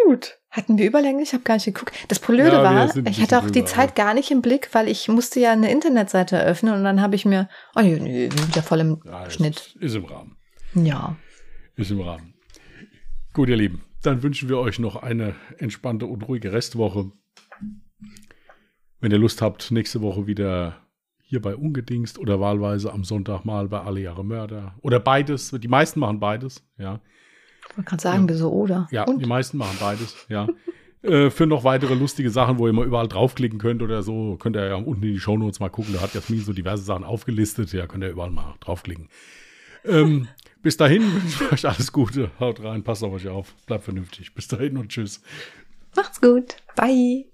Gut. 0.05 0.40
Hatten 0.51 0.79
wir 0.79 0.87
Überlänge? 0.87 1.23
Ich 1.23 1.33
habe 1.33 1.45
gar 1.45 1.55
nicht 1.55 1.67
geguckt. 1.67 1.95
Das 2.09 2.19
Blöde 2.19 2.49
Ja, 2.57 2.65
war, 2.65 2.97
ich 3.07 3.21
hatte 3.23 3.39
auch 3.39 3.43
bisschen 3.43 3.53
die 3.53 3.61
drüber, 3.61 3.67
Zeit 3.67 3.95
gar 3.95 4.15
nicht 4.15 4.33
im 4.33 4.43
Blick, 4.43 4.69
weil 4.73 4.89
ich 4.89 5.07
musste 5.09 5.39
ja 5.39 5.53
eine 5.53 5.71
Internetseite 5.71 6.37
eröffnen 6.37 6.75
und 6.75 6.83
dann 6.83 7.01
habe 7.01 7.15
ich 7.15 7.25
mir, 7.25 7.49
oh 7.77 7.81
nee, 7.81 7.99
nee, 8.01 8.29
wir 8.33 8.39
sind 8.39 8.57
ja 8.57 8.63
voll 8.63 8.81
im 8.81 9.01
Ja, 9.05 9.31
Schnitt. 9.31 9.59
Ist, 9.59 9.77
ist 9.77 9.95
im 9.95 10.05
Rahmen. 10.07 10.37
Ja. 10.75 11.17
Ist 11.77 11.93
im 11.93 12.01
Rahmen. 12.01 12.35
Gut, 13.33 13.49
ihr 13.49 13.57
Lieben. 13.57 13.85
Dann 14.03 14.23
wünschen 14.25 14.49
wir 14.49 14.59
euch 14.59 14.81
noch 14.81 14.97
eine 14.97 15.37
entspannte 15.59 16.07
und 16.07 16.23
ruhige 16.27 16.53
Restwoche. 16.53 17.13
Wenn 18.99 19.13
ihr 19.13 19.19
Lust 19.19 19.43
habt, 19.43 19.71
nächste 19.71 20.01
Woche 20.03 20.27
wieder 20.27 20.77
hier 21.23 21.41
bei 21.41 21.55
Ungedingst 21.55 22.19
oder 22.19 22.41
wahlweise 22.41 22.93
am 22.93 23.05
Sonntag 23.05 23.45
mal 23.45 23.69
bei 23.69 23.81
Alle 23.81 24.01
Jahre 24.01 24.25
Mörder. 24.25 24.75
Oder 24.83 24.99
beides. 24.99 25.51
Die 25.51 25.69
meisten 25.69 26.01
machen 26.01 26.19
beides, 26.19 26.67
ja. 26.77 27.01
Ich 27.71 27.77
wollte 27.77 27.89
gerade 27.89 28.03
sagen, 28.03 28.29
wieso 28.29 28.51
oder? 28.51 28.89
Ja, 28.91 29.05
Und? 29.05 29.21
die 29.21 29.27
meisten 29.27 29.57
machen 29.57 29.77
beides, 29.81 30.17
ja. 30.29 30.49
äh, 31.03 31.31
für 31.31 31.47
noch 31.47 31.65
weitere 31.65 31.95
lustige 31.95 32.31
Sachen, 32.31 32.59
wo 32.59 32.67
ihr 32.67 32.73
mal 32.73 32.87
überall 32.87 33.09
draufklicken 33.09 33.59
könnt 33.59 33.83
oder 33.83 34.03
so, 34.03 34.37
könnt 34.37 34.57
ihr 34.57 34.67
ja 34.67 34.75
unten 34.75 35.03
in 35.03 35.13
die 35.13 35.21
Shownotes 35.21 35.61
mal 35.61 35.69
gucken. 35.69 35.95
Da 35.95 36.01
hat 36.01 36.15
Jasmin 36.15 36.41
so 36.41 36.53
diverse 36.53 36.83
Sachen 36.83 37.05
aufgelistet. 37.05 37.73
Ja, 37.73 37.87
könnt 37.87 38.05
ihr 38.05 38.11
überall 38.11 38.31
mal 38.31 38.55
draufklicken. 38.61 39.09
Ähm, 39.85 40.29
bis 40.63 40.77
dahin 40.77 41.03
wünsche 41.03 41.45
ich 41.45 41.53
euch 41.53 41.67
alles 41.67 41.93
Gute. 41.93 42.31
Haut 42.41 42.63
rein, 42.63 42.83
passt 42.83 43.05
auf 43.05 43.13
euch 43.13 43.29
auf, 43.29 43.55
bleibt 43.67 43.85
vernünftig. 43.85 44.35
Bis 44.35 44.49
dahin 44.49 44.77
und 44.77 44.89
tschüss. 44.89 45.23
Macht's 45.95 46.21
gut. 46.21 46.57
Bye. 46.77 47.30